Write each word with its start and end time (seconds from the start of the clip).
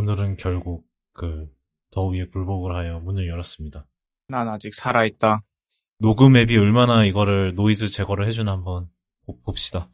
오늘은 0.00 0.36
결국 0.38 0.86
그 1.12 1.46
더위에 1.90 2.28
굴복을 2.28 2.74
하여 2.74 3.00
문을 3.00 3.28
열었습니다. 3.28 3.86
난 4.28 4.48
아직 4.48 4.72
살아있다. 4.72 5.42
녹음 5.98 6.38
앱이 6.38 6.56
얼마나 6.56 7.04
이거를 7.04 7.54
노이즈 7.54 7.90
제거를 7.90 8.26
해주나 8.26 8.52
한번 8.52 8.88
보- 9.26 9.38
봅시다. 9.42 9.90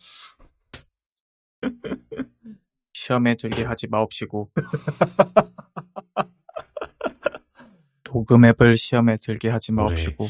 시험에 2.93 3.35
들게 3.35 3.65
하지 3.65 3.89
마옵시고. 3.89 4.53
녹음 8.05 8.45
앱을 8.45 8.77
시험에 8.77 9.17
들게 9.17 9.49
하지 9.49 9.73
마옵시고. 9.73 10.29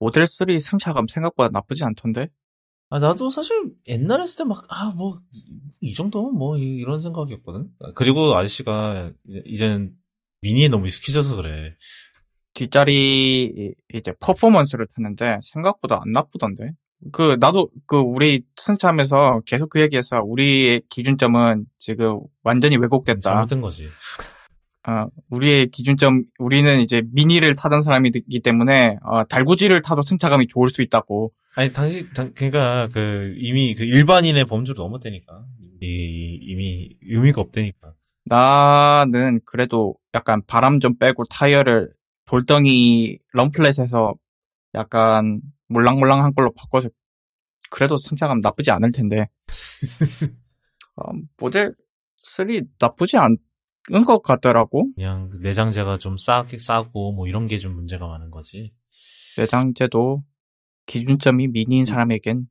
모델 0.00 0.26
3 0.26 0.58
승차감 0.58 1.06
생각보다 1.06 1.50
나쁘지 1.52 1.84
않던데? 1.84 2.28
아, 2.92 2.98
나도 2.98 3.30
사실 3.30 3.72
옛날에 3.86 4.22
했을 4.22 4.38
때 4.38 4.44
막, 4.44 4.64
아, 4.68 4.92
뭐, 4.96 5.20
이 5.80 5.94
정도면 5.94 6.34
뭐, 6.36 6.58
이- 6.58 6.76
이런 6.76 7.00
생각이었거든. 7.00 7.68
그리고 7.94 8.36
아저씨가 8.36 9.12
이제, 9.28 9.42
이제는 9.46 9.92
미니에 10.42 10.68
너무 10.68 10.86
익숙해져서 10.86 11.36
그래. 11.36 11.76
뒷자리 12.54 13.44
이- 13.44 13.74
이제 13.94 14.12
퍼포먼스를 14.18 14.86
탔는데 14.94 15.38
생각보다 15.40 16.00
안 16.04 16.10
나쁘던데. 16.12 16.72
그 17.12 17.36
나도 17.40 17.70
그 17.86 17.96
우리 17.96 18.42
승차하면서 18.56 19.42
계속 19.46 19.70
그 19.70 19.80
얘기해서 19.80 20.20
우리의 20.22 20.82
기준점은 20.90 21.64
지금 21.78 22.18
완전히 22.42 22.76
왜곡됐다. 22.76 23.20
잘못된 23.20 23.60
거지. 23.62 23.88
어, 24.90 25.08
우리의 25.30 25.68
기준점 25.68 26.24
우리는 26.38 26.80
이제 26.80 27.02
미니를 27.12 27.54
타던 27.54 27.82
사람이기 27.82 28.40
때문에 28.40 28.98
어, 29.04 29.24
달구지를 29.24 29.82
타도 29.82 30.02
승차감이 30.02 30.48
좋을 30.48 30.68
수 30.68 30.82
있다고. 30.82 31.32
아니, 31.54 31.72
당시, 31.72 32.12
당, 32.12 32.32
그니까, 32.34 32.88
그, 32.92 33.34
이미 33.36 33.74
그 33.74 33.84
일반인의 33.84 34.46
범주를 34.46 34.82
넘었다니까. 34.82 35.44
이, 35.82 36.38
이미 36.42 36.96
의미가 37.02 37.40
없다니까. 37.40 37.94
나는 38.24 39.40
그래도 39.44 39.94
약간 40.14 40.42
바람 40.46 40.80
좀 40.80 40.96
빼고 40.98 41.24
타이어를 41.24 41.92
돌덩이 42.26 43.18
럼플렛에서 43.32 44.14
약간 44.74 45.40
몰랑몰랑한 45.68 46.32
걸로 46.32 46.52
바꿔서 46.52 46.88
그래도 47.70 47.96
승차감 47.96 48.40
나쁘지 48.40 48.70
않을 48.72 48.92
텐데 48.92 49.28
어, 50.96 51.12
모델 51.38 51.74
3 52.18 52.46
나쁘지 52.78 53.16
않 53.16 53.36
은것 53.92 54.22
같더라고 54.22 54.88
그냥 54.94 55.30
내장재가 55.40 55.98
좀 55.98 56.16
싸, 56.16 56.44
싸고, 56.58 57.12
뭐 57.12 57.26
이런 57.26 57.46
게 57.46 57.58
좀 57.58 57.74
문제가 57.74 58.06
많은 58.06 58.30
거지. 58.30 58.72
내장재도 59.38 60.22
기준점이 60.86 61.48
미니인 61.48 61.84
사람에겐 61.84 62.48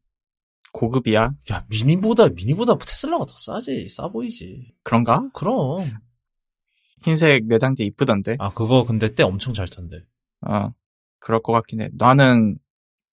고급이야 0.73 1.33
야, 1.51 1.65
미니보다, 1.69 2.29
미니보다 2.29 2.77
테슬라가 2.77 3.25
더 3.25 3.33
싸지. 3.37 3.89
싸 3.89 4.07
보이지. 4.09 4.75
그런가? 4.83 5.29
그럼. 5.33 5.79
흰색 7.01 7.45
내장재 7.47 7.83
이쁘던데 7.85 8.35
아, 8.39 8.51
그거 8.53 8.83
근데 8.85 9.13
때 9.15 9.23
엄청 9.23 9.53
잘 9.53 9.67
탄대. 9.67 10.03
어 10.45 10.73
그럴 11.19 11.41
것 11.41 11.53
같긴 11.53 11.81
해 11.81 11.89
나는 11.93 12.57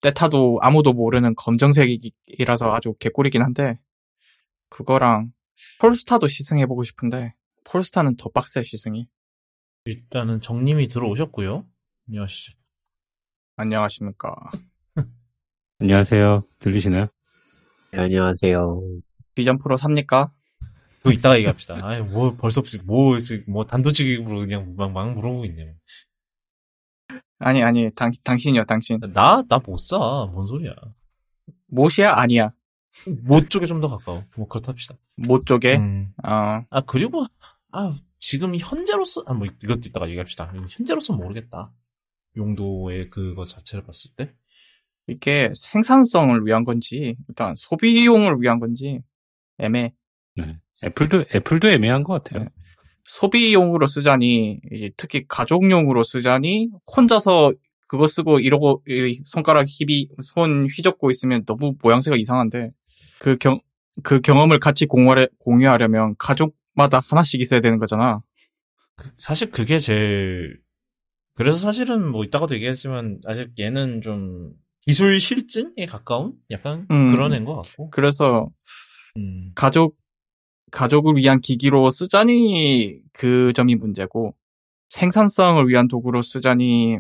때 0.03 0.12
타도 0.12 0.58
아무도 0.61 0.92
모르는 0.92 1.34
검정색이라서 1.36 2.73
아주 2.75 2.95
개꿀이긴 2.98 3.42
한데 3.42 3.78
그거랑 4.69 5.33
폴스타도 5.80 6.27
시승해보고 6.27 6.83
싶은데 6.84 7.34
폴스타는 7.70 8.17
더 8.17 8.28
빡세 8.31 8.62
시승이 8.62 9.09
일단은 9.84 10.41
정님이 10.41 10.89
들어오셨고요. 10.89 11.67
안녕하시죠. 12.08 12.56
안녕하십니까 13.56 14.34
안녕하세요. 15.81 16.42
들리시나요? 16.58 17.06
네, 17.92 17.98
안녕하세요. 17.98 18.83
비전 19.34 19.58
프로 19.58 19.77
삽니까? 19.77 20.33
그거 20.98 21.12
이따가 21.12 21.36
얘기합시다. 21.36 21.78
아이, 21.86 22.00
뭐, 22.03 22.34
벌써, 22.34 22.62
뭐, 22.84 23.17
뭐, 23.47 23.64
단도직입으로 23.67 24.41
그냥 24.41 24.75
막, 24.77 24.91
막 24.92 25.12
물어보고 25.12 25.45
있네. 25.47 25.75
아니 27.39 27.62
아니 27.62 27.91
당, 27.95 28.11
당신이요 28.25 28.64
당신 28.64 28.98
나, 29.12 29.42
나 29.47 29.58
못 29.58 29.77
사. 29.78 29.98
뭔 30.33 30.46
소리야. 30.46 30.74
못이야 31.68 32.14
아니야 32.14 32.51
못 33.24 33.51
쪽에 33.51 33.67
좀 33.67 33.80
더 33.83 33.89
가까워. 33.89 34.24
뭐, 34.36 34.48
그렇답시다. 34.48 34.96
못 35.17 35.45
쪽에 35.45 35.77
음. 35.77 36.12
어 36.24 36.64
아, 36.70 36.80
그리고, 36.86 37.24
아, 37.77 37.95
지금 38.19 38.57
현재로서, 38.57 39.23
아, 39.27 39.35
뭐, 39.35 39.47
이것도 39.47 39.81
이따가 39.87 40.09
얘기합시다. 40.09 40.53
현재로서 40.69 41.13
모르겠다. 41.13 41.73
용도의 42.37 43.11
그거 43.11 43.45
자체를 43.45 43.85
봤을 43.85 44.11
때. 44.17 44.33
이게 45.09 45.53
생산성을 45.55 46.45
위한 46.47 46.65
건지 46.65 47.17
일단 47.29 47.55
소비용을 47.57 48.41
위한 48.41 48.59
건지 48.59 49.01
애매 49.59 49.92
네. 50.35 50.59
애플도, 50.83 51.27
애플도 51.33 51.69
애매한 51.69 52.03
것 52.03 52.15
같아요. 52.15 52.45
네. 52.45 52.51
소비용으로 53.05 53.86
쓰자니 53.86 54.61
이제 54.73 54.91
특히 54.97 55.25
가족용으로 55.29 56.03
쓰자니 56.03 56.70
혼자서 56.97 57.53
그거 57.86 58.09
쓰고 58.09 58.41
이러고 58.41 58.83
이 58.89 59.23
손가락 59.27 59.67
힙이 59.69 60.09
손 60.23 60.67
휘젓고 60.67 61.11
있으면 61.11 61.45
너무 61.45 61.77
모양새가 61.81 62.17
이상한데 62.17 62.73
그 63.20 63.39
경 63.39 63.61
그 64.03 64.20
경험을 64.20 64.59
같이 64.59 64.86
공유하려, 64.86 65.27
공유하려면 65.39 66.15
가족 66.19 66.55
마다 66.77 67.01
하나씩 67.01 67.41
있어야 67.41 67.61
되는 67.61 67.79
거잖아. 67.79 68.20
사실 69.19 69.51
그게 69.51 69.79
제일, 69.79 70.61
그래서 71.35 71.59
사실은 71.59 72.11
뭐, 72.11 72.25
이따가도 72.25 72.55
얘기하지만, 72.55 73.20
아직 73.27 73.51
얘는 73.59 74.01
좀, 74.03 74.53
기술 74.83 75.19
실증에 75.19 75.85
가까운? 75.89 76.35
약간 76.51 76.86
음. 76.92 77.11
그런 77.11 77.33
애인 77.33 77.45
것 77.45 77.57
같고. 77.57 77.91
그래서 77.91 78.48
음. 79.17 79.51
가족 79.57 79.97
가족을 80.70 81.17
위한 81.17 81.41
기기로 81.41 81.91
쓰자니 81.91 83.01
그 83.13 83.53
점이 83.53 83.75
문제고 83.75 84.36
생산성을 84.91 85.67
위한 85.69 85.89
도구로 85.89 86.23
쓰자니 86.23 86.98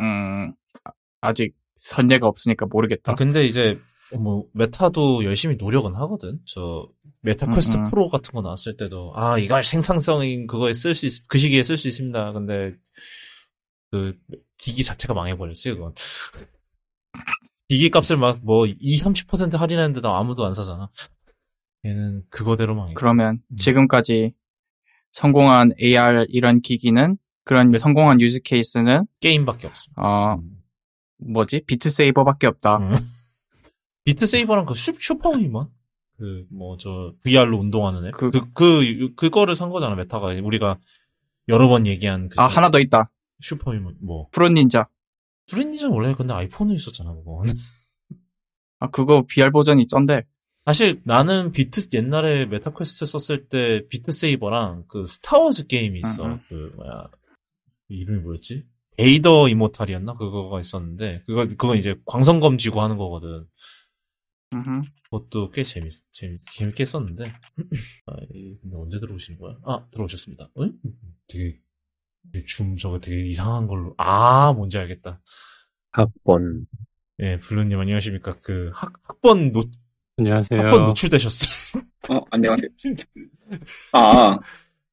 음 0.00 0.52
아- 0.84 0.90
아직 1.20 1.54
선례가 1.76 2.26
없으니까 2.26 2.66
모르겠다. 2.66 3.12
아, 3.12 3.14
근데 3.14 3.44
이제, 3.44 3.78
뭐, 4.18 4.46
메타도 4.52 5.24
열심히 5.24 5.56
노력은 5.56 5.94
하거든. 5.94 6.40
저, 6.46 6.88
메타 7.20 7.46
음, 7.46 7.54
퀘스트 7.54 7.76
음. 7.76 7.90
프로 7.90 8.08
같은 8.08 8.32
거 8.32 8.42
나왔을 8.42 8.76
때도, 8.76 9.12
아, 9.14 9.38
이걸 9.38 9.62
생산성인 9.64 10.46
그거에 10.46 10.72
쓸 10.72 10.94
수, 10.94 11.06
있, 11.06 11.26
그 11.28 11.38
시기에 11.38 11.62
쓸 11.62 11.76
수 11.76 11.88
있습니다. 11.88 12.32
근데, 12.32 12.74
그, 13.90 14.14
기기 14.58 14.82
자체가 14.84 15.14
망해버렸지, 15.14 15.70
그건. 15.74 15.94
기기 17.68 17.90
값을 17.90 18.16
막, 18.16 18.38
뭐, 18.42 18.66
20, 18.66 19.06
30% 19.28 19.56
할인했는데도 19.56 20.08
아무도 20.08 20.44
안 20.44 20.54
사잖아. 20.54 20.90
얘는 21.84 22.22
그거대로 22.30 22.74
망해. 22.74 22.94
그러면 22.94 23.40
음. 23.50 23.56
지금까지 23.56 24.32
성공한 25.12 25.70
AR 25.80 26.26
이런 26.28 26.60
기기는 26.60 27.16
그런 27.44 27.70
네. 27.70 27.78
성공한 27.78 28.20
use 28.20 28.40
case는 28.42 29.06
게임밖에 29.20 29.66
없어. 29.66 29.90
어 29.96 30.38
뭐지 31.18 31.62
Beat 31.66 31.90
Saber밖에 31.90 32.46
없다. 32.46 32.78
음. 34.02 34.04
Beat 34.04 34.26
Saber랑 34.26 34.66
그 34.66 34.74
슈, 34.74 34.92
슈퍼우먼? 34.98 35.68
그, 36.18 36.46
뭐, 36.50 36.76
저, 36.76 37.14
VR로 37.22 37.58
운동하는 37.58 38.06
애? 38.06 38.10
그- 38.12 38.30
그, 38.30 38.52
그, 38.52 39.12
그, 39.16 39.30
거를 39.30 39.58
산 39.58 39.70
거잖아, 39.70 39.94
Meta가. 39.94 40.28
우리가 40.42 40.78
여러 41.48 41.68
번 41.68 41.86
얘기한 41.86 42.28
그. 42.28 42.40
아 42.40 42.46
하나 42.46 42.70
더 42.70 42.78
있다. 42.78 43.10
슈퍼우먼, 43.40 43.96
뭐. 44.00 44.28
Fruit 44.30 44.48
Ninja. 44.48 44.88
Fruit 45.50 45.64
Ninja는 45.64 45.90
원래 45.90 46.14
근데 46.14 46.32
아이폰에 46.32 46.74
있었잖아, 46.74 47.12
그거. 47.14 47.42
아 48.78 48.86
그거 48.88 49.24
VR 49.28 49.50
버전이 49.50 49.86
쩐데. 49.86 50.22
사실 50.64 51.00
나는 51.04 51.50
비트, 51.50 51.88
옛날에 51.92 52.46
Meta 52.46 52.72
Quest 52.72 53.04
썼을 53.06 53.48
때 53.48 53.82
Beat 53.88 54.12
Saber랑 54.12 54.84
그 54.86 55.06
Star 55.06 55.36
Wars 55.36 55.66
게임이 55.66 55.98
있어. 56.00 56.24
음, 56.26 56.32
음. 56.32 56.40
그, 56.48 56.72
뭐야. 56.76 57.08
이름이 57.88 58.20
뭐였지? 58.20 58.64
Vader 58.98 59.48
Immortal이었나? 59.48 60.14
그거가 60.14 60.60
있었는데, 60.60 61.24
그거, 61.26 61.46
그건 61.48 61.78
이제 61.78 61.96
광선검 62.06 62.58
쥐고 62.58 62.80
하는 62.80 62.96
거거든. 62.96 63.44
음흠. 64.52 64.82
그것도 65.04 65.50
꽤 65.50 65.62
재밌, 65.62 65.90
재밌, 66.12 66.40
재밌게 66.52 66.82
했었는데. 66.82 67.24
아, 68.06 68.14
이- 68.34 68.56
근데 68.60 68.76
언제 68.76 68.98
들어오신 68.98 69.38
거야? 69.38 69.56
아, 69.64 69.86
들어오셨습니다. 69.90 70.50
응? 70.58 70.72
되게, 71.26 71.58
되게 72.32 72.44
줌 72.46 72.76
저거 72.76 73.00
되게 73.00 73.22
이상한 73.24 73.66
걸로. 73.66 73.94
아, 73.98 74.52
뭔지 74.52 74.78
알겠다. 74.78 75.20
학번. 75.92 76.66
예, 77.20 77.38
블루님 77.38 77.78
안녕하십니까. 77.78 78.32
그, 78.44 78.70
학, 78.74 78.92
학번 79.02 79.52
노, 79.52 79.64
안녕하세요. 80.18 80.60
학번 80.60 80.84
노출되셨어요. 80.86 81.82
어, 82.10 82.24
안녕하세요. 82.30 82.68
아, 83.92 84.38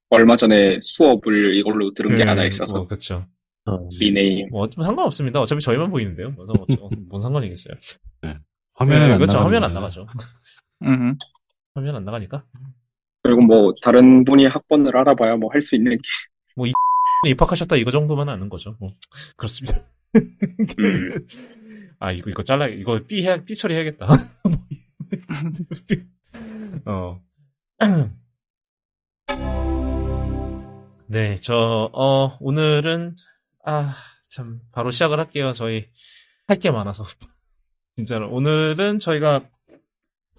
얼마 0.10 0.36
전에 0.36 0.80
수업을 0.82 1.56
이걸로 1.56 1.94
들은 1.94 2.16
게 2.18 2.24
하나 2.24 2.46
있어서, 2.46 2.78
뭐, 2.78 2.88
그쵸. 2.88 3.26
어, 3.66 3.88
리네임. 4.00 4.50
뭐, 4.50 4.70
좀 4.70 4.84
상관없습니다. 4.84 5.40
어차피 5.42 5.62
저희만 5.62 5.90
보이는데요. 5.92 6.32
뭐, 6.32 6.46
뭐, 6.46 6.66
저- 6.70 6.90
뭔 7.10 7.22
상관이겠어요. 7.22 7.76
화면에 8.80 9.08
네, 9.08 9.12
안 9.14 9.20
그렇죠. 9.20 9.40
화면 9.40 9.64
안. 9.64 9.74
나가죠. 9.74 10.08
화면 11.76 11.96
안 11.96 12.06
나가니까. 12.06 12.46
그리고 13.22 13.42
뭐, 13.42 13.74
다른 13.84 14.24
분이 14.24 14.46
학번을 14.46 14.96
알아봐야 14.96 15.36
뭐 15.36 15.52
할 15.52 15.62
수 15.62 15.76
있는 15.76 15.98
게, 15.98 16.02
입학하셨다 17.28 17.76
이거 17.76 17.92
정도만 17.92 18.30
아는 18.30 18.48
거죠. 18.50 18.76
뭐, 18.80 18.94
그렇습니다. 19.36 19.78
음. 20.16 20.38
아, 22.00 22.12
이거, 22.14 22.30
이거 22.30 22.44
잘라, 22.44 22.68
이거 22.68 23.02
삐 23.06 23.28
해, 23.28 23.44
삐 23.44 23.54
처리해야겠다. 23.56 24.08
어. 26.86 27.20
네, 31.08 31.36
저, 31.36 31.90
어, 31.92 32.38
오늘은, 32.40 33.16
아, 33.66 33.94
참, 34.30 34.62
바로 34.72 34.92
시작을 34.92 35.20
할게요. 35.20 35.52
저희, 35.52 35.88
할 36.48 36.58
게 36.60 36.72
많아서. 36.72 37.04
진짜로. 38.00 38.30
오늘은 38.32 39.00
저희가, 39.00 39.44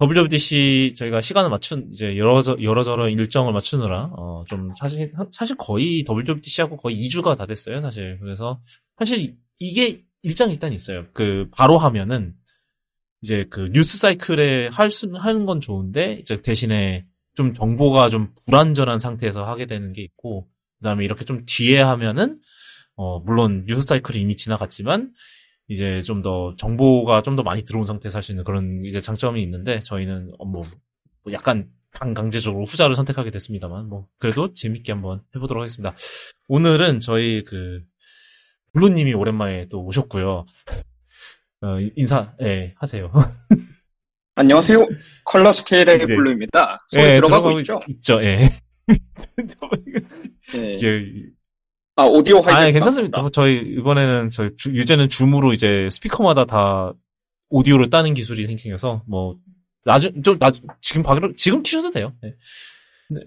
WWDC 0.01 0.95
저희가 0.97 1.21
시간을 1.21 1.51
맞춘, 1.51 1.89
이제 1.93 2.17
여러, 2.17 2.41
여러저러 2.63 3.09
일정을 3.11 3.53
맞추느라, 3.53 4.11
어, 4.17 4.45
좀, 4.49 4.73
사실, 4.75 5.13
사실 5.31 5.57
거의 5.59 6.03
WWDC하고 6.09 6.77
거의 6.77 6.97
2주가 7.07 7.37
다 7.37 7.45
됐어요, 7.45 7.83
사실. 7.83 8.19
그래서, 8.21 8.61
사실 8.99 9.37
이게 9.59 10.03
일장 10.23 10.51
일단 10.51 10.73
있어요. 10.73 11.07
그, 11.13 11.49
바로 11.53 11.77
하면은, 11.77 12.35
이제 13.23 13.45
그 13.51 13.69
뉴스 13.73 13.99
사이클에 13.99 14.69
할 14.73 14.91
수, 14.91 15.11
하는 15.15 15.45
건 15.45 15.61
좋은데, 15.61 16.15
이제 16.21 16.41
대신에 16.41 17.05
좀 17.35 17.53
정보가 17.53 18.09
좀 18.09 18.33
불안전한 18.47 18.99
상태에서 18.99 19.45
하게 19.45 19.67
되는 19.67 19.93
게 19.93 20.01
있고, 20.01 20.49
그 20.79 20.85
다음에 20.85 21.05
이렇게 21.05 21.27
좀 21.27 21.45
뒤에 21.45 21.79
하면은, 21.83 22.41
어, 22.97 23.21
물론 23.21 23.67
뉴스 23.67 23.83
사이클이 23.83 24.19
이미 24.19 24.35
지나갔지만, 24.37 25.13
이제 25.71 26.03
좀 26.03 26.23
더 26.23 26.55
정보가 26.57 27.23
좀 27.23 27.37
더 27.37 27.43
많이 27.43 27.65
들어온 27.65 27.85
상태에서 27.87 28.19
할 28.19 28.23
수 28.23 28.33
있는 28.33 28.45
그런 28.45 28.85
이제 28.85 29.01
장점이 29.01 29.43
있는데, 29.43 29.83
저희는 29.85 30.33
어, 30.39 30.45
뭐, 30.45 30.63
뭐 31.25 31.33
약간 31.33 31.71
반강제적으로 31.93 32.65
후자를 32.65 32.95
선택하게 32.97 33.31
됐습니다만, 33.31 33.89
뭐, 33.89 34.07
그래도 34.19 34.53
재밌게 34.55 34.93
한번 34.93 35.23
해보도록 35.35 35.63
하겠습니다. 35.63 35.95
오늘은 36.49 37.01
저희 37.01 37.43
그, 37.45 37.81
블루님이 38.75 39.15
오랜만에 39.15 39.69
또 39.69 39.85
오셨고요. 39.85 40.47
어, 41.63 41.79
인사, 41.97 42.35
예, 42.43 42.75
하세요. 42.79 43.11
안녕하세요. 44.37 44.87
Color 45.25 45.53
Scale의 45.53 45.99
네. 45.99 46.07
블루입니다. 46.07 46.79
소리 46.89 47.03
예, 47.03 47.15
들어가고 47.17 47.59
있죠? 47.61 47.81
있죠, 47.89 48.23
예. 48.23 48.49
예. 50.57 50.71
이게 50.71 51.05
아, 52.01 52.05
오디오 52.05 52.37
하이브. 52.41 52.51
아니, 52.51 52.73
괜찮습니다. 52.73 53.29
저희, 53.33 53.59
이번에는, 53.79 54.29
저희, 54.31 54.51
주- 54.57 54.73
이제는 54.73 55.09
Zoom으로 55.09 55.53
이제 55.53 55.89
스피커마다 55.91 56.45
다 56.47 56.93
오디오를 57.51 57.91
따는 57.91 58.15
기술이 58.15 58.47
생겨서, 58.47 59.03
뭐, 59.07 59.37
나중, 59.85 60.23
좀, 60.23 60.39
나, 60.39 60.51
지금 60.81 61.03
바로, 61.03 61.33
지금 61.35 61.63
키셔도 61.63 61.91
돼요. 61.91 62.13
네. 62.23 62.35
네. 63.11 63.21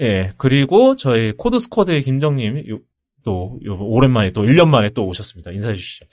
예, 0.00 0.32
그리고 0.36 0.96
저희 0.96 1.32
CodeSquad의 1.32 2.02
김정님, 2.02 2.64
요, 2.70 2.78
또, 3.24 3.58
요, 3.64 3.76
오랜만에 3.78 4.30
또 4.32 4.42
1년 4.42 4.68
만에 4.68 4.90
또 4.90 5.06
오셨습니다. 5.06 5.50
인사해 5.52 5.74
주시죠. 5.74 6.06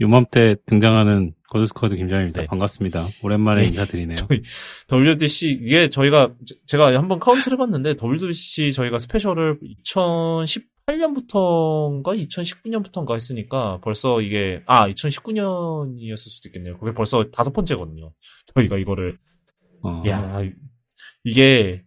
요맘때 0.00 0.56
등장하는 0.66 1.34
CodeSquad 1.50 1.96
김정입니다. 1.96 2.42
네. 2.42 2.46
반갑습니다. 2.46 3.06
오랜만에 3.22 3.62
네. 3.62 3.66
인사드리네요. 3.68 4.14
저희, 4.14 4.40
WWDC, 4.90 5.50
이게 5.60 5.90
저희가, 5.90 6.32
제- 6.46 6.54
제가 6.66 6.96
한번 6.96 7.18
카운트를 7.18 7.56
해봤는데, 7.58 7.96
WDC 8.00 8.72
저희가 8.72 8.98
스페셜을 8.98 9.58
2018년부터인가 10.88 12.04
2019년부터인가 12.28 13.14
했으니까, 13.14 13.80
벌써 13.82 14.20
이게, 14.20 14.62
아, 14.66 14.88
2019년이었을 14.88 16.16
수도 16.16 16.48
있겠네요. 16.48 16.78
그게 16.78 16.94
벌써 16.94 17.24
다섯 17.32 17.52
번째거든요. 17.52 18.12
저희가 18.54 18.78
이거를, 18.78 19.18
어, 19.82 20.02
야 20.06 20.42
이게, 21.24 21.82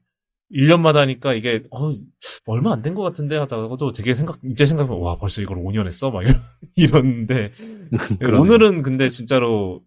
1년마다 0.52 0.96
하니까 0.98 1.34
이게, 1.34 1.64
어, 1.72 1.92
얼마 2.46 2.74
안 2.74 2.82
된 2.82 2.94
것 2.96 3.02
같은데 3.04 3.38
하다가도 3.38 3.92
되게 3.92 4.14
생각, 4.14 4.40
이제 4.44 4.66
생각하면, 4.66 5.00
와, 5.02 5.18
벌써 5.18 5.42
이걸 5.42 5.58
5년 5.58 5.86
했어? 5.88 6.12
막 6.12 6.22
이런- 6.24 6.42
이러는데. 6.76 7.52
오늘은 8.40 8.82
근데 8.82 9.10
진짜로 9.10 9.82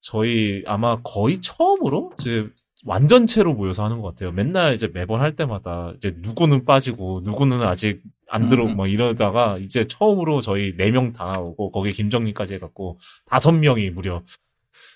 저희 0.00 0.62
아마 0.66 1.00
거의 1.02 1.40
처음으로 1.40 2.10
이제 2.20 2.46
완전체로 2.84 3.54
모여서 3.54 3.84
하는 3.84 4.00
것 4.00 4.08
같아요. 4.08 4.32
맨날 4.32 4.74
이제 4.74 4.88
매번 4.92 5.20
할 5.20 5.36
때마다 5.36 5.92
이제 5.96 6.14
누구는 6.18 6.64
빠지고 6.64 7.20
누구는 7.24 7.62
아직 7.62 8.02
안 8.28 8.48
들어 8.48 8.64
음. 8.66 8.74
뭐 8.76 8.86
이러다가 8.88 9.58
이제 9.58 9.86
처음으로 9.86 10.40
저희 10.40 10.74
네명다 10.76 11.24
나오고 11.24 11.70
거기 11.70 11.92
김정민까지 11.92 12.54
해갖고 12.54 12.98
다섯 13.26 13.52
명이 13.52 13.90
무려 13.90 14.22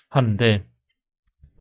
하는데 0.09 0.65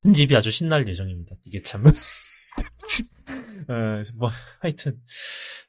편집이 0.03 0.35
아주 0.35 0.51
신날 0.51 0.89
예정입니다. 0.89 1.37
이게 1.45 1.63
참. 1.63 1.85
어, 3.29 4.03
뭐 4.15 4.31
하여튼 4.61 4.99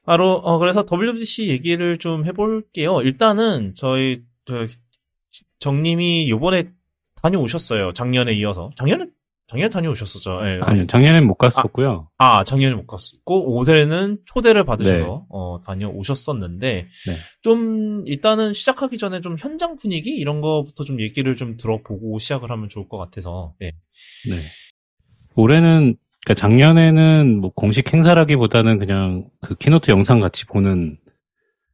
바로 0.04 0.32
어 0.34 0.58
그래서 0.58 0.84
WBC 0.90 1.48
얘기를 1.48 1.98
좀 1.98 2.24
해볼게요. 2.24 3.00
일단은 3.02 3.74
저희 3.74 4.22
저 4.46 4.66
정님이 5.58 6.30
요번에 6.30 6.70
다녀오셨어요. 7.22 7.92
작년에 7.92 8.32
이어서. 8.34 8.70
작년에, 8.76 9.06
작년에 9.46 9.70
다녀오셨었죠. 9.70 10.40
예. 10.44 10.60
아니요, 10.62 10.86
작년엔 10.86 11.26
못 11.26 11.34
갔었고요. 11.34 12.10
아, 12.18 12.44
작년에 12.44 12.74
못 12.74 12.86
갔었고, 12.86 13.56
올해는 13.56 14.18
초대를 14.26 14.64
받으셔서, 14.64 15.04
네. 15.04 15.26
어, 15.30 15.60
다녀오셨었는데, 15.64 16.86
네. 16.86 17.16
좀, 17.42 18.04
일단은 18.06 18.52
시작하기 18.52 18.98
전에 18.98 19.20
좀 19.20 19.36
현장 19.38 19.76
분위기? 19.76 20.16
이런 20.16 20.40
거부터 20.40 20.84
좀 20.84 21.00
얘기를 21.00 21.34
좀 21.34 21.56
들어보고 21.56 22.18
시작을 22.18 22.50
하면 22.50 22.68
좋을 22.68 22.88
것 22.88 22.98
같아서, 22.98 23.54
예. 23.62 23.72
네. 24.28 24.36
올해는 25.34 25.96
그러니까 26.28 26.34
작년에는 26.34 27.40
뭐 27.40 27.50
공식 27.54 27.90
행사라기보다는 27.90 28.78
그냥 28.78 29.30
그 29.40 29.54
keynote 29.54 29.90
영상 29.90 30.20
같이 30.20 30.44
보는 30.44 30.98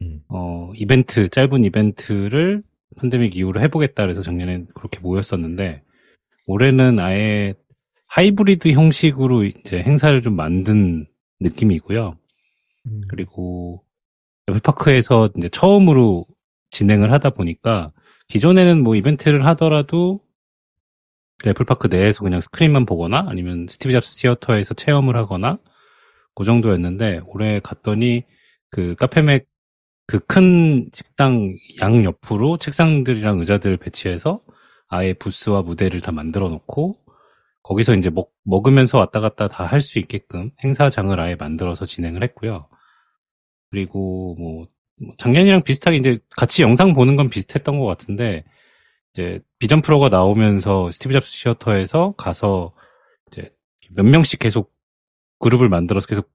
음. 0.01 0.21
어 0.29 0.71
이벤트 0.77 1.29
짧은 1.29 1.65
이벤트를 1.65 2.63
팬데믹 3.01 3.37
이후로 3.37 3.61
해보겠다 3.61 4.05
그래서 4.05 4.23
작년엔 4.23 4.69
그렇게 4.73 5.01
모였었는데 5.01 5.83
올해는 6.47 7.01
아예 7.01 7.55
하이브리드 8.07 8.71
형식으로 8.71 9.43
이제 9.43 9.83
행사를 9.83 10.21
좀 10.21 10.37
만든 10.37 11.07
느낌이고요. 11.41 12.17
그리고 13.09 13.83
애플파크에서 14.49 15.31
이제 15.37 15.49
처음으로 15.49 16.27
진행을 16.71 17.11
하다 17.11 17.31
보니까 17.31 17.91
기존에는 18.29 18.85
뭐 18.85 18.95
이벤트를 18.95 19.45
하더라도 19.47 20.21
애플파크 21.47 21.89
내에서 21.89 22.23
그냥 22.23 22.41
스크린만 22.41 22.87
보거나 22.87 23.27
아니면 23.29 23.67
스티브 23.69 23.93
잡스 23.93 24.17
시어터에서 24.19 24.75
체험을 24.75 25.17
하거나 25.17 25.59
그 26.35 26.45
정도였는데 26.45 27.21
올해 27.27 27.61
갔더니 27.61 28.25
그 28.71 28.95
카페맥 28.97 29.47
그 30.07 30.21
큰 30.27 30.91
식당 30.93 31.51
양 31.81 32.05
옆으로 32.05 32.59
책상들이랑 32.59 33.39
의자들을 33.41 33.77
배치해서 33.79 34.41
아예 34.89 35.15
부스와 35.15 35.63
무대를 35.63 36.01
다 36.03 36.13
만들어 36.13 36.49
놓고 36.51 36.99
거기서 37.63 37.95
이제 37.97 38.11
먹, 38.11 38.33
먹으면서 38.45 38.99
왔다 38.99 39.21
갔다 39.21 39.49
다 39.49 39.65
할 39.67 39.81
수 39.81 39.99
있게끔 39.99 40.51
행사장을 40.65 41.19
아예 41.21 41.35
만들어서 41.37 41.87
진행을 41.87 42.23
했고요. 42.25 42.69
그리고 43.71 44.37
뭐, 44.39 44.67
뭐 45.03 45.15
작년이랑 45.19 45.63
비슷하게 45.63 45.97
이제 45.99 46.19
같이 46.37 46.63
영상 46.63 46.93
보는 46.93 47.17
건 47.17 47.29
비슷했던 47.31 47.79
것 47.79 47.87
같은데 47.87 48.45
이제 49.15 49.41
비전 49.61 49.81
프로가 49.81 50.09
나오면서 50.09 50.91
스티브 50.91 51.15
잡스 51.15 51.31
시어터에서 51.31 52.15
가서 52.17 52.73
이제 53.31 53.55
몇 53.95 54.05
명씩 54.05 54.41
계속 54.41 54.75
그룹을 55.39 55.69
만들어서 55.69 56.09
계속 56.09 56.31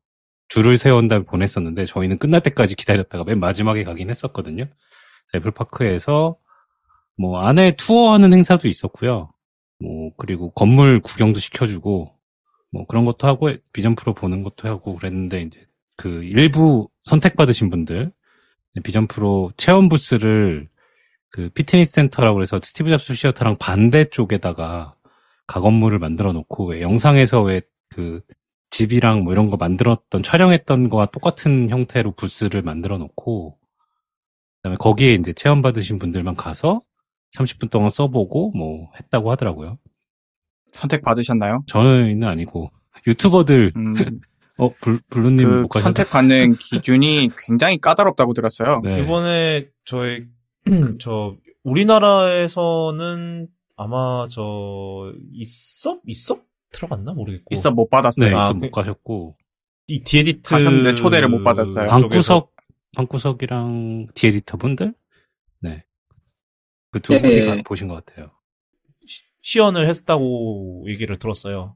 줄을 0.48 0.78
세운 0.78 1.10
다음에 1.10 1.26
보냈었는데 1.26 1.86
저희는 1.86 2.18
끝날 2.18 2.42
때까지 2.42 2.76
기다렸다가 2.76 3.26
맨 3.26 3.40
마지막에 3.40 3.84
가긴 3.84 4.10
했었거든요. 4.10 4.66
애플파크에서 5.36 6.38
뭐 7.18 7.42
안에 7.42 7.76
투어하는 7.76 8.34
행사도 8.34 8.68
있었고요. 8.68 9.32
뭐 9.80 10.12
그리고 10.18 10.52
건물 10.52 11.02
구경도 11.02 11.40
시켜주고 11.40 12.16
뭐 12.72 12.86
그런 12.88 13.04
것도 13.04 13.28
하고 13.28 13.52
Vision 13.74 13.96
Pro 13.96 14.14
보는 14.14 14.44
것도 14.44 14.68
하고 14.70 14.96
그랬는데 14.96 15.42
이제 15.42 15.68
그 15.98 16.24
일부 16.24 16.90
선택받으신 17.04 17.70
분들 17.70 18.12
Vision 18.84 19.08
Pro 19.08 19.52
체험 19.58 19.90
부스를 19.90 20.70
그 21.32 21.50
피트니스 21.50 21.92
센터라고 21.94 22.42
해서 22.42 22.60
Steve 22.64 22.90
Jobs 22.90 23.14
Theater랑 23.14 23.58
반대쪽에다가 23.58 24.96
가건물을 25.48 26.00
만들어 26.00 26.34
놓고 26.34 26.68
왜 26.68 26.82
영상에서 26.82 27.42
왜 27.44 27.62
그 27.90 28.22
집이랑 28.70 29.24
뭐 29.24 29.34
이런 29.34 29.50
거 29.50 29.58
만들었던 29.58 30.24
촬영했던 30.24 30.90
거와 30.90 31.08
똑같은 31.08 31.70
형태로 31.70 32.14
부스를 32.14 32.62
만들어 32.62 32.98
놓고 32.98 33.58
그다음에 34.58 34.78
거기에 34.78 35.16
이제 35.16 35.34
체험 35.34 35.62
받으신 35.62 36.00
분들만 36.00 36.36
가서 36.36 36.82
30분 37.36 37.70
동안 37.72 37.90
써보고 37.90 38.52
뭐 38.52 38.92
했다고 39.00 39.32
하더라고요. 39.32 39.80
선택 40.72 41.02
받으셨나요? 41.02 41.64
저는 41.68 42.24
아니고 42.24 42.72
유튜버들 43.08 43.74
음, 43.76 44.20
어 44.58 44.70
블, 44.82 45.00
블루님 45.10 45.48
그못 45.48 45.70
가셨나? 45.70 45.84
선택 45.86 46.12
받는 46.12 46.56
기준이 46.56 47.32
굉장히 47.38 47.80
까다롭다고 47.80 48.34
들었어요. 48.34 48.82
네. 48.84 49.02
이번에 49.02 49.68
저희, 49.86 50.26
저, 51.00 51.36
우리나라에서는 51.64 53.48
아마 53.76 54.28
저, 54.30 55.14
있어? 55.34 56.00
있어? 56.06 56.42
들어갔나? 56.72 57.14
모르겠고. 57.14 57.46
있어 57.52 57.72
못 57.72 57.90
받았어요. 57.90 58.30
네, 58.30 58.36
아, 58.36 58.46
있어 58.46 58.54
그- 58.54 58.66
못 58.66 58.72
가셨고 58.72 59.36
이 59.88 60.04
The 60.04 60.21
Edit. 60.21 60.50
가셨는데 60.52 60.96
초대를 60.96 61.28
못 61.30 61.44
받았어요. 61.44 61.88
방구석 61.88 62.54
방구석이랑 62.96 64.08
The 64.14 64.33
Edit 64.33 64.58
분들 64.58 64.94
네. 65.62 65.84
그두 66.92 67.14
네. 67.14 67.22
분이 67.22 67.46
가- 67.46 67.64
보신 67.66 67.88
것 67.88 68.04
같아요. 68.06 68.32
시- 69.08 69.24
시연을 69.42 69.88
했다고 69.88 70.86
얘기를 70.90 71.18
들었어요. 71.18 71.76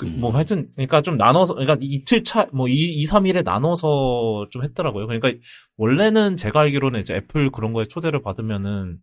그, 0.00 0.06
음. 0.06 0.20
뭐 0.20 0.30
하여튼 0.32 0.70
그러니까 0.72 1.02
좀 1.02 1.18
나눠서 1.18 1.54
그러니까 1.54 1.76
이틀 1.80 2.24
차 2.24 2.39
뭐 2.39 2.68
2, 2.68 2.72
2 2.72 3.06
3일에 3.06 3.44
나눠서 3.44 4.48
좀 4.50 4.64
했더라고요. 4.64 5.06
그러니까 5.06 5.30
원래는 5.76 6.38
제가 6.38 6.60
알기로는 6.60 7.00
이제 7.02 7.14
애플 7.16 7.50
그런 7.50 7.74
거에 7.74 7.84
초대를 7.86 8.22
받으면은 8.22 8.98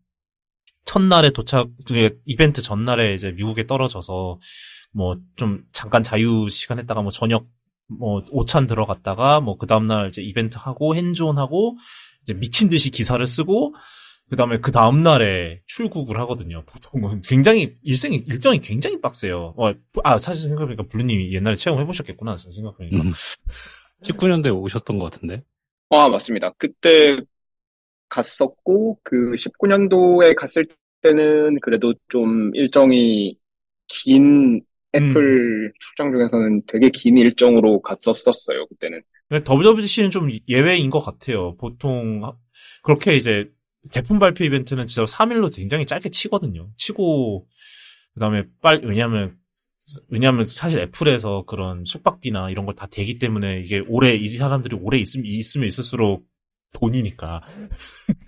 첫날에 0.85 1.31
도착 1.31 1.67
그 1.87 2.19
이벤트 2.25 2.61
전날에 2.61 3.13
이제 3.13 3.31
미국에 3.31 3.67
떨어져서 3.67 4.39
뭐 4.93 5.17
좀 5.35 5.63
잠깐 5.71 6.01
자유 6.01 6.49
시간 6.49 6.79
했다가 6.79 7.01
뭐 7.03 7.11
저녁 7.11 7.45
뭐 7.87 8.23
오찬 8.31 8.65
들어갔다가 8.67 9.39
뭐 9.41 9.57
그 9.57 9.67
다음 9.67 9.85
날 9.87 10.09
이제 10.09 10.21
이벤트 10.23 10.57
하고 10.59 10.95
핸즈온 10.95 11.37
하고 11.37 11.77
이제 12.23 12.33
미친 12.33 12.69
듯이 12.69 12.89
기사를 12.89 13.23
쓰고 13.27 13.75
그 14.29 14.35
다음에 14.35 14.59
그 14.59 14.71
다음 14.71 15.03
날에 15.03 15.61
출국을 15.67 16.19
하거든요. 16.21 16.63
보통은 16.65 17.21
굉장히 17.21 17.75
일생이 17.81 18.23
일정이 18.27 18.59
굉장히 18.59 18.99
빡세요. 18.99 19.53
어, 19.57 19.71
아 20.03 20.17
사실 20.19 20.43
생각해보니까 20.43 20.83
블루님이 20.83 21.33
옛날에 21.33 21.55
체험해 21.55 21.85
보셨겠구나. 21.85 22.37
생각해보니까. 22.37 23.03
음. 23.03 23.11
19년도에 24.01 24.51
오셨던 24.61 24.97
것 24.97 25.11
같은데. 25.11 25.43
아, 25.89 26.09
맞습니다. 26.09 26.51
그때 26.57 27.17
갔었고, 28.09 28.99
그 29.03 29.35
19년도에 29.37 30.35
갔을 30.35 30.65
때는 31.01 31.59
그래도 31.61 31.93
좀 32.09 32.53
일정이 32.55 33.37
긴 33.87 34.61
애플 34.95 35.71
출장 35.79 36.11
중에서는 36.11 36.61
되게 36.67 36.89
긴 36.89 37.17
일정으로 37.17 37.81
갔었었어요, 37.81 38.65
그때는. 38.67 39.01
WWDC는 39.31 40.11
좀 40.11 40.29
예외인 40.47 40.89
것 40.89 40.99
같아요. 40.99 41.55
보통 41.57 42.23
하- 42.23 42.33
그렇게 42.83 43.15
이제 43.15 43.49
제품 43.91 44.19
발표 44.19 44.43
이벤트는 44.45 44.87
진짜 44.87 45.03
3일로 45.05 45.53
굉장히 45.55 45.85
짧게 45.85 46.09
치거든요. 46.09 46.69
치고 46.77 47.47
그다음에 48.13 48.43
빨 48.61 48.81
왜냐면 48.83 49.37
왜냐면 50.09 50.45
사실 50.45 50.79
애플에서 50.79 51.43
그런 51.45 51.85
숙박비나 51.85 52.49
이런 52.49 52.65
걸 52.65 52.75
다 52.75 52.87
대기 52.87 53.19
때문에 53.19 53.61
이게 53.61 53.79
오래 53.87 54.13
이 54.15 54.27
사람들이 54.27 54.75
오래 54.81 54.97
있으면 54.99 55.25
있으면 55.27 55.67
있을수록 55.67 56.25
돈이니까. 56.73 57.41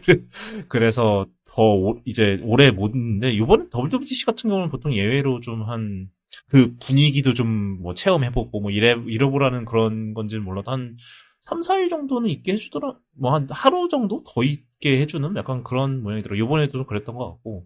그래서 0.67 1.25
더 1.45 1.61
오- 1.75 2.01
이제 2.05 2.39
오래 2.43 2.71
못 2.71 2.95
있는데 2.95 3.31
이번에 3.31 3.65
WWDC 3.73 4.25
같은 4.25 4.49
경우는 4.49 4.69
보통 4.69 4.93
예외로 4.93 5.39
좀 5.41 5.63
한 5.63 6.09
그 6.47 6.75
분위기도 6.79 7.33
좀 7.33 7.79
뭐 7.81 7.93
체험해보고 7.95 8.61
뭐 8.61 8.69
이래 8.71 8.95
이래보라는 9.07 9.65
그런 9.65 10.13
건지는 10.13 10.43
몰라도 10.43 10.71
한 10.71 10.95
3, 11.41 11.61
4일 11.61 11.89
정도는 11.89 12.29
있게 12.29 12.53
해주더라. 12.53 12.93
뭐 13.17 13.33
한 13.33 13.47
하루 13.49 13.87
정도 13.89 14.23
더 14.27 14.43
있 14.43 14.61
게 14.79 14.99
해주는 15.01 15.35
약간 15.35 15.63
그런 15.63 16.01
모양이 16.03 16.21
들어. 16.23 16.35
이번에도 16.35 16.73
좀 16.73 16.85
그랬던 16.85 17.15
것 17.15 17.31
같고. 17.31 17.65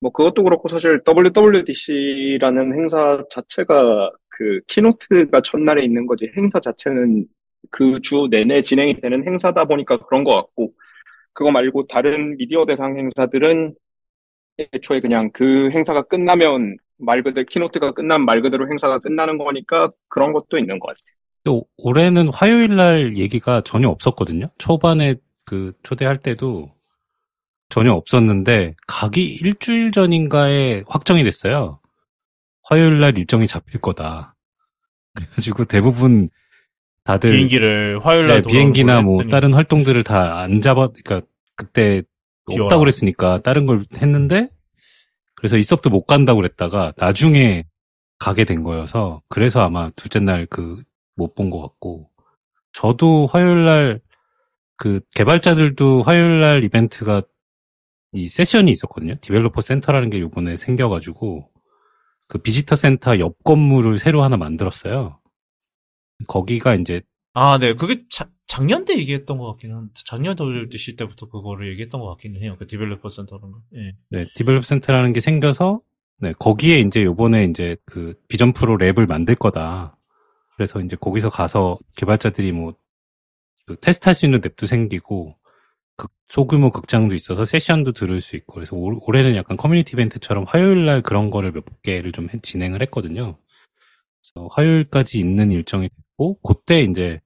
뭐 0.00 0.10
그것도 0.12 0.42
그렇고 0.44 0.68
사실 0.68 1.00
WWDC라는 1.06 2.74
행사 2.74 3.22
자체가 3.30 4.10
그 4.28 4.60
키노트가 4.66 5.42
첫날에 5.42 5.84
있는 5.84 6.06
거지 6.06 6.30
행사 6.36 6.58
자체는 6.60 7.26
그 7.70 8.00
주 8.00 8.26
내내 8.30 8.62
진행이 8.62 9.00
되는 9.00 9.26
행사다 9.26 9.66
보니까 9.66 9.98
그런 9.98 10.24
것 10.24 10.34
같고 10.34 10.72
그거 11.34 11.50
말고 11.50 11.86
다른 11.86 12.36
미디어 12.38 12.64
대상 12.66 12.96
행사들은 12.96 13.74
애초에 14.74 15.00
그냥 15.00 15.30
그 15.32 15.70
행사가 15.70 16.02
끝나면 16.02 16.76
말 16.96 17.22
그대로 17.22 17.46
키노트가 17.46 17.92
끝나면 17.92 18.24
말 18.26 18.42
그대로 18.42 18.68
행사가 18.68 18.98
끝나는 18.98 19.38
거니까 19.38 19.90
그런 20.08 20.32
것도 20.32 20.58
있는 20.58 20.78
것 20.78 20.88
같아요. 20.88 21.16
또 21.44 21.64
올해는 21.78 22.28
화요일 22.32 22.76
날 22.76 23.16
얘기가 23.16 23.62
전혀 23.62 23.88
없었거든요. 23.88 24.48
초반에 24.58 25.16
그 25.50 25.72
초대할 25.82 26.18
때도 26.18 26.70
전혀 27.70 27.92
없었는데 27.92 28.76
가기 28.86 29.24
일주일 29.34 29.90
전인가에 29.90 30.84
확정이 30.86 31.24
됐어요. 31.24 31.80
화요일 32.62 33.00
날 33.00 33.18
일정이 33.18 33.48
잡힐 33.48 33.80
거다. 33.80 34.36
그래가지고 35.14 35.64
대부분 35.64 36.28
다들 37.02 37.30
비행기를 37.32 37.98
화요일 38.00 38.28
날 38.28 38.42
네, 38.42 38.48
비행기나 38.48 39.02
뭐 39.02 39.14
했더니 39.14 39.28
다른 39.28 39.52
활동들을 39.54 40.04
다 40.04 40.38
안 40.38 40.60
잡아, 40.60 40.86
그러니까 40.86 41.22
그때 41.56 42.02
비워라. 42.48 42.66
없다고 42.66 42.80
그랬으니까 42.82 43.42
다른 43.42 43.66
걸 43.66 43.82
했는데 43.96 44.48
그래서 45.34 45.56
있업도 45.56 45.90
못 45.90 46.04
간다고 46.04 46.36
그랬다가 46.40 46.92
나중에 46.96 47.64
가게 48.20 48.44
된 48.44 48.62
거여서 48.62 49.20
그래서 49.28 49.62
아마 49.62 49.90
둘째 49.96 50.20
날 50.20 50.46
그 50.46 50.84
못 51.16 51.34
본 51.34 51.50
것 51.50 51.60
같고 51.60 52.08
저도 52.72 53.26
화요일 53.26 53.64
날 53.64 54.00
그 54.80 55.00
개발자들도 55.14 56.04
화요일 56.04 56.40
날 56.40 56.64
이벤트가 56.64 57.22
이 58.12 58.28
session이 58.28 58.70
있었거든요. 58.70 59.14
Developer 59.20 59.60
Center라는 59.60 60.08
게 60.08 60.20
요번에 60.20 60.56
생겨가지고 60.56 61.50
그 62.28 62.38
Visitor 62.38 62.76
Center 62.76 63.18
옆 63.18 63.44
건물을 63.44 63.98
새로 63.98 64.22
하나 64.22 64.38
만들었어요. 64.38 65.20
거기가 66.26 66.76
이제 66.76 67.02
아, 67.34 67.58
네. 67.58 67.74
그게 67.74 68.04
자- 68.08 68.30
작년 68.46 68.86
때 68.86 68.96
얘기했던 68.96 69.36
것 69.36 69.52
같기는 69.52 69.76
한데, 69.76 69.92
작년 70.06 70.34
WWDC 70.40 70.96
때부터 70.96 71.28
그거를 71.28 71.70
얘기했던 71.72 72.00
것 72.00 72.08
같기는 72.12 72.40
해요. 72.40 72.56
그 72.58 72.66
Developer 72.66 73.10
Center라는 73.10 73.52
거. 73.52 73.60
예. 73.76 73.92
네, 74.08 74.24
Developer 74.34 74.64
Center라는 74.64 75.12
게 75.12 75.20
생겨서 75.20 75.82
네, 76.20 76.32
거기에 76.38 76.80
이제 76.80 77.04
요번에 77.04 77.44
이제 77.44 77.76
그 77.84 78.14
Vision 78.28 78.54
Pro 78.54 78.78
lab을 78.78 79.06
만들 79.06 79.34
거다. 79.34 79.98
그래서 80.56 80.80
이제 80.80 80.96
거기서 80.96 81.28
가서 81.28 81.78
개발자들이 81.96 82.52
뭐 82.52 82.74
그 83.66 83.76
테스트할 83.76 84.14
수 84.14 84.26
있는 84.26 84.40
lab도 84.40 84.66
생기고 84.66 85.36
극- 85.96 86.12
소규모 86.28 86.70
극장도 86.70 87.14
있어서 87.14 87.44
session도 87.44 87.92
들을 87.92 88.20
수 88.20 88.36
있고 88.36 88.54
그래서 88.54 88.76
올, 88.76 88.98
올해는 89.00 89.36
약간 89.36 89.56
커뮤니티 89.56 89.92
이벤트처럼 89.92 90.44
화요일 90.48 90.86
날 90.86 91.02
그런 91.02 91.30
거를 91.30 91.52
몇 91.52 91.64
개를 91.82 92.12
좀 92.12 92.28
해- 92.30 92.38
진행을 92.42 92.82
했거든요. 92.82 93.38
그래서 94.22 94.48
화요일까지 94.52 95.18
있는 95.18 95.52
일정이 95.52 95.88
됐고 95.88 96.40
그때 96.42 96.82
이제 96.82 97.20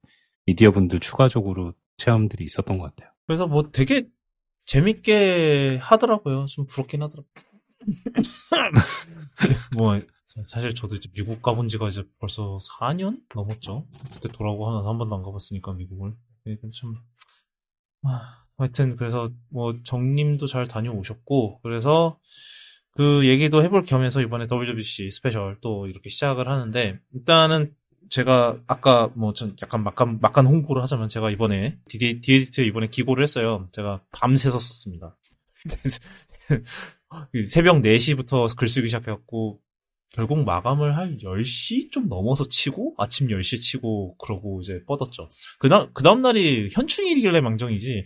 미디어 0.46 0.70
분들 0.70 1.00
추가적으로 1.00 1.74
체험들이 1.96 2.44
있었던 2.44 2.78
것 2.78 2.84
같아요. 2.94 3.10
그래서 3.26 3.46
뭐 3.46 3.70
되게 3.70 4.06
재밌게 4.66 5.78
하더라고요. 5.80 6.46
좀 6.46 6.66
부럽긴 6.66 7.02
하더라고요. 7.02 7.26
뭐, 9.76 10.00
사실 10.46 10.74
저도 10.74 10.96
이제 10.96 11.08
미국 11.12 11.42
가본 11.42 11.68
지가 11.68 11.88
이제 11.88 12.04
벌써 12.18 12.58
4년 12.80 13.20
넘었죠. 13.34 13.86
그때 14.14 14.28
돌아오고 14.28 14.68
하나 14.68 14.88
한 14.88 14.98
번도 14.98 15.14
안 15.14 15.22
가봤으니까 15.22 15.72
미국을. 15.74 16.14
네, 16.44 16.56
근데 16.60 16.70
참, 16.78 16.94
아, 18.02 18.44
하여튼 18.56 18.96
그래서 18.96 19.30
뭐 19.50 19.76
정님도 19.84 20.46
잘 20.46 20.66
다녀오셨고 20.66 21.60
그래서 21.62 22.18
그 22.90 23.26
얘기도 23.26 23.62
해볼 23.62 23.84
겸해서 23.84 24.20
이번에 24.22 24.46
WWDC 24.50 25.10
special 25.10 25.58
또 25.60 25.86
이렇게 25.86 26.08
시작을 26.10 26.48
하는데 26.48 27.00
일단은 27.14 27.74
제가 28.10 28.60
아까 28.66 29.08
뭐 29.14 29.32
전 29.32 29.56
약간 29.62 29.82
막간 29.82 30.20
막간 30.20 30.46
홍보를 30.46 30.82
하자면 30.82 31.08
제가 31.08 31.30
이번에 31.30 31.78
디디 31.88 32.20
The 32.20 32.37
Edit 32.37 32.60
이번에 32.62 32.88
기고를 32.88 33.22
했어요. 33.22 33.68
제가 33.72 34.02
밤새서 34.12 34.58
썼습니다. 34.58 35.16
새벽 37.48 37.80
4시부터 37.80 38.56
글쓰기 38.56 38.88
시작해갖고 38.88 39.60
결국 40.14 40.44
마감을 40.44 40.96
한 40.96 41.18
10시 41.18 41.90
좀 41.90 42.08
넘어서 42.08 42.48
치고 42.48 42.94
아침 42.98 43.26
10시 43.26 43.60
치고 43.60 44.16
그러고 44.16 44.60
이제 44.62 44.80
뻗었죠. 44.86 45.28
그다음 45.58 45.92
그다음 45.92 46.22
날이 46.22 46.68
현충일이길래 46.70 47.40
망정이지. 47.40 48.04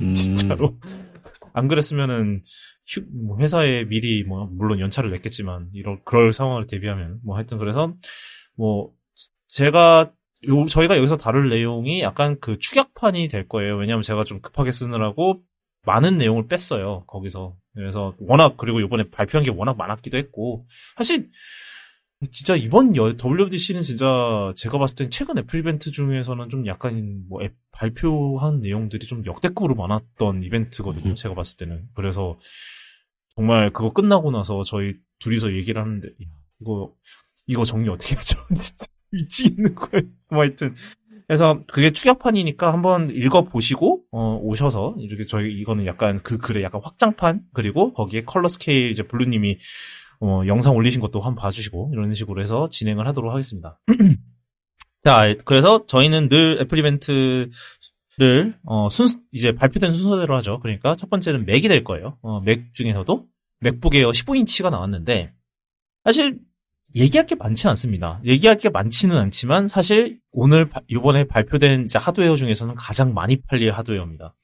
음, 0.00 0.12
진짜로. 0.12 0.78
안 1.52 1.68
그랬으면은 1.68 2.42
휴, 2.86 3.02
뭐 3.26 3.38
회사에 3.38 3.84
미리 3.84 4.24
뭐 4.24 4.48
물론 4.50 4.80
연차를 4.80 5.10
냈겠지만 5.10 5.68
이런 5.74 6.00
그럴 6.04 6.32
상황을 6.32 6.66
대비하면 6.66 7.20
뭐 7.22 7.36
하여튼 7.36 7.58
그래서 7.58 7.94
뭐 8.56 8.90
제가 9.48 10.10
요 10.48 10.66
저희가 10.66 10.96
여기서 10.96 11.18
다룰 11.18 11.50
내용이 11.50 12.00
약간 12.00 12.38
그 12.40 12.58
축약판이 12.58 13.28
될 13.28 13.46
거예요. 13.48 13.76
왜냐하면 13.76 14.02
제가 14.02 14.24
좀 14.24 14.40
급하게 14.40 14.72
쓰느라고 14.72 15.42
많은 15.86 16.18
내용을 16.18 16.46
뺐어요. 16.48 17.04
거기서 17.06 17.56
그래서 17.74 18.14
워낙 18.20 18.56
그리고 18.56 18.80
이번에 18.80 19.04
발표한 19.10 19.44
게 19.44 19.50
워낙 19.50 19.76
많았기도 19.76 20.16
했고 20.16 20.66
사실 20.96 21.30
진짜 22.30 22.56
이번 22.56 22.96
여- 22.96 23.16
WWDC는 23.22 23.82
진짜 23.82 24.52
제가 24.56 24.78
봤을 24.78 24.96
땐 24.96 25.10
최근 25.10 25.36
애플 25.38 25.58
이벤트 25.58 25.90
중에서는 25.90 26.48
좀 26.48 26.66
약간 26.66 27.24
뭐앱 27.28 27.54
발표한 27.72 28.60
내용들이 28.60 29.06
좀 29.06 29.26
역대급으로 29.26 29.74
많았던 29.74 30.42
이벤트거든요. 30.44 31.10
음. 31.10 31.14
제가 31.16 31.34
봤을 31.34 31.56
때는. 31.58 31.86
그래서 31.94 32.38
정말 33.36 33.72
그거 33.72 33.92
끝나고 33.92 34.30
나서 34.30 34.62
저희 34.62 34.94
둘이서 35.18 35.54
얘기를 35.54 35.82
하는데 35.82 36.06
야, 36.08 36.12
이거 36.60 36.94
이거 37.46 37.64
정리 37.64 37.88
어떻게 37.90 38.14
하죠? 38.14 38.38
진짜 38.54 38.86
미치겠는 39.10 39.74
거예요. 39.74 40.04
뭐 40.30 40.40
하여튼 40.40 40.74
그래서 41.26 41.62
그게 41.66 41.90
축약판이니까 41.90 42.72
한번 42.72 43.10
읽어보시고 43.10 44.04
어, 44.10 44.38
오셔서 44.42 44.96
이렇게 44.98 45.26
저희 45.26 45.52
이거는 45.54 45.86
약간 45.86 46.20
그 46.22 46.38
글의 46.38 46.62
약간 46.62 46.80
확장판 46.84 47.42
그리고 47.54 47.92
거기에 47.92 48.22
Color 48.24 48.48
Scale 48.48 48.90
이제 48.90 49.02
블루님이 49.02 49.58
어, 50.20 50.42
영상 50.46 50.74
올리신 50.74 51.00
것도 51.00 51.20
한번 51.20 51.42
봐주시고 51.42 51.90
이런 51.92 52.12
식으로 52.12 52.42
해서 52.42 52.68
진행을 52.68 53.06
하도록 53.08 53.32
하겠습니다. 53.32 53.80
자, 55.02 55.34
그래서 55.44 55.86
저희는 55.86 56.28
늘 56.28 56.58
애플 56.60 56.78
이벤트를 56.78 57.50
어, 58.64 58.88
순 58.90 59.06
이제 59.32 59.52
발표된 59.52 59.92
순서대로 59.92 60.34
하죠. 60.36 60.60
그러니까 60.60 60.96
첫 60.96 61.10
번째는 61.10 61.46
맥이 61.46 61.68
될 61.68 61.84
거예요. 61.84 62.18
어, 62.22 62.40
Mac 62.40 62.72
중에서도 62.74 63.26
MacBook 63.60 63.94
Air 63.94 64.10
15인치가 64.10 64.70
나왔는데 64.70 65.32
사실 66.04 66.38
얘기할 66.96 67.26
게 67.26 67.34
많지는 67.34 67.70
않습니다. 67.70 68.20
얘기할 68.24 68.58
게 68.58 68.68
많지는 68.68 69.16
않지만 69.16 69.68
사실 69.68 70.18
오늘 70.30 70.68
바- 70.68 70.80
이번에 70.88 71.24
발표된 71.24 71.84
이제 71.84 71.98
하드웨어 71.98 72.36
중에서는 72.36 72.74
가장 72.76 73.14
많이 73.14 73.36
팔릴 73.42 73.72
하드웨어입니다. 73.72 74.34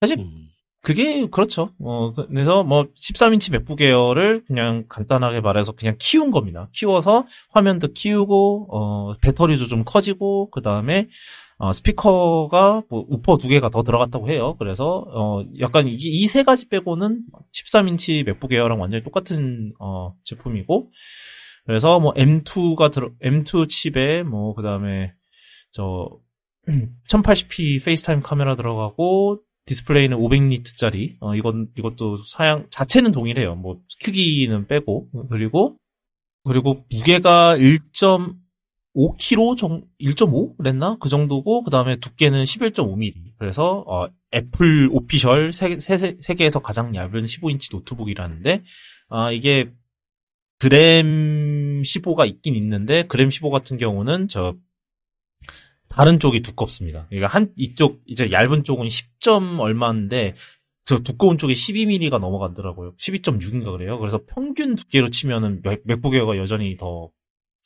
사실 0.00 0.18
음. 0.20 0.48
그게 0.82 1.26
그렇죠. 1.26 1.70
어 1.80 2.12
그래서 2.12 2.62
뭐 2.62 2.86
13인치 2.94 3.50
MacBook 3.50 3.80
Air를 3.80 4.44
그냥 4.46 4.84
간단하게 4.88 5.40
말해서 5.40 5.72
그냥 5.72 5.96
키운 5.98 6.30
겁니다. 6.30 6.68
키워서 6.72 7.26
화면도 7.50 7.88
키우고 7.92 8.68
어 8.70 9.14
배터리도 9.20 9.66
좀 9.66 9.82
커지고 9.84 10.48
그 10.50 10.62
다음에 10.62 11.08
어 11.58 11.72
스피커가 11.72 12.82
뭐 12.88 13.04
우퍼 13.08 13.36
두 13.38 13.48
개가 13.48 13.70
더 13.70 13.82
들어갔다고 13.82 14.30
해요. 14.30 14.54
그래서 14.60 15.04
어 15.08 15.42
약간 15.58 15.88
이 15.88 16.07
세 16.07 16.44
가지 16.44 16.68
빼고는 16.68 17.22
13인치 17.52 18.24
맥북 18.24 18.52
에어랑 18.52 18.80
완전히 18.80 19.02
똑같은 19.02 19.72
어 19.80 20.14
제품이고 20.22 20.90
그래서 21.66 22.00
뭐 22.00 22.14
M2가 22.14 22.92
들어 22.92 23.10
M2 23.22 23.68
칩에 23.68 24.22
뭐 24.22 24.54
그다음에 24.54 25.12
저 25.72 26.08
1080p 27.10 27.84
페이스타임 27.84 28.22
카메라 28.22 28.56
들어가고 28.56 29.42
디스플레이는 29.66 30.16
500니트짜리. 30.16 31.16
어 31.20 31.34
이건 31.34 31.68
이것도 31.76 32.18
사양 32.18 32.68
자체는 32.70 33.10
동일해요. 33.12 33.56
뭐 33.56 33.80
크기는 34.04 34.66
빼고 34.66 35.08
그리고 35.28 35.76
그리고 36.44 36.84
무게가 36.90 37.56
1.5kg 37.56 39.56
정 39.56 39.82
1.5 40.00 40.56
그랬나? 40.56 40.96
그 41.00 41.08
정도고 41.08 41.64
그 41.64 41.70
다음에 41.70 41.96
두께는 41.96 42.44
11.5mm. 42.44 43.32
그래서 43.38 43.84
어 43.88 44.08
애플 44.32 44.88
official 44.92 45.52
세, 45.52 45.80
세, 45.80 45.98
세, 45.98 46.16
세계에서 46.20 46.60
가장 46.60 46.94
얇은 46.94 47.24
15인치 47.24 47.72
노트북이라는데 47.72 48.62
아 49.08 49.32
이게 49.32 49.72
그램 50.58 51.82
15가 51.82 52.26
있긴 52.28 52.54
있는데 52.54 53.04
그램 53.04 53.30
15 53.30 53.50
같은 53.50 53.76
경우는 53.76 54.28
저 54.28 54.54
다른 55.88 56.18
쪽이 56.18 56.40
두껍습니다. 56.42 57.06
그러니까 57.08 57.28
한 57.28 57.52
이쪽 57.56 58.00
이제 58.06 58.30
얇은 58.32 58.64
쪽은 58.64 58.86
10점 58.86 59.60
얼마인데 59.60 60.34
저 60.84 61.00
두꺼운 61.00 61.36
쪽에 61.38 61.52
12mm가 61.52 62.18
넘어가더라고요. 62.18 62.94
12.6인가 62.96 63.76
그래요. 63.76 63.98
그래서 63.98 64.20
평균 64.26 64.74
두께로 64.74 65.10
치면은 65.10 65.60
맥- 65.62 65.82
맥북 65.84 66.14
에어가 66.14 66.36
여전히 66.38 66.76
더 66.76 67.10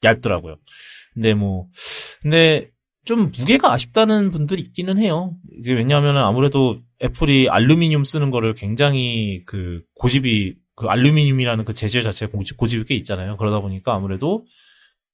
얇더라고요. 0.03 0.57
근데 1.15 1.35
뭐 1.35 1.69
근데 2.23 2.71
좀 3.05 3.31
무게가 3.31 3.73
아쉽다는 3.73 4.31
분들이 4.31 4.63
있기는 4.63 4.99
해요. 4.99 5.35
이제 5.59 5.73
왜냐하면 5.73 6.17
아무래도 6.19 6.81
애플이 7.03 7.49
알루미늄 7.49 8.05
쓰는 8.05 8.31
거를 8.31 8.55
굉장히 8.55 9.43
그 9.47 9.83
고집이 9.95 10.57
그 10.81 10.87
알루미늄이라는 10.87 11.67
그 11.67 11.75
재질 11.75 12.01
자체가 12.01 12.33
고집, 12.33 12.57
고집이 12.57 12.85
꽤 12.87 12.95
있잖아요. 12.95 13.37
그러다 13.37 13.61
보니까 13.61 13.95
아무래도 13.95 14.47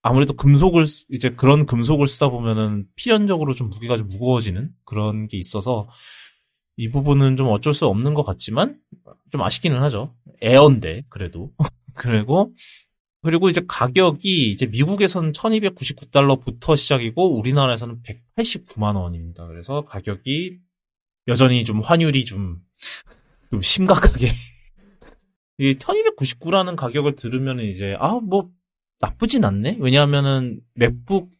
아무래도 0.00 0.34
금속을 0.34 0.86
쓰- 0.86 1.04
이제 1.10 1.30
그런 1.30 1.66
금속을 1.66 2.06
쓰다 2.06 2.28
보면은 2.28 2.86
필연적으로 2.94 3.52
좀 3.52 3.70
무게가 3.70 3.96
좀 3.96 4.08
무거워지는 4.08 4.70
그런 4.84 5.26
게 5.26 5.36
있어서 5.38 5.88
이 6.76 6.88
부분은 6.88 7.36
좀 7.36 7.48
어쩔 7.48 7.74
수 7.74 7.86
없는 7.86 8.14
것 8.14 8.22
같지만 8.22 8.78
좀 9.32 9.42
아쉽기는 9.42 9.76
하죠. 9.82 10.14
에어인데 10.40 11.02
그래도 11.08 11.50
그리고 11.94 12.54
그리고 13.22 13.48
이제 13.48 13.60
가격이 13.66 14.52
이제 14.52 14.66
미국에서는 14.66 15.32
1299달러부터 15.32 16.76
시작이고 16.76 17.40
우리나라에서는 17.40 18.02
189만 18.36 18.94
원입니다. 18.94 19.48
그래서 19.48 19.84
가격이 19.84 20.58
여전히 21.26 21.64
좀 21.64 21.80
환율이 21.80 22.24
좀, 22.24 22.58
좀 23.50 23.60
심각하게 23.60 24.28
이 25.58 25.74
1299라는 25.74 26.76
가격을 26.76 27.14
들으면 27.14 27.60
이제 27.60 27.96
아 27.98 28.20
뭐 28.20 28.50
나쁘진 29.00 29.44
않네. 29.44 29.76
왜냐하면은 29.80 30.60
맥북 30.74 31.30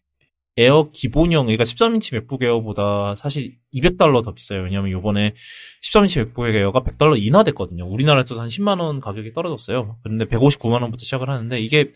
에어 0.59 0.91
기본형 0.91 1.47
그러니까 1.47 1.65
13인치 1.65 2.15
맥북 2.15 2.43
에어보다 2.43 3.15
사실 3.15 3.57
200달러 3.75 4.25
더 4.25 4.33
비싸요. 4.33 4.63
왜냐하면 4.63 4.91
요번에 4.91 5.35
13인치 5.83 6.19
맥북 6.19 6.47
에어가 6.47 6.83
100달러 6.83 7.21
인하됐거든요. 7.23 7.87
우리나라에서 7.87 8.41
한 8.41 8.49
10만 8.49 8.81
원 8.81 9.01
가격이 9.01 9.33
떨어졌어요. 9.35 9.99
그런데 10.03 10.25
159만 10.25 10.81
원부터 10.83 11.03
시작을 11.03 11.29
하는데 11.29 11.61
이게 11.61 11.93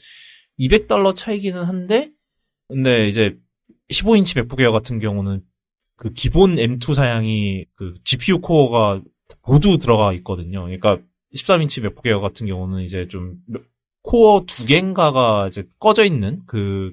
200달러 0.58 1.14
차이기는 1.14 1.62
한데 1.62 2.10
근데 2.68 3.08
이제 3.08 3.38
15인치 3.90 4.36
맥북 4.36 4.60
에어 4.60 4.72
같은 4.72 4.98
경우는 4.98 5.42
그 5.96 6.12
기본 6.12 6.56
M2 6.56 6.94
사양이 6.94 7.64
그 7.74 7.94
GPU 8.04 8.40
코어가 8.40 9.02
모두 9.46 9.78
들어가 9.78 10.12
있거든요. 10.14 10.64
그러니까 10.64 10.98
13인치 11.34 11.82
맥북 11.82 12.06
에어 12.06 12.20
같은 12.20 12.46
경우는 12.46 12.82
이제 12.82 13.06
좀 13.08 13.36
코어 14.02 14.44
두 14.46 14.66
개인가가 14.66 15.46
이제 15.48 15.64
꺼져 15.78 16.04
있는 16.04 16.40
그 16.46 16.92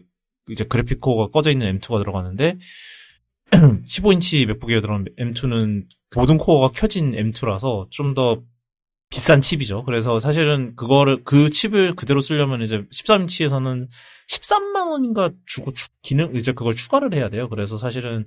이제 0.49 0.63
그래픽 0.63 0.99
코어가 1.01 1.31
꺼져 1.31 1.51
있는 1.51 1.79
M2가 1.79 1.99
들어가는데 1.99 2.57
15인치 3.51 4.45
맥북 4.45 4.71
에어 4.71 4.81
들어간 4.81 5.05
M2는 5.17 5.85
모든 6.15 6.37
코어가 6.37 6.71
켜진 6.77 7.11
M2라서 7.13 7.89
좀 7.91 8.13
더 8.13 8.41
비싼 9.09 9.39
칩이죠. 9.39 9.85
그래서 9.85 10.19
사실은 10.19 10.75
그거를 10.75 11.23
그 11.23 11.49
칩을 11.49 11.95
그대로 11.95 12.19
쓰려면 12.19 12.61
이제 12.61 12.83
13인치에서는 12.91 13.87
13만 14.29 14.91
원인가 14.91 15.29
주고 15.45 15.71
추- 15.71 15.87
기능 16.01 16.35
이제 16.35 16.51
그걸 16.51 16.75
추가를 16.75 17.13
해야 17.13 17.29
돼요. 17.29 17.47
그래서 17.47 17.77
사실은 17.77 18.25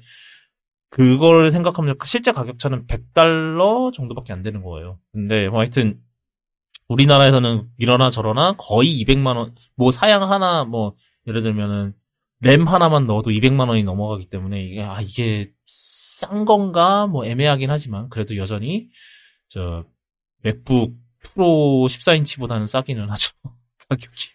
그걸 0.91 1.51
생각하면 1.53 1.97
실제 2.05 2.33
가격 2.33 2.59
차는 2.59 2.87
100달러 2.87 3.93
정도밖에 3.93 4.33
안 4.33 4.43
되는 4.43 4.63
거예요. 4.63 4.99
근데 5.13 5.49
뭐 5.49 5.61
하여튼 5.61 6.01
우리나라에서는 6.89 7.69
이러나 7.79 8.11
저러나 8.11 8.55
거의 8.59 9.01
200만 9.03 9.37
원, 9.37 9.55
뭐 9.77 9.93
사양 9.93 10.31
하나 10.31 10.65
뭐 10.65 10.95
예를 11.27 11.43
들면은 11.43 11.95
램 12.41 12.67
하나만 12.67 13.07
넣어도 13.07 13.31
200만 13.31 13.69
원이 13.69 13.85
넘어가기 13.85 14.29
때문에 14.29 14.63
이게 14.65 14.83
아 14.83 15.01
이게 15.01 15.53
싼 15.67 16.45
건가? 16.45 17.07
뭐 17.07 17.25
애매하긴 17.25 17.71
하지만 17.71 18.09
그래도 18.09 18.37
여전히 18.37 18.89
저 19.49 19.85
맥북 20.43 20.97
프로 21.23 21.87
14인치보다는 21.89 22.67
싸기는 22.67 23.09
하죠. 23.11 23.31
가격이. 23.89 24.31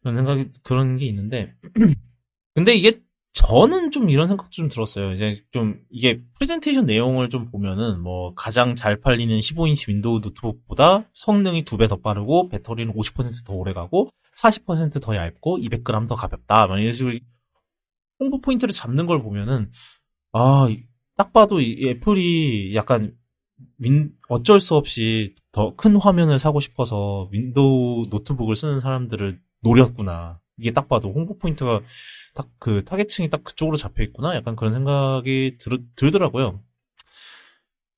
그런 0.00 0.14
생각이 0.16 0.48
그런 0.62 0.96
게 0.96 1.06
있는데. 1.06 1.54
근데 2.54 2.74
이게 2.74 3.00
저는 3.36 3.90
좀 3.90 4.08
이런 4.08 4.26
생각도 4.28 4.50
좀 4.50 4.68
들었어요. 4.70 5.12
이제 5.12 5.42
좀 5.50 5.78
이게 5.90 6.22
프레젠테이션 6.38 6.86
내용을 6.86 7.28
좀 7.28 7.50
보면은 7.50 8.00
뭐 8.00 8.32
가장 8.34 8.74
잘 8.74 8.98
팔리는 8.98 9.38
15인치 9.38 9.88
윈도우 9.90 10.20
노트북보다 10.20 11.04
성능이 11.12 11.64
두 11.66 11.76
배 11.76 11.86
더 11.86 11.96
빠르고 11.96 12.48
배터리는 12.48 12.94
50%더 12.94 13.52
오래 13.52 13.74
가고 13.74 14.08
40%더 14.38 15.14
얇고 15.16 15.58
200g 15.58 16.08
더 16.08 16.14
가볍다. 16.14 16.66
막 16.66 16.78
이런 16.80 16.92
식으로 16.94 17.18
홍보 18.20 18.40
포인트를 18.40 18.72
잡는 18.72 19.04
걸 19.04 19.22
보면은 19.22 19.70
아, 20.32 20.66
딱 21.16 21.32
봐도 21.34 21.60
이 21.60 21.88
애플이 21.90 22.74
약간 22.74 23.14
윈, 23.78 24.12
어쩔 24.30 24.60
수 24.60 24.76
없이 24.76 25.34
더 25.52 25.74
큰 25.76 25.96
화면을 25.96 26.38
사고 26.38 26.60
싶어서 26.60 27.28
윈도우 27.32 28.06
노트북을 28.08 28.56
쓰는 28.56 28.80
사람들을 28.80 29.38
노렸구나. 29.62 30.40
이게 30.58 30.70
딱 30.72 30.88
봐도 30.88 31.12
홍보 31.12 31.36
포인트가 31.36 31.82
딱 32.36 32.48
그 32.60 32.84
타겟층이 32.84 33.30
딱 33.30 33.42
그쪽으로 33.44 33.76
잡혀 33.76 34.02
있구나. 34.04 34.34
약간 34.36 34.56
그런 34.56 34.72
생각이 34.72 35.56
들, 35.58 35.80
들더라고요. 35.96 36.62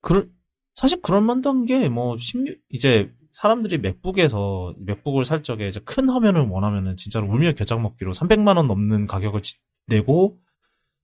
그, 0.00 0.30
사실 0.74 1.00
그럴 1.02 1.20
만한 1.22 1.64
게 1.66 1.84
뭐 1.84 2.18
16, 2.18 2.58
이제 2.70 3.12
사람들이 3.32 3.78
맥북에서 3.78 4.74
맥북을 4.78 5.24
살 5.24 5.42
적에 5.42 5.68
이제 5.68 5.80
큰 5.84 6.08
화면을 6.08 6.42
원하면은 6.42 6.96
진짜로 6.96 7.26
울며 7.28 7.52
겨자 7.54 7.82
먹기로 7.82 8.12
300만 8.12 8.56
원 8.56 8.68
넘는 8.68 9.06
가격을 9.06 9.42
지- 9.42 9.56
내고 9.86 10.38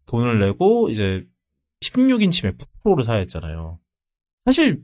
돈을 0.06 0.38
내고 0.40 0.88
이제 0.90 1.26
16인치 1.80 2.44
맥북 2.44 2.68
프로를 2.82 3.04
사야 3.04 3.18
했잖아요. 3.18 3.78
사실 4.44 4.82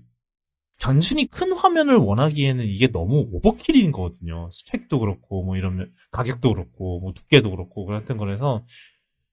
단순히 0.80 1.26
큰 1.26 1.52
화면을 1.52 1.96
원하기에는 1.96 2.64
이게 2.64 2.86
너무 2.88 3.28
overkill인 3.32 3.92
거거든요. 3.92 4.48
스펙도 4.50 4.98
그렇고 4.98 5.44
뭐 5.44 5.56
이러면 5.56 5.92
가격도 6.10 6.54
그렇고 6.54 7.00
뭐 7.00 7.12
두께도 7.12 7.50
그렇고 7.50 7.84
그런 7.84 8.04
거라서 8.16 8.64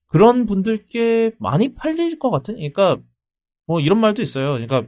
그런 0.08 0.46
분들께 0.46 1.32
많이 1.40 1.74
팔릴 1.74 2.20
것 2.20 2.30
같은. 2.30 2.56
그러니까 2.56 2.98
뭐 3.66 3.80
이런 3.80 4.00
말도 4.00 4.22
있어요. 4.22 4.54
그러니까 4.54 4.86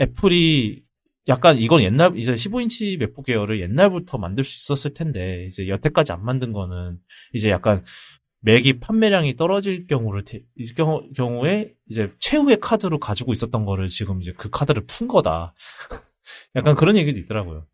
애플이 0.00 0.82
약간 1.28 1.58
이건 1.58 1.82
옛날 1.82 2.16
이제 2.18 2.34
15인치 2.34 2.98
맥북 2.98 3.28
에어를 3.28 3.60
옛날부터 3.60 4.18
만들 4.18 4.42
수 4.42 4.56
있었을 4.56 4.94
텐데 4.94 5.46
이제 5.46 5.68
여태까지 5.68 6.10
안 6.10 6.24
만든 6.24 6.52
거는 6.52 6.98
이제 7.32 7.48
약간 7.48 7.84
맥이 8.42 8.80
판매량이 8.80 9.36
떨어질 9.36 9.86
경우를 9.86 10.24
경우에 11.14 11.74
이제 11.88 12.12
최후의 12.18 12.60
카드로 12.60 12.98
가지고 12.98 13.32
있었던 13.32 13.64
거를 13.64 13.88
지금 13.88 14.20
이제 14.20 14.32
그 14.36 14.50
카드를 14.50 14.84
푼 14.86 15.08
거다. 15.08 15.54
약간 16.54 16.74
그런 16.74 16.96
얘기도 16.96 17.18
있더라고요. 17.20 17.66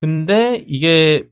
근데 0.00 0.64
이게 0.66 1.28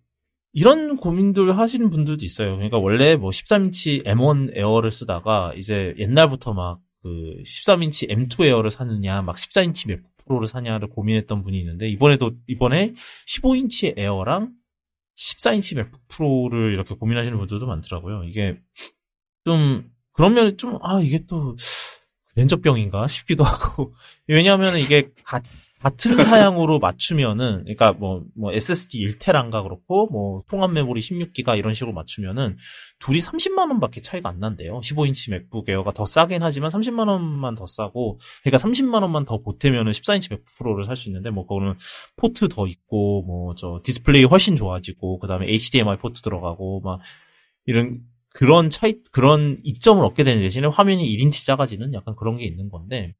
이런 0.53 0.97
고민들 0.97 1.57
하시는 1.57 1.91
분들도 1.91 2.25
있어요. 2.25 2.55
그러니까 2.55 2.79
원래 2.79 3.17
뭐 3.17 3.31
13인치 3.31 4.05
M1 4.05 4.57
에어를 4.57 4.91
쓰다가 4.91 5.53
이제 5.57 5.95
옛날부터 5.99 6.53
막 6.53 6.85
그 7.05 7.37
13인치 7.45 8.09
M2 8.09 8.47
에어를 8.47 8.71
사느냐, 8.71 9.21
막 9.21 9.37
14인치 9.37 9.89
맥북 9.89 10.11
프로를 10.25 10.47
사냐를 10.47 10.89
고민했던 10.89 11.45
분이 11.45 11.59
있는데 11.59 11.87
이번에도 11.87 12.33
이번에 12.47 12.95
15인치 13.27 13.99
에어랑 13.99 14.55
14인치 15.17 15.77
맥북 15.77 16.07
프로를 16.09 16.73
이렇게 16.73 16.95
고민하시는 16.95 17.37
분들도 17.39 17.67
많더라고요. 17.67 18.25
이게 18.25 18.59
좀 19.45 19.91
그런 20.13 20.35
면이 20.35 20.57
좀 20.57 20.79
아 20.83 21.01
이게 21.01 21.25
또 21.27 21.57
면접병인가 22.37 23.07
싶기도 23.09 23.45
하고 23.45 23.93
왜냐하면 24.29 24.79
이게 24.79 25.13
가- 25.25 25.43
같은 25.85 26.17
사양으로 26.25 26.79
맞추면은 26.81 27.65
그러니까 27.65 27.93
뭐 27.93 28.25
뭐 28.37 28.53
SSD 28.53 29.07
1테라인가 29.07 29.63
그렇고 29.63 30.07
뭐 30.11 30.43
통합 30.49 30.73
메모리 30.73 31.01
16기가 31.01 31.57
이런 31.59 31.75
식으로 31.75 31.93
맞추면은 31.93 32.57
둘이 32.99 33.19
30만 33.21 33.59
원밖에 33.71 34.01
차이가 34.01 34.31
안 34.31 34.41
난대요. 34.41 34.81
15인치 34.81 35.31
맥북 35.31 35.69
에어가 35.69 35.93
더 35.93 36.07
싸긴 36.07 36.43
하지만 36.43 36.71
30만 36.71 37.09
원만 37.09 37.55
더 37.55 37.67
싸고 37.67 38.19
그러니까 38.43 38.67
30만 38.69 39.03
원만 39.03 39.25
더 39.27 39.39
보태면은 39.43 39.93
14인치 39.93 40.31
맥북 40.31 40.47
프로를 40.59 40.85
살 40.87 40.97
수 40.97 41.09
있는데 41.11 41.31
뭐 41.31 41.47
그거는 41.47 41.75
포트 42.17 42.49
더 42.49 42.67
있고 42.67 43.23
뭐 43.23 43.55
저 43.57 43.81
디스플레이 43.85 44.25
훨씬 44.25 44.57
좋아지고 44.57 45.19
그 45.21 45.27
다음에 45.29 45.47
HDMI 45.49 45.99
포트 45.99 46.23
들어가고 46.23 46.81
막 46.81 47.01
이런 47.67 48.01
그런 48.31 48.71
차이 48.71 48.97
그런 49.13 49.61
이점을 49.65 50.05
얻게 50.05 50.25
되는 50.25 50.41
대신에 50.43 50.67
화면이 50.67 51.05
1인치 51.17 51.47
작아지는 51.47 51.95
약간 51.95 52.17
그런 52.17 52.37
게 52.37 52.45
있는 52.45 52.69
건데 52.69 53.15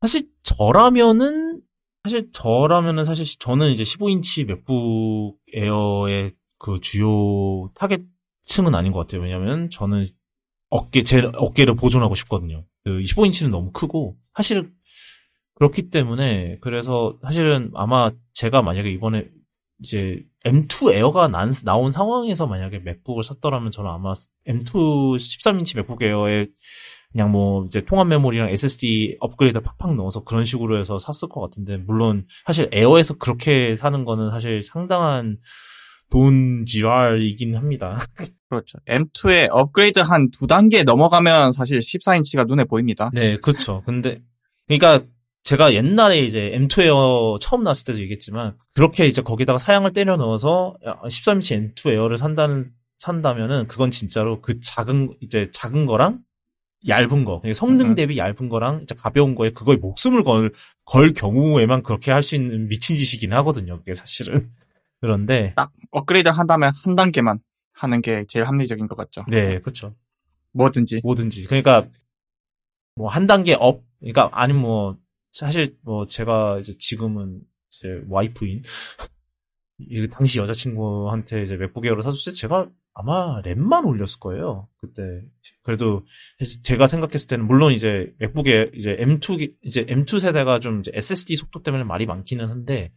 사실 0.00 0.28
저라면은 0.42 1.60
사실 2.04 2.30
저라면은 2.32 3.04
사실 3.04 3.26
저는 3.38 3.70
이제 3.70 3.82
15인치 3.82 4.46
맥북 4.46 5.38
에어의 5.52 6.32
그 6.58 6.80
주요 6.80 7.70
타겟층은 7.74 8.74
아닌 8.74 8.92
것 8.92 9.00
같아요. 9.00 9.22
왜냐면 9.22 9.70
저는 9.70 10.06
어깨 10.70 11.02
제 11.02 11.30
어깨를 11.34 11.74
보존하고 11.74 12.14
싶거든요. 12.14 12.64
그 12.84 13.00
15인치는 13.00 13.50
너무 13.50 13.70
크고 13.72 14.16
사실은 14.34 14.72
그렇기 15.54 15.90
때문에 15.90 16.58
그래서 16.60 17.18
사실은 17.22 17.70
아마 17.74 18.10
제가 18.32 18.62
만약에 18.62 18.90
이번에 18.90 19.28
이제 19.80 20.22
M2 20.44 20.92
에어가 20.94 21.28
난, 21.28 21.52
나온 21.64 21.90
상황에서 21.90 22.46
만약에 22.46 22.78
맥북을 22.78 23.22
샀더라면 23.24 23.70
저는 23.70 23.90
아마 23.90 24.12
M2 24.46 25.16
13인치 25.16 25.76
맥북 25.76 26.02
에어에 26.02 26.48
그냥 27.12 27.30
뭐 27.32 27.64
이제 27.66 27.84
통합 27.84 28.06
메모리랑 28.06 28.50
SSD 28.50 29.16
업그레이드 29.20 29.60
팍팍 29.60 29.94
넣어서 29.96 30.22
그런 30.22 30.44
식으로 30.44 30.78
해서 30.78 30.98
샀을 30.98 31.28
것 31.28 31.40
같은데 31.40 31.76
물론 31.76 32.26
사실 32.46 32.68
에어에서 32.72 33.14
그렇게 33.14 33.74
사는 33.76 34.04
거는 34.04 34.30
사실 34.30 34.62
상당한 34.62 35.38
돈 36.10 36.64
지랄이긴 36.66 37.56
합니다. 37.56 38.00
그렇죠. 38.48 38.78
M2에 38.88 39.48
업그레이드 39.50 40.00
한 40.00 40.28
두 40.30 40.46
단계 40.46 40.82
넘어가면 40.82 41.52
사실 41.52 41.78
14인치가 41.78 42.46
눈에 42.46 42.64
보입니다. 42.64 43.10
네, 43.12 43.36
그렇죠. 43.38 43.82
근데 43.86 44.20
그러니까 44.66 45.04
제가 45.42 45.72
옛날에 45.72 46.20
이제 46.20 46.52
M2 46.54 46.82
에어 46.82 47.38
처음 47.40 47.62
나왔을 47.62 47.86
때도 47.86 48.00
얘기했지만 48.00 48.56
그렇게 48.74 49.06
이제 49.06 49.22
거기다가 49.22 49.58
사양을 49.58 49.92
때려 49.92 50.16
넣어서 50.16 50.74
13인치 50.84 51.74
M2 51.74 51.92
에어를 51.92 52.18
산다는 52.18 52.62
산다면은 52.98 53.66
그건 53.66 53.90
진짜로 53.90 54.40
그 54.42 54.60
작은 54.60 55.14
이제 55.22 55.48
작은 55.52 55.86
거랑 55.86 56.20
얇은 56.88 57.24
거, 57.24 57.40
그러니까 57.40 57.54
성능 57.58 57.90
음. 57.90 57.94
대비 57.94 58.16
얇은 58.18 58.48
거랑 58.48 58.80
이제 58.82 58.94
가벼운 58.94 59.34
거에 59.34 59.50
그거에 59.50 59.76
목숨을 59.76 60.24
걸, 60.24 60.52
걸 60.84 61.12
경우에만 61.12 61.82
그렇게 61.82 62.10
할 62.10 62.22
수 62.22 62.34
있는 62.36 62.68
미친 62.68 62.96
짓이긴 62.96 63.32
하거든요. 63.34 63.78
그게 63.78 63.94
사실은. 63.94 64.50
그런데 65.00 65.52
딱 65.56 65.72
업그레이드를 65.90 66.36
한다면 66.36 66.72
한 66.84 66.94
단계만 66.96 67.40
하는 67.72 68.02
게 68.02 68.24
제일 68.28 68.46
합리적인 68.46 68.86
것 68.88 68.96
같죠. 68.96 69.24
네, 69.28 69.58
그렇죠. 69.60 69.94
뭐든지. 70.52 71.00
뭐든지. 71.02 71.44
그러니까 71.46 71.84
뭐 72.96 73.08
한 73.08 73.26
단계 73.26 73.54
업, 73.54 73.82
그러니까 74.00 74.28
아니 74.32 74.52
뭐 74.52 74.96
사실 75.32 75.76
뭐 75.82 76.06
제가 76.06 76.58
이제 76.58 76.74
지금은 76.78 77.40
제 77.70 78.02
와이프인 78.08 78.62
이 79.78 80.08
당시 80.08 80.38
여자친구한테 80.38 81.42
이제 81.44 81.56
맥북 81.56 81.86
에어를 81.86 82.02
사줬을 82.02 82.32
때 82.32 82.36
제가 82.36 82.68
아마 83.00 83.40
램만 83.42 83.84
올렸을 83.84 84.18
거예요. 84.20 84.68
그때 84.76 85.00
그래도 85.62 86.04
제가 86.62 86.86
생각했을 86.86 87.26
때는 87.28 87.46
물론 87.46 87.72
이제 87.72 88.12
맥북에 88.18 88.70
이제 88.74 88.96
M2 88.96 89.38
기- 89.38 89.54
이제 89.62 89.84
M2 89.86 90.20
세대가 90.20 90.58
좀 90.58 90.80
이제 90.80 90.90
SSD 90.94 91.36
속도 91.36 91.62
때문에 91.62 91.84
말이 91.84 92.06
많기는 92.06 92.48
한데 92.48 92.92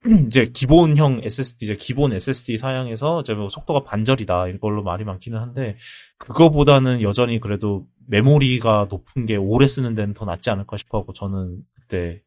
이제 0.28 0.46
기본형 0.46 1.20
SSD 1.24 1.64
이제 1.64 1.76
기본 1.76 2.12
SSD 2.12 2.56
사양에서 2.56 3.20
이제 3.22 3.34
뭐 3.34 3.48
속도가 3.48 3.82
반절이다 3.84 4.48
이걸로 4.48 4.82
말이 4.82 5.04
많기는 5.04 5.38
한데 5.38 5.76
그거보다는 6.18 7.02
여전히 7.02 7.40
그래도 7.40 7.86
메모리가 8.06 8.86
높은 8.90 9.26
게 9.26 9.36
오래 9.36 9.66
쓰는 9.66 9.94
데는 9.94 10.14
더 10.14 10.24
낫지 10.24 10.50
않을까 10.50 10.76
싶어하고 10.76 11.12
저는 11.12 11.58
그때 11.74 12.22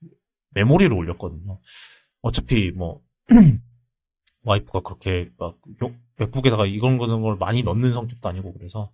메모리를 0.54 0.92
올렸거든요. 0.94 1.60
어차피 2.22 2.72
뭐 2.72 3.02
와이프가 4.44 4.82
그렇게 4.82 5.30
막 5.38 5.58
요- 5.84 5.94
맥북에다가 6.18 6.66
이런 6.66 6.98
거는 6.98 7.22
걸 7.22 7.36
많이 7.38 7.64
넣는 7.64 7.92
성격도 7.92 8.28
아니고 8.30 8.54
그래서 8.54 8.92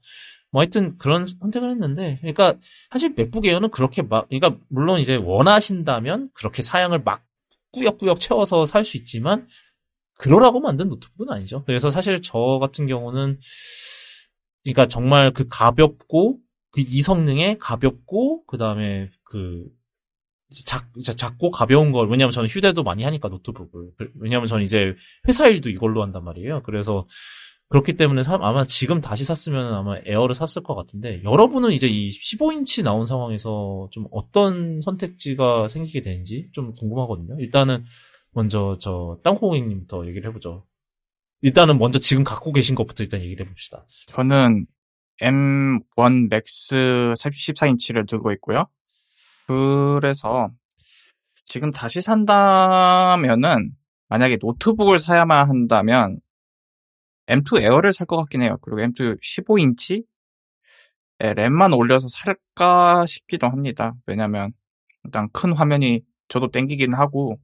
뭐 0.52 0.62
하여튼 0.62 0.98
그런 0.98 1.26
선택을 1.26 1.70
했는데 1.72 2.18
그러니까 2.22 2.56
사실 2.92 3.14
맥북 3.16 3.46
에어는 3.46 3.70
그렇게 3.72 4.02
막 4.02 4.28
그러니까 4.30 4.58
물론 4.70 5.00
이제 5.00 5.16
원하신다면 5.16 6.30
그렇게 6.34 6.62
사양을 6.62 7.04
막 7.04 7.24
꾸역꾸역 7.74 8.20
채워서 8.20 8.66
살 8.66 8.84
수 8.84 8.98
있지만 8.98 9.48
그러라고 10.20 10.60
만든 10.60 10.90
노트북은 10.90 11.32
아니죠. 11.34 11.64
그래서 11.66 11.90
사실 11.92 12.22
저 12.22 12.58
같은 12.60 12.88
경우는 12.88 13.40
그러니까 14.64 14.88
정말 14.88 15.32
그 15.32 15.48
가볍고 15.50 16.40
그 16.72 16.82
이 16.82 17.02
성능에 17.02 17.58
가볍고 17.60 18.46
그다음에 18.46 19.10
그 19.24 19.66
작, 20.66 20.88
작고 21.18 21.52
가벼운 21.52 21.92
걸 21.92 22.10
왜냐면 22.10 22.32
저는 22.32 22.48
휴대도 22.48 22.84
많이 22.84 23.04
하니까 23.04 23.28
노트북을 23.28 23.92
그- 23.98 24.12
왜냐면 24.20 24.48
저는 24.48 24.64
이제 24.64 24.96
회사 25.28 25.48
일도 25.48 25.70
이걸로 25.70 26.02
한단 26.04 26.24
말이에요. 26.24 26.64
그래서 26.64 27.06
그렇기 27.70 27.98
때문에 27.98 28.24
사- 28.24 28.38
아마 28.42 28.64
지금 28.64 29.02
다시 29.02 29.26
샀으면 29.26 29.74
아마 29.74 29.98
에어를 30.06 30.34
샀을 30.36 30.64
것 30.64 30.74
같은데 30.76 31.22
여러분은 31.24 31.72
이제 31.74 31.88
이 31.88 32.08
15인치 32.10 32.82
나온 32.82 33.06
상황에서 33.06 33.90
좀 33.92 34.06
어떤 34.12 34.80
선택지가 34.80 35.68
생기게 35.68 36.00
되는지 36.02 36.48
좀 36.54 36.72
궁금하거든요. 36.72 37.36
일단은 37.40 37.84
먼저 38.32 38.78
저 38.80 39.20
땅콩이님부터 39.24 40.08
얘기를 40.08 40.30
해보죠. 40.30 40.66
일단은 41.42 41.78
먼저 41.78 42.00
지금 42.00 42.24
갖고 42.24 42.54
계신 42.54 42.74
것부터 42.74 43.04
일단 43.04 43.22
얘기를 43.22 43.46
해봅시다. 43.46 43.86
저는 44.14 44.66
M1 45.22 46.28
Max 46.32 46.74
14인치를 47.18 48.08
들고 48.08 48.32
있고요. 48.34 48.68
그래서 49.48 50.50
지금 51.46 51.72
다시 51.72 52.02
산다면은 52.02 53.72
만약에 54.10 54.38
노트북을 54.42 55.00
사야만 55.00 55.50
한다면 55.50 56.20
M2 57.28 57.62
에어를 57.62 57.94
살 57.94 58.08
것 58.08 58.18
같긴 58.18 58.42
해요. 58.42 58.58
그리고 58.62 58.82
M2 58.82 59.20
15인치 59.22 60.04
램만 61.20 61.74
올려서 61.74 62.08
살까 62.10 63.06
싶기도 63.08 63.48
합니다. 63.48 63.94
왜냐면 64.06 64.52
일단 65.04 65.30
큰 65.34 65.54
화면이 65.56 66.02
저도 66.28 66.52
땡기긴 66.52 66.94
하고 66.94 67.40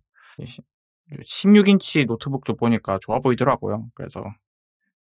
16인치 1.23 2.05
노트북도 2.05 2.55
보니까 2.55 2.97
좋아 3.01 3.19
보이더라고요. 3.19 3.87
그래서 3.95 4.23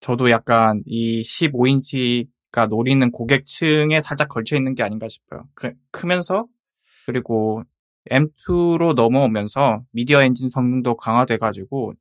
저도 0.00 0.30
약간 0.30 0.82
이 0.86 1.22
15인치가 1.22 2.68
노리는 2.68 3.10
고객층에 3.10 4.00
살짝 4.00 4.28
걸쳐 4.28 4.56
있는 4.56 4.74
게 4.74 4.82
아닌가 4.82 5.08
싶어요. 5.08 5.44
크, 5.54 5.72
크면서 5.90 6.46
그리고 7.06 7.62
M2로 8.10 8.94
넘어오면서 8.94 9.82
미디어 9.92 10.22
엔진 10.22 10.48
성능도 10.48 10.96
강화돼가지고 10.96 11.94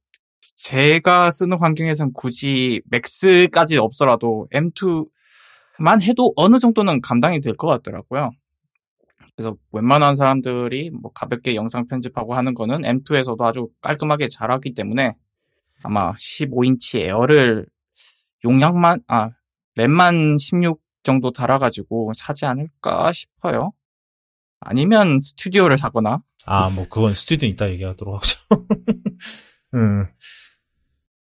제가 0.58 1.32
쓰는 1.32 1.60
환경에선 1.60 2.13
굳이 2.13 2.82
Max까지 2.86 3.78
없더라도 3.78 4.48
M2만 4.54 6.02
해도 6.02 6.34
어느 6.36 6.60
정도는 6.60 7.02
감당이 7.02 7.39
될 7.42 7.54
것 7.56 7.68
같더라고요. 7.68 8.32
그래서 9.36 9.56
웬만한 9.72 10.16
사람들이 10.16 10.92
뭐 10.92 11.12
가볍게 11.13 11.56
영상 11.56 11.88
편집하고 11.88 12.36
하는 12.36 12.54
거는 12.54 12.82
M2에서도 12.82 13.42
아주 13.44 13.70
깔끔하게 13.82 14.28
잘하기 14.30 14.74
때문에 14.74 15.13
아마 15.84 16.12
15인치 16.13 17.00
Air를 17.00 17.66
용량만 18.46 19.02
아 19.08 19.30
램만 19.76 20.38
16 20.38 20.80
정도 21.04 21.32
달아가지고 21.32 22.13
사지 22.16 22.46
않을까 22.46 23.12
싶어요. 23.12 23.72
아니면 24.65 25.19
Studio를 25.20 25.78
사거나 25.78 26.21
아, 26.45 26.69
뭐, 26.69 26.88
그건 26.89 27.13
스튜디오 27.13 27.49
이따 27.49 27.69
얘기하도록 27.69 28.15
하죠. 28.15 28.39
음. 29.76 30.06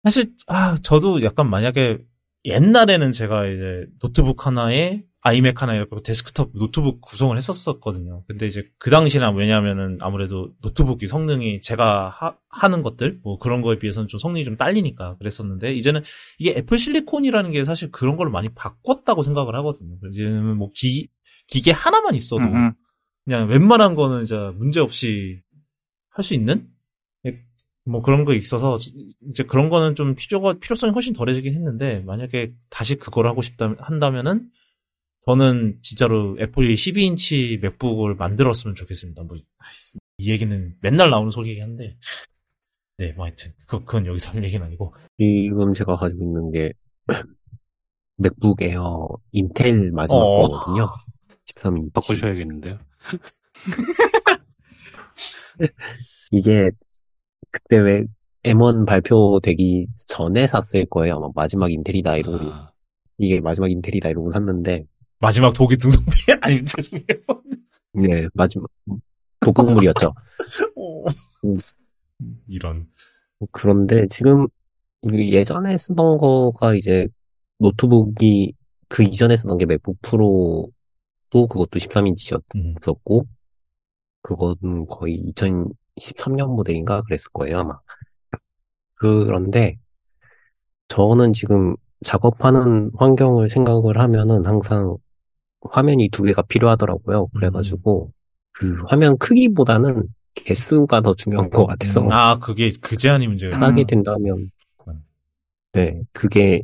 사실, 0.03 0.33
아, 0.47 0.77
저도 0.81 1.23
약간 1.23 1.49
만약에 1.49 1.99
옛날에는 2.45 3.11
제가 3.11 3.45
이제 3.45 3.85
노트북 3.99 4.47
하나에 4.47 5.03
iMac 5.23 5.61
하나 5.61 5.75
이렇게 5.75 5.95
데스크톱 6.01 6.53
노트북 6.55 7.01
구성을 7.01 7.35
했었었거든요. 7.37 8.23
근데 8.27 8.47
이제 8.47 8.67
그 8.79 8.89
당시에는 8.89 9.35
왜냐면은 9.35 9.99
아무래도 10.01 10.49
노트북이 10.61 11.05
성능이 11.05 11.61
제가 11.61 12.35
하, 12.49 12.67
는 12.67 12.81
것들, 12.81 13.19
뭐 13.21 13.37
그런 13.37 13.61
거에 13.61 13.77
비해서는 13.77 14.07
좀 14.07 14.17
성능이 14.19 14.43
좀 14.43 14.57
딸리니까 14.57 15.17
그랬었는데 15.17 15.75
이제는 15.75 16.01
이게 16.39 16.55
애플 16.57 16.79
실리콘이라는 16.79 17.51
게 17.51 17.63
사실 17.63 17.91
그런 17.91 18.17
걸 18.17 18.31
많이 18.31 18.49
바꿨다고 18.49 19.21
생각을 19.21 19.55
하거든요. 19.57 19.97
이제는 20.11 20.57
뭐 20.57 20.71
기, 20.73 21.09
기계 21.45 21.71
하나만 21.71 22.15
있어도 22.15 22.41
음, 22.41 22.55
음. 22.55 22.73
그냥 23.25 23.47
웬만한 23.49 23.95
거는 23.95 24.23
이제 24.23 24.35
문제 24.55 24.79
없이 24.79 25.41
할 26.09 26.23
수 26.23 26.33
있는? 26.33 26.67
예, 27.25 27.39
뭐 27.85 28.01
그런 28.01 28.25
거 28.25 28.33
있어서 28.33 28.77
이제 29.29 29.43
그런 29.43 29.69
거는 29.69 29.95
좀 29.95 30.15
필요가 30.15 30.53
필요성이 30.59 30.91
훨씬 30.93 31.13
덜해지긴 31.13 31.53
했는데 31.53 32.01
만약에 32.01 32.53
다시 32.69 32.95
그걸 32.95 33.27
하고 33.27 33.41
싶다 33.41 33.75
한다면은 33.79 34.49
저는 35.27 35.79
진짜로 35.83 36.37
애플이 36.39 36.73
12인치 36.75 37.59
맥북을 37.61 38.15
만들었으면 38.15 38.75
좋겠습니다. 38.75 39.23
뭐 39.23 39.37
이 40.17 40.29
얘기는 40.31 40.75
맨날 40.81 41.09
나오는 41.09 41.31
소리이긴 41.31 41.63
한데 41.63 41.97
네, 42.99 43.11
뭐 43.13 43.25
하여튼 43.25 43.51
그, 43.67 43.79
그건 43.85 44.05
여기서 44.05 44.33
할 44.33 44.43
얘기는 44.43 44.63
아니고 44.65 44.93
지금 45.17 45.73
제가 45.73 45.95
가지고 45.95 46.23
있는 46.23 46.51
게 46.51 46.73
맥북 48.17 48.61
에어 48.61 49.07
인텔 49.31 49.91
마지막 49.91 50.19
어. 50.19 50.41
거거든요. 50.47 50.89
13인치. 51.55 51.93
바꾸셔야겠는데요. 51.93 52.77
이게 56.31 56.71
그때 57.51 57.77
왜 57.77 58.05
M1 58.43 58.85
발표되기 58.85 59.87
전에 60.07 60.47
샀을 60.47 60.85
거예요. 60.89 61.17
아마 61.17 61.29
마지막 61.35 61.71
인텔이다 61.71 62.17
이러고 62.17 62.51
아, 62.51 62.71
이게 63.17 63.39
마지막 63.39 63.69
인텔이다 63.69 64.09
이러고 64.09 64.31
샀는데 64.31 64.85
마지막 65.19 65.53
독일 65.53 65.77
등성비 65.77 66.11
아니면 66.41 66.65
죄송해요. 66.65 67.05
네 67.93 68.27
마지막 68.33 68.67
독극물이었죠. 69.41 70.13
어. 70.75 71.03
음. 71.45 71.57
이런 72.47 72.87
그런데 73.51 74.07
지금 74.07 74.47
예전에 75.11 75.77
쓰던 75.77 76.17
거가 76.17 76.75
이제 76.75 77.07
노트북이 77.59 78.53
그 78.87 79.03
이전에 79.03 79.37
쓰던 79.37 79.57
게 79.57 79.65
맥북 79.65 79.97
프로 80.01 80.69
도 81.31 81.47
그것도 81.47 81.79
13인치였었고 81.79 83.21
음. 83.21 83.25
그거는 84.21 84.85
거의 84.85 85.31
2013년 85.35 86.47
모델인가 86.55 87.01
그랬을 87.01 87.31
거예요 87.33 87.59
아마 87.59 87.79
그런데 88.93 89.77
저는 90.89 91.33
지금 91.33 91.75
작업하는 92.03 92.91
환경을 92.95 93.49
생각을 93.49 93.97
하면은 93.97 94.45
항상 94.45 94.97
화면이 95.61 96.09
두 96.09 96.23
개가 96.23 96.43
필요하더라고요 96.43 97.27
그래가지고 97.27 98.11
그 98.51 98.75
화면 98.87 99.17
크기보다는 99.17 100.07
개수가 100.33 101.01
더 101.01 101.13
중요한 101.13 101.49
것 101.49 101.65
같아서 101.65 102.07
아 102.09 102.39
그게 102.39 102.71
그 102.81 102.97
제한이 102.97 103.27
문제가 103.27 103.59
하게 103.59 103.81
음. 103.83 103.87
된다면, 103.87 104.37
음. 104.87 105.03
네, 105.73 106.01
그게, 106.11 106.61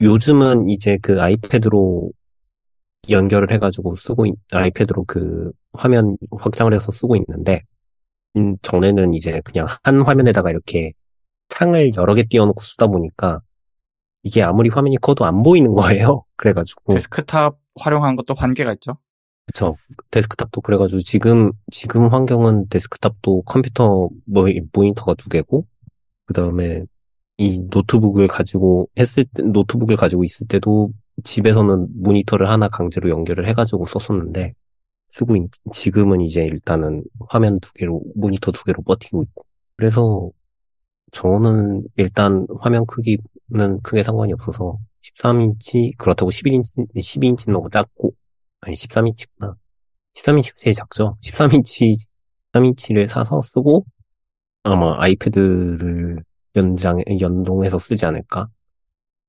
요즘은 0.00 0.68
이제 0.68 0.98
그 1.02 1.20
아이패드로 1.20 2.10
연결을 3.10 3.50
해가지고 3.52 3.96
쓰고, 3.96 4.26
있- 4.26 4.34
아이패드로 4.50 5.04
그 5.04 5.52
화면 5.72 6.16
확장을 6.38 6.72
해서 6.72 6.92
쓰고 6.92 7.16
있는데, 7.16 7.62
음, 8.36 8.56
전에는 8.62 9.14
이제 9.14 9.40
그냥 9.44 9.66
한 9.82 10.02
화면에다가 10.02 10.50
이렇게 10.50 10.92
창을 11.48 11.92
여러 11.96 12.14
개 12.14 12.24
띄워놓고 12.24 12.60
쓰다 12.62 12.86
보니까, 12.86 13.40
이게 14.22 14.42
아무리 14.42 14.68
화면이 14.68 14.98
커도 14.98 15.24
안 15.24 15.42
보이는 15.42 15.72
거예요. 15.74 16.24
그래가지고, 16.36 16.94
데스크탑 16.94 17.56
활용하는 17.80 18.16
것도 18.16 18.34
한계가 18.34 18.72
있죠. 18.74 18.98
그쵸. 19.46 19.74
데스크탑도 20.10 20.60
그래가지고 20.60 21.00
지금, 21.00 21.50
지금 21.72 22.08
환경은 22.12 22.68
데스크탑도 22.68 23.42
컴퓨터 23.42 24.08
모니, 24.26 24.60
모니터가 24.72 25.14
두 25.14 25.28
개고, 25.28 25.66
그 26.26 26.34
다음에 26.34 26.84
이 27.38 27.58
노트북을 27.70 28.28
가지고 28.28 28.88
했을 28.98 29.24
때, 29.24 29.42
노트북을 29.42 29.96
가지고 29.96 30.22
있을 30.24 30.46
때도 30.46 30.92
집에서는 31.22 31.88
모니터를 32.02 32.48
하나 32.48 32.68
강제로 32.68 33.10
연결을 33.10 33.46
해가지고 33.48 33.84
썼었는데, 33.86 34.54
쓰고, 35.08 35.36
있, 35.36 35.50
지금은 35.74 36.20
이제 36.20 36.42
일단은 36.42 37.02
화면 37.28 37.60
두 37.60 37.72
개로, 37.72 38.02
모니터 38.14 38.52
두 38.52 38.64
개로 38.64 38.82
버티고 38.82 39.22
있고. 39.24 39.44
그래서 39.76 40.30
저는 41.12 41.84
일단 41.96 42.46
화면 42.60 42.86
크기는 42.86 43.80
크게 43.82 44.02
상관이 44.02 44.32
없어서 44.32 44.78
13인치, 45.00 45.96
그렇다고 45.96 46.30
11인치, 46.30 46.70
12인치는 46.94 47.52
너무 47.52 47.70
작고, 47.70 48.12
아니 48.60 48.76
13인치구나. 48.76 49.54
13인치가 50.14 50.56
제일 50.56 50.74
작죠. 50.74 51.16
13인치, 51.22 51.96
13인치를 52.52 53.08
사서 53.08 53.42
쓰고 53.42 53.84
아마 54.62 54.96
아이패드를 55.00 56.22
연장 56.56 57.02
연동해서 57.20 57.78
쓰지 57.78 58.06
않을까? 58.06 58.48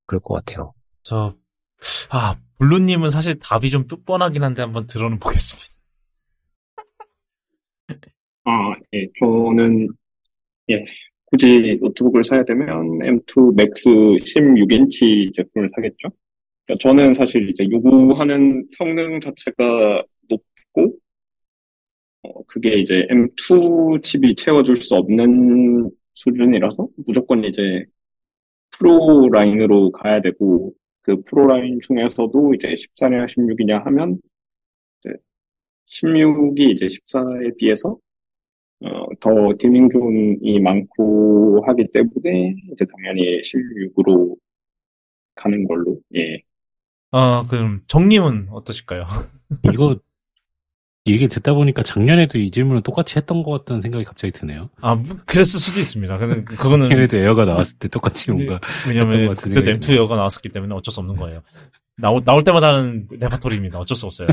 그럴 0.05 0.19
것 0.19 0.33
같아요. 0.35 0.73
저, 1.03 1.35
아, 2.09 2.35
블루님은 2.59 3.09
사실 3.09 3.39
답이 3.39 3.69
좀 3.69 3.85
뻔하긴 3.87 4.43
한데 4.43 4.61
한번 4.61 4.85
들어는 4.87 5.19
보겠습니다. 5.19 5.69
아, 8.45 8.73
예, 8.93 9.07
저는, 9.19 9.87
예, 10.69 10.85
굳이 11.25 11.77
노트북을 11.81 12.23
사야 12.23 12.43
되면 12.43 12.67
M2 12.99 13.53
Max 13.53 13.89
16인치 13.89 15.33
제품을 15.35 15.67
사겠죠? 15.69 16.09
그러니까 16.65 16.81
저는 16.81 17.13
사실 17.13 17.49
이제 17.49 17.67
요구하는 17.71 18.67
성능 18.77 19.19
자체가 19.19 20.03
높고, 20.29 20.95
어, 22.23 22.43
그게 22.47 22.79
이제 22.79 23.07
M2 23.09 24.03
칩이 24.03 24.35
채워줄 24.35 24.77
수 24.77 24.95
없는 24.95 25.89
수준이라서 26.13 26.87
무조건 27.07 27.43
이제 27.45 27.85
프로 28.71 29.29
라인으로 29.31 29.91
가야 29.91 30.21
되고, 30.21 30.73
그 31.03 31.21
프로 31.23 31.47
라인 31.47 31.79
중에서도 31.81 32.53
이제 32.55 32.69
14냐 32.69 33.25
16이냐 33.27 33.83
하면, 33.85 34.19
이제 34.99 35.15
16이 35.89 36.71
이제 36.71 36.87
14에 36.87 37.57
비해서 37.57 37.97
어, 38.83 39.05
더 39.19 39.29
딜링 39.59 39.89
존이 39.89 40.59
많고 40.59 41.63
하기 41.67 41.87
때문에 41.93 42.55
이제 42.73 42.85
당연히 42.85 43.41
16으로 43.41 44.35
가는 45.35 45.67
걸로 45.67 45.99
예. 46.15 46.41
아, 47.11 47.45
그럼 47.49 47.81
정님은 47.87 48.47
어떠실까요? 48.49 49.05
이거 49.71 49.99
얘기 51.07 51.27
듣다 51.27 51.53
보니까 51.53 51.81
작년에도 51.81 52.37
이 52.37 52.51
질문을 52.51 52.81
똑같이 52.83 53.17
했던 53.17 53.41
것 53.41 53.51
같다는 53.51 53.81
생각이 53.81 54.03
갑자기 54.05 54.31
드네요. 54.31 54.69
아, 54.81 54.93
뭐, 54.95 55.17
그랬을 55.25 55.59
수도 55.59 55.79
있습니다. 55.79 56.15
근데 56.19 56.41
그거는 56.41 56.89
작년에도 56.89 57.17
Air가 57.17 57.45
나왔을 57.45 57.79
때 57.79 57.87
똑같이 57.87 58.27
네. 58.27 58.33
뭔가 58.33 58.59
왜냐면 58.87 59.33
생각이 59.33 59.71
M2 59.71 59.93
Air가 59.95 60.15
나왔었기 60.15 60.49
때문에 60.49 60.75
어쩔 60.75 60.91
수 60.93 60.99
없는 60.99 61.15
거예요. 61.15 61.41
나올, 61.97 62.23
나올 62.23 62.43
때마다 62.43 62.67
하는 62.67 63.07
레파토리입니다. 63.11 63.79
어쩔 63.79 63.95
수 63.97 64.05
없어요. 64.05 64.27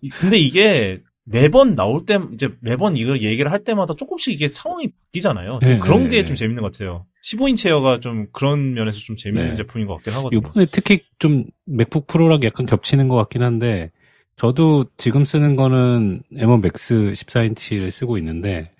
이- 0.00 0.10
근데 0.10 0.38
이게 0.38 1.00
매번 1.24 1.74
나올 1.76 2.04
때, 2.06 2.18
이제 2.34 2.50
매번 2.60 2.96
이걸 2.96 3.20
얘기를 3.22 3.50
할 3.50 3.62
때마다 3.64 3.94
조금씩 3.94 4.32
이게 4.34 4.48
상황이 4.48 4.90
바뀌잖아요. 5.06 5.58
좀 5.60 5.70
네, 5.70 5.78
그런 5.78 6.04
네, 6.04 6.08
게 6.10 6.16
네. 6.18 6.24
좀 6.24 6.34
재밌는 6.36 6.62
것 6.62 6.72
같아요. 6.72 7.06
15인치 7.24 7.68
Air가 7.68 8.00
좀 8.00 8.26
그런 8.32 8.74
면에서 8.74 8.98
좀 9.00 9.16
재밌는 9.16 9.50
네. 9.50 9.56
제품인 9.56 9.86
것 9.88 9.94
같긴 9.96 10.12
하거든요. 10.14 10.38
이번에 10.38 10.66
특히 10.70 11.00
좀 11.20 11.44
MacBook 11.64 12.06
Pro랑 12.08 12.42
약간 12.44 12.66
겹치는 12.66 13.06
것 13.08 13.14
같긴 13.16 13.42
한데 13.42 13.90
저도 14.36 14.86
지금 14.96 15.24
쓰는 15.24 15.56
거는 15.56 16.22
M1 16.32 16.58
Max 16.58 16.94
14인치를 17.12 17.90
쓰고 17.90 18.18
있는데 18.18 18.74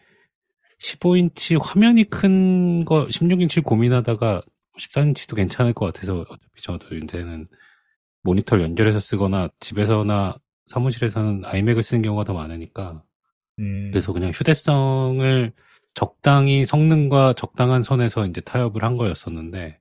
15인치 0.81 1.59
화면이 1.63 2.05
큰 2.11 2.85
거 2.85 3.07
16인치 3.07 3.63
고민하다가 3.63 4.43
14인치도 4.79 5.37
괜찮을 5.37 5.73
것 5.75 5.87
같아서 5.93 6.21
어차피 6.29 6.63
저도 6.63 6.97
이제는 6.97 7.47
모니터를 8.23 8.65
연결해서 8.65 8.99
쓰거나 8.99 9.49
집에서나 9.61 10.37
사무실에서는 10.67 11.45
iMac을 11.45 11.83
쓰는 11.83 12.03
경우가 12.03 12.25
더 12.25 12.35
많으니까. 12.35 13.03
음, 13.59 13.91
그래서 13.93 14.13
그냥 14.13 14.31
휴대성을 14.33 15.53
적당히 15.95 16.65
성능과 16.65 17.35
적당한 17.35 17.83
선에서 17.83 18.27
이제 18.27 18.41
타협을 18.41 18.85
한 18.85 18.97
거였었는데 18.97 19.79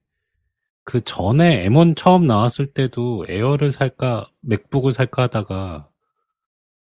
그 0.84 1.04
전에 1.04 1.68
M1 1.68 1.96
처음 1.96 2.26
나왔을 2.26 2.74
때도 2.74 3.26
Air를 3.30 3.72
살까 3.72 4.30
MacBook을 4.42 4.94
살까 4.94 5.24
하다가 5.24 5.90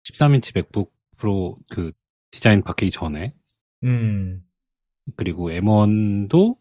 13인치 0.04 0.54
MacBook 0.56 0.94
Pro 1.18 1.58
그 1.70 1.92
디자인 2.32 2.62
바뀌기 2.64 2.92
전에 2.92 3.34
음, 3.84 4.44
그리고 5.16 5.50
M1도 5.50 6.58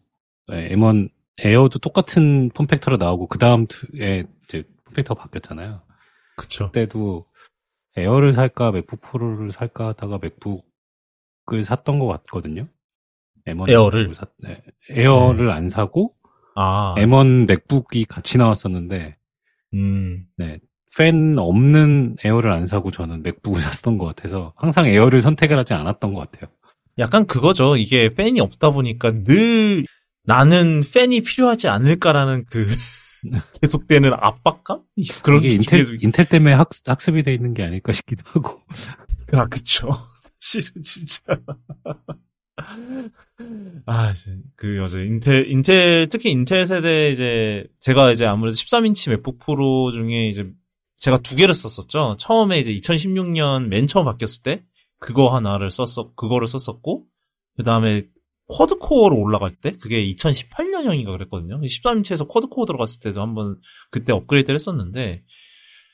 M1 0.48 1.10
에어도 1.42 1.78
똑같은 1.80 2.50
폼팩터로 2.50 2.96
나오고 2.98 3.26
그 3.26 3.38
다음에 3.38 3.66
이제 4.44 4.62
form 4.84 4.96
factor가 4.96 5.20
바뀌었잖아요. 5.22 5.82
그쵸. 6.36 6.66
그때도 6.66 7.26
Air를 7.96 8.32
살까 8.34 8.70
MacBook 8.72 9.00
Pro를 9.00 9.50
살까 9.50 9.88
하다가 9.88 10.18
맥북을 10.22 11.64
샀던 11.64 11.98
것 11.98 12.06
같거든요. 12.06 12.68
M1 13.46 13.68
에어를? 13.70 14.14
샀- 14.14 14.36
네. 14.42 14.62
에어를 14.90 15.50
안 15.50 15.70
사고 15.70 16.14
아, 16.54 16.94
M1 16.96 17.46
맥북이 17.46 18.04
같이 18.04 18.38
나왔었는데 18.38 19.16
음, 19.74 20.26
팬 20.96 21.36
없는 21.38 22.16
Air를 22.24 22.52
안 22.52 22.66
사고 22.66 22.90
저는 22.90 23.22
MacBook을 23.22 23.60
샀던 23.62 23.98
것 23.98 24.06
같아서 24.06 24.52
항상 24.56 24.86
Air를 24.88 25.20
선택을 25.20 25.58
하지 25.58 25.74
않았던 25.74 26.14
것 26.14 26.30
같아요. 26.30 26.50
약간 26.98 27.26
그거죠. 27.26 27.76
이게 27.76 28.14
팬이 28.14 28.38
없다 28.40 28.70
보니까 28.70 29.10
늘 29.24 29.84
나는 30.24 30.82
팬이 30.94 31.22
필요하지 31.22 31.66
않을까라는 31.68 32.44
그 32.48 32.66
계속되는 33.60 34.12
압박감? 34.14 34.82
그런 35.22 35.40
게 35.42 35.48
인텔 35.48 35.80
계속- 35.80 36.02
인텔 36.02 36.26
때문에 36.28 36.52
학, 36.54 36.68
학습이 36.86 37.22
돼 37.24 37.34
있는 37.34 37.52
게 37.54 37.64
아닐까 37.64 37.92
싶기도 37.92 38.22
하고. 38.26 38.60
아, 39.32 39.46
그쵸. 39.46 39.88
실은 40.38 40.82
진짜. 40.82 41.20
아, 43.86 44.10
이제 44.10 44.36
그 44.56 44.82
어제 44.82 45.02
인텔 45.04 45.50
인텔 45.50 46.08
특히 46.08 46.30
인텔 46.30 46.66
세대 46.66 47.10
이제 47.10 47.66
제가 47.80 48.12
이제 48.12 48.26
아무래도 48.26 48.54
13인치 48.54 49.10
맥북 49.10 49.38
프로 49.38 49.90
중에 49.90 50.28
이제 50.28 50.50
제가 50.98 51.18
두 51.18 51.36
개를 51.36 51.54
썼었죠. 51.54 52.16
처음에 52.18 52.58
이제 52.60 52.72
2016년 52.72 53.66
맨 53.66 53.86
처음 53.86 54.04
바뀌었을 54.04 54.42
때 54.42 54.64
그거 54.98 55.34
하나를 55.34 55.70
썼었 55.70 56.16
그거를 56.16 56.46
썼었고 56.46 57.06
그다음에 57.56 58.06
quad 58.46 58.78
core로 58.78 59.16
올라갈 59.16 59.54
때 59.56 59.72
그게 59.72 60.04
2018년형인가 60.06 61.06
그랬거든요. 61.06 61.60
13인치에서 61.60 62.28
quad 62.28 62.48
core 62.48 62.66
들어갔을 62.66 63.00
때도 63.00 63.20
한번 63.20 63.58
그때 63.90 64.12
업그레이드를 64.12 64.54
했었는데 64.54 65.24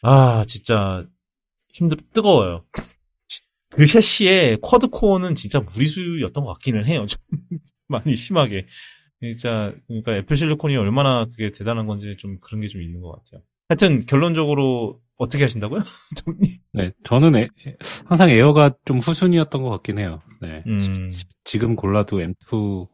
아, 0.03 0.45
진짜 0.47 1.07
힘들 1.73 1.99
뜨거워요. 2.13 2.65
그 3.71 3.87
섀시의 3.87 4.59
quad 4.61 4.89
core는 4.89 5.35
진짜 5.35 5.61
무리수였던 5.61 6.45
것 6.45 6.53
같기는 6.55 6.85
해요. 6.87 7.07
좀 7.07 7.19
많이 7.89 8.15
심하게. 8.17 8.67
진짜 9.21 9.73
그러니까 9.87 10.17
Apple 10.17 10.37
Silicon이 10.37 10.77
얼마나 10.77 11.25
그게 11.27 11.51
대단한 11.53 11.87
건지 11.87 12.17
좀 12.19 12.39
그런 12.41 12.61
게 12.63 12.69
좀 12.69 12.83
있는 12.83 13.01
것 13.01 13.13
같아요. 13.13 13.43
하여튼 13.69 14.07
결론적으로 14.07 15.01
어떻게 15.17 15.45
하신다고요? 15.45 15.81
네, 16.73 16.93
저는 17.05 17.37
에- 17.37 17.49
항상 18.07 18.31
Air가 18.31 18.73
좀 18.85 18.99
후순위였던 18.99 19.63
것 19.63 19.69
같긴 19.71 19.99
해요. 19.99 20.23
네. 20.41 20.65
음. 20.67 21.11
지- 21.11 21.25
지금 21.45 21.77
골라도 21.77 22.19
M2 22.19 22.89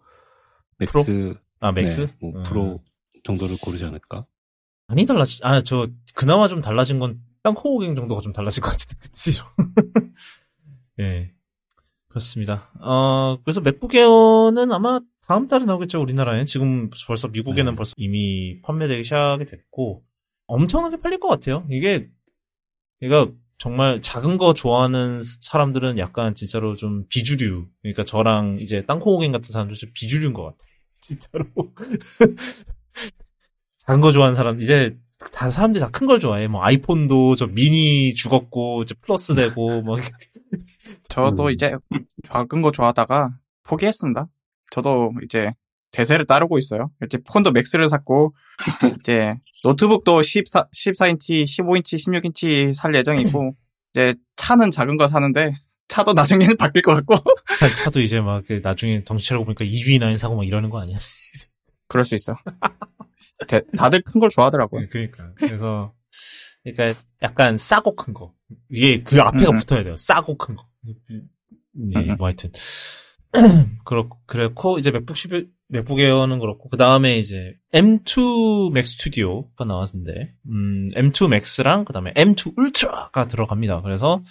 Max, 0.79 1.35
아 1.61 1.73
Max? 1.73 2.01
네, 2.01 2.15
뭐 2.21 2.33
음. 2.37 2.43
프로 2.43 2.83
정도를 3.25 3.57
고르지 3.63 3.85
않을까? 3.85 4.27
많이 4.89 5.07
달라지. 5.07 5.41
아 5.45 5.63
저 5.63 5.87
그나마 6.15 6.49
좀 6.49 6.61
달라진 6.61 6.99
건 6.99 7.21
땅콩호갱 7.43 7.95
정도가 7.95 8.21
좀 8.21 8.33
달라질 8.33 8.63
것 8.63 8.71
같은데 8.71 8.97
그치죠? 9.01 9.47
예. 11.01 11.31
그렇습니다. 12.09 12.71
어, 12.81 13.39
그래서 13.45 13.61
MacBook 13.61 13.95
Air는 13.95 14.73
아마 14.73 15.01
다음 15.27 15.47
달에 15.49 15.65
나오겠죠, 15.65 16.01
우리나라에. 16.01 16.45
지금 16.47 16.89
벌써 17.07 17.29
미국에는 17.29 17.73
네. 17.73 17.77
벌써 17.77 17.93
이미 17.97 18.61
판매되기 18.63 19.05
시작이 19.05 19.45
됐고, 19.45 20.03
엄청나게 20.47 21.01
팔릴 21.01 21.19
것 21.21 21.29
같아요. 21.29 21.67
이게, 21.71 22.09
그러니까 23.01 23.35
정말 23.59 24.01
작은 24.03 24.39
거 24.39 24.55
좋아하는 24.55 25.21
사람들은 25.43 25.99
약간 25.99 26.35
진짜로 26.35 26.77
좀 26.77 27.07
비주류. 27.09 27.67
그러니까 27.83 28.05
저랑 28.05 28.59
이제 28.61 28.85
땅콩호갱 28.87 29.33
같은 29.33 29.53
사람들 29.53 29.77
좀 29.77 29.91
비주류인 29.95 30.33
것 30.33 30.45
같아. 30.45 30.59
진짜로. 31.03 31.45
작은 33.79 34.01
거 34.01 34.13
좋아하는 34.13 34.35
사람, 34.35 34.61
이제 34.61 34.97
다 35.33 35.51
사람들이 35.51 35.81
다 35.81 35.91
큰 35.91 36.07
걸 36.07 36.21
좋아해. 36.21 36.49
뭐 36.49 36.63
아이폰도 36.63 37.35
저 37.37 37.47
미니 37.47 38.15
죽었고, 38.15 38.83
이제 38.83 38.95
플러스 39.01 39.35
되고, 39.35 39.83
뭐. 39.83 39.97
저도 41.09 41.45
음. 41.47 41.51
이제 41.51 41.75
작은 42.29 42.63
거 42.63 42.71
좋아하다가 42.71 43.31
포기했습니다. 43.65 44.27
저도 44.71 45.13
이제 45.25 45.53
대세를 45.93 46.27
따르고 46.27 46.59
있어요. 46.59 46.91
이제 47.05 47.19
폰도 47.19 47.53
Max를 47.53 47.89
샀고 47.89 48.35
이제 49.01 49.35
노트북도 49.65 50.23
14, 50.23 50.67
14인치, 50.75 51.43
15인치, 51.45 51.95
16인치 51.97 52.73
살 52.75 52.95
예정이고 52.95 53.57
이제 53.93 54.15
차는 54.37 54.71
작은 54.71 54.97
거 54.97 55.07
사는데 55.07 55.53
차도 55.89 56.13
나중에는 56.13 56.57
바뀔 56.59 56.83
것 56.83 56.95
같고 56.95 57.15
차, 57.59 57.69
차도 57.75 58.01
이제 58.01 58.21
막그 58.21 58.61
나중에 58.63 59.05
정신 59.05 59.29
차리고 59.29 59.45
보니까 59.45 59.65
EV9 59.65 60.17
사고 60.17 60.37
막 60.37 60.45
이러는 60.47 60.69
거 60.71 60.81
아니야? 60.81 60.99
그럴 61.89 62.05
수 62.05 62.15
있어. 62.17 62.37
대- 63.47 63.63
다들 63.77 64.03
큰 64.03 64.19
걸 64.21 64.29
좋아하더라고요. 64.29 64.87
그러니까. 64.91 65.31
그래서, 65.37 65.95
그러니까 66.73 67.01
약간 67.23 67.59
싸고 67.59 67.95
큰 67.95 68.15
거. 68.15 68.33
이게 68.69 69.03
그 69.03 69.21
앞에가 69.21 69.51
음. 69.51 69.57
붙어야 69.57 69.85
돼요. 69.85 69.97
싸고 69.97 70.37
큰 70.37 70.57
거. 70.57 70.67
네, 71.73 72.15
뭐 72.17 72.27
하여튼. 72.27 72.51
그렇고, 73.85 74.19
그렇고, 74.27 74.79
이제 74.79 74.91
MacBook 74.91 75.17
11, 75.17 75.51
MacBook 75.69 76.01
Air는 76.01 76.39
그렇고, 76.39 76.69
그 76.69 76.77
다음에 76.77 77.19
이제 77.19 77.55
M2 77.73 78.73
맥 78.73 78.87
스튜디오가 78.87 79.65
나왔는데, 79.65 80.35
음, 80.49 80.91
M2 80.95 81.29
Max랑 81.29 81.85
그 81.85 81.93
다음에 81.93 82.13
M2 82.15 82.57
Ultra가 82.57 83.27
들어갑니다. 83.27 83.83
그래서, 83.83 84.23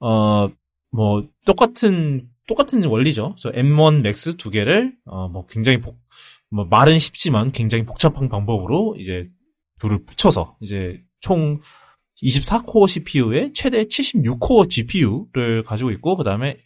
어, 0.00 0.50
뭐, 0.90 1.28
똑같은, 1.46 2.28
똑같은 2.48 2.82
원리죠. 2.84 3.36
그래서 3.38 3.56
M1 3.56 4.00
Max 4.00 4.36
두 4.36 4.50
개를, 4.50 4.96
어, 5.04 5.28
뭐 5.28 5.46
굉장히 5.46 5.80
복, 5.80 5.98
뭐 6.50 6.64
말은 6.64 6.98
쉽지만 6.98 7.52
굉장히 7.52 7.84
복잡한 7.84 8.28
방법으로 8.28 8.96
이제 8.98 9.28
둘을 9.78 10.04
붙여서 10.04 10.56
이제 10.60 11.00
총 11.22 11.60
24코어 12.22 12.86
CPU에 12.86 13.52
최대 13.54 13.84
76코어 13.84 14.68
GPU를 14.68 15.64
가지고 15.64 15.90
있고 15.92 16.16
그다음에 16.16 16.58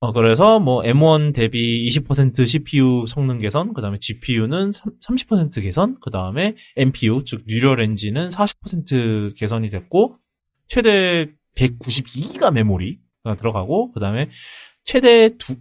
어 0.00 0.12
그래서 0.12 0.60
뭐 0.60 0.82
M1 0.82 1.34
대비 1.34 1.88
20% 1.88 2.46
CPU 2.46 3.06
성능 3.08 3.38
개선, 3.38 3.72
그다음에 3.72 3.98
GPU는 3.98 4.70
30% 4.70 5.62
개선, 5.62 5.98
그다음에 6.00 6.54
NPU 6.76 7.24
즉 7.24 7.44
Neural 7.46 7.80
Engine은 7.80 8.28
40% 8.28 9.34
개선이 9.36 9.70
됐고 9.70 10.18
최대 10.66 11.30
192기가 11.56 12.52
메모리가 12.52 13.36
들어가고 13.38 13.92
그다음에 13.92 14.28
최대 14.84 15.30
두 15.38 15.56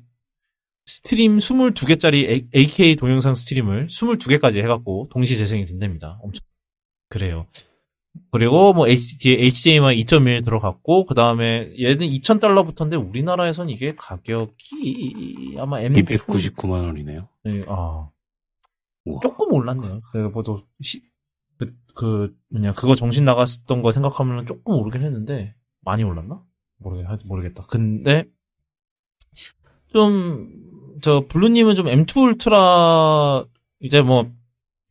stream 0.86 1.38
22개짜리 1.38 2.50
8K 2.54 2.98
동영상 2.98 3.36
stream을 3.36 3.88
22개까지 3.88 4.58
해갖고 4.58 5.08
동시 5.10 5.38
재생이 5.38 5.66
된답니다. 5.66 6.20
엄청 6.22 6.44
그래요. 7.08 7.48
그리고 8.32 8.74
뭐 8.74 8.88
HDMI 8.88 10.04
2.1 10.04 10.44
들어갔고 10.44 11.06
그 11.06 11.14
다음에 11.16 11.72
얘는 11.80 12.08
2,000달러부터인데 12.08 13.10
우리나라에선 13.10 13.70
이게 13.70 13.96
가격이 13.96 15.56
아마 15.60 15.80
M 15.82 15.94
299만 15.94 16.86
원이네요. 16.86 17.28
네, 17.44 17.64
아 17.68 18.10
우와. 19.06 19.20
조금 19.22 19.52
올랐네요. 19.54 20.02
그 20.12 20.18
뭐도 20.18 20.64
시, 20.82 21.02
그, 21.58 21.74
그 21.96 22.36
뭐냐 22.50 22.74
그거 22.74 22.96
정신 22.96 23.26
나갔던 23.26 23.82
거 23.82 23.92
생각하면 23.92 24.46
조금 24.46 24.76
오르긴 24.76 25.02
했는데 25.04 25.56
많이 25.82 26.04
올랐나? 26.04 26.44
모르겠 26.78 27.08
모르겠다. 27.26 27.66
근데 27.68 28.26
좀 29.92 30.64
저 31.02 31.26
블루님은 31.28 31.76
좀 31.76 31.88
M2 31.88 32.24
울트라 32.34 33.46
이제 33.82 34.02
뭐 34.02 34.32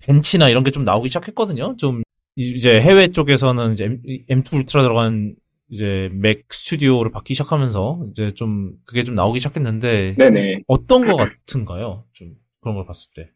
벤치나 0.00 0.48
이런 0.50 0.62
게 0.62 0.70
좀 0.70 0.85
나오기 0.85 1.08
시작했거든요. 1.08 1.76
좀 1.78 2.01
이제 2.37 2.81
해외 2.81 3.09
쪽에서는 3.09 3.75
이제 3.75 3.85
M, 4.29 4.42
2 4.42 4.57
울트라 4.57 4.83
들어간 4.83 5.35
이제 5.68 6.09
맥 6.12 6.53
스튜디오를 6.53 7.11
받기 7.11 7.35
시작하면서 7.35 8.07
이제 8.11 8.33
좀 8.35 8.73
그게 8.87 9.05
좀 9.05 9.14
나오기 9.14 9.38
시작했는데 9.38 10.16
네네. 10.18 10.62
어떤 10.66 11.07
거 11.07 11.16
같은가요? 11.16 12.05
좀 12.12 12.35
그런 12.61 12.77
걸 12.77 12.87
봤을 12.87 13.11
때. 13.14 13.31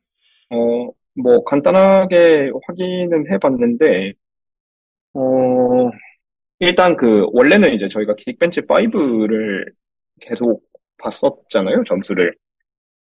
어, 0.50 0.90
뭐, 1.14 1.42
간단하게 1.44 2.50
확인은 2.66 3.30
해봤는데, 3.32 4.12
어, 5.14 5.90
일단 6.60 6.96
그, 6.96 7.26
원래는 7.32 7.74
이제 7.74 7.88
저희가 7.88 8.14
긱벤치 8.16 8.62
5를 8.62 9.72
계속 10.20 10.62
봤었잖아요, 10.98 11.84
점수를. 11.84 12.34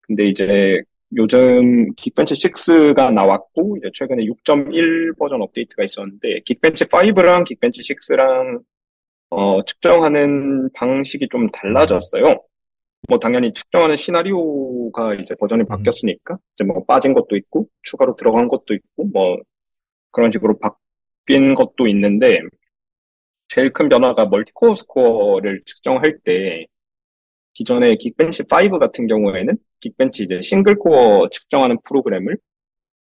근데 0.01 0.25
이제 0.27 0.81
요즘 1.15 1.93
긱벤치 1.95 2.35
6가 2.35 3.13
나왔고, 3.13 3.77
이제 3.77 3.89
최근에 3.93 4.25
6.1 4.25 5.17
버전 5.17 5.41
업데이트가 5.41 5.83
있었는데, 5.83 6.41
긱벤치 6.45 6.85
5랑 6.85 7.45
긱벤치 7.45 7.81
6랑, 7.81 8.61
어, 9.29 9.63
측정하는 9.65 10.69
방식이 10.73 11.27
좀 11.29 11.49
달라졌어요. 11.51 12.39
뭐 13.09 13.19
당연히 13.19 13.51
측정하는 13.53 13.97
시나리오가 13.97 15.13
이제 15.15 15.35
버전이 15.35 15.65
바뀌었으니까 15.65 16.37
이제 16.55 16.63
뭐 16.63 16.85
빠진 16.85 17.13
것도 17.13 17.35
있고 17.35 17.67
추가로 17.81 18.15
들어간 18.15 18.47
것도 18.47 18.73
있고 18.73 19.05
뭐 19.11 19.37
그런 20.11 20.31
식으로 20.31 20.57
바뀐 20.59 21.55
것도 21.55 21.87
있는데 21.87 22.39
제일 23.49 23.73
큰 23.73 23.89
변화가 23.89 24.27
multicore 24.29 24.75
스코어를 24.75 25.61
측정할 25.65 26.19
때 26.23 26.65
기존의 27.53 27.97
Geekbench 27.97 28.43
5 28.43 28.79
같은 28.79 29.07
경우에는 29.07 29.57
Geekbench 29.79 30.23
이제 30.23 30.41
single 30.41 30.75
core 30.75 31.29
측정하는 31.29 31.77
프로그램을 31.85 32.37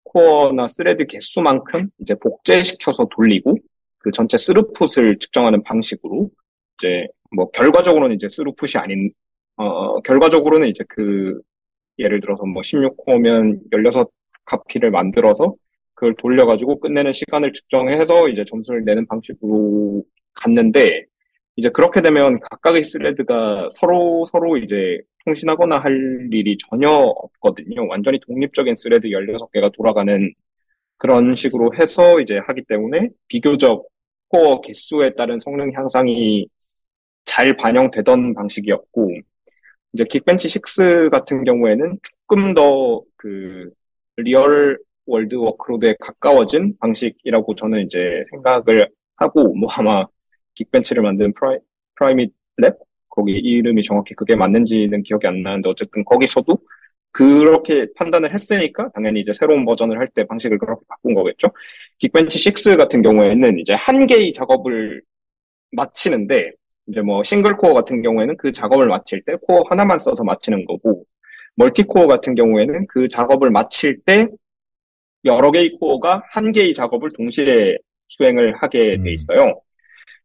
코어나 0.04 0.68
thread 0.68 1.06
개수만큼 1.06 1.88
이제 2.00 2.14
복제시켜서 2.14 3.06
돌리고 3.14 3.56
그 3.98 4.10
전체 4.12 4.36
스루풋을 4.36 5.18
측정하는 5.18 5.62
방식으로 5.62 6.30
이제 6.78 7.06
뭐 7.34 7.50
결과적으로는 7.50 8.16
이제 8.16 8.28
스루풋이 8.28 8.78
아닌 8.78 9.12
어, 9.60 10.00
결과적으로는 10.00 10.68
이제 10.68 10.82
그, 10.88 11.38
예를 11.98 12.20
들어서 12.22 12.44
뭐 12.46 12.62
16코어면 12.62 13.60
16카피를 13.70 14.88
만들어서 14.88 15.54
그걸 15.92 16.14
돌려가지고 16.16 16.80
끝내는 16.80 17.12
시간을 17.12 17.52
측정해서 17.52 18.30
이제 18.30 18.42
점수를 18.46 18.84
내는 18.84 19.06
방식으로 19.06 20.02
갔는데, 20.32 21.04
이제 21.60 21.68
그렇게 21.68 22.00
되면 22.00 22.40
각각의 22.40 22.84
thread가 22.84 23.68
서로 23.74 24.24
서로 24.24 24.56
이제 24.56 24.98
통신하거나 25.26 25.78
할 25.78 26.28
일이 26.32 26.56
전혀 26.58 26.88
없거든요. 26.90 27.86
완전히 27.86 28.18
독립적인 28.20 28.76
thread 28.76 29.08
16개가 29.08 29.70
돌아가는 29.74 30.32
그런 30.96 31.34
식으로 31.34 31.72
해서 31.78 32.18
이제 32.20 32.38
하기 32.38 32.62
때문에 32.64 33.10
비교적 33.28 33.86
코어 34.28 34.62
개수에 34.62 35.14
따른 35.16 35.38
성능 35.38 35.72
향상이 35.74 36.48
잘 37.26 37.56
반영되던 37.56 38.34
방식이었고, 38.34 39.10
이제 39.92 40.04
Geekbench 40.04 40.48
6 40.48 41.10
같은 41.10 41.44
경우에는 41.44 41.98
조금 42.02 42.54
더 42.54 43.04
그 43.16 43.70
real 44.16 44.78
world 45.06 45.34
workload에 45.34 45.96
가까워진 46.00 46.74
방식이라고 46.80 47.54
저는 47.54 47.84
이제 47.86 48.24
생각을 48.30 48.88
하고 49.16 49.54
뭐 49.54 49.68
아마 49.76 50.06
Geekbench를 50.64 51.02
만든 51.02 51.32
Pri-, 51.34 51.58
Primate 51.96 52.32
Labs 52.58 52.76
거기 53.08 53.32
이름이 53.32 53.82
정확히 53.82 54.14
그게 54.14 54.36
맞는지는 54.36 55.02
기억이 55.02 55.26
안 55.26 55.42
나는데 55.42 55.68
어쨌든 55.70 56.04
거기서도 56.04 56.58
그렇게 57.12 57.86
판단을 57.96 58.32
했으니까 58.32 58.90
당연히 58.92 59.20
이제 59.20 59.32
새로운 59.32 59.64
버전을 59.64 59.98
할 59.98 60.08
때 60.14 60.24
방식을 60.26 60.58
그렇게 60.58 60.82
바꾼 60.88 61.14
거겠죠. 61.14 61.48
Geekbench 61.98 62.38
6 62.48 62.76
같은 62.76 63.02
경우에는 63.02 63.58
이제 63.58 63.74
한 63.74 64.06
개의 64.06 64.32
작업을 64.32 65.02
마치는데 65.72 66.52
이제 66.88 67.00
뭐 67.00 67.22
single 67.22 67.56
core 67.56 67.74
같은 67.74 68.02
경우에는 68.02 68.36
그 68.36 68.52
작업을 68.52 68.86
마칠 68.86 69.22
때 69.24 69.36
코어 69.42 69.64
하나만 69.70 69.98
써서 69.98 70.24
마치는 70.24 70.64
거고 70.66 71.04
multi 71.56 71.82
core 71.84 72.06
같은 72.06 72.34
경우에는 72.34 72.86
그 72.88 73.08
작업을 73.08 73.50
마칠 73.50 74.00
때 74.04 74.28
여러 75.24 75.50
개의 75.50 75.72
코어가 75.80 76.22
한 76.30 76.52
개의 76.52 76.74
작업을 76.74 77.10
동시에 77.12 77.76
수행을 78.08 78.56
하게 78.56 78.98
돼 78.98 79.08
음. 79.10 79.14
있어요. 79.14 79.60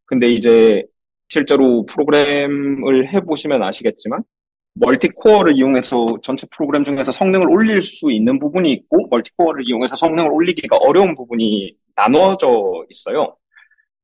근데 0.05 0.29
이제 0.29 0.83
실제로 1.27 1.85
프로그램을 1.85 3.11
해보시면 3.13 3.63
아시겠지만 3.63 4.23
multicore를 4.75 5.55
이용해서 5.55 6.17
전체 6.21 6.45
프로그램 6.51 6.83
중에서 6.83 7.11
성능을 7.11 7.49
올릴 7.49 7.81
수 7.81 8.11
있는 8.11 8.39
부분이 8.39 8.71
있고 8.71 9.07
multicore를 9.09 9.63
이용해서 9.67 9.95
성능을 9.95 10.31
올리기가 10.31 10.77
어려운 10.77 11.15
부분이 11.15 11.75
나눠져 11.95 12.85
있어요. 12.89 13.35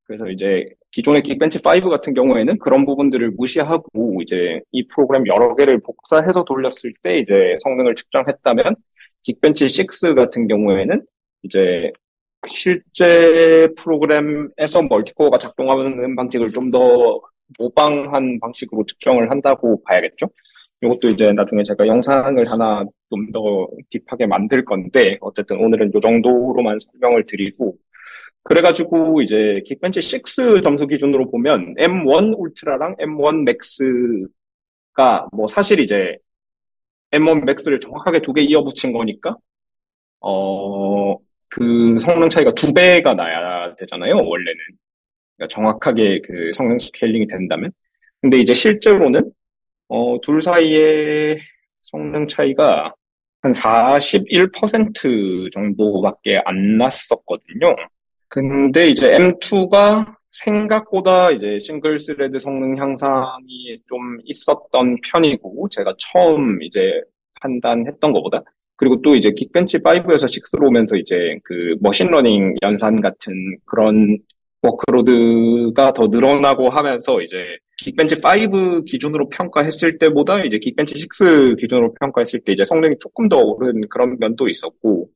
그래서 0.04 0.30
이제 0.30 0.66
기존의 0.92 1.24
Geekbench 1.24 1.60
5 1.60 1.90
같은 1.90 2.14
경우에는 2.14 2.58
그런 2.60 2.86
부분들을 2.86 3.32
무시하고 3.32 4.22
이제 4.22 4.62
이 4.72 4.86
프로그램 4.88 5.26
여러 5.28 5.56
개를 5.56 5.80
복사해서 5.80 6.44
돌렸을 6.44 6.94
때 7.02 7.20
이제 7.20 7.58
성능을 7.64 7.96
측정했다면 7.96 8.76
긱벤치 9.24 9.66
6 9.66 10.16
같은 10.16 10.48
경우에는 10.48 11.06
이제 11.44 11.92
실제 12.48 13.68
프로그램에서 13.78 14.82
멀티코어가 14.90 15.38
작동하는 15.38 16.16
방식을 16.16 16.52
좀 16.54 16.72
더 16.72 17.22
모방한 17.60 18.40
방식으로 18.40 18.86
측정을 18.86 19.30
한다고 19.30 19.82
봐야겠죠. 19.84 20.28
이것도 20.82 21.10
이제 21.10 21.32
나중에 21.34 21.64
제가 21.64 21.86
영상을 21.88 22.44
하나 22.50 22.84
좀 23.10 23.32
더 23.34 23.68
딥하게 23.90 24.26
만들 24.28 24.64
건데 24.66 25.18
어쨌든 25.22 25.58
오늘은 25.60 25.92
이 25.96 26.02
정도로만 26.02 26.78
설명을 26.80 27.26
드리고 27.26 27.78
그래가지고 28.44 29.22
이제 29.22 29.62
긱벤치 29.66 30.00
6 30.02 30.64
점수 30.64 30.88
기준으로 30.88 31.30
보면 31.32 31.76
M1 31.78 32.36
울트라랑 32.38 32.96
M1 33.00 33.44
맥스가 33.46 35.28
뭐 35.34 35.48
사실 35.48 35.80
이제 35.80 36.18
M1 37.12 37.46
Max를 37.46 37.80
정확하게 37.80 38.22
두 38.22 38.34
개 38.34 38.42
이어붙인 38.42 38.94
거니까 38.94 39.36
어 40.22 41.18
그 41.52 41.98
성능 42.00 42.30
차이가 42.30 42.52
두 42.54 42.74
배가 42.74 43.14
나야 43.14 43.76
되잖아요 43.76 44.16
원래는 44.16 44.58
그러니까 45.38 45.54
정확하게 45.54 46.22
그 46.22 46.52
성능 46.54 46.80
scaling이 46.80 47.28
된다면 47.28 47.72
근데 48.22 48.38
이제 48.38 48.54
실제로는 48.54 49.32
어, 49.90 50.22
둘 50.22 50.42
사이의 50.42 51.40
성능 51.82 52.28
차이가 52.28 52.94
한 53.42 53.52
41% 53.52 55.52
정도밖에 55.52 56.42
안 56.46 56.78
났었거든요. 56.78 57.76
근데 58.30 58.88
이제 58.88 59.18
M2가 59.18 60.16
생각보다 60.32 61.32
이제 61.32 61.60
single 61.60 62.00
thread 62.00 62.40
성능 62.40 62.78
향상이 62.78 63.82
좀 63.88 64.20
있었던 64.24 64.98
편이고, 65.02 65.68
제가 65.70 65.94
처음 65.98 66.62
이제 66.62 67.02
판단했던 67.42 68.14
것보다. 68.14 68.44
그리고 68.82 69.00
또 69.04 69.16
이제 69.16 69.30
Geekbench 69.30 69.78
5에서 69.78 70.26
6로 70.26 70.70
오면서 70.70 70.96
이제 70.96 71.38
그 71.44 71.76
machine 71.82 72.16
learning 72.16 72.56
연산 72.64 73.00
같은 73.00 73.32
그런 73.64 74.18
workload가 74.64 75.94
더 75.94 76.08
늘어나고 76.08 76.72
하면서 76.72 77.22
이제 77.22 77.60
Geekbench 77.78 78.16
5 78.16 78.84
기준으로 78.86 79.30
평가했을 79.30 80.00
때보다 80.00 80.44
이제 80.44 80.58
Geekbench 80.58 80.96
6 80.96 81.58
기준으로 81.58 81.94
평가했을 82.02 82.40
때 82.40 82.54
이제 82.54 82.66
성능이 82.66 82.96
조금 83.00 83.30
더 83.30 83.38
오른 83.38 83.88
그런 83.88 84.18
면도 84.20 84.48
있었고 84.48 85.10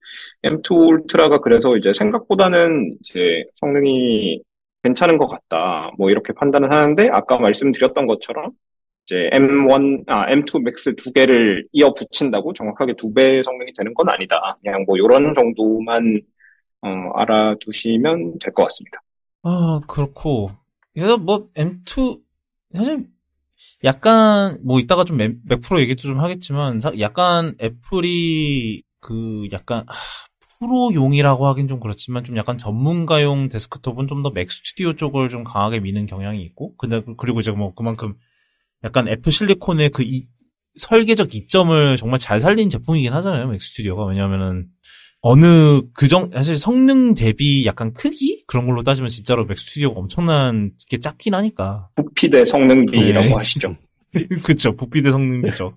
M2 0.43 0.71
Ultra가 0.71 1.39
그래서 1.39 1.75
이제 1.75 1.91
생각보다는 1.91 2.97
이제 2.99 3.45
성능이 3.55 4.43
괜찮은 4.83 5.17
것 5.17 5.25
같다 5.27 5.89
뭐 5.97 6.11
이렇게 6.11 6.33
판단을 6.33 6.71
하는데 6.71 7.09
아까 7.11 7.39
말씀드렸던 7.39 8.05
것처럼 8.05 8.51
이제 9.05 9.29
M1 9.31 10.03
아 10.07 10.29
M2 10.29 10.59
Max 10.59 10.95
두 10.95 11.11
개를 11.13 11.67
이어 11.73 11.93
붙인다고 11.93 12.53
정확하게 12.53 12.93
두 12.95 13.13
배 13.13 13.41
성능이 13.43 13.73
되는 13.77 13.93
건 13.93 14.09
아니다 14.09 14.57
그냥 14.63 14.83
뭐 14.87 14.97
이런 14.97 15.33
정도만 15.35 16.15
어, 16.81 16.89
알아두시면 17.15 18.39
될 18.39 18.53
것 18.53 18.63
같습니다. 18.65 18.99
아, 19.43 19.79
그렇고. 19.87 20.51
그래서 20.93 21.17
뭐, 21.17 21.49
M2, 21.55 22.19
사실, 22.73 23.07
약간, 23.83 24.59
뭐, 24.65 24.79
이따가 24.79 25.03
좀 25.05 25.17
Mac, 25.17 25.37
Pro 25.63 25.81
얘기도 25.81 26.03
좀 26.03 26.19
하겠지만, 26.21 26.81
사- 26.81 26.93
약간 26.99 27.55
Apple이, 27.61 28.83
그, 29.01 29.47
약간, 29.53 29.85
아, 29.89 29.93
프로용이라고 30.59 31.47
하긴 31.47 31.67
좀 31.67 31.79
그렇지만, 31.81 32.23
좀 32.25 32.37
약간 32.37 32.57
전문가용 32.57 33.49
데스크톱은 33.49 34.07
좀 34.07 34.23
더 34.23 34.31
Mac 34.31 34.51
Studio 34.51 34.95
쪽을 34.95 35.29
좀 35.29 35.43
강하게 35.43 35.79
미는 35.81 36.05
경향이 36.07 36.43
있고, 36.45 36.75
근데, 36.77 37.01
그- 37.03 37.15
그리고 37.17 37.39
이제 37.41 37.51
뭐, 37.51 37.73
그만큼, 37.75 38.15
약간 38.85 39.07
Apple 39.09 39.31
Silicon의 39.31 39.89
그 39.89 40.03
이, 40.03 40.25
설계적 40.77 41.35
이점을 41.35 41.97
정말 41.97 42.19
잘 42.19 42.39
살린 42.39 42.69
제품이긴 42.69 43.11
하잖아요, 43.13 43.47
Mac 43.47 43.61
Studio가. 43.61 44.05
왜냐면은, 44.05 44.67
어느 45.27 45.81
그정 45.95 46.29
사실 46.31 46.59
성능 46.59 47.15
대비 47.15 47.65
약간 47.65 47.93
크기 47.93 48.43
그런 48.45 48.67
걸로 48.67 48.83
따지면 48.83 49.09
진짜로 49.09 49.45
Mac 49.45 49.57
Studio가 49.57 49.99
엄청난 49.99 50.71
게 50.87 50.99
작긴 50.99 51.33
하니까 51.33 51.89
부피 51.95 52.29
대 52.29 52.45
성능비라고 52.45 53.27
네. 53.29 53.33
하시죠. 53.33 53.75
그쵸 54.43 54.75
부피 54.75 55.01
대 55.01 55.09
성능이죠 55.09 55.75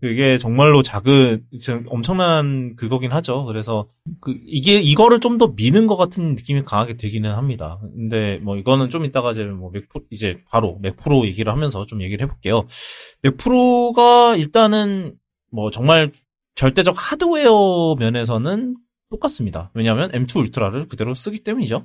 그게 0.00 0.38
정말로 0.38 0.82
작은 0.82 1.44
엄청난 1.88 2.74
그거긴 2.76 3.12
하죠 3.12 3.44
그래서 3.44 3.88
그 4.20 4.38
이게 4.46 4.80
이거를 4.80 5.20
좀 5.20 5.38
더 5.38 5.48
미는 5.48 5.86
것 5.86 5.96
같은 5.96 6.34
느낌이 6.34 6.64
강하게 6.64 6.96
들기는 6.96 7.32
합니다 7.32 7.78
근데 7.80 8.38
뭐 8.42 8.56
이거는 8.56 8.90
좀 8.90 9.04
이따가 9.04 9.32
이제 9.32 9.44
뭐 9.44 9.69
Mac 9.69 9.88
이제 10.10 10.36
바로 10.50 10.78
Mac 10.82 10.96
Pro 10.96 11.26
얘기를 11.26 11.52
하면서 11.52 11.86
좀 11.86 12.02
얘기를 12.02 12.26
해볼게요 12.26 12.66
Mac 13.22 13.36
Pro가 13.36 14.36
일단은 14.36 15.14
뭐 15.50 15.70
정말 15.70 16.12
절대적 16.56 16.94
하드웨어 16.96 17.96
면에서는 17.98 18.76
똑같습니다. 19.10 19.70
왜냐하면 19.74 20.10
M2 20.12 20.36
Ultra를 20.36 20.86
그대로 20.88 21.14
쓰기 21.14 21.40
때문이죠. 21.42 21.84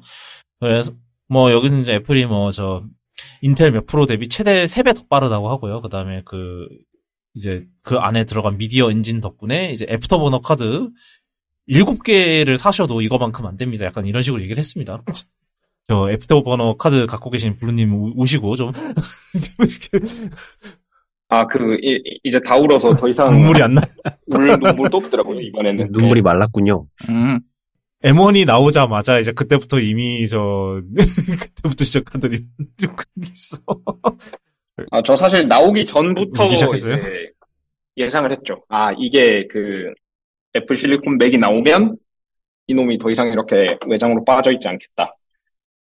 그래서 0.60 0.92
뭐 1.28 1.52
여기서 1.52 1.78
이제 1.80 1.94
Apple이 1.96 2.26
뭐 2.26 2.52
저 2.52 2.84
Intel 3.42 3.72
Mac 3.72 3.86
Pro 3.86 4.06
대비 4.06 4.28
최대 4.30 4.66
3배 4.66 4.96
더 4.96 5.04
빠르다고 5.10 5.50
하고요. 5.50 5.82
그 5.82 5.90
다음에 5.90 6.22
그 6.26 6.68
이제 7.36 7.66
그 7.84 7.98
안에 7.98 8.26
들어간 8.26 8.58
미디어 8.58 8.90
엔진 8.90 9.22
덕분에 9.22 9.72
이제 9.72 9.86
Afterburner 9.90 10.40
카드 10.42 10.90
7개를 11.70 12.58
사셔도 12.58 13.02
이거만큼 13.02 13.46
안 13.46 13.58
됩니다. 13.58 13.86
약간 13.86 14.06
이런 14.06 14.22
식으로 14.22 14.42
얘기를 14.42 14.58
했습니다. 14.58 15.04
저 15.88 16.10
Afterburner 16.12 16.78
카드 16.78 17.06
갖고 17.06 17.30
계신 17.30 17.58
블루님 17.58 17.94
우- 17.94 18.14
우시고 18.16 18.56
좀 18.56 18.72
아, 21.28 21.46
그, 21.48 21.78
이, 21.82 22.00
이제 22.24 22.40
다 22.40 22.56
울어서 22.56 22.94
더 22.94 23.08
이상 23.10 23.34
눈물이 23.34 23.62
안 23.62 23.74
나. 23.76 23.82
울 24.28 24.48
눈물도 24.48 24.98
없더라고요, 24.98 25.42
이번에는. 25.42 25.92
눈물이 25.92 26.22
말랐군요. 26.22 26.86
음. 27.10 27.40
M1이 28.04 28.46
나오자마자 28.46 29.18
이제 29.20 29.32
그때부터 29.32 29.80
이미 29.80 30.28
저 30.28 30.80
그때부터 31.40 32.02
그런 32.06 32.32
게 32.32 32.46
있어. 33.32 33.58
아, 34.92 35.02
저 35.04 35.16
사실 35.16 35.48
나오기 35.48 35.86
전부터 35.86 36.48
시작했어요? 36.50 36.98
이제 36.98 37.32
예상을 37.98 38.32
했죠. 38.32 38.64
아, 38.70 38.92
이게 38.98 39.48
그 39.48 39.94
애플 40.56 40.76
실리콘 40.76 41.18
맥이 41.18 41.38
나오면 41.38 41.98
이놈이 42.68 42.98
더 42.98 43.10
이상 43.10 43.28
이렇게 43.28 43.78
외장으로 43.88 44.26
빠져 44.26 44.52
있지 44.52 44.68
않겠다. 44.68 45.16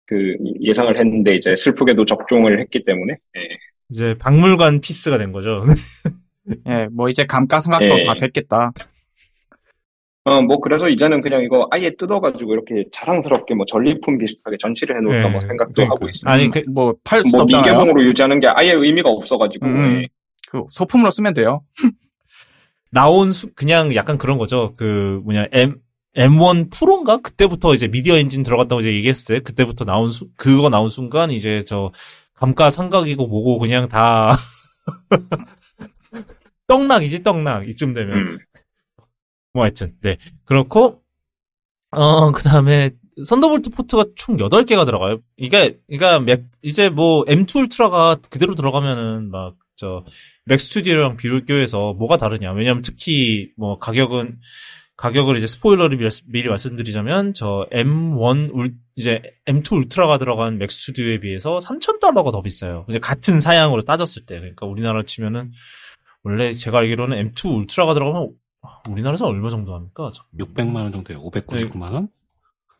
그 0.06 0.36
예상을 0.62 0.98
했는데 0.98 1.36
이제 1.36 1.56
슬프게도 1.56 2.06
적종을 2.06 2.60
했기 2.60 2.84
때문에 2.84 3.18
예. 3.38 3.48
이제 3.90 4.16
박물관 4.18 4.82
피스가 4.82 5.18
된 5.18 5.32
거죠. 5.32 5.66
예, 6.68 6.88
뭐 6.92 7.10
이제 7.10 7.26
감가상각도 7.26 8.00
예. 8.00 8.04
다 8.06 8.16
됐겠다. 8.16 8.72
어, 10.26 10.42
뭐, 10.42 10.60
그래서 10.60 10.88
이제는 10.90 11.22
그냥 11.22 11.42
이거 11.44 11.68
아예 11.72 11.90
뜯어가지고 11.96 12.54
이렇게 12.54 12.86
자랑스럽게 12.92 13.56
뭐 13.56 13.66
전리품 13.68 14.18
비슷하게 14.18 14.58
전시를 14.60 14.98
해놓을까 14.98 15.28
예, 15.28 15.32
뭐 15.32 15.42
생각도 15.42 15.74
그러니까. 15.74 15.94
하고 15.96 16.08
있습니다. 16.08 16.32
아니 16.32 16.50
그 16.50 16.62
뭐 16.74 16.94
팔 17.04 17.24
수도 17.24 17.38
뭐 17.38 17.44
없잖아요. 17.44 17.64
미개봉으로 17.64 18.04
유지하는 18.04 18.40
게 18.40 18.48
아예 18.48 18.74
의미가 18.74 19.10
없어가지고, 19.10 19.66
음. 19.66 20.02
예. 20.04 20.08
그 20.50 20.64
소품으로 20.72 21.10
쓰면 21.10 21.34
돼요. 21.34 21.62
나온 22.92 23.32
수 23.32 23.54
그냥 23.54 23.94
약간 23.96 24.18
그런 24.18 24.38
거죠. 24.38 24.74
그 24.78 25.22
뭐냐 25.24 25.48
M 25.52 25.76
M1 26.18 26.72
Pro인가 26.72 27.18
그때부터 27.18 27.74
이제 27.76 27.88
미디어 27.88 28.18
엔진 28.18 28.42
들어갔다고 28.44 28.82
이제 28.82 28.94
얘기했을 28.94 29.36
때 29.36 29.42
그때부터 29.44 29.86
나온 29.86 30.12
수 30.12 30.28
그거 30.36 30.70
나온 30.70 30.90
순간 30.90 31.30
이제 31.32 31.64
저 31.66 31.92
감가 32.34 32.70
상각이고 32.72 33.28
뭐고 33.28 33.60
그냥 33.60 33.88
다 33.88 34.36
떡락이지 36.68 37.24
떡락 37.24 37.68
이쯤 37.70 37.94
되면 37.94 38.18
음. 38.18 38.38
뭐 39.54 39.64
하여튼 39.64 39.95
네 40.02 40.18
그렇고 40.45 41.02
어 41.91 42.32
그 42.32 42.43
다음에 42.43 42.91
Thunderbolt 43.26 43.72
포트가 43.72 44.06
총 44.16 44.38
8개가 44.38 44.86
들어가요. 44.86 45.20
이게 45.38 45.80
그러니까 45.88 46.20
Mac 46.20 46.46
이제 46.62 46.89
뭐 46.89 47.26
M2 47.26 47.64
Ultra가 47.64 48.18
그대로 48.30 48.56
들어가면은 48.56 49.32
막 49.32 49.56
저 49.76 50.04
Mac 50.46 50.60
Studio랑 50.60 51.16
비교해서 51.18 51.93
뭐가 51.93 52.18
다르냐? 52.18 52.52
왜냐면 52.54 52.82
특히 52.82 53.52
뭐 53.56 53.78
가격은 53.78 54.39
가격을 54.97 55.38
이제 55.38 55.45
스포일러를 55.47 55.97
미리, 55.97 56.10
미리 56.26 56.50
말씀드리자면 56.50 57.34
저 57.36 57.68
M1 57.72 58.50
울 58.54 58.74
이제 58.95 59.22
M2 59.45 59.78
울트라가 59.78 60.18
들어간 60.18 60.58
맥 60.58 60.72
스튜디오에 60.72 61.20
비해서 61.20 61.60
3,000달러가 61.60 62.32
더 62.32 62.41
비싸요. 62.41 62.86
이제 62.89 62.97
같은 63.00 63.39
사양으로 63.39 63.84
따졌을 63.84 64.26
때. 64.26 64.39
그러니까 64.39 64.66
우리나라 64.66 65.04
치면은 65.04 65.52
원래 66.24 66.52
제가 66.54 66.80
알기로는 66.80 67.32
M2 67.34 67.56
울트라가 67.60 67.93
들어가면 67.93 68.32
우리나라에서 68.89 69.28
얼마 69.28 69.49
정도 69.49 69.74
합니까? 69.74 70.12
600만 70.38 70.76
원 70.76 70.91
정도예요. 70.91 71.24
599만 71.24 71.93
원? 71.93 72.10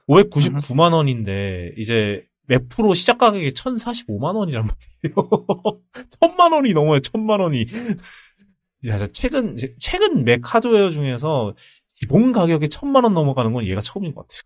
599만 0.08 0.94
원인데 0.94 1.74
이제 1.78 2.26
맥 2.48 2.68
프로 2.68 2.94
시작 2.94 3.20
가격이 3.20 3.52
1,045만 3.52 4.36
원이란 4.36 4.68
말이에요. 4.68 5.16
1,000만 6.20 6.54
원이 6.54 6.74
넘어요. 6.74 7.00
1,000만 7.00 7.40
원이. 7.40 7.66
최근 9.14 9.56
최근 9.78 10.24
맥 10.24 10.42
하드웨어 10.44 10.90
중에서 10.90 11.54
기본 12.00 12.32
가격에 12.32 12.68
1,000만 12.68 13.04
원 13.04 13.14
넘어가는 13.14 13.54
건 13.54 13.66
얘가 13.66 13.82
처음인 13.82 14.16
것 14.16 14.28
같아요. 14.28 14.42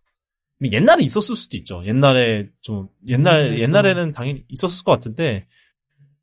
옛날에 0.72 1.04
있었을 1.04 1.36
수도 1.36 1.58
있죠. 1.58 1.84
옛날에 1.86 2.50
좀 2.62 2.88
옛날 3.08 3.54
음, 3.54 3.58
옛날에는 3.60 4.14
당연히 4.14 4.46
있었을 4.50 4.84
것 4.84 4.92
같은데 4.92 5.46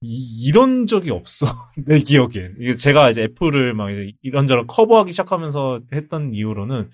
이, 0.03 0.51
런 0.53 0.86
적이 0.86 1.11
없어 1.11 1.46
내 1.76 1.98
기억엔. 2.01 2.57
이게 2.59 2.74
제가 2.74 3.11
이제 3.11 3.22
애플을 3.24 3.74
막 3.74 3.90
이제 3.90 4.12
이런저런 4.22 4.66
cover하기 4.66 5.12
시작하면서 5.12 5.80
했던 5.92 6.32
이유로는 6.34 6.88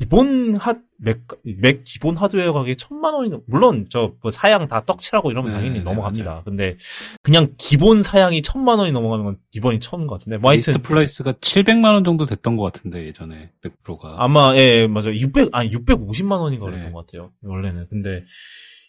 기본 0.00 0.56
하, 0.56 0.74
맥, 0.98 1.20
맥 1.44 1.82
기본 1.84 2.16
하드웨어 2.16 2.52
가격이 2.52 2.76
천만 2.76 3.14
원이, 3.14 3.28
넘- 3.30 3.42
물론 3.46 3.86
저 3.88 4.14
뭐 4.20 4.30
사양 4.30 4.66
다 4.66 4.84
떡칠하고 4.84 5.30
이러면 5.30 5.50
네, 5.52 5.56
당연히 5.58 5.78
네, 5.78 5.84
넘어갑니다. 5.84 6.28
맞아요. 6.30 6.42
근데 6.44 6.76
그냥 7.22 7.54
기본 7.56 8.02
사양이 8.02 8.42
천만 8.42 8.78
원이 8.80 8.90
넘어가는 8.92 9.24
건 9.24 9.38
이번이 9.52 9.78
처음인 9.78 10.06
것 10.08 10.16
같은데. 10.18 10.38
뭐 10.38 10.50
list 10.52 10.80
price가 10.82 11.34
700만 11.34 11.92
원 11.92 12.02
정도 12.04 12.26
됐던 12.26 12.56
것 12.56 12.64
같은데 12.64 13.06
예전에 13.06 13.50
맥프로가 13.62 14.16
아마 14.18 14.54
예, 14.56 14.82
예 14.82 14.86
맞아. 14.88 15.10
600 15.14 15.50
아니 15.52 15.70
650만 15.70 16.40
원인가 16.40 16.64
그랬던 16.66 16.86
네. 16.86 16.92
것 16.92 17.06
같아요. 17.06 17.30
원래는. 17.42 17.86
근데 17.90 18.24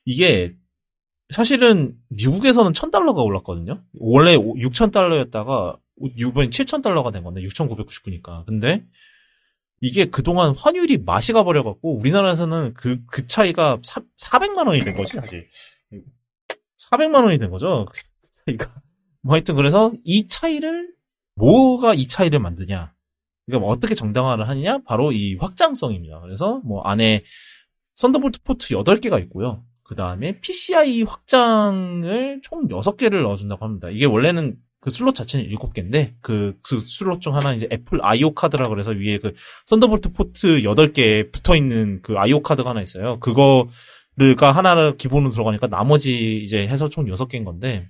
이게 0.05 0.53
사실은 1.31 1.97
미국에서는 2.09 2.71
1000달러가 2.73 3.23
올랐거든요. 3.23 3.83
원래 3.93 4.37
6000달러였다가 4.37 5.79
이번에 6.17 6.49
7000달러가 6.49 7.11
된 7.13 7.23
건데 7.23 7.41
6999니까. 7.41 8.45
근데 8.45 8.85
이게 9.79 10.05
그동안 10.05 10.55
환율이 10.55 10.99
맛이 10.99 11.33
가버려 11.33 11.63
갖고 11.63 11.97
우리나라에서는 11.99 12.73
그, 12.75 13.03
그 13.05 13.25
차이가 13.27 13.79
사, 13.83 14.01
400만 14.17 14.67
원이 14.67 14.81
된 14.81 14.95
거지, 14.95 15.13
사실. 15.13 15.47
400만 16.91 17.23
원이 17.23 17.39
된 17.39 17.49
거죠. 17.49 17.87
그 17.91 18.01
차이가. 18.45 18.81
뭐 19.21 19.33
하여튼 19.33 19.55
그래서 19.55 19.91
이 20.03 20.27
차이를, 20.27 20.93
뭐가 21.35 21.93
이 21.95 22.07
차이를 22.07 22.39
만드냐. 22.39 22.93
그러니까 23.45 23.65
뭐 23.65 23.73
어떻게 23.73 23.95
정당화를 23.95 24.47
하느냐? 24.47 24.79
바로 24.85 25.11
이 25.11 25.35
확장성입니다. 25.35 26.21
그래서 26.21 26.61
뭐 26.63 26.81
안에 26.83 27.23
Thunderbolt 27.95 28.41
포트 28.43 28.67
8개가 28.67 29.21
있고요. 29.23 29.63
그 29.91 29.95
다음에 29.95 30.39
PCI 30.39 31.03
확장을 31.03 32.39
총 32.43 32.69
6개를 32.69 33.23
넣어준다고 33.23 33.65
합니다. 33.65 33.89
이게 33.89 34.05
원래는 34.05 34.55
그 34.79 34.89
슬롯 34.89 35.15
자체는 35.15 35.49
7개인데, 35.49 36.13
그, 36.21 36.57
그 36.63 36.79
슬롯 36.79 37.19
중 37.19 37.35
하나 37.35 37.53
이제 37.53 37.67
애플 37.73 37.99
IO 38.01 38.33
카드라 38.33 38.69
그래서 38.69 38.91
위에 38.91 39.17
그 39.17 39.33
Thunderbolt 39.65 40.13
포트 40.13 40.61
8개 40.61 41.29
붙어 41.33 41.57
있는 41.57 41.99
그 42.01 42.17
IO 42.17 42.41
카드가 42.41 42.69
하나 42.69 42.81
있어요. 42.81 43.19
그거가 43.19 43.67
하나를 44.53 44.95
기본으로 44.95 45.29
들어가니까 45.29 45.67
나머지 45.67 46.41
이제 46.41 46.65
해서 46.65 46.87
총 46.87 47.07
6개인 47.07 47.43
건데, 47.43 47.89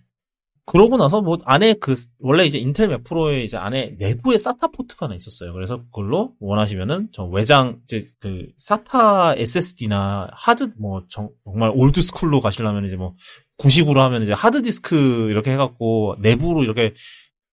그러고 0.72 0.96
나서 0.96 1.22
뭐 1.22 1.38
안에 1.44 1.74
그 1.74 1.96
원래 2.20 2.46
이제 2.46 2.58
인텔 2.58 2.88
맥 2.88 3.04
프로에 3.04 3.44
이제 3.44 3.58
안에 3.58 3.98
내부에 4.00 4.38
SATA 4.38 4.68
포트가 4.68 5.06
하나 5.06 5.16
있었어요. 5.16 5.52
그래서 5.52 5.84
그걸로 5.84 6.34
원하시면은 6.40 7.10
저 7.12 7.26
외장 7.26 7.82
이제 7.84 8.08
그 8.22 8.48
SATA 8.56 9.36
SSD나 9.36 10.30
하드 10.32 10.72
뭐 10.78 11.04
정, 11.10 11.30
말 11.44 11.74
old 11.76 12.02
school로 12.02 12.40
가시려면 12.40 12.86
이제 12.86 12.96
뭐 12.96 13.16
구식으로 13.58 14.02
하면 14.02 14.24
이제 14.24 14.32
하드 14.32 14.62
디스크 14.62 15.28
이렇게 15.30 15.52
해갖고 15.52 16.16
내부로 16.20 16.64
이렇게 16.64 16.94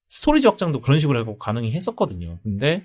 스토리지 0.07 0.47
확장도 0.47 0.81
그런 0.81 1.01
식으로 1.01 1.19
해갖고 1.19 1.39
가능히 1.39 1.73
했었거든요. 1.73 2.39
근데 2.45 2.85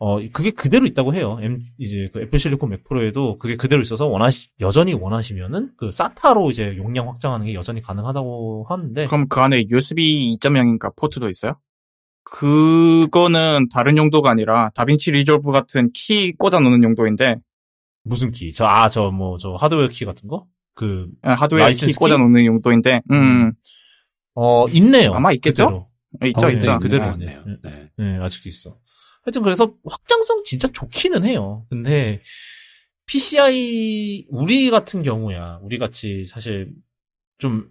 어 0.00 0.20
그게 0.32 0.50
그대로 0.52 0.86
있다고 0.86 1.14
해요. 1.14 1.38
M 1.42 1.60
이제 1.76 2.08
그 2.12 2.20
애플 2.20 2.38
실리콘 2.38 2.70
맥 2.70 2.84
프로에도 2.84 3.36
그게 3.38 3.56
그대로 3.56 3.82
있어서 3.82 4.06
원하시 4.06 4.48
여전히 4.60 4.94
원하시면은 4.94 5.72
그 5.76 5.90
SATA로 5.90 6.50
이제 6.50 6.76
용량 6.76 7.08
확장하는 7.08 7.46
게 7.46 7.54
여전히 7.54 7.82
가능하다고 7.82 8.66
하는데 8.68 9.06
그럼 9.06 9.26
그 9.28 9.40
안에 9.40 9.64
USB 9.68 10.36
2.0인가 10.40 10.94
포트도 10.96 11.28
있어요? 11.28 11.54
그거는 12.22 13.68
다른 13.72 13.96
용도가 13.96 14.30
아니라 14.30 14.70
DaVinci 14.74 15.10
Resolve 15.10 15.50
같은 15.50 15.90
키 15.92 16.32
꽂아 16.32 16.60
놓는 16.60 16.84
용도인데 16.84 17.36
무슨 18.04 18.30
키? 18.30 18.52
저, 18.52 18.66
아, 18.66 18.88
저, 18.88 19.10
뭐, 19.10 19.36
저, 19.38 19.54
하드웨어 19.54 19.88
키 19.88 20.04
같은 20.04 20.28
거? 20.28 20.46
그, 20.74 21.08
아, 21.22 21.32
하드웨어 21.32 21.64
키 21.64 21.64
라이센스 21.64 21.98
꽂아 21.98 22.16
키? 22.16 22.22
놓는 22.22 22.46
용도인데 22.46 23.02
음, 23.10 23.52
어, 24.34 24.66
있네요. 24.72 25.14
아마 25.14 25.32
있겠죠? 25.32 25.66
그대로. 25.66 25.88
있죠 26.30 26.46
어, 26.46 26.50
있죠. 26.50 26.72
네, 26.72 26.78
그대로 26.78 27.04
네. 27.16 27.24
있네요. 27.24 27.44
네. 27.46 27.56
네. 27.62 27.90
네, 27.96 28.18
아직도 28.18 28.48
있어. 28.48 28.78
하여튼 29.28 29.42
그래서 29.42 29.74
확장성 29.86 30.42
진짜 30.44 30.68
좋기는 30.68 31.24
해요. 31.24 31.66
근데, 31.68 32.22
PCI, 33.06 34.26
우리 34.30 34.70
같은 34.70 35.02
경우야, 35.02 35.58
우리 35.62 35.76
같이 35.76 36.24
사실 36.24 36.72
좀, 37.36 37.68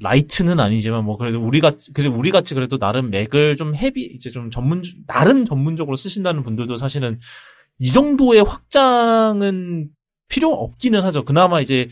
light는 0.00 0.58
아니지만 0.58 1.04
뭐 1.04 1.16
그래도 1.16 1.40
우리 1.40 1.60
같이 1.60 1.92
그래도 1.92 2.16
우리 2.16 2.32
같이 2.32 2.54
그래도 2.54 2.78
나름 2.78 3.10
맥을 3.10 3.56
좀 3.56 3.76
heavy 3.76 4.02
이제 4.02 4.28
좀 4.28 4.50
전문 4.50 4.82
나름 5.06 5.44
전문적으로 5.44 5.94
쓰신다는 5.94 6.42
분들도 6.42 6.76
사실은 6.76 7.20
이 7.78 7.92
정도의 7.92 8.42
확장은 8.42 9.88
필요 10.28 10.52
없기는 10.52 11.00
하죠. 11.02 11.24
그나마 11.24 11.60
이제 11.60 11.88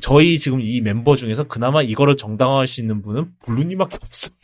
저희 0.00 0.36
지금 0.36 0.60
이 0.60 0.80
멤버 0.80 1.14
중에서 1.14 1.44
그나마 1.44 1.80
이거를 1.80 2.16
정당화할 2.16 2.66
수 2.66 2.80
있는 2.80 3.02
분은 3.02 3.30
블루님밖에 3.44 3.98
없어요. 4.02 4.34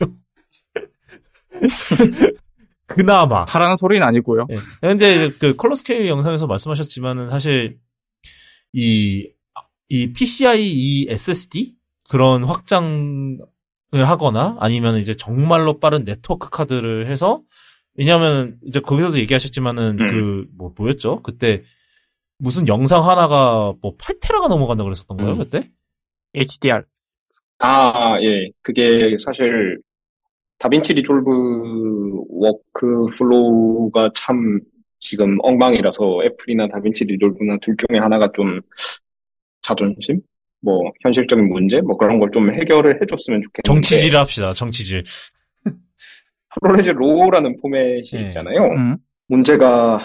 그나마. 2.93 3.45
하라는 3.47 3.75
소리는 3.75 4.05
아니고요. 4.05 4.47
예. 4.49 4.55
근데 4.81 5.29
그 5.39 5.55
컬러 5.55 5.75
스케일 5.75 6.07
영상에서 6.07 6.47
말씀하셨지만은 6.47 7.29
사실 7.29 7.79
이, 8.73 9.29
이 9.89 10.13
PCI 10.13 10.71
이 10.71 11.07
SSD 11.09 11.75
그런 12.09 12.43
확장을 12.43 13.39
하거나 13.93 14.57
아니면 14.59 14.97
이제 14.97 15.15
정말로 15.15 15.79
빠른 15.79 16.03
네트워크 16.03 16.49
카드를 16.49 17.07
해서 17.07 17.41
왜냐하면 17.95 18.57
이제 18.65 18.79
거기서도 18.79 19.17
얘기하셨지만은 19.19 19.99
음. 19.99 20.47
그뭐 20.57 20.73
뭐였죠? 20.77 21.21
그때 21.23 21.63
무슨 22.37 22.67
영상 22.67 23.07
하나가 23.07 23.73
뭐 23.81 23.95
8테라가 23.97 24.47
넘어간다 24.47 24.83
그랬었던 24.83 25.17
거예요 25.17 25.33
음. 25.33 25.37
그때? 25.37 25.69
HDR. 26.33 26.83
아, 27.59 28.19
예. 28.21 28.49
그게 28.63 29.17
사실 29.23 29.79
DaVinci 30.57 30.93
Resolve 30.93 32.20
workflow가 32.41 34.11
참 34.15 34.59
지금 34.99 35.37
엉망이라서 35.41 36.23
애플이나 36.25 36.67
DaVinci 36.67 37.05
Resolve나 37.05 37.57
둘 37.61 37.75
중에 37.77 37.99
하나가 37.99 38.31
좀 38.33 38.61
자존심? 39.61 40.21
뭐 40.63 40.91
현실적인 41.01 41.49
문제? 41.49 41.81
뭐 41.81 41.97
그런 41.97 42.19
걸 42.19 42.29
좀 42.31 42.53
해결을 42.53 43.01
해줬으면 43.01 43.41
좋겠는데 43.41 43.63
정치질 43.65 44.15
합시다 44.17 44.49
정치질. 44.51 45.03
ProRes 46.61 46.89
RAW라는 46.91 47.57
포맷이 47.61 48.01
예. 48.15 48.19
있잖아요. 48.25 48.65
음. 48.75 48.97
문제가 49.27 50.01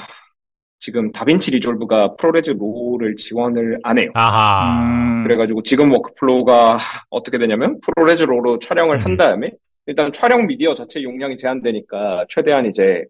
지금 0.79 1.11
DaVinci 1.11 1.51
Resolve가 1.51 2.15
ProRes 2.17 2.51
RAW를 2.53 3.17
지원을 3.17 3.81
안 3.83 3.99
해요. 3.99 4.11
아하. 4.15 4.81
음. 4.81 5.25
그래가지고 5.25 5.63
지금 5.65 5.91
workflow가 5.93 6.79
어떻게 7.11 7.39
되냐면 7.39 7.81
ProRes 7.81 8.23
RAW로 8.23 8.61
촬영을 8.61 8.97
음. 8.99 9.05
한 9.05 9.17
다음에 9.17 9.51
일단 9.87 10.13
촬영 10.13 10.47
미디어 10.47 10.75
자체 10.75 11.03
용량이 11.03 11.37
제한되니까 11.37 12.27
최대한 12.29 12.67
이제 12.67 13.05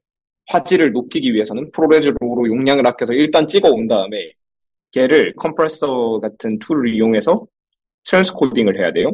화질을 0.48 0.92
높이기 0.92 1.34
위해서는 1.34 1.70
ProRes 1.72 2.12
RAW로 2.20 2.48
용량을 2.48 2.86
아껴서 2.86 3.12
일단 3.12 3.48
찍어 3.48 3.70
온 3.70 3.88
다음에 3.88 4.32
걔를 4.92 5.34
컴프레서 5.36 6.20
같은 6.20 6.58
툴을 6.58 6.94
이용해서 6.94 7.46
transcoding을 8.04 8.78
해야 8.78 8.92
돼요. 8.92 9.12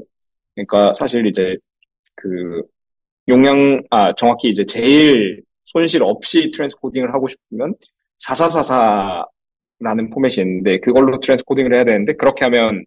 그러니까 0.55 0.93
사실 0.95 1.27
이제 1.27 1.57
그 2.15 2.63
용량 3.29 3.83
아 3.91 4.13
정확히 4.15 4.51
이제 4.51 4.65
제일 4.65 5.43
손실 5.65 6.03
없이 6.03 6.51
transcoding을 6.51 7.15
하고 7.15 7.29
싶으면 7.29 7.75
4444라는 8.25 10.13
포맷이 10.13 10.43
있는데 10.43 10.79
그걸로 10.79 11.19
transcoding을 11.21 11.75
해야 11.75 11.85
되는데 11.85 12.15
그렇게 12.15 12.45
하면 12.45 12.85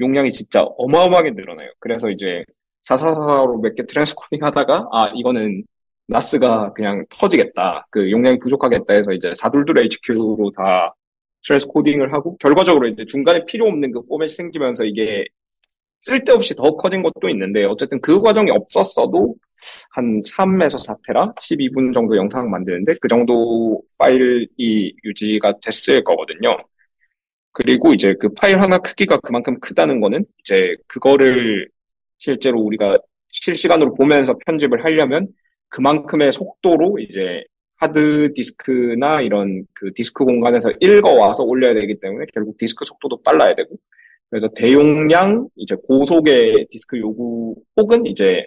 용량이 0.00 0.32
진짜 0.32 0.62
어마어마하게 0.62 1.30
늘어나요. 1.30 1.70
그래서 1.78 2.10
이제 2.10 2.44
4444로 2.88 3.60
몇 3.62 3.74
개 3.74 3.84
transcoding 3.86 4.42
하다가 4.44 4.88
아 4.92 5.08
이거는 5.14 5.64
NAS가 6.08 6.72
그냥 6.72 7.04
터지겠다. 7.10 7.86
그 7.90 8.10
용량이 8.10 8.38
부족하겠다 8.38 8.94
해서 8.94 9.12
이제 9.12 9.32
422 9.34 9.80
HQ로 9.84 10.50
다 10.56 10.94
스트레스 11.42 11.66
코딩을 11.66 12.12
하고 12.12 12.36
결과적으로 12.38 12.86
이제 12.88 13.04
중간에 13.06 13.44
필요 13.44 13.66
없는 13.68 13.92
그 13.92 14.02
포맷이 14.06 14.28
생기면서 14.28 14.84
이게 14.84 15.24
쓸데없이 16.00 16.54
더 16.54 16.76
커진 16.76 17.02
것도 17.02 17.28
있는데 17.30 17.64
어쨌든 17.64 18.00
그 18.00 18.20
과정이 18.20 18.50
없었어도 18.50 19.34
한 19.90 20.22
3에서 20.22 20.78
4테라 20.78 21.34
12분 21.36 21.92
정도 21.94 22.16
영상 22.16 22.50
만드는데 22.50 22.94
그 23.00 23.08
정도 23.08 23.82
파일이 23.98 24.94
유지가 25.04 25.54
됐을 25.62 26.04
거거든요. 26.04 26.56
그리고 27.52 27.94
이제 27.94 28.14
그 28.20 28.28
파일 28.34 28.60
하나 28.60 28.78
크기가 28.78 29.18
그만큼 29.20 29.58
크다는 29.60 30.00
거는 30.00 30.24
이제 30.40 30.76
그거를 30.86 31.68
실제로 32.18 32.60
우리가 32.60 32.98
실시간으로 33.30 33.94
보면서 33.94 34.36
편집을 34.46 34.84
하려면 34.84 35.28
그만큼의 35.68 36.32
속도로 36.32 36.98
이제 36.98 37.44
하드 37.76 38.32
디스크나 38.34 39.20
이런 39.20 39.64
그 39.74 39.92
디스크 39.92 40.24
공간에서 40.24 40.72
읽어와서 40.80 41.44
올려야 41.44 41.74
되기 41.74 42.00
때문에 42.00 42.26
결국 42.32 42.56
디스크 42.56 42.84
속도도 42.84 43.22
빨라야 43.22 43.54
되고 43.54 43.76
그래서 44.30 44.48
대용량 44.48 45.48
이제 45.56 45.76
고속의 45.86 46.68
디스크 46.70 46.98
요구 46.98 47.54
혹은 47.76 48.06
이제 48.06 48.46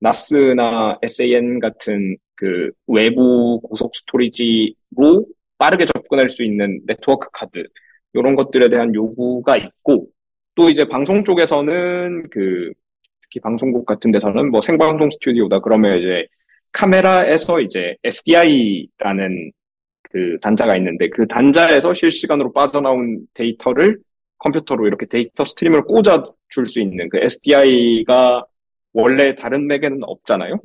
NAS나 0.00 0.98
SAN 1.02 1.60
같은 1.60 2.16
그 2.34 2.70
외부 2.86 3.60
고속 3.60 3.94
스토리지로 3.94 5.26
빠르게 5.58 5.84
접근할 5.84 6.30
수 6.30 6.42
있는 6.42 6.80
네트워크 6.86 7.28
카드 7.32 7.62
이런 8.14 8.34
것들에 8.34 8.70
대한 8.70 8.94
요구가 8.94 9.58
있고 9.58 10.08
또 10.54 10.70
이제 10.70 10.86
방송 10.86 11.22
쪽에서는 11.22 12.30
그 12.30 12.72
특히 13.30 13.40
방송국 13.40 13.86
같은 13.86 14.10
데서는 14.10 14.50
뭐 14.50 14.60
생방송 14.60 15.08
스튜디오다 15.10 15.60
그러면 15.60 15.98
이제 15.98 16.26
카메라에서 16.72 17.60
이제 17.60 17.96
SDI라는 18.04 19.52
그 20.02 20.38
단자가 20.42 20.76
있는데 20.76 21.08
그 21.10 21.26
단자에서 21.28 21.94
실시간으로 21.94 22.52
빠져나온 22.52 23.20
데이터를 23.34 23.96
컴퓨터로 24.38 24.86
이렇게 24.86 25.06
데이터 25.06 25.44
스트림을 25.44 25.84
꽂아 25.84 26.24
줄 26.48 26.66
수 26.66 26.80
있는 26.80 27.08
그 27.08 27.18
SDI가 27.18 28.44
원래 28.92 29.36
다른 29.36 29.68
맥에는 29.68 30.00
없잖아요. 30.02 30.60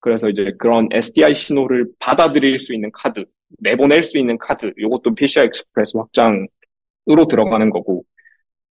그래서 0.00 0.28
이제 0.28 0.52
그런 0.58 0.88
SDI 0.90 1.34
신호를 1.34 1.86
받아들일 2.00 2.58
수 2.58 2.74
있는 2.74 2.90
카드, 2.92 3.24
내보낼 3.60 4.02
수 4.02 4.18
있는 4.18 4.36
카드, 4.38 4.72
이것도 4.76 5.14
PCI 5.14 5.46
Express 5.46 5.96
확장으로 5.96 7.26
들어가는 7.28 7.70
거고, 7.70 8.02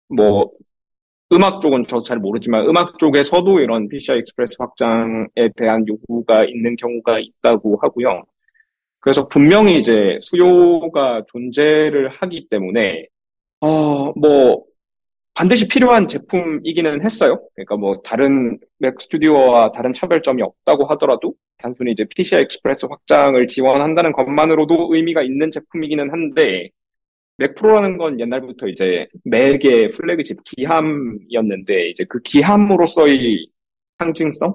뭐 0.08 0.50
음악 1.34 1.60
쪽은 1.60 1.86
저잘 1.86 2.18
모르지만 2.18 2.66
음악 2.66 2.98
쪽에서도 2.98 3.60
이런 3.60 3.88
PCI 3.88 4.18
Express 4.18 4.56
확장에 4.58 5.48
대한 5.56 5.84
요구가 5.86 6.44
있는 6.44 6.76
경우가 6.76 7.18
있다고 7.18 7.78
하고요. 7.82 8.22
그래서 9.00 9.28
분명히 9.28 9.78
이제 9.78 10.18
수요가 10.22 11.22
존재를 11.28 12.08
하기 12.08 12.48
때문에 12.48 13.06
어, 13.60 14.12
뭐 14.18 14.64
반드시 15.34 15.66
필요한 15.66 16.06
제품이기는 16.06 17.04
했어요. 17.04 17.40
그러니까 17.54 17.76
뭐 17.76 18.00
다른 18.04 18.58
Mac 18.78 19.00
Studio와 19.00 19.72
다른 19.72 19.92
차별점이 19.92 20.42
없다고 20.42 20.86
하더라도 20.86 21.34
단순히 21.58 21.92
이제 21.92 22.04
PCI 22.14 22.42
Express 22.42 22.86
확장을 22.86 23.46
지원한다는 23.48 24.12
것만으로도 24.12 24.94
의미가 24.94 25.22
있는 25.22 25.50
제품이기는 25.50 26.10
한데 26.10 26.70
Mac 27.36 27.54
Pro라는 27.54 27.98
건 27.98 28.20
옛날부터 28.20 28.68
이제 28.68 29.08
Mac의 29.24 29.90
플래그십 29.92 30.38
기함이었는데 30.44 31.88
이제 31.90 32.04
그 32.08 32.20
기함으로서의 32.20 33.46
상징성 33.98 34.54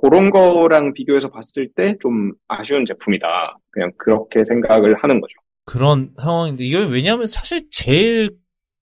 그런 0.00 0.30
거랑 0.30 0.92
비교해서 0.94 1.30
봤을 1.30 1.68
때 1.74 1.96
좀 2.00 2.32
아쉬운 2.48 2.84
제품이다. 2.84 3.58
그냥 3.70 3.92
그렇게 3.98 4.44
생각을 4.44 4.94
하는 5.02 5.20
거죠. 5.20 5.34
그런 5.66 6.10
상황인데 6.20 6.64
이게 6.64 6.78
왜냐하면 6.78 7.26
사실 7.26 7.68
제일 7.70 8.30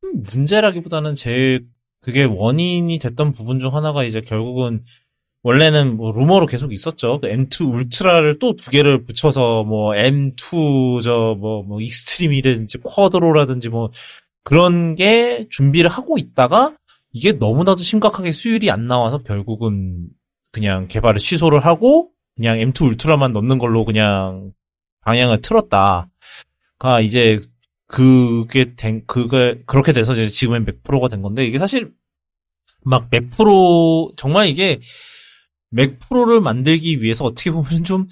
큰 0.01 0.23
문제라기보다는 0.33 1.15
제일 1.17 1.67
그게 2.01 2.25
원인이 2.25 2.99
됐던 3.01 3.33
부분 3.33 3.59
중 3.59 3.75
하나가 3.75 4.05
이제 4.05 4.21
결국은 4.21 4.85
원래는 5.43 5.97
뭐 5.97 6.13
루머로 6.13 6.47
계속 6.47 6.73
있었죠. 6.73 7.21
그 7.21 7.29
M2 7.29 7.73
Ultra를 7.73 8.39
또 8.39 8.55
두 8.55 8.71
개를 8.71 9.05
붙여서 9.05 9.65
뭐 9.65 9.93
M2 9.93 11.03
저뭐뭐 11.03 11.63
뭐 11.65 11.81
Extreme이라든지 11.81 12.79
Quadro라든지 12.79 13.69
뭐 13.69 13.91
그런 14.45 14.95
게 14.95 15.47
준비를 15.51 15.91
하고 15.91 16.19
있다가 16.19 16.75
이게 17.13 17.33
너무나도 17.33 17.83
심각하게 17.83 18.33
수율이 18.33 18.71
안 18.71 18.87
나와서 18.87 19.19
결국은 19.19 20.09
그냥 20.53 20.89
개발을 20.89 21.19
취소를 21.19 21.61
하고 21.65 22.11
그냥 22.37 22.59
M2 22.59 22.93
울트라만 22.93 23.33
넣는 23.33 23.59
걸로 23.59 23.85
그냥 23.85 24.53
방향을 25.03 25.41
틀었다 25.43 26.09
가 26.79 27.01
이제 27.01 27.39
그게 27.87 28.75
된 28.77 29.03
그게 29.07 29.63
그렇게 29.67 29.93
돼서 29.93 30.13
이제 30.15 30.29
지금의 30.29 30.61
맥 30.65 30.83
프로가 30.83 31.09
된 31.09 31.23
건데 31.23 31.47
이게 31.47 31.59
사실 31.59 31.93
막 32.85 33.09
맥 33.11 33.31
프로 33.31 34.13
정말 34.17 34.49
이게 34.49 34.79
맥 35.71 35.99
프로를 35.99 36.41
만들기 36.41 37.03
위해서 37.03 37.25
어떻게 37.25 37.51
보면 37.51 37.85
좀 37.85 38.07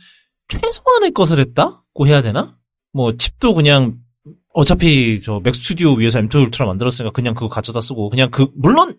최소한의 0.48 1.12
것을 1.12 1.38
했다고 1.40 2.06
해야 2.06 2.22
되나? 2.22 2.56
뭐 2.92 3.16
칩도 3.16 3.54
그냥 3.54 3.98
어차피 4.54 5.20
저 5.20 5.40
Mac 5.40 5.54
Studio 5.54 5.92
위에서 5.94 6.20
M2 6.20 6.46
Ultra 6.46 6.66
만들었으니까 6.66 7.12
그냥 7.12 7.34
그거 7.34 7.48
가져다 7.48 7.80
쓰고 7.80 8.08
그냥 8.10 8.30
그 8.30 8.48
물론 8.54 8.94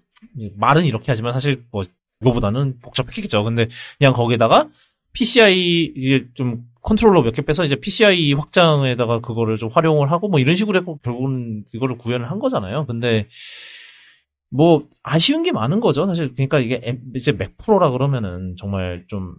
말은 0.56 0.86
이렇게 0.86 1.06
하지만 1.08 1.34
사실 1.34 1.64
뭐 1.72 1.84
이거보다는 2.22 2.80
복잡했겠죠. 2.82 3.44
근데 3.44 3.68
그냥 3.98 4.14
거기에다가 4.14 4.70
PCI 5.14 6.26
좀 6.36 6.64
컨트롤러 6.82 7.22
몇 7.24 7.34
개 7.34 7.42
빼서 7.42 7.66
이제 7.66 7.76
PCI 7.76 8.34
확장에다가 8.34 9.20
그거를 9.20 9.58
좀 9.58 9.70
활용을 9.72 10.12
하고 10.12 10.28
뭐 10.28 10.40
이런 10.40 10.56
식으로 10.56 10.80
하고 10.80 11.00
결국은 11.04 11.64
이거를 11.74 11.98
구현을 11.98 12.30
한 12.30 12.40
거잖아요. 12.40 12.86
근데 12.86 13.28
뭐 14.50 14.88
아쉬운 15.04 15.44
게 15.44 15.52
많은 15.52 15.80
거죠. 15.80 16.06
사실 16.06 16.34
그러니까 16.34 16.60
이게 16.60 17.00
이제 17.16 17.32
Mac 17.32 17.58
Pro라 17.58 17.92
그러면은 17.92 18.56
정말 18.58 19.06
좀 19.08 19.36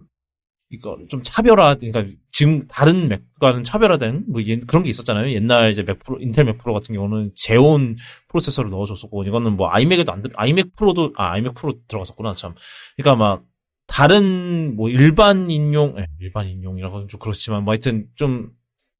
이거 0.69 0.97
좀 1.09 1.23
차별화 1.23 1.75
그러니까 1.75 2.05
지금 2.31 2.67
다른 2.67 3.09
Mac과는 3.09 3.63
차별화된 3.63 4.25
뭐 4.27 4.41
그런 4.67 4.83
게 4.83 4.89
있었잖아요. 4.89 5.31
옛날 5.33 5.71
이제 5.71 5.83
Mac 5.83 5.99
Pro 5.99 6.19
Intel 6.19 6.45
Mac 6.45 6.59
Pro 6.59 6.73
같은 6.73 6.93
경우는 6.93 7.31
Xeon 7.35 7.97
프로세서를 8.27 8.69
넣어줬었고 8.69 9.23
이거는 9.23 9.57
뭐 9.57 9.69
iMac에도 9.69 10.11
안 10.11 10.21
들, 10.21 10.31
iMac 10.35 10.75
Pro도 10.75 11.13
아 11.15 11.31
iMac 11.31 11.55
Pro 11.55 11.73
들어갔었구나 11.87 12.33
참. 12.33 12.53
그러니까 12.95 13.15
막 13.15 13.43
다른 13.87 14.75
뭐 14.75 14.89
일반인용 14.89 15.95
예, 15.97 16.05
일반인용이라고 16.19 17.07
좀 17.07 17.19
그렇지만 17.19 17.63
뭐 17.63 17.73
하여튼 17.73 18.05
좀 18.15 18.51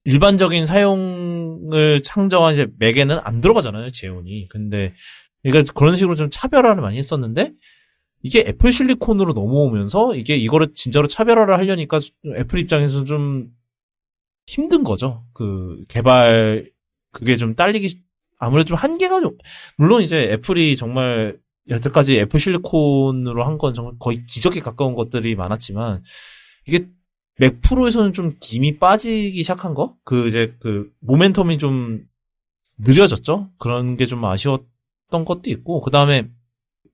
일반적인 0.06 0.66
사용을 0.66 2.02
상정한 2.02 2.54
이제 2.54 2.68
Mac에는 2.80 3.20
안 3.22 3.42
들어가잖아요 3.42 3.92
Xeon이. 3.92 4.48
근데 4.50 4.94
그러니까 5.44 5.72
그런 5.74 5.96
식으로 5.96 6.16
좀 6.16 6.30
차별화를 6.30 6.82
많이 6.82 6.98
했었는데 6.98 7.54
이게 8.22 8.42
Apple 8.42 8.72
Silicon으로 8.72 9.34
넘어오면서 9.34 10.16
이게 10.16 10.36
이거를 10.36 10.74
진짜로 10.76 11.08
차별화를 11.08 11.58
하려니까 11.58 12.00
애플 12.38 12.60
입장에서 12.60 13.06
좀 13.06 13.50
힘든 14.48 14.84
거죠. 14.84 15.24
그 15.34 15.84
개발 15.88 16.70
그게 17.12 17.38
좀 17.38 17.56
딸리기 17.56 18.00
아무래도 18.40 18.70
좀 18.70 18.78
한계가 18.78 19.22
좀 19.22 19.38
물론 19.78 20.02
이제 20.02 20.30
Apple이 20.34 20.76
정말 20.76 21.38
여태까지 21.70 22.18
Apple 22.20 22.40
Silicon으로 22.40 23.46
한 23.46 23.58
건 23.58 23.74
정말 23.74 23.94
거의 24.00 24.26
기적에 24.26 24.60
가까운 24.60 24.96
것들이 24.96 25.36
많았지만 25.36 26.04
이게 26.68 26.88
Mac 27.38 27.62
Pro에서는 27.62 28.12
좀 28.12 28.36
김이 28.42 28.80
빠지기 28.80 29.42
시작한 29.44 29.74
거? 29.74 29.96
그 30.04 30.28
이제 30.28 30.56
그 30.60 30.90
모멘텀이 31.06 31.58
좀 31.60 32.04
느려졌죠? 32.80 33.50
그런 33.60 33.96
게 33.98 34.06
좀 34.06 34.26
아쉬웠던 34.26 35.26
것도 35.26 35.50
있고 35.50 35.82
그 35.82 35.92
다음에 35.92 36.28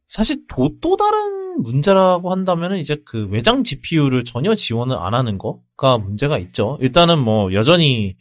사실 0.07 0.45
또, 0.47 0.77
또 0.81 0.97
다른 0.97 1.61
문제라고 1.61 2.31
한다면은 2.31 2.77
이제 2.77 3.01
그 3.05 3.27
외장 3.27 3.63
GPU를 3.63 4.23
전혀 4.23 4.53
지원을 4.53 4.95
안 4.97 5.13
하는 5.13 5.37
거가 5.37 5.97
문제가 5.97 6.37
있죠. 6.39 6.77
일단은 6.81 7.19
뭐 7.19 7.53
여전히 7.53 8.15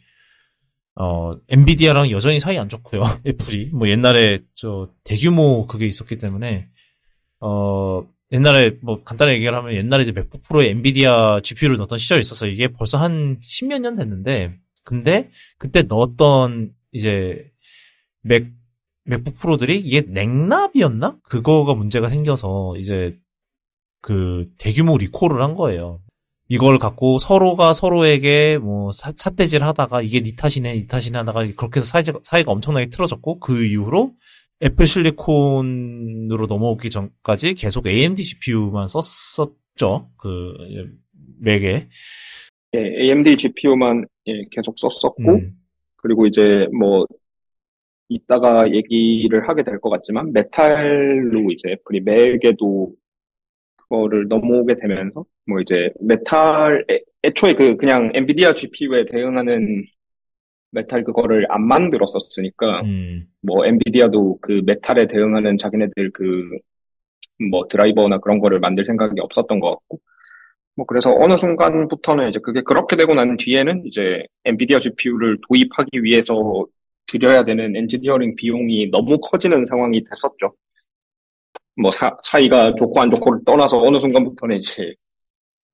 어 0.95 1.35
NVIDIA랑 1.49 2.09
여전히 2.11 2.39
사이 2.39 2.57
안 2.57 2.69
좋고요. 2.69 3.01
Apple이 3.27 3.71
뭐 3.73 3.89
옛날에 3.89 4.39
저 4.55 4.89
대규모 5.03 5.67
그게 5.67 5.85
있었기 5.85 6.17
때문에 6.17 6.69
어 7.41 8.03
옛날에 8.31 8.77
뭐 8.81 9.03
간단하게 9.03 9.35
얘기를 9.35 9.53
하면 9.53 9.73
옛날에 9.73 10.03
이제 10.03 10.11
MacBook 10.11 10.41
Pro에 10.41 10.69
NVIDIA 10.69 11.41
GPU를 11.41 11.77
넣었던 11.77 11.97
시절이 11.97 12.21
있어서 12.21 12.47
이게 12.47 12.69
벌써 12.69 12.97
한 12.97 13.37
십몇 13.41 13.81
년 13.81 13.95
됐는데 13.95 14.57
근데 14.83 15.29
그때 15.57 15.83
넣었던 15.83 16.71
이제 16.91 17.51
Mac 18.21 18.47
MacBook 19.05 19.35
Pro들이 19.35 19.77
이게 19.79 20.01
냉납이었나? 20.01 21.17
그거가 21.23 21.73
문제가 21.73 22.09
생겨서 22.09 22.75
이제 22.77 23.17
그 24.01 24.49
대규모 24.57 24.97
리콜을 24.97 25.41
한 25.41 25.55
거예요. 25.55 26.01
이걸 26.47 26.77
갖고 26.77 27.17
서로가 27.17 27.73
서로에게 27.73 28.59
뭐 28.59 28.91
사, 28.91 29.11
삿대질 29.15 29.63
하다가 29.63 30.01
이게 30.01 30.21
니 30.21 30.35
탓이네, 30.35 30.75
니 30.75 30.87
탓이네 30.87 31.17
하다가 31.19 31.47
그렇게 31.57 31.79
해서 31.79 31.87
사이가, 31.87 32.19
사이가 32.23 32.51
엄청나게 32.51 32.89
틀어졌고 32.89 33.39
그 33.39 33.65
이후로 33.65 34.13
Apple 34.63 34.85
Silicon으로 34.85 36.45
넘어오기 36.47 36.89
전까지 36.89 37.55
계속 37.55 37.87
AMD 37.87 38.23
CPU만 38.23 38.87
썼었죠. 38.87 40.09
그 40.17 40.53
Mac에. 41.39 41.87
예, 42.75 43.03
AMD 43.03 43.37
GPU만 43.37 44.05
예, 44.27 44.33
계속 44.51 44.75
썼었고 44.77 45.35
음. 45.35 45.51
그리고 45.97 46.27
이제 46.27 46.67
뭐 46.77 47.05
이따가 48.09 48.71
얘기를 48.71 49.47
하게 49.49 49.63
될 49.63 49.79
것 49.79 49.89
같지만 49.89 50.31
Metal로 50.33 51.51
이제 51.51 51.71
Apple이 51.71 52.01
Mac에도 52.01 52.93
그거를 53.77 54.27
넘어오게 54.27 54.75
되면서 54.77 55.25
뭐 55.47 55.59
이제 55.61 55.91
메탈 56.01 56.85
애, 56.91 56.99
애초에 57.23 57.53
그 57.53 57.77
그냥 57.77 58.11
NVIDIA 58.13 58.53
GPU에 58.55 59.05
대응하는 59.05 59.85
메탈 60.71 61.03
그거를 61.03 61.45
안 61.51 61.63
만들었었으니까 61.67 62.81
음. 62.81 63.27
뭐 63.41 63.65
NVIDIA도 63.65 64.39
그 64.41 64.61
Metal에 64.65 65.07
대응하는 65.07 65.57
자기네들 65.57 66.11
그 66.11 66.59
뭐 67.51 67.67
드라이버나 67.67 68.19
그런 68.19 68.39
거를 68.39 68.59
만들 68.59 68.85
생각이 68.85 69.19
없었던 69.19 69.59
것 69.59 69.71
같고 69.71 69.99
뭐 70.75 70.85
그래서 70.85 71.13
어느 71.13 71.37
순간부터는 71.37 72.29
이제 72.29 72.39
그게 72.43 72.61
그렇게 72.61 72.95
되고 72.95 73.13
난 73.13 73.37
뒤에는 73.37 73.85
이제 73.85 74.23
NVIDIA 74.45 74.79
GPU를 74.79 75.37
도입하기 75.47 76.03
위해서 76.03 76.65
들여야 77.07 77.43
되는 77.43 77.75
엔지니어링 77.75 78.35
비용이 78.35 78.89
너무 78.91 79.17
커지는 79.19 79.65
상황이 79.65 80.03
됐었죠. 80.03 80.55
뭐 81.77 81.91
사, 81.91 82.15
사이가 82.23 82.75
좋고 82.75 82.99
안 83.01 83.11
좋고를 83.11 83.41
떠나서 83.45 83.81
어느 83.81 83.99
순간부터는 83.99 84.57
이제 84.57 84.93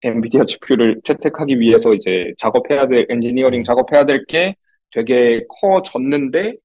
NVIDIA 0.03 0.45
GPU를 0.45 0.99
채택하기 1.03 1.59
위해서 1.59 1.93
이제 1.93 2.33
작업해야 2.37 2.87
될 2.87 3.05
엔지니어링 3.09 3.63
작업해야 3.63 4.05
될 4.05 4.25
게 4.27 4.55
되게 4.93 5.41
커졌는데 5.61 6.55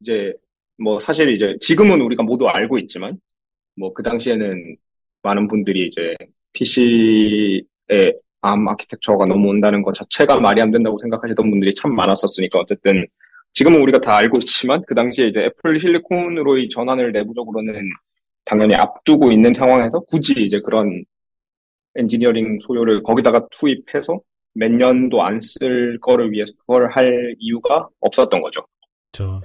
이제 0.00 0.34
뭐 0.78 0.98
사실 1.00 1.28
이제 1.30 1.56
지금은 1.60 2.00
우리가 2.00 2.22
모두 2.24 2.48
알고 2.48 2.78
있지만 2.78 3.18
뭐 3.76 3.92
그 3.94 4.02
당시에는 4.02 4.76
많은 5.22 5.48
분들이 5.48 5.86
이제 5.88 6.16
PC에 6.54 8.12
ARM 8.40 8.68
아키텍처가 8.68 9.26
넘어온다는 9.26 9.82
것 9.82 9.94
자체가 9.94 10.40
말이 10.40 10.60
안 10.60 10.70
된다고 10.70 10.98
생각하시던 10.98 11.50
분들이 11.50 11.74
참 11.74 11.94
많았었으니까 11.94 12.58
어쨌든 12.60 13.06
지금은 13.56 13.80
우리가 13.80 14.00
다 14.02 14.14
알고 14.16 14.36
있지만 14.40 14.82
그 14.86 14.94
당시에 14.94 15.28
이제 15.28 15.40
Apple 15.40 15.80
Silicon으로의 15.80 16.68
전환을 16.68 17.10
내부적으로는 17.12 17.88
당연히 18.44 18.74
앞두고 18.74 19.32
있는 19.32 19.54
상황에서 19.54 20.00
굳이 20.00 20.34
이제 20.44 20.60
그런 20.60 21.02
엔지니어링 21.94 22.58
소요를 22.66 23.02
거기다가 23.02 23.46
투입해서 23.50 24.20
몇 24.52 24.70
년도 24.70 25.22
안 25.22 25.40
쓸 25.40 25.98
거를 26.02 26.32
위해서 26.32 26.52
그걸 26.58 26.90
할 26.90 27.34
이유가 27.38 27.88
없었던 28.00 28.42
거죠. 28.42 28.60
저, 29.12 29.40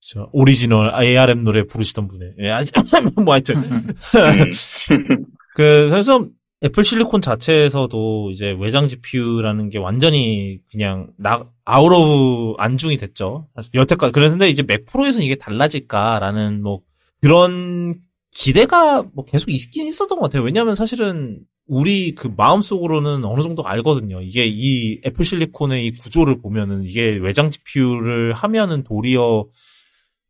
저, 0.00 0.28
오리지널 0.32 0.92
ARM 1.02 1.42
노래 1.42 1.62
부르시던 1.64 2.08
분의. 2.08 2.34
예, 2.40 2.50
아니, 2.50 2.66
뭐 3.24 3.32
하여튼. 3.32 3.56
음. 3.56 3.86
그, 5.56 5.88
그래서 5.90 6.26
Apple 6.64 6.84
Silicon 6.84 7.20
자체에서도 7.20 8.30
이제 8.32 8.56
외장 8.58 8.88
GPU라는 8.88 9.68
게 9.68 9.78
완전히 9.78 10.58
그냥 10.70 11.08
나, 11.18 11.46
out 11.64 11.92
of 11.92 12.54
안중이 12.58 12.96
됐죠. 12.96 13.46
여태까지. 13.74 14.12
그랬는데 14.12 14.48
이제 14.48 14.62
Mac 14.62 14.86
Pro에서는 14.86 15.24
이게 15.24 15.34
달라질까라는 15.34 16.62
뭐 16.62 16.80
그런 17.20 17.94
기대가 18.30 19.02
뭐 19.14 19.24
계속 19.24 19.50
있긴 19.50 19.86
있었던 19.86 20.18
것 20.18 20.24
같아요. 20.24 20.42
왜냐하면 20.42 20.74
사실은 20.74 21.40
우리 21.66 22.14
그 22.14 22.32
마음속으로는 22.34 23.24
어느 23.24 23.42
정도 23.42 23.62
알거든요. 23.64 24.22
이게 24.22 24.46
이 24.46 25.00
Apple 25.04 25.24
Silicon의 25.24 25.86
이 25.86 25.90
구조를 25.90 26.40
보면은 26.40 26.84
이게 26.84 27.16
외장 27.16 27.50
GPU를 27.50 28.32
하면은 28.32 28.82
도리어 28.82 29.46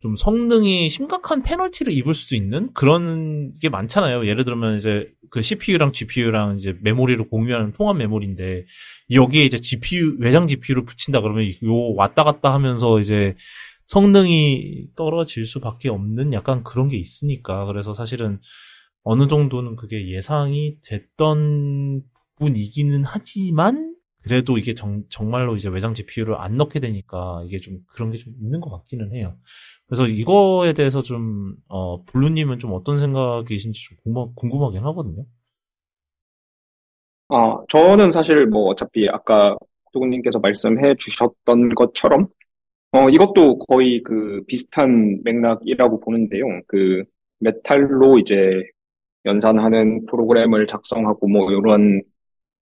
좀 0.07 0.15
성능이 0.15 0.89
심각한 0.89 1.43
페널티를 1.43 1.93
입을 1.93 2.15
수도 2.15 2.37
있는 2.37 2.73
그런 2.75 3.53
게 3.59 3.69
많잖아요. 3.69 4.25
예를 4.29 4.45
들면 4.45 4.77
이제 4.77 5.11
그 5.31 5.43
CPU랑 5.43 5.91
GPU랑 5.91 6.59
이제 6.59 6.77
메모리를 6.81 7.29
공유하는 7.29 7.73
통합 7.73 7.97
메모리인데 7.97 8.67
여기에 9.11 9.45
이제 9.45 9.59
GPU 9.59 10.19
외장 10.21 10.47
GPU를 10.47 10.85
붙인다 10.85 11.21
그러면 11.23 11.45
요 11.65 11.95
왔다 11.97 12.23
갔다 12.23 12.55
하면서 12.55 13.01
이제 13.01 13.35
성능이 13.87 14.91
떨어질 14.95 15.45
수밖에 15.45 15.89
없는 15.89 16.33
약간 16.33 16.63
그런 16.63 16.89
게 16.89 16.97
있으니까 16.97 17.65
그래서 17.67 17.93
사실은 17.93 18.39
어느 19.03 19.27
정도는 19.27 19.75
그게 19.75 20.09
예상이 20.09 20.77
됐던 20.85 22.03
부분이기는 22.39 23.03
하지만 23.05 23.96
그래도 24.27 24.59
이게 24.59 24.75
정, 24.75 25.05
정말로 25.09 25.57
이제 25.57 25.69
외장 25.69 25.95
GPU를 25.95 26.37
안 26.37 26.57
넣게 26.57 26.81
되니까 26.81 27.43
이게 27.47 27.59
좀 27.59 27.79
그런 27.89 28.11
게 28.13 28.19
좀 28.19 28.35
있는 28.41 28.61
것 28.61 28.71
같기는 28.71 29.13
해요. 29.15 29.37
그래서 29.87 30.07
이거에 30.09 30.73
대해서 30.75 31.03
좀, 31.03 31.55
어, 31.69 32.05
블루님은 32.07 32.59
좀 32.59 32.73
어떤 32.73 32.99
생각이신지 32.99 33.81
좀 33.85 33.97
궁금, 34.05 34.35
궁금하긴 34.37 34.81
하거든요. 34.85 35.25
아, 37.29 37.59
저는 37.69 38.13
사실 38.13 38.47
뭐 38.47 38.67
어차피 38.71 39.09
아까 39.09 39.57
도구님께서 39.93 40.39
말씀해 40.39 40.95
주셨던 40.99 41.75
것처럼 41.75 42.29
어, 42.93 43.11
이것도 43.11 43.59
거의 43.61 44.03
그 44.05 44.43
비슷한 44.49 45.23
맥락이라고 45.25 46.01
보는데요. 46.01 46.45
그 46.69 47.05
Metal로 47.41 48.19
이제 48.21 48.63
연산하는 49.27 50.07
프로그램을 50.07 50.67
작성하고 50.67 51.29
뭐 51.29 51.51
이런 51.53 52.03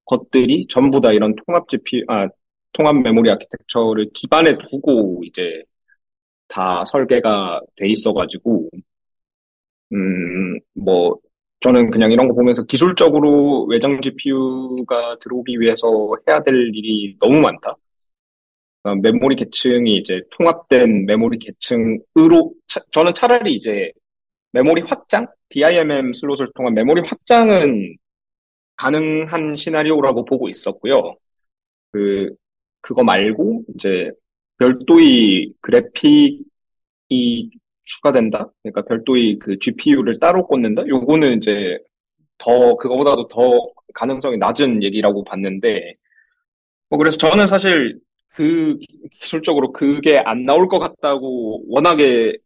것들이 0.06 0.66
전부 0.68 1.00
다 1.00 1.12
이런 1.12 1.34
통합 1.46 1.68
GPU, 1.68 2.04
아, 2.08 2.28
통합 2.72 2.96
메모리 3.02 3.30
아키텍처를 3.30 4.10
기반에 4.14 4.58
두고 4.58 5.22
이제 5.24 5.62
다 6.48 6.84
설계가 6.86 7.60
돼 7.76 7.88
있어가지고, 7.88 8.68
음, 9.92 10.58
뭐, 10.74 11.16
저는 11.60 11.90
그냥 11.90 12.12
이런 12.12 12.28
거 12.28 12.34
보면서 12.34 12.62
기술적으로 12.64 13.64
외장 13.66 14.00
GPU가 14.00 15.16
들어오기 15.20 15.58
위해서 15.60 15.88
해야 16.28 16.42
될 16.42 16.54
일이 16.74 17.16
너무 17.20 17.40
많다. 17.40 17.76
어, 18.82 18.94
메모리 18.96 19.36
계층이 19.36 19.96
이제 19.96 20.20
통합된 20.38 21.06
메모리 21.06 21.38
계층으로, 21.38 22.52
차- 22.66 22.80
저는 22.92 23.14
차라리 23.14 23.54
이제 23.54 23.90
메모리 24.52 24.82
확장? 24.82 25.26
DIMM 25.50 26.12
슬롯을 26.14 26.50
통한 26.56 26.74
메모리 26.74 27.02
확장은 27.06 27.96
가능한 28.76 29.56
시나리오라고 29.56 30.24
보고 30.24 30.48
있었고요. 30.48 31.16
그, 31.92 32.30
그거 32.80 33.04
말고, 33.04 33.64
이제, 33.74 34.10
별도의 34.58 35.52
그래픽이 35.60 37.50
추가된다? 37.84 38.50
그러니까 38.62 38.82
별도의 38.82 39.38
그 39.38 39.58
GPU를 39.58 40.18
따로 40.20 40.46
꽂는다? 40.46 40.86
요거는 40.88 41.38
이제 41.38 41.78
더, 42.38 42.76
그거보다도 42.76 43.28
더 43.28 43.72
가능성이 43.94 44.36
낮은 44.38 44.82
얘기라고 44.82 45.24
봤는데, 45.24 45.94
뭐 46.90 46.98
그래서 46.98 47.16
저는 47.16 47.46
사실 47.46 47.98
그 48.28 48.78
기술적으로 49.12 49.72
그게 49.72 50.18
안 50.18 50.44
나올 50.44 50.68
것 50.68 50.78
같다고 50.78 51.62
워낙에 51.68 52.36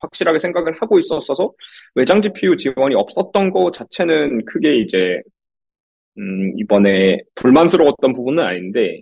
확실하게 0.00 0.38
생각을 0.38 0.80
하고 0.80 0.98
있었어서 0.98 1.52
외장 1.94 2.22
GPU 2.22 2.56
지원이 2.56 2.94
없었던 2.94 3.50
거 3.50 3.70
자체는 3.70 4.44
크게 4.46 4.76
이제 4.76 5.20
음, 6.18 6.52
이번에 6.58 7.22
불만스러웠던 7.36 8.12
부분은 8.12 8.44
아닌데 8.44 9.00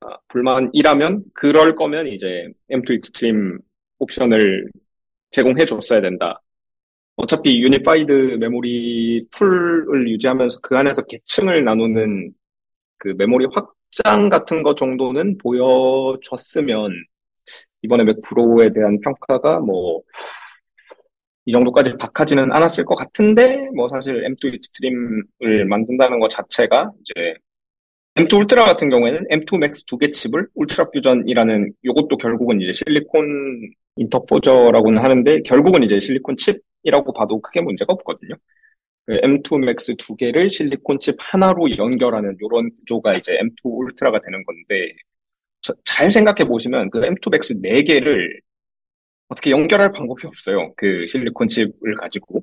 아, 0.00 0.16
불만이라면 0.28 1.24
그럴 1.34 1.74
거면 1.74 2.08
이제 2.08 2.48
M2 2.70 2.96
Extreme 2.96 3.58
옵션을 3.98 4.70
제공해 5.30 5.64
줬어야 5.64 6.00
된다. 6.00 6.40
어차피 7.16 7.62
unified 7.62 8.12
memory 8.40 9.26
pool을 9.32 10.08
유지하면서 10.10 10.60
그 10.62 10.76
안에서 10.76 11.02
계층을 11.02 11.64
나누는 11.64 12.32
그 12.98 13.14
메모리 13.18 13.46
확장 13.52 14.28
같은 14.28 14.62
거 14.62 14.74
정도는 14.74 15.38
보여줬으면 15.38 16.92
이번에 17.82 18.04
Mac 18.04 18.16
Pro에 18.22 18.72
대한 18.72 18.98
평가가 19.00 19.60
뭐 19.60 20.02
이 21.46 21.52
정도까지 21.52 21.96
박하지는 21.98 22.52
않았을 22.52 22.84
것 22.84 22.94
같은데 22.94 23.68
뭐 23.74 23.88
사실 23.88 24.24
M2 24.24 24.48
Extreme을 24.48 25.66
만든다는 25.68 26.20
것 26.20 26.28
자체가 26.28 26.92
이제 27.02 27.34
M2 28.16 28.36
Ultra 28.38 28.64
같은 28.66 28.90
경우에는 28.90 29.26
M2 29.30 29.58
Max 29.58 29.84
두 29.86 29.98
개 29.98 30.10
칩을 30.10 30.48
UltraFusion이라는 30.54 31.72
요것도 31.84 32.16
결국은 32.18 32.60
이제 32.60 32.72
silicon 32.74 33.70
interposer라고는 33.96 35.02
하는데 35.02 35.42
결국은 35.42 35.82
이제 35.84 36.00
실리콘 36.00 36.36
칩이라고 36.36 37.12
봐도 37.14 37.40
크게 37.40 37.60
문제가 37.60 37.92
없거든요. 37.94 38.34
그 39.06 39.18
M2 39.22 39.58
Max 39.58 39.94
두 39.96 40.16
개를 40.16 40.50
실리콘 40.50 41.00
칩 41.00 41.16
하나로 41.20 41.76
연결하는 41.78 42.36
이런 42.40 42.70
구조가 42.74 43.14
이제 43.14 43.34
M2 43.40 43.68
Ultra가 43.70 44.20
되는 44.20 44.44
건데 44.44 44.86
저- 45.62 45.74
잘 45.84 46.10
생각해 46.10 46.44
보시면 46.48 46.90
그 46.90 47.04
M2 47.04 47.30
Max 47.30 47.54
네 47.60 47.82
개를 47.82 48.40
어떻게 49.32 49.50
연결할 49.50 49.92
방법이 49.92 50.26
없어요. 50.26 50.72
그 50.76 51.06
실리콘 51.06 51.48
칩을 51.48 51.96
가지고. 52.00 52.42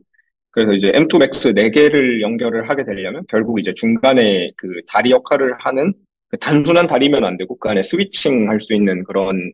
그래서 0.52 0.74
이제 0.74 0.92
M2 0.92 1.20
Max 1.20 1.54
4개를 1.54 2.22
연결을 2.22 2.68
하게 2.70 2.84
되려면 2.84 3.24
결국 3.30 3.60
이제 3.60 3.74
중간에 3.76 4.52
그 4.58 4.82
다리 4.92 5.12
역할을 5.12 5.56
하는 5.60 5.94
그 6.30 6.38
단순한 6.38 6.88
다리면 6.88 7.24
안 7.26 7.38
되고 7.38 7.58
그 7.58 7.70
안에 7.70 7.82
스위칭 7.84 8.50
할 8.50 8.60
수 8.62 8.74
있는 8.74 9.04
그런 9.04 9.52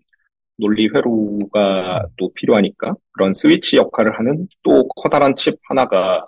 논리 0.58 0.88
회로가 0.88 2.08
또 2.18 2.32
필요하니까 2.34 2.96
그런 3.12 3.34
스위치 3.34 3.76
역할을 3.76 4.18
하는 4.18 4.48
또 4.64 4.88
커다란 4.88 5.36
칩 5.36 5.58
하나가 5.68 6.26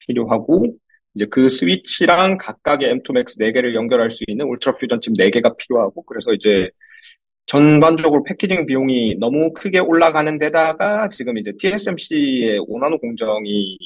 필요하고 0.00 0.66
이제 1.14 1.24
그 1.30 1.48
스위치랑 1.48 2.36
각각의 2.38 2.92
M2 2.96 3.10
Max 3.10 3.38
4개를 3.38 3.74
연결할 3.74 4.10
수 4.10 4.24
있는 4.28 4.46
울트라 4.46 4.74
퓨전 4.74 5.00
칩 5.00 5.14
4개가 5.14 5.56
필요하고 5.56 6.02
그래서 6.02 6.34
이제 6.34 6.70
전반적으로 7.46 8.24
패키징 8.24 8.66
비용이 8.66 9.16
너무 9.18 9.52
크게 9.52 9.78
올라가는 9.78 10.36
데다가 10.38 11.08
지금 11.08 11.38
이제 11.38 11.52
TSMC의 11.56 12.60
5나노 12.60 13.00
공정이 13.00 13.78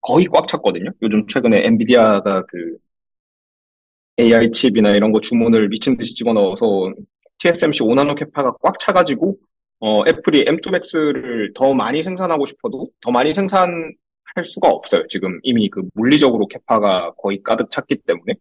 거의 0.00 0.26
꽉 0.26 0.48
찼거든요. 0.48 0.90
요즘 1.02 1.26
최근에 1.28 1.64
엔비디아가 1.66 2.44
그 2.46 2.76
AI 4.18 4.50
칩이나 4.50 4.90
이런 4.96 5.12
거 5.12 5.20
주문을 5.20 5.68
미친 5.68 5.96
듯이 5.96 6.14
집어넣어서 6.14 6.92
TSMC 7.38 7.80
5나노 7.82 8.16
캐파가 8.18 8.54
꽉 8.60 8.78
차가지고 8.78 9.38
어, 9.80 10.06
애플이 10.06 10.44
M2 10.44 10.68
Max를 10.68 11.52
더 11.54 11.74
많이 11.74 12.02
생산하고 12.02 12.46
싶어도 12.46 12.88
더 13.00 13.10
많이 13.10 13.34
생산할 13.34 13.94
수가 14.44 14.68
없어요. 14.68 15.06
지금 15.08 15.38
이미 15.42 15.68
그 15.68 15.82
물리적으로 15.94 16.46
캐파가 16.48 17.12
거의 17.16 17.42
가득 17.42 17.70
찼기 17.70 17.96
때문에 18.06 18.34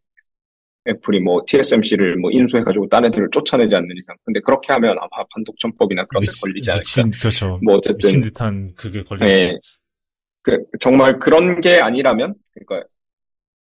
애플이 0.87 1.19
뭐 1.19 1.41
TSMC를 1.45 2.15
뭐 2.17 2.31
인수해가지고 2.31 2.89
딴 2.89 3.05
애들을 3.05 3.29
쫓아내지 3.31 3.75
않는 3.75 3.89
이상. 3.97 4.15
근데 4.25 4.39
그렇게 4.41 4.73
하면 4.73 4.97
아마 4.97 5.23
반독점법이나 5.33 6.05
그런 6.05 6.21
데 6.21 6.27
미친- 6.27 6.41
걸리지 6.41 6.71
않을까. 6.71 6.81
미친, 6.81 7.11
그렇죠. 7.11 7.59
뭐 7.63 7.75
어쨌든 7.75 7.97
미친 7.97 8.21
듯한 8.21 8.73
그게 8.75 9.03
걸리죠. 9.03 9.27
예. 9.29 9.57
그, 10.43 10.57
정말 10.79 11.19
그런 11.19 11.61
게 11.61 11.79
아니라면, 11.79 12.33
그러니까, 12.53 12.87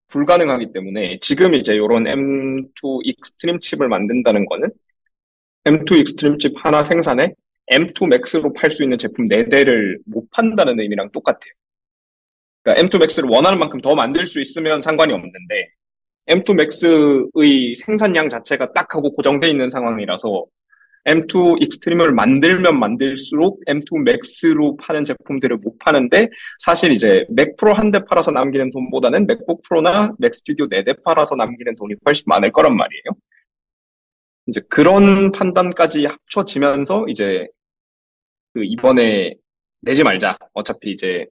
불가능하기 0.09 0.73
때문에, 0.73 1.19
지금 1.21 1.55
이제 1.55 1.77
요런 1.77 2.05
M2 2.05 3.01
Extreme 3.05 3.59
칩을 3.61 3.89
만든다는 3.89 4.47
거는, 4.47 4.71
M2 5.65 5.99
Extreme 5.99 6.39
칩 6.39 6.55
하나 6.57 6.85
생산에 6.85 7.35
M2 7.73 8.09
Max로 8.09 8.53
팔 8.53 8.71
수 8.71 8.85
있는 8.85 8.97
제품 8.97 9.27
4대를 9.27 9.99
못 10.07 10.31
판다는 10.31 10.79
의미랑 10.79 11.11
똑같아요. 11.11 11.53
그러니까 12.63 12.87
M2 12.89 13.01
Max를 13.01 13.29
원하는 13.29 13.59
만큼 13.59 13.81
더 13.81 13.95
만들 13.97 14.25
수 14.27 14.41
있으면 14.41 14.81
상관이 14.81 15.13
없는데, 15.13 15.69
M2 16.29 16.55
Max의 16.55 17.75
생산량 17.77 18.29
자체가 18.31 18.73
딱 18.73 18.95
하고 18.95 19.13
고정되어 19.15 19.51
있는 19.51 19.71
상황이라서, 19.71 20.45
M2 21.07 21.63
Extreme을 21.63 22.13
만들면 22.13 22.79
만들수록 22.79 23.63
M2 23.67 24.03
Max로 24.03 24.77
파는 24.77 25.05
제품들을 25.07 25.57
못 25.59 25.79
파는데 25.79 26.29
사실 26.59 26.93
이제 26.93 27.25
맥 27.31 27.57
프로 27.57 27.73
한 27.73 27.91
대 27.91 28.05
팔아서 28.05 28.31
남기는 28.31 28.71
돈보다는 28.71 29.27
맥북 29.27 29.63
프로나 29.63 30.13
맥 30.19 30.35
스튜디오 30.35 30.67
네 30.69 30.83
대 30.83 30.93
팔아서 31.05 31.35
남기는 31.37 31.77
돈이 31.77 31.95
훨씬 32.05 32.25
많을 32.27 32.53
거란 32.53 32.77
말이에요. 32.77 33.03
이제 34.49 34.61
그런 34.69 35.33
판단까지 35.33 36.07
합쳐지면서 36.07 37.07
이제 37.09 37.47
그 38.53 38.65
이번에 38.65 39.35
내지 39.81 40.03
말자. 40.03 40.37
어차피 40.53 40.91
이제 40.93 41.27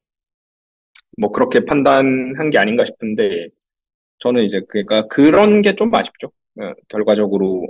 뭐 1.18 1.32
그렇게 1.32 1.66
판단한 1.66 2.50
게 2.52 2.58
아닌가 2.58 2.84
싶은데 2.86 3.48
저는 4.20 4.44
이제 4.46 4.62
그러니까 4.68 5.08
그런 5.08 5.62
게 5.62 5.74
좀 5.76 5.94
아쉽죠. 5.94 6.28
어, 6.60 6.74
결과적으로 6.90 7.68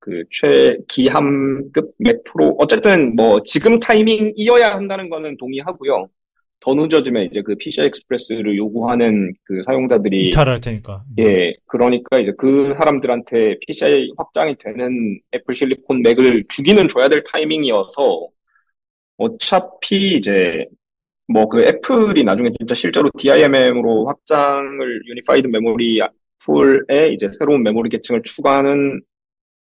그 0.00 0.24
최기함급 0.30 1.94
맥 1.98 2.24
프로 2.24 2.56
어쨌든 2.58 3.14
뭐 3.14 3.40
지금 3.44 3.78
타이밍이어야 3.78 4.74
한다는 4.74 5.08
거는 5.08 5.36
동의하고요. 5.36 6.08
더 6.60 6.74
늦어지면 6.74 7.24
이제 7.24 7.42
그 7.42 7.56
PCI 7.56 7.88
Express를 7.88 8.56
요구하는 8.56 9.32
그 9.44 9.62
사용자들이 9.66 10.28
이탈을 10.28 10.52
할 10.54 10.60
테니까. 10.60 11.04
예 11.18 11.52
그러니까 11.66 12.18
이제 12.20 12.32
그 12.38 12.72
사람들한테 12.76 13.58
PCI 13.66 14.12
확장이 14.16 14.56
되는 14.58 15.18
Apple 15.34 15.54
Silicon 15.54 16.02
Mac을 16.02 16.44
주기는 16.48 16.86
줘야 16.88 17.08
될 17.08 17.22
타이밍이어서 17.24 18.28
어차피 19.16 20.16
이제 20.16 20.66
뭐 21.32 21.48
그 21.48 21.62
Apple이 21.64 22.24
나중에 22.24 22.50
진짜 22.58 22.74
실제로 22.74 23.10
DIMM으로 23.18 24.06
확장을 24.06 25.02
unified 25.06 25.46
memory 25.48 26.00
pool에 26.40 27.12
이제 27.12 27.30
새로운 27.38 27.62
메모리 27.62 27.88
계층을 27.90 28.22
추가하는 28.24 29.00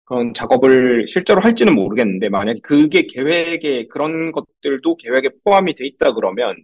그런 0.06 0.34
작업을 0.34 1.08
실제로 1.08 1.42
할지는 1.42 1.76
모르겠는데 1.76 2.30
만약에 2.30 2.62
그게 2.64 3.04
계획에 3.04 3.88
그런 3.88 4.32
것들도 4.32 4.98
계획에 4.98 5.30
포함이 5.44 5.76
돼 5.76 5.86
있다 5.88 6.14
그러면 6.14 6.56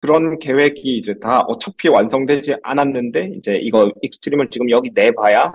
그런 0.00 0.38
계획이 0.38 0.98
이제 0.98 1.14
다 1.20 1.40
어차피 1.42 1.88
완성되지 1.88 2.56
않았는데 2.62 3.34
이제 3.38 3.56
이거 3.56 3.92
Extreme을 4.02 4.50
지금 4.50 4.68
여기 4.70 4.90
내봐야 4.94 5.52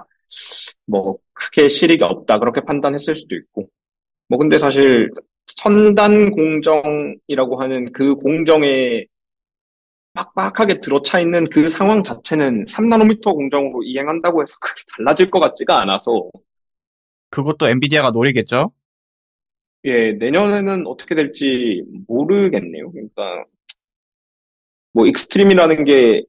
뭐 0.86 1.17
크게 1.34 1.67
실익이 1.69 2.03
없다 2.03 2.39
그렇게 2.39 2.61
판단했을 2.61 3.15
수도 3.15 3.36
있고. 3.36 3.69
뭐 4.30 4.38
근데 4.39 4.59
사실 4.59 5.09
선단 5.48 6.32
공정이라고 6.32 7.62
하는 7.62 7.91
그 7.91 8.16
공정에 8.16 9.06
빡빡하게 10.14 10.80
들어차 10.82 11.20
있는 11.20 11.48
그 11.50 11.70
상황 11.70 12.04
자체는 12.04 12.66
3나노미터 12.66 13.34
공정으로 13.34 13.84
이행한다고 13.84 14.41
해서 14.41 14.54
크게 14.60 14.82
달라질 14.98 15.30
것 15.30 15.39
같지가 15.39 15.82
않아서 15.82 16.30
그것도 17.30 17.68
NVIDIA가 17.68 18.12
노리겠죠? 18.12 18.72
예, 19.86 20.12
내년에는 20.14 20.88
어떻게 20.88 21.16
될지 21.16 21.84
모르겠네요. 22.08 22.91
그러니까, 22.91 23.45
뭐, 24.91 25.06
Extreme이라는 25.05 25.86
게 25.86 26.24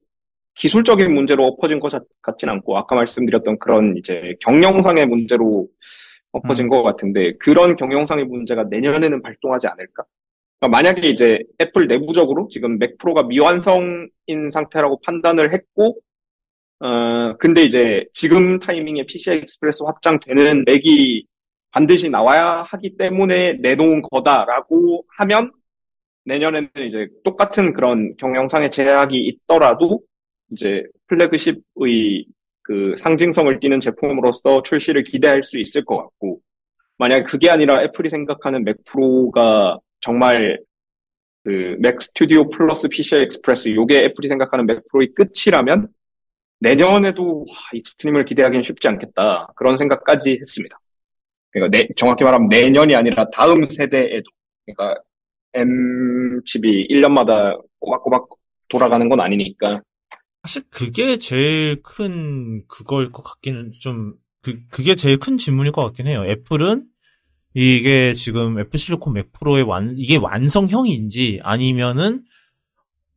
기술적인 0.55 1.13
문제로 1.13 1.45
엎어진 1.47 1.81
것 1.81 1.93
같진 2.21 2.49
않고, 2.51 2.77
아까 2.77 2.95
말씀드렸던 2.95 3.59
그런 3.59 3.97
이제 3.97 4.35
경영상의 4.41 5.07
문제로 5.07 5.69
엎어진 6.39 6.67
음. 6.67 6.71
것 6.71 6.83
같은데, 6.83 7.33
그런 7.39 7.77
경영상의 7.77 8.25
문제가 8.25 8.65
내년에는 8.65 9.23
발동하지 9.23 9.67
않을까? 9.69 10.05
그러니까 10.61 10.77
만약에 10.77 11.09
이제 11.09 11.41
애플 11.61 11.87
내부적으로 11.87 12.49
지금 12.51 12.79
Mac 12.79 12.99
Pro가 12.99 13.23
미완성인 13.25 14.51
상태라고 14.53 15.01
판단을 15.05 15.53
했고, 15.53 15.99
어, 16.81 17.37
근데 17.39 17.63
이제 17.65 18.05
지금 18.15 18.59
타이밍에 18.59 19.05
PCI 19.05 19.39
Express 19.39 19.83
확장되는 19.85 20.65
Mac이 20.65 21.27
반드시 21.71 22.09
나와야 22.11 22.63
하기 22.63 22.97
때문에 22.97 23.55
내놓은 23.55 24.03
거다라고 24.03 25.05
하면 25.19 25.51
내년에는 26.25 26.71
이제 26.87 27.09
똑같은 27.25 27.73
그런 27.73 28.17
경영상의 28.17 28.71
제약이 28.71 29.19
있더라도 29.19 30.03
이제 30.53 30.85
flagship의 31.09 32.27
그 32.69 32.95
상징성을 32.99 33.61
띠는 33.61 33.81
제품으로서 33.81 34.63
출시를 34.65 35.05
기대할 35.05 35.45
수 35.45 35.59
있을 35.59 35.85
것 35.87 35.99
같고 35.99 36.41
만약 36.99 37.25
그게 37.27 37.51
아니라 37.51 37.83
Apple이 37.83 38.11
생각하는 38.11 38.65
Mac 38.65 38.77
Pro가 38.87 39.79
정말 40.01 40.61
그 41.45 41.77
Mac 41.81 42.03
Studio 42.03 42.49
플러스 42.51 42.89
PCI 42.89 43.23
Express 43.25 43.75
요게 43.75 44.05
Apple이 44.05 44.29
생각하는 44.29 44.67
Mac 44.67 44.83
Pro의 44.91 45.11
끝이라면 45.15 45.89
내년에도 46.61 47.41
와, 47.49 47.55
Extreme을 47.75 48.25
기대하기는 48.27 48.63
쉽지 48.63 48.89
않겠다. 48.89 49.49
그런 49.57 49.77
생각까지 49.79 50.39
했습니다. 50.41 50.79
그러니까 51.51 51.79
내- 51.79 51.89
정확히 51.97 52.25
말하면 52.25 52.49
내년이 52.51 52.95
아니라 52.97 53.31
다음 53.31 53.69
세대에도. 53.71 54.31
그러니까 54.67 55.01
M 55.55 56.43
칩이 56.47 56.89
1년마다 56.91 57.61
꼬박꼬박 57.81 58.29
돌아가는 58.69 59.09
건 59.09 59.21
아니니까 59.21 59.83
사실 60.49 60.63
그게 60.71 61.19
제일 61.19 61.83
큰 61.83 62.63
그거일 62.69 63.13
것 63.13 63.23
같기는 63.23 63.71
좀, 63.83 64.15
그, 64.41 64.59
그게 64.71 64.95
제일 64.95 65.19
큰 65.19 65.37
질문일 65.37 65.73
것 65.73 65.85
같긴 65.85 66.07
해요. 66.07 66.25
애플은 66.25 66.87
이게 67.53 68.15
지금 68.15 68.59
애플 68.59 68.79
실리콘 68.79 69.13
맥 69.13 69.31
프로의 69.33 69.65
완, 69.65 69.95
이게 69.99 70.17
완성형인지 70.17 71.41
아니면은 71.43 72.23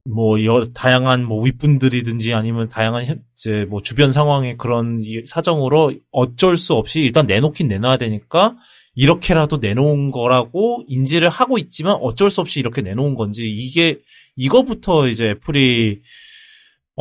뭐, 0.03 0.43
여, 0.43 0.65
다양한 0.73 1.23
뭐 1.23 1.41
윗분들이든지 1.45 2.34
아니면 2.34 2.67
다양한 2.67 3.05
현- 3.05 3.23
이제 3.38 3.65
뭐 3.69 3.82
주변 3.82 4.11
상황의 4.11 4.57
그런 4.57 4.99
이 4.99 5.23
사정으로 5.25 5.93
어쩔 6.11 6.57
수 6.57 6.73
없이 6.73 6.99
일단 6.99 7.27
내놓긴 7.27 7.69
내놔야 7.69 7.95
되니까 7.95 8.57
이렇게라도 8.93 9.57
내놓은 9.57 10.11
거라고 10.11 10.84
인지를 10.89 11.29
하고 11.29 11.57
있지만 11.57 11.95
어쩔 12.01 12.29
수 12.29 12.41
없이 12.41 12.59
이렇게 12.59 12.82
내놓은 12.82 13.15
건지 13.15 13.49
이게 13.49 13.99
이거부터 14.36 15.07
이제 15.07 15.29
애플이 15.29 16.01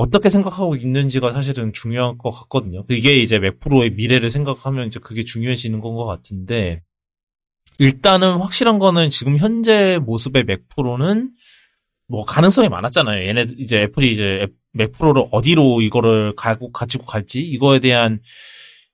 어떻게 0.00 0.30
생각하고 0.30 0.76
있는지가 0.76 1.32
사실은 1.32 1.72
중요한 1.72 2.16
것 2.18 2.30
같거든요. 2.30 2.84
이게 2.88 3.16
이제 3.18 3.38
맥프로의 3.38 3.90
미래를 3.92 4.30
생각하면 4.30 4.86
이제 4.86 4.98
그게 5.00 5.24
중요해지는 5.24 5.80
건 5.80 5.94
것 5.94 6.04
같은데, 6.06 6.82
일단은 7.78 8.38
확실한 8.38 8.78
거는 8.78 9.10
지금 9.10 9.36
현재 9.38 9.98
모습의 9.98 10.44
맥프로는 10.44 11.32
뭐 12.08 12.24
가능성이 12.24 12.68
많았잖아요. 12.68 13.26
얘네 13.28 13.46
이제 13.58 13.82
애플이 13.82 14.12
이제 14.12 14.40
앱- 14.42 14.54
맥프로를 14.72 15.26
어디로 15.32 15.80
이거를 15.82 16.34
가고 16.36 16.70
가지고 16.72 17.04
갈지 17.06 17.40
이거에 17.42 17.78
대한 17.80 18.20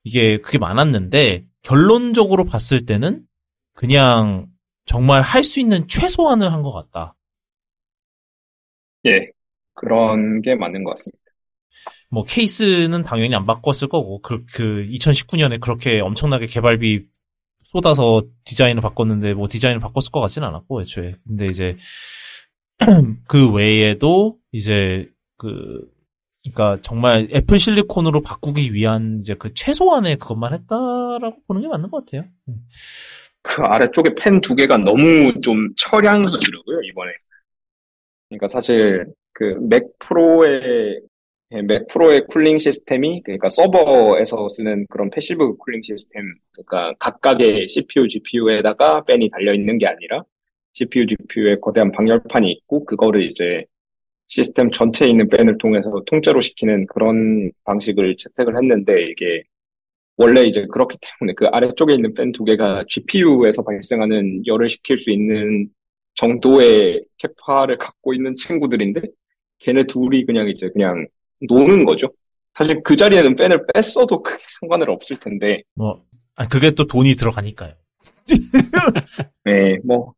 이게 0.03 0.39
그게 0.41 0.57
많았는데 0.57 1.45
결론적으로 1.63 2.45
봤을 2.45 2.85
때는 2.85 3.23
그냥 3.73 4.47
정말 4.85 5.21
할 5.21 5.43
수 5.43 5.59
있는 5.59 5.87
최소한을 5.87 6.51
한 6.51 6.63
것 6.63 6.71
같다. 6.73 7.15
예 9.05 9.31
그런 9.77 10.41
게 10.41 10.55
맞는 10.55 10.83
것 10.83 10.91
같습니다. 10.91 11.23
뭐 12.09 12.23
케이스는 12.23 13.03
당연히 13.03 13.35
안 13.35 13.45
바꿨을 13.45 13.89
거고 13.89 14.21
그, 14.21 14.45
그 14.53 14.85
2019년에 14.89 15.59
그렇게 15.59 15.99
엄청나게 15.99 16.47
개발비 16.47 17.05
쏟아서 17.59 18.23
디자인을 18.45 18.81
바꿨는데 18.81 19.33
뭐 19.33 19.47
디자인을 19.49 19.79
바꿨을 19.81 20.11
것 20.11 20.21
같진 20.21 20.43
않았고 20.43 20.81
애초에 20.81 21.15
근데 21.27 21.47
이제 21.47 21.77
그 23.27 23.51
외에도 23.51 24.37
이제 24.51 25.09
그 25.37 25.81
그러니까 26.43 26.81
정말 26.81 27.27
Apple 27.33 27.59
Silicon으로 27.59 28.21
바꾸기 28.21 28.73
위한 28.73 29.19
이제 29.21 29.35
그 29.35 29.53
최소한의 29.53 30.17
그것만 30.17 30.53
했다라고 30.53 31.37
보는 31.47 31.61
게 31.61 31.67
맞는 31.67 31.89
것 31.89 32.05
같아요. 32.05 32.29
그 33.41 33.61
아래쪽에 33.63 34.13
팬 34.15 34.41
두 34.41 34.55
개가 34.55 34.77
너무 34.77 35.41
좀 35.41 35.73
처량하더라고요, 35.77 36.81
이번에. 36.91 37.11
그러니까 38.29 38.47
사실 38.47 39.05
그 39.37 39.55
Mac 39.61 39.83
Pro의 39.99 41.01
예, 41.53 41.61
Mac 41.61 41.87
Pro의 41.87 42.25
cooling 42.27 42.59
시스템이 42.59 43.21
그러니까 43.23 43.49
서버에서 43.49 44.49
쓰는 44.49 44.85
그런 44.89 45.09
passive 45.11 45.55
cooling 45.57 45.81
시스템 45.83 46.23
그러니까 46.51 46.93
각각의 46.99 47.69
CPU, 47.69 48.07
GPU에다가 48.07 49.03
팬이 49.03 49.29
달려 49.29 49.53
있는 49.53 49.77
게 49.77 49.87
아니라 49.87 50.23
CPU, 50.73 51.05
GPU에 51.05 51.57
거대한 51.61 51.91
방열판이 51.91 52.51
있고 52.51 52.83
그거를 52.85 53.23
이제 53.23 53.63
시스템 54.27 54.69
전체에 54.69 55.07
있는 55.09 55.29
팬을 55.29 55.57
통해서 55.57 55.89
통째로 56.07 56.41
시키는 56.41 56.87
그런 56.87 57.51
방식을 57.63 58.17
채택을 58.17 58.57
했는데 58.57 59.03
이게 59.09 59.43
원래 60.17 60.43
이제 60.45 60.65
그렇기 60.71 60.97
때문에 60.99 61.33
그 61.35 61.45
아래쪽에 61.47 61.93
있는 61.93 62.13
팬두 62.13 62.43
개가 62.43 62.85
GPU에서 62.89 63.63
발생하는 63.63 64.45
열을 64.47 64.67
식힐 64.69 64.97
수 64.97 65.11
있는 65.11 65.69
정도의 66.15 67.05
캐파를 67.17 67.77
갖고 67.77 68.13
있는 68.13 68.35
친구들인데 68.35 69.01
걔네 69.59 69.83
둘이 69.85 70.25
그냥 70.25 70.47
이제 70.49 70.69
그냥 70.73 71.07
노는 71.47 71.85
거죠. 71.85 72.07
사실 72.53 72.81
그 72.83 72.95
자리에는 72.95 73.35
팬을 73.35 73.65
뺐어도 73.73 74.21
크게 74.23 74.43
상관은 74.59 74.89
없을 74.89 75.17
텐데, 75.17 75.61
뭐, 75.75 76.01
아, 76.35 76.47
그게 76.47 76.71
또 76.71 76.85
돈이 76.87 77.13
들어가니까요. 77.13 77.73
네, 79.45 79.77
뭐. 79.83 80.13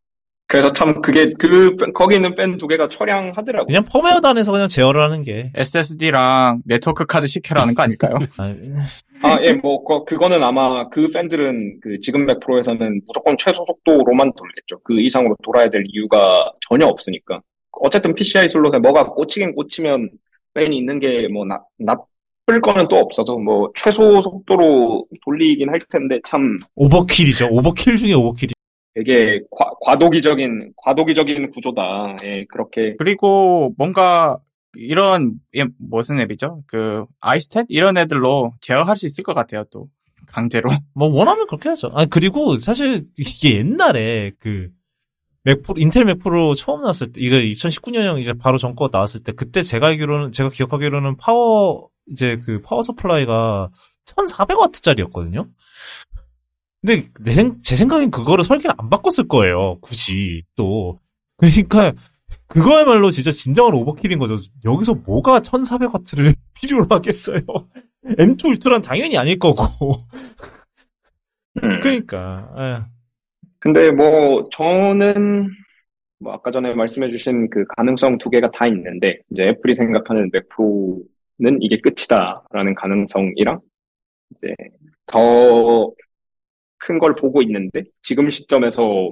그래서 0.52 0.72
참 0.72 1.00
그게 1.02 1.32
그 1.38 1.76
팬- 1.76 1.94
거기 1.94 2.16
있는 2.16 2.34
팬두 2.34 2.68
개가 2.68 2.90
처량하더라고요. 2.90 3.68
그냥 3.68 3.84
펌웨어 3.84 4.20
단에서 4.20 4.52
그냥 4.52 4.68
제어를 4.68 5.00
하는 5.00 5.22
게. 5.22 5.52
SSD랑 5.54 6.64
네트워크 6.66 7.06
카드 7.06 7.28
시켜라는 7.28 7.76
거 7.76 7.84
아닐까요? 7.84 8.16
아, 8.40 8.56
아, 9.22 9.40
예, 9.44 9.54
뭐 9.54 9.84
그, 9.84 10.06
그거는 10.06 10.42
아마 10.42 10.90
그 10.90 11.08
팬들은 11.10 11.82
그 11.82 12.00
지금 12.02 12.26
맥 12.26 12.40
프로에서는 12.40 13.02
무조건 13.06 13.38
최소 13.38 13.64
속도로만 13.68 14.32
돌겠죠. 14.36 14.80
그 14.84 15.00
이상으로 15.00 15.36
돌아야 15.44 15.70
될 15.70 15.84
이유가 15.86 16.52
전혀 16.68 16.88
없으니까. 16.88 17.42
어쨌든 17.80 18.14
PCI 18.16 18.48
슬롯에 18.50 18.80
뭐가 18.80 19.06
꽂히긴 19.10 19.56
꽂히면 19.56 20.10
팬이 20.54 20.78
있는 20.78 21.00
게 21.00 21.28
뭐 21.32 21.46
나쁠 21.78 22.62
거는 22.62 22.88
또 22.88 22.98
없어서 22.98 23.38
뭐 23.38 23.70
최소 23.76 24.22
속도로 24.22 25.06
돌리긴 25.26 25.70
할 25.70 25.80
텐데 25.90 26.20
참 26.26 26.60
overkill이죠. 26.76 27.48
overkill 27.52 27.98
중에 27.98 28.14
overkill이. 28.14 28.52
되게 28.96 29.40
과, 29.52 29.72
과도기적인 29.82 30.74
과도기적인 30.78 31.52
구조다. 31.52 32.16
예, 32.24 32.46
그렇게 32.50 32.96
그리고 32.98 33.74
뭔가 33.78 34.40
이런 34.76 35.34
예, 35.56 35.66
무슨 35.78 36.20
앱이죠? 36.20 36.64
그 36.68 37.06
iStat 37.22 37.66
이런 37.70 37.98
애들로 37.98 38.54
제어할 38.62 38.96
수 38.96 39.06
있을 39.06 39.24
것 39.24 39.34
같아요. 39.34 39.64
또 39.72 39.88
강제로. 40.26 40.70
뭐, 40.94 41.08
원하면 41.08 41.48
그렇게 41.48 41.70
하죠. 41.70 41.90
아, 41.94 42.06
그리고 42.06 42.58
사실 42.58 43.06
이게 43.18 43.56
옛날에 43.58 44.32
그, 44.40 44.70
Mac 45.44 45.59
Pro, 45.59 45.80
Intel 45.80 46.06
Mac 46.06 46.30
Pro 46.30 46.54
처음 46.54 46.82
나왔을 46.82 47.12
때, 47.12 47.22
이거 47.22 47.38
2019년 47.38 48.20
이제 48.20 48.34
바로 48.34 48.58
전거 48.58 48.90
나왔을 48.92 49.24
때, 49.24 49.32
그때 49.32 49.62
제가 49.62 49.88
알기로는, 49.88 50.32
제가 50.32 50.50
기억하기로는 50.50 51.18
파워, 51.18 51.90
이제 52.12 52.40
그 52.44 52.62
power 52.62 52.82
supply가 52.82 53.70
1400W짜리였거든요? 54.06 55.48
근데 56.82 57.10
내 57.22 57.34
생, 57.34 57.62
제 57.62 57.76
생각엔 57.76 58.12
그거를 58.12 58.44
설계를 58.44 58.76
안 58.78 58.90
바꿨을 58.90 59.28
거예요. 59.28 59.80
굳이, 59.82 60.44
또. 60.56 61.00
그러니까, 61.38 61.94
그거야말로 62.48 63.12
진짜 63.12 63.32
진정한 63.32 63.74
오버킬인 63.76 64.20
거죠. 64.20 64.38
여기서 64.66 64.96
뭐가 64.96 65.40
1400W를 65.42 66.36
필요로 66.56 66.88
하겠어요. 66.90 67.42
M2 68.06 68.46
울트라는 68.46 68.82
당연히 68.82 69.18
아닐 69.18 69.38
거고. 69.40 69.66
음. 71.64 71.80
그러니까, 71.82 72.50
예. 72.58 72.99
근데 73.60 73.92
뭐 73.92 74.48
저는 74.52 75.50
뭐 76.20 76.34
아까 76.34 76.52
전에 76.52 76.74
말씀해주신 76.76 77.50
그 77.50 77.66
가능성 77.78 78.18
두 78.18 78.30
개가 78.30 78.52
다 78.52 78.68
있는데 78.68 79.20
이제 79.32 79.44
애플이 79.50 79.76
생각하는 79.76 80.30
맥 80.34 80.48
프로는 80.50 81.62
이게 81.62 81.80
끝이다라는 81.82 82.76
가능성이랑 82.76 83.60
이제 84.36 84.56
더 85.08 85.94
큰 86.82 87.00
걸 87.00 87.16
보고 87.16 87.42
있는데 87.42 87.84
지금 88.02 88.30
시점에서 88.30 89.10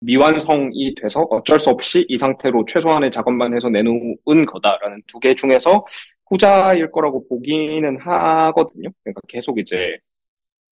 미완성이 0.00 0.94
돼서 0.96 1.22
어쩔 1.30 1.58
수 1.60 1.70
없이 1.70 2.04
이 2.08 2.16
상태로 2.16 2.64
최소한의 2.66 3.10
작업만 3.12 3.54
해서 3.54 3.68
내놓은 3.68 4.46
거다라는 4.46 5.02
두 5.06 5.20
개 5.20 5.34
중에서 5.34 5.84
후자일 6.28 6.90
거라고 6.90 7.26
보기는 7.28 7.98
하거든요. 8.00 8.88
그러니까 9.04 9.20
계속 9.28 9.58
이제 9.58 9.98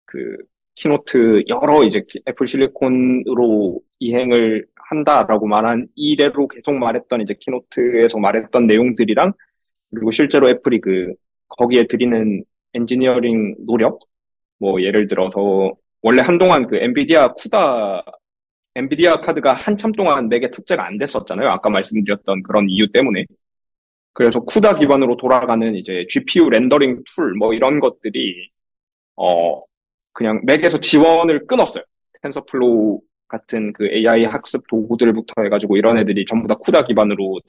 그 0.06 0.36
keynote 0.74 1.44
여러 1.48 1.84
이제 1.84 2.04
Apple 2.28 2.46
Silicon으로 2.46 3.80
이행을 4.00 4.66
한다라고 4.76 5.46
말한 5.46 5.88
이래로 5.94 6.48
계속 6.48 6.74
말했던 6.74 7.22
이제 7.22 7.34
keynote에서 7.38 8.18
말했던 8.18 8.66
내용들이랑 8.66 9.32
그리고 9.94 10.10
실제로 10.10 10.48
Apple이 10.48 10.80
그 10.80 11.14
거기에 11.48 11.86
들이는 11.86 12.44
엔지니어링 12.74 13.66
노력 13.66 14.00
뭐 14.58 14.82
예를 14.82 15.06
들어서 15.08 15.72
원래 16.02 16.22
한동안 16.22 16.66
그 16.66 16.76
NVIDIA 16.76 17.34
CUDA 17.34 18.04
NVIDIA 18.76 19.20
카드가 19.20 19.54
한참 19.54 19.92
동안 19.92 20.28
맥에 20.28 20.50
탑재가 20.50 20.84
안 20.86 20.98
됐었잖아요. 20.98 21.48
아까 21.48 21.70
말씀드렸던 21.70 22.42
그런 22.42 22.66
이유 22.68 22.90
때문에. 22.90 23.24
그래서 24.12 24.40
CUDA 24.40 24.76
기반으로 24.76 25.16
돌아가는 25.16 25.74
이제 25.74 26.06
GPU 26.08 26.48
rendering 26.50 27.02
tool 27.14 27.34
뭐 27.36 27.52
이런 27.54 27.80
것들이 27.80 28.50
어 29.16 29.62
그냥 30.14 30.40
Mac에서 30.44 30.78
지원을 30.78 31.46
끊었어요. 31.46 31.84
TensorFlow 32.22 33.00
같은 33.28 33.72
그 33.72 33.86
AI 33.86 34.24
학습 34.24 34.66
도구들부터 34.68 35.42
해가지고 35.42 35.76
이런 35.76 35.98
애들이 35.98 36.24
전부 36.24 36.48
다 36.48 36.54
CUDA 36.54 36.84
기반으로 36.84 37.40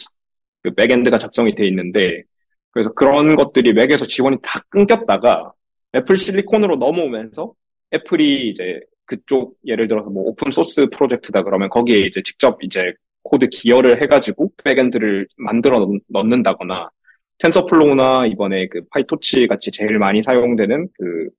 그 0.63 0.73
backend가 0.73 1.17
작성이 1.17 1.55
돼 1.55 1.65
있는데 1.67 2.23
그래서 2.71 2.91
그런 2.93 3.35
것들이 3.35 3.71
맥에서 3.71 4.05
지원이 4.05 4.37
다 4.41 4.61
끊겼다가 4.69 5.53
애플 5.95 6.17
실리콘으로 6.17 6.75
넘어오면서 6.75 7.53
애플이 7.93 8.49
이제 8.49 8.81
그쪽 9.05 9.55
예를 9.65 9.87
들어서 9.87 10.09
뭐 10.09 10.23
open 10.23 10.51
source 10.51 10.87
프로젝트다 10.87 11.43
그러면 11.43 11.69
거기에 11.69 11.99
이제 11.99 12.21
직접 12.23 12.57
이제 12.63 12.93
코드 13.23 13.47
기여를 13.47 14.01
해가지고 14.01 14.51
backend를 14.63 15.27
만들어 15.37 15.79
넣- 15.79 15.89
넣는다거나 16.09 16.89
TensorFlow나 17.37 18.25
이번에 18.25 18.67
그 18.67 18.81
PyTorch 18.91 19.47
같이 19.47 19.71
제일 19.71 19.99
많이 19.99 20.23
사용되는 20.23 20.87
그 20.97 21.29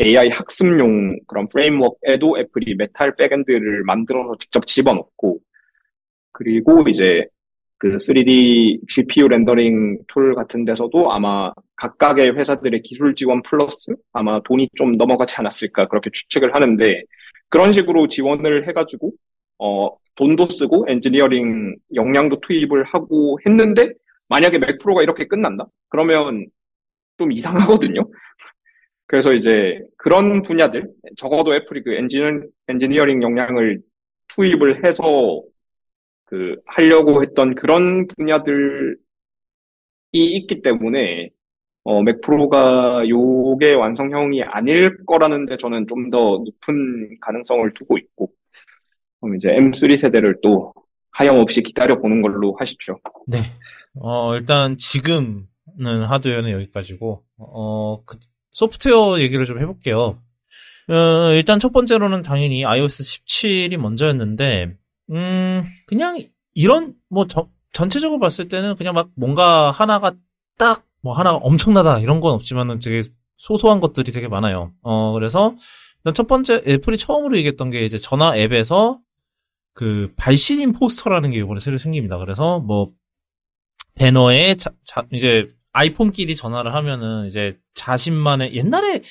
AI 0.00 0.30
학습용 0.30 1.18
그런 1.26 1.46
framework에도 1.48 2.38
애플이 2.38 2.74
Metal 2.76 3.16
backend를 3.16 3.84
만들어서 3.84 4.36
직접 4.38 4.66
집어넣고 4.66 5.40
그리고 6.32 6.84
이제 6.88 7.26
그 7.78 7.98
3D 7.98 8.80
GPU 8.88 9.28
렌더링 9.28 9.98
tool 10.06 10.34
같은 10.34 10.64
데서도 10.64 11.12
아마 11.12 11.52
각각의 11.76 12.36
회사들의 12.36 12.82
기술 12.82 13.14
지원 13.14 13.42
플러스 13.42 13.94
아마 14.12 14.40
돈이 14.42 14.68
좀 14.76 14.92
넘어가지 14.92 15.36
않았을까 15.38 15.86
그렇게 15.88 16.10
추측을 16.12 16.54
하는데 16.54 17.02
그런 17.48 17.72
식으로 17.72 18.08
지원을 18.08 18.68
해가지고 18.68 19.10
어 19.58 19.90
돈도 20.14 20.46
쓰고 20.46 20.86
엔지니어링 20.88 21.76
역량도 21.94 22.40
투입을 22.40 22.84
하고 22.84 23.38
했는데 23.46 23.92
만약에 24.28 24.58
맥 24.58 24.78
프로가 24.78 25.02
이렇게 25.02 25.26
끝난다? 25.26 25.66
그러면 25.88 26.46
좀 27.18 27.32
이상하거든요. 27.32 28.02
그래서 29.10 29.32
이제 29.34 29.80
그런 29.96 30.40
분야들, 30.40 30.88
적어도 31.16 31.52
애플이 31.52 31.82
그 31.82 31.94
엔지니, 31.94 32.42
엔지니어링 32.68 33.24
역량을 33.24 33.80
투입을 34.28 34.86
해서 34.86 35.42
그 36.26 36.54
하려고 36.64 37.20
했던 37.20 37.56
그런 37.56 38.06
분야들이 38.06 38.94
있기 40.12 40.62
때문에 40.62 41.30
어, 41.82 42.04
맥 42.04 42.20
프로가 42.20 43.02
요게 43.08 43.74
완성형이 43.74 44.44
아닐 44.44 45.04
거라는데 45.04 45.56
저는 45.56 45.88
좀 45.88 46.10
더 46.10 46.42
높은 46.44 47.18
가능성을 47.20 47.74
두고 47.74 47.98
있고 47.98 48.30
그럼 49.20 49.34
이제 49.34 49.48
M3 49.48 49.96
세대를 49.96 50.36
또 50.40 50.72
하염없이 51.10 51.62
기다려보는 51.62 52.22
걸로 52.22 52.54
하시죠. 52.60 53.00
네. 53.26 53.38
어, 53.94 54.36
일단 54.36 54.76
지금은 54.78 55.46
하드웨어는 56.06 56.52
여기까지고, 56.52 57.24
어, 57.38 58.04
그, 58.04 58.16
소프트웨어 58.52 59.20
얘기를 59.20 59.44
좀 59.46 59.58
해볼게요. 59.60 60.20
어, 60.88 61.32
일단 61.34 61.60
첫 61.60 61.72
번째로는 61.72 62.22
당연히 62.22 62.64
iOS 62.64 63.02
17이 63.02 63.76
먼저였는데, 63.76 64.74
음, 65.12 65.64
그냥 65.86 66.18
이런, 66.54 66.94
뭐, 67.08 67.26
저- 67.26 67.48
전체적으로 67.72 68.18
봤을 68.18 68.48
때는 68.48 68.74
그냥 68.76 68.94
막 68.94 69.10
뭔가 69.14 69.70
하나가 69.70 70.12
딱, 70.58 70.84
뭐 71.02 71.14
하나가 71.14 71.36
엄청나다 71.38 72.00
이런 72.00 72.20
건 72.20 72.34
없지만은 72.34 72.78
되게 72.80 73.02
소소한 73.36 73.80
것들이 73.80 74.10
되게 74.12 74.28
많아요. 74.28 74.72
어, 74.82 75.12
그래서 75.12 75.54
일단 75.98 76.12
첫 76.14 76.26
번째 76.26 76.62
애플이 76.66 76.96
처음으로 76.98 77.36
얘기했던 77.38 77.70
게 77.70 77.84
이제 77.84 77.96
전화 77.96 78.36
앱에서 78.36 78.98
그 79.72 80.12
발신인 80.16 80.72
포스터라는 80.72 81.30
게 81.30 81.38
이번에 81.38 81.60
새로 81.60 81.78
생깁니다. 81.78 82.18
그래서 82.18 82.58
뭐 82.60 82.90
배너에 83.94 84.56
자, 84.56 84.70
자- 84.84 85.06
이제 85.12 85.48
아이폰끼리 85.72 86.34
전화를 86.36 86.74
하면은 86.74 87.26
이제 87.26 87.58
자신만의 87.74 88.54
옛날에 88.54 89.02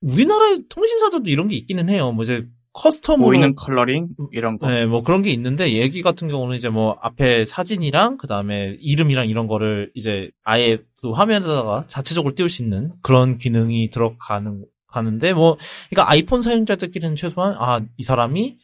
우리나라 0.00 0.56
통신사들도 0.68 1.28
이런 1.30 1.48
게 1.48 1.56
있기는 1.56 1.88
해요. 1.88 2.12
뭐 2.12 2.22
이제 2.24 2.46
custom으로 2.74 3.18
보이는 3.22 3.54
컬러링 3.56 4.08
이런 4.32 4.58
거. 4.58 4.68
네, 4.70 4.86
뭐 4.86 5.02
그런 5.02 5.22
게 5.22 5.30
있는데 5.30 5.72
얘기 5.72 6.02
같은 6.02 6.28
경우는 6.28 6.56
이제 6.56 6.68
뭐 6.68 6.96
앞에 7.00 7.44
사진이랑 7.44 8.18
그다음에 8.18 8.76
이름이랑 8.80 9.28
이런 9.28 9.48
거를 9.48 9.90
이제 9.94 10.30
아예 10.44 10.78
그 11.00 11.10
화면에다가 11.10 11.86
자체적으로 11.88 12.34
띄울 12.34 12.48
수 12.48 12.62
있는 12.62 12.92
그런 13.02 13.36
기능이 13.38 13.90
들어가는 13.90 14.64
가는데 14.86 15.32
뭐 15.32 15.56
그러니까 15.90 16.10
아이폰 16.10 16.40
사용자들끼리는 16.42 17.16
최소한 17.16 17.54
아 17.58 17.80
이 17.96 18.02
사람이 18.04 18.58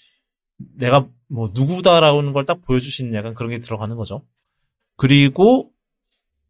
내가 0.79 1.09
뭐 1.29 1.51
누구다라는 1.53 2.33
걸 2.33 2.47
딱 2.47 2.63
보여줄 2.63 2.93
수 2.93 3.03
있는 3.03 3.19
약간 3.19 3.35
그런 3.35 3.51
게 3.51 3.59
들어가는 3.61 3.97
거죠. 3.97 4.23
그리고 4.97 5.71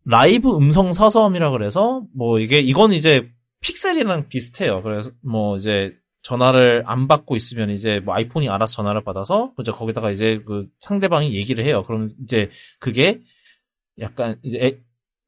라이브 0.05 0.55
음성 0.57 0.93
사서함이라 0.93 1.51
그래서 1.51 2.05
뭐 2.15 2.39
이게 2.39 2.61
이건 2.61 2.93
이제 2.93 3.31
픽셀이랑 3.61 4.29
비슷해요. 4.29 4.83
그래서 4.83 5.11
뭐 5.23 5.57
이제 5.57 5.97
전화를 6.23 6.85
안 6.87 7.09
받고 7.09 7.37
있으면 7.37 7.71
이제 7.71 8.01
뭐 8.01 8.15
아이폰이 8.15 8.49
알아서 8.49 8.75
전화를 8.75 9.03
받아서 9.05 9.53
이제 9.61 9.73
거기다가 9.73 10.11
이제 10.11 10.41
그 10.47 10.67
상대방이 10.81 11.35
얘기를 11.35 11.65
해요. 11.65 11.83
그럼 11.87 12.11
이제 12.23 12.51
그게 12.79 13.21
약간 14.01 14.39
이제 14.43 14.59
애- 14.59 14.79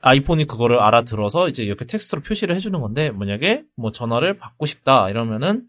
아이폰이 0.01 0.45
그거를 0.47 0.79
알아들어서 0.79 1.49
이제 1.49 1.65
이렇게 1.65 1.85
텍스트로 1.87 2.21
표시를 2.23 2.55
해주는 2.55 2.79
건데 2.81 3.11
만약에 3.11 3.65
뭐 3.77 3.93
전화를 3.93 4.39
받고 4.39 4.67
싶다 4.67 5.09
이러면은 5.11 5.67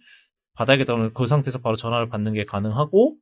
받아야겠다 0.56 0.94
그러면 0.94 1.14
그 1.14 1.28
상태에서 1.28 1.60
바로 1.60 1.76
전화를 1.76 2.10
받는 2.10 2.34
게 2.34 2.44
가능하고 2.44 3.16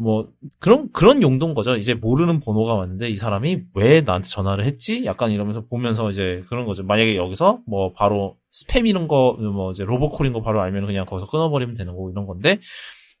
뭐 0.00 0.28
그런 0.60 0.90
그런 0.92 1.22
용도인 1.22 1.54
거죠. 1.54 1.76
이제 1.76 1.92
모르는 1.94 2.38
번호가 2.40 2.74
왔는데 2.74 3.08
이 3.10 3.16
사람이 3.16 3.62
왜 3.74 4.00
나한테 4.02 4.28
전화를 4.28 4.64
했지? 4.64 5.04
약간 5.04 5.32
이러면서 5.32 5.64
보면서 5.66 6.10
이제 6.10 6.42
그런 6.48 6.66
거죠. 6.66 6.84
만약에 6.84 7.16
여기서 7.16 7.60
뭐 7.66 7.92
바로 7.92 8.36
스팸 8.52 8.86
이런 8.88 9.08
거 9.08 9.36
뭐 9.40 9.72
이제 9.72 9.84
로보콜인 9.84 10.32
거 10.32 10.40
바로 10.40 10.60
알면 10.62 10.86
그냥 10.86 11.04
거기서 11.04 11.26
끊어버리면 11.28 11.74
되는 11.74 11.92
거고 11.92 12.10
이런 12.10 12.26
건데 12.26 12.58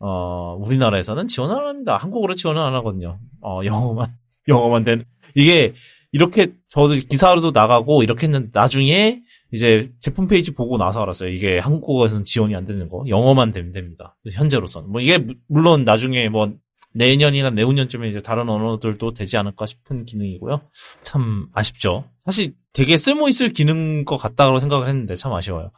어 0.00 0.56
우리나라에서는 0.64 1.26
지원 1.28 1.50
안 1.50 1.66
합니다. 1.66 1.96
한국어로 1.96 2.34
지원은 2.36 2.62
안 2.62 2.74
하거든요. 2.74 3.18
어 3.42 3.60
영어만 3.64 4.08
영어만 4.46 4.84
된 4.84 5.04
이게 5.34 5.72
이렇게 6.12 6.52
저도 6.68 6.94
기사로도 6.94 7.50
나가고 7.50 8.02
이렇게 8.04 8.26
했는데 8.28 8.50
나중에 8.52 9.20
이제 9.52 9.84
제품 10.00 10.26
페이지 10.28 10.54
보고 10.54 10.78
나서 10.78 11.02
알았어요. 11.02 11.30
이게 11.30 11.58
한국어에서는 11.58 12.24
지원이 12.24 12.54
안 12.54 12.64
되는 12.66 12.88
거. 12.88 13.02
영어만 13.08 13.50
되면 13.50 13.72
됩니다. 13.72 14.16
현재로서는. 14.32 14.90
뭐 14.90 15.00
이게 15.00 15.18
무- 15.18 15.34
물론 15.48 15.84
나중에 15.84 16.28
뭐 16.28 16.52
내년이나 16.94 17.50
내후년쯤에 17.50 18.08
이제 18.08 18.22
다른 18.22 18.48
언어들도 18.48 19.12
되지 19.12 19.36
않을까 19.36 19.66
싶은 19.66 20.04
기능이고요. 20.04 20.60
참 21.02 21.48
아쉽죠. 21.52 22.04
사실 22.24 22.54
되게 22.72 22.96
쓸모 22.96 23.28
있을 23.28 23.52
기능인 23.52 24.04
것 24.04 24.16
같다고 24.16 24.58
생각을 24.58 24.88
했는데 24.88 25.14
참 25.14 25.32
아쉬워요. 25.32 25.70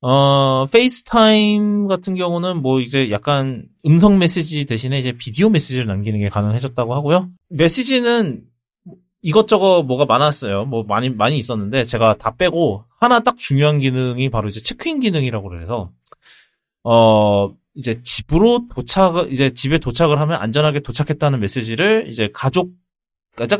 어, 0.00 0.66
페이스타임 0.66 1.88
같은 1.88 2.14
경우는 2.14 2.62
뭐 2.62 2.80
이제 2.80 3.10
약간 3.10 3.66
음성 3.84 4.18
메시지 4.18 4.64
대신에 4.64 4.98
이제 4.98 5.12
비디오 5.12 5.48
메시지를 5.48 5.86
남기는 5.86 6.18
게 6.20 6.28
가능해졌다고 6.28 6.94
하고요. 6.94 7.28
메시지는 7.48 8.42
이것저것 9.22 9.82
뭐가 9.82 10.04
많았어요. 10.04 10.66
뭐 10.66 10.84
많이 10.84 11.10
많이 11.10 11.36
있었는데 11.36 11.84
제가 11.84 12.16
다 12.16 12.36
빼고 12.36 12.84
하나 13.00 13.20
딱 13.20 13.36
중요한 13.36 13.80
기능이 13.80 14.30
바로 14.30 14.48
이제 14.48 14.60
체크인 14.60 15.00
기능이라고 15.00 15.48
그래서 15.48 15.90
어 16.84 17.50
이제 17.78 18.02
집으로 18.02 18.66
도착 18.74 19.30
이제 19.32 19.50
집에 19.54 19.78
도착을 19.78 20.20
하면 20.20 20.40
안전하게 20.40 20.80
도착했다는 20.80 21.40
메시지를 21.40 22.06
이제 22.08 22.28
가족 22.34 22.72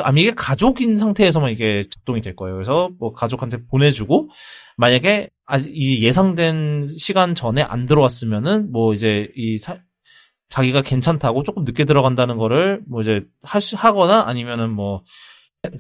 아, 0.03 0.11
이게 0.17 0.33
가족인 0.33 0.97
상태에서만 0.97 1.53
이게 1.53 1.85
작동이 1.89 2.21
될 2.21 2.35
거예요. 2.35 2.57
그래서 2.57 2.91
뭐 2.99 3.13
가족한테 3.13 3.59
보내주고 3.67 4.29
만약에 4.77 5.31
아직 5.47 5.71
이 5.73 6.03
예상된 6.05 6.89
시간 6.99 7.37
전에 7.37 7.63
안 7.63 7.87
들어왔으면은 7.87 8.73
뭐 8.73 8.93
이제 8.93 9.31
이 9.37 9.57
사- 9.57 9.79
자기가 10.49 10.83
괜찮다고 10.83 11.45
조금 11.45 11.63
늦게 11.65 11.85
들어간다는 11.85 12.39
거를 12.39 12.81
뭐 12.89 13.03
이제 13.03 13.25
할 13.45 13.61
수- 13.61 13.77
하거나 13.77 14.25
아니면은 14.27 14.71
뭐 14.71 15.03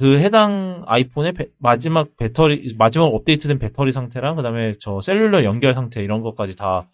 그 0.00 0.18
해당 0.18 0.82
아이폰의 0.86 1.32
배- 1.34 1.48
마지막 1.58 2.16
배터리 2.16 2.74
마지막 2.76 3.06
업데이트된 3.06 3.58
배터리 3.60 3.92
상태랑 3.92 4.34
그다음에 4.36 4.72
저 4.80 5.00
셀룰러 5.00 5.44
연결 5.44 5.72
상태 5.72 6.02
이런 6.02 6.20
것까지 6.20 6.56
다 6.56 6.88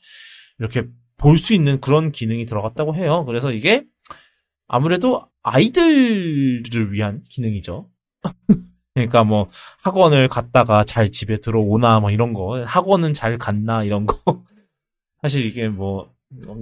이렇게 0.58 0.84
볼 1.16 1.38
수 1.38 1.54
있는 1.54 1.80
그런 1.80 2.12
기능이 2.12 2.46
들어갔다고 2.46 2.94
해요. 2.96 3.24
그래서 3.26 3.52
이게 3.52 3.84
아무래도 4.66 5.22
아이들을 5.42 6.92
위한 6.92 7.22
기능이죠. 7.28 7.88
그러니까 8.94 9.24
뭐 9.24 9.48
학원을 9.82 10.28
갔다가 10.28 10.84
잘 10.84 11.10
집에 11.10 11.38
들어오나 11.38 12.00
뭐 12.00 12.10
이런 12.10 12.32
거 12.32 12.62
학원은 12.64 13.12
잘 13.12 13.38
갔나 13.38 13.84
이런 13.84 14.06
거 14.06 14.16
사실 15.22 15.44
이게 15.44 15.68
뭐 15.68 16.12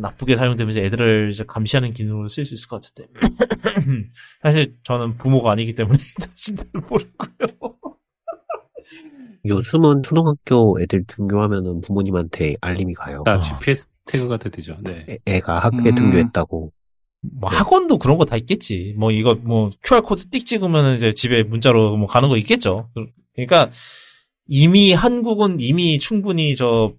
나쁘게 0.00 0.36
사용되면 0.36 0.70
이제 0.70 0.84
애들을 0.84 1.30
이제 1.32 1.44
감시하는 1.46 1.92
기능으로 1.92 2.26
쓸 2.26 2.44
수 2.44 2.54
있을 2.54 2.68
것 2.68 2.82
같은데 2.82 3.10
사실 4.42 4.76
저는 4.82 5.16
부모가 5.16 5.50
아니기 5.52 5.74
때문에 5.74 5.98
진짜 6.34 6.64
모르고요. 6.72 7.72
요즘은 9.44 10.02
초등학교 10.02 10.80
애들 10.80 11.04
등교하면은 11.06 11.80
부모님한테 11.80 12.56
알림이 12.60 12.94
가요. 12.94 13.22
다 13.24 13.40
GPS 13.40 13.88
태그가 14.06 14.36
돼 14.38 14.50
되죠. 14.50 14.76
네. 14.82 15.06
애- 15.08 15.18
애가 15.26 15.58
학교에 15.58 15.90
음. 15.90 15.94
등교했다고. 15.94 16.72
뭐 17.40 17.48
학원도 17.50 17.98
그런 17.98 18.18
거 18.18 18.24
다 18.24 18.36
있겠지. 18.36 18.94
뭐 18.98 19.10
이거 19.12 19.34
뭐 19.36 19.70
QR 19.84 20.02
코드 20.02 20.28
띡 20.28 20.44
찍으면 20.44 20.96
이제 20.96 21.12
집에 21.12 21.42
문자로 21.44 21.96
뭐 21.96 22.06
가는 22.08 22.28
거 22.28 22.36
있겠죠. 22.36 22.90
그러니까 23.34 23.70
이미 24.48 24.92
한국은 24.92 25.60
이미 25.60 25.98
충분히 26.00 26.56
저 26.56 26.94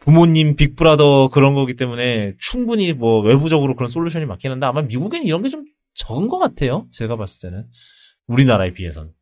부모님 0.00 0.56
빅브라더 0.56 1.28
그런 1.28 1.54
거기 1.54 1.74
때문에 1.74 2.34
충분히 2.38 2.92
뭐 2.94 3.20
외부적으로 3.20 3.76
그런 3.76 3.88
솔루션이 3.88 4.24
많긴 4.26 4.50
한데 4.52 4.64
아마 4.64 4.80
미국엔 4.82 5.24
이런 5.24 5.42
게 5.42 5.48
좀 5.50 5.64
적은 5.94 6.28
것 6.28 6.38
같아요. 6.38 6.86
제가 6.92 7.16
봤을 7.16 7.40
때는 7.50 7.66
우리나라에 8.28 8.72
비해선. 8.72 9.12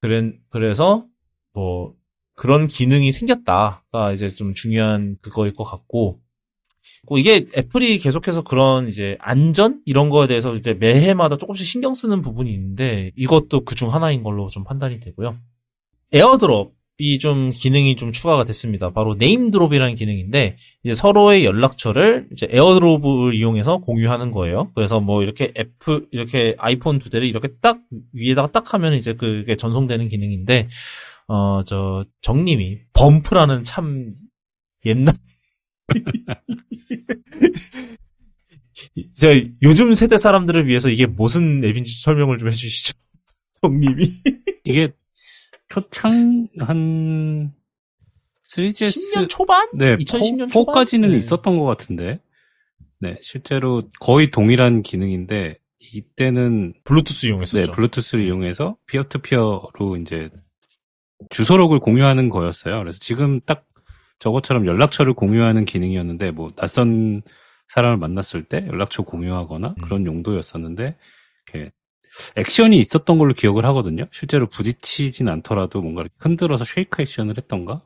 그래 0.00 0.32
그래서 0.50 1.06
뭐 1.52 1.94
그런 2.34 2.66
기능이 2.66 3.12
생겼다가 3.12 4.12
이제 4.14 4.28
좀 4.30 4.54
중요한 4.54 5.16
그거일 5.22 5.54
것 5.54 5.62
같고 5.64 6.12
뭐 6.12 6.25
이게 7.18 7.46
애플이 7.56 7.98
계속해서 7.98 8.42
그런 8.42 8.88
이제 8.88 9.16
안전 9.20 9.80
이런 9.84 10.10
거에 10.10 10.26
대해서 10.26 10.54
이제 10.54 10.74
매해마다 10.74 11.36
조금씩 11.36 11.66
신경 11.66 11.94
쓰는 11.94 12.22
부분이 12.22 12.50
있는데 12.52 13.12
이것도 13.16 13.64
그 13.64 13.74
중 13.76 13.92
하나인 13.92 14.22
걸로 14.22 14.48
좀 14.48 14.64
판단이 14.64 15.00
되고요. 15.00 15.36
에어드롭 16.12 16.74
이 16.98 17.18
좀 17.18 17.50
기능이 17.50 17.96
좀 17.96 18.10
추가가 18.10 18.44
됐습니다. 18.44 18.90
바로 18.90 19.14
네임드롭이라는 19.16 19.96
기능인데 19.96 20.56
이제 20.82 20.94
서로의 20.94 21.44
연락처를 21.44 22.26
이제 22.32 22.48
에어드롭을 22.50 23.34
이용해서 23.34 23.78
공유하는 23.78 24.30
거예요. 24.30 24.70
그래서 24.74 24.98
뭐 24.98 25.22
이렇게 25.22 25.52
애플 25.58 26.06
이렇게 26.10 26.54
아이폰 26.58 26.98
두 26.98 27.10
대를 27.10 27.28
이렇게 27.28 27.48
딱 27.60 27.80
위에다가 28.14 28.50
딱 28.50 28.72
하면 28.72 28.94
이제 28.94 29.12
그게 29.12 29.56
전송되는 29.56 30.08
기능인데 30.08 30.68
어 31.28 31.62
저 31.66 32.04
정님이 32.22 32.78
범프라는 32.94 33.62
참 33.62 34.14
옛날 34.86 35.14
저 39.14 39.28
요즘 39.62 39.94
세대 39.94 40.18
사람들을 40.18 40.66
위해서 40.66 40.88
이게 40.88 41.06
무슨 41.06 41.62
앱인지 41.64 42.02
설명을 42.02 42.38
좀 42.38 42.48
해주시죠. 42.48 42.92
정님이 43.62 44.12
이게 44.64 44.92
초창 45.68 46.48
한 46.58 47.52
3GS 48.44 49.14
10년 49.14 49.28
초반? 49.28 49.68
네, 49.74 49.96
2010년 49.96 50.48
4, 50.48 50.52
초반? 50.52 50.74
까지는 50.74 51.12
네. 51.12 51.18
있었던 51.18 51.58
것 51.58 51.64
같은데. 51.64 52.20
네, 52.98 53.18
실제로 53.20 53.82
거의 54.00 54.30
동일한 54.30 54.82
기능인데 54.82 55.58
이때는 55.78 56.74
블루투스 56.84 57.26
이용했었죠. 57.26 57.62
네, 57.62 57.70
블루투스를 57.70 58.24
이용해서 58.24 58.76
피어투피어로 58.86 59.98
이제 60.00 60.30
주소록을 61.30 61.80
공유하는 61.80 62.30
거였어요. 62.30 62.78
그래서 62.78 62.98
지금 62.98 63.40
딱 63.42 63.65
저것처럼 64.18 64.66
연락처를 64.66 65.14
공유하는 65.14 65.64
기능이었는데 65.64 66.30
뭐 66.30 66.50
낯선 66.56 67.22
사람을 67.68 67.96
만났을 67.98 68.44
때 68.44 68.66
연락처 68.66 69.02
공유하거나 69.02 69.68
음. 69.68 69.82
그런 69.82 70.06
용도였었는데 70.06 70.96
이렇게 71.52 71.72
액션이 72.36 72.78
있었던 72.78 73.18
걸로 73.18 73.34
기억을 73.34 73.64
하거든요. 73.66 74.06
실제로 74.10 74.46
부딪히진 74.46 75.28
않더라도 75.28 75.82
뭔가 75.82 76.04
흔들어서 76.18 76.64
쉐이크 76.64 77.02
액션을 77.02 77.36
했던가. 77.36 77.82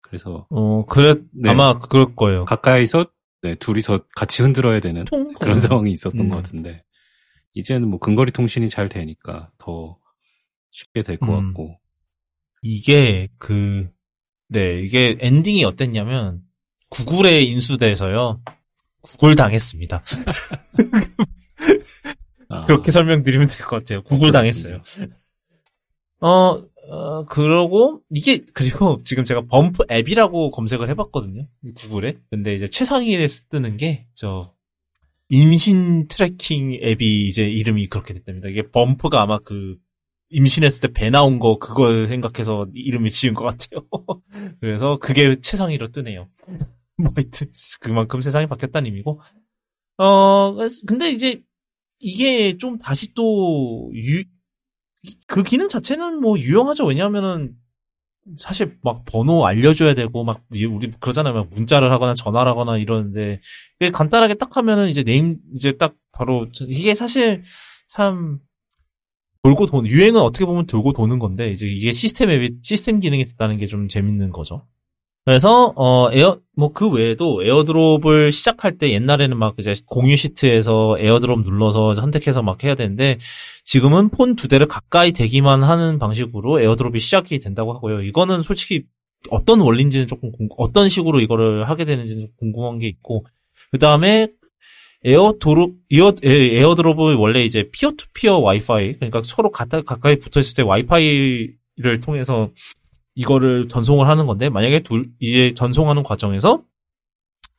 그래서 0.00 0.46
어, 0.50 0.86
그래, 0.86 1.16
네. 1.32 1.50
아마 1.50 1.78
그럴 1.78 2.14
거예요. 2.14 2.44
가까이서 2.44 3.06
네, 3.42 3.54
둘이서 3.56 4.00
같이 4.14 4.42
흔들어야 4.42 4.80
되는 4.80 5.04
통? 5.04 5.32
그런 5.38 5.60
상황이 5.60 5.92
있었던 5.92 6.20
음. 6.20 6.28
것 6.30 6.36
같은데 6.36 6.82
이제는 7.52 7.88
뭐 7.88 7.98
근거리 7.98 8.32
통신이 8.32 8.68
잘 8.68 8.88
되니까 8.88 9.50
더 9.58 9.98
쉽게 10.70 11.02
될것 11.02 11.28
음. 11.28 11.46
같고 11.48 11.78
이게 12.62 13.28
그, 13.38 13.88
네, 14.48 14.80
이게 14.80 15.16
엔딩이 15.20 15.64
어땠냐면, 15.64 16.40
구글에 16.90 17.42
인수돼서요, 17.42 18.40
구글 19.02 19.36
당했습니다. 19.36 20.02
아, 22.48 22.64
그렇게 22.66 22.90
설명드리면 22.90 23.48
될 23.48 23.66
것 23.66 23.76
같아요. 23.78 24.02
구글 24.02 24.32
당했어요. 24.32 24.80
어, 26.20 26.62
어, 26.88 27.24
그러고, 27.24 28.00
이게, 28.10 28.44
그리고 28.54 28.98
지금 29.04 29.24
제가 29.24 29.42
범프 29.46 29.84
앱이라고 29.90 30.50
검색을 30.52 30.88
해봤거든요. 30.90 31.46
구글에. 31.76 32.16
근데 32.30 32.54
이제 32.54 32.68
최상위에 32.68 33.26
뜨는 33.50 33.76
게, 33.76 34.06
저, 34.14 34.52
임신 35.28 36.06
tracking 36.06 36.78
앱이 36.84 37.26
이제 37.26 37.48
이름이 37.48 37.88
그렇게 37.88 38.14
됐답니다. 38.14 38.48
이게 38.48 38.70
범프가 38.70 39.20
아마 39.20 39.38
그, 39.40 39.76
임신했을 40.30 40.80
때 40.80 40.88
배 40.92 41.10
나온 41.10 41.38
거 41.38 41.58
그걸 41.58 42.08
생각해서 42.08 42.66
이름이 42.74 43.10
지은 43.10 43.34
것 43.34 43.44
같아요. 43.44 43.86
그래서 44.60 44.98
그게 44.98 45.36
최상위로 45.36 45.88
뜨네요. 45.88 46.28
뭐 46.98 47.12
하여튼 47.14 47.50
그만큼 47.80 48.20
세상이 48.20 48.46
바뀌었다는 48.46 48.86
의미고. 48.86 49.20
어 49.98 50.56
근데 50.86 51.10
이제 51.10 51.42
이게 51.98 52.56
좀 52.56 52.78
다시 52.78 53.14
또 53.14 53.90
유, 53.94 54.24
그 55.26 55.42
기능 55.42 55.68
자체는 55.68 56.20
뭐 56.20 56.38
유용하죠. 56.38 56.84
왜냐하면은 56.84 57.54
사실 58.36 58.76
막 58.82 59.04
번호 59.04 59.46
알려줘야 59.46 59.94
되고 59.94 60.24
막 60.24 60.42
우리 60.50 60.90
그러잖아요. 60.98 61.34
막 61.34 61.48
문자를 61.50 61.92
하거나 61.92 62.14
전화를 62.14 62.50
하거나 62.50 62.76
이러는데 62.76 63.40
간단하게 63.92 64.34
딱 64.34 64.56
하면은 64.56 64.88
이제 64.88 65.02
네임 65.04 65.38
이제 65.54 65.72
딱 65.72 65.94
바로 66.12 66.48
이게 66.62 66.94
사실 66.94 67.42
참 67.86 68.40
돌고 69.46 69.66
돈 69.66 69.86
유행은 69.86 70.20
어떻게 70.20 70.44
보면 70.44 70.66
돌고 70.66 70.92
도는 70.92 71.18
건데 71.20 71.50
이제 71.52 71.68
이게 71.68 71.92
시스템 71.92 72.30
앱이 72.30 72.56
시스템 72.62 72.98
기능이 73.00 73.24
됐다는 73.26 73.58
게 73.58 73.66
좀 73.66 73.86
재밌는 73.88 74.30
거죠. 74.32 74.66
그래서 75.24 75.72
어 75.76 76.08
에어 76.12 76.40
뭐 76.56 76.72
그 76.72 76.88
외에도 76.90 77.42
에어드롭을 77.44 78.32
시작할 78.32 78.78
때 78.78 78.90
옛날에는 78.92 79.36
막 79.36 79.54
이제 79.58 79.74
공유 79.86 80.16
시트에서 80.16 80.96
에어드롭 80.98 81.42
눌러서 81.42 81.94
선택해서 81.94 82.42
막 82.42 82.62
해야 82.64 82.74
되는데 82.74 83.18
지금은 83.64 84.10
폰 84.10 84.34
두 84.36 84.48
대를 84.48 84.66
가까이 84.68 85.12
대기만 85.12 85.62
하는 85.64 85.98
방식으로 85.98 86.60
에어드롭이 86.60 86.98
시작이 87.00 87.38
된다고 87.40 87.72
하고요. 87.74 88.02
이거는 88.02 88.42
솔직히 88.42 88.84
어떤 89.30 89.60
원리인지는 89.60 90.06
조금 90.08 90.30
어떤 90.58 90.88
식으로 90.88 91.20
이거를 91.20 91.68
하게 91.68 91.84
되는지는 91.84 92.20
좀 92.22 92.30
궁금한 92.38 92.78
게 92.78 92.86
있고 92.88 93.24
그 93.72 93.78
다음에 93.78 94.28
에어드롭 95.04 95.74
에어, 95.90 96.14
에어드롭은 96.22 97.16
원래 97.16 97.44
이제 97.44 97.68
peer-to-peer 97.70 98.38
와이파이 98.38 98.94
그러니까 98.94 99.22
서로 99.24 99.50
가까, 99.50 99.82
가까이 99.82 100.18
붙어 100.18 100.40
있을 100.40 100.56
때 100.56 100.62
와이파이를 100.62 102.00
통해서 102.02 102.50
이거를 103.14 103.68
전송을 103.68 104.08
하는 104.08 104.26
건데 104.26 104.48
만약에 104.48 104.80
둘 104.80 105.08
이제 105.20 105.54
전송하는 105.54 106.02
과정에서 106.02 106.62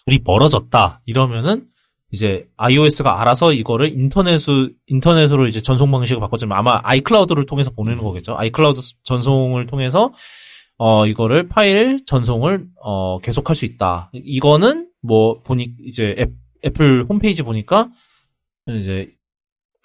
둘이 0.06 0.20
멀어졌다 0.24 1.02
이러면은 1.06 1.68
이제 2.12 2.48
iOS가 2.56 3.22
알아서 3.22 3.52
이거를 3.52 3.92
인터넷으로 3.92 4.70
인터넷으로 4.88 5.48
이제 5.48 5.62
전송 5.62 5.92
방식을 5.92 6.22
바꿔주면 6.22 6.58
아마 6.58 6.80
아이클라우드를 6.84 7.46
통해서 7.46 7.70
보내는 7.72 8.02
거겠죠. 8.02 8.36
아이클라우드 8.38 8.80
전송을 9.04 9.68
통해서 9.68 10.14
어 10.78 11.06
이거를 11.06 11.50
파일 11.50 12.06
전송을 12.06 12.68
어 12.82 13.20
계속할 13.20 13.56
수 13.56 13.66
있다. 13.66 14.10
이거는 14.14 14.90
뭐 15.02 15.42
보니 15.42 15.74
이제 15.86 16.16
앱 16.18 16.32
애플 16.68 17.06
홈페이지 17.08 17.44
보니까 17.44 17.90
이제 18.68 19.10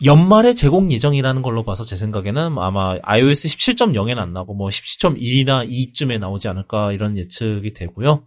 연말에 0.05 0.55
제공 0.55 0.91
예정이라는 0.91 1.43
걸로 1.43 1.65
봐서 1.65 1.85
제 1.85 1.97
생각에는 1.97 2.59
아마 2.59 2.99
iOS 3.03 3.49
17.0에는 3.49 4.19
안 4.19 4.33
나고 4.33 4.55
뭐 4.55 4.69
17.1이나 4.69 5.69
2쯤에 5.69 6.19
나오지 6.19 6.49
않을까 6.49 6.93
이런 6.93 7.17
예측이 7.17 7.73
되고요. 7.73 8.25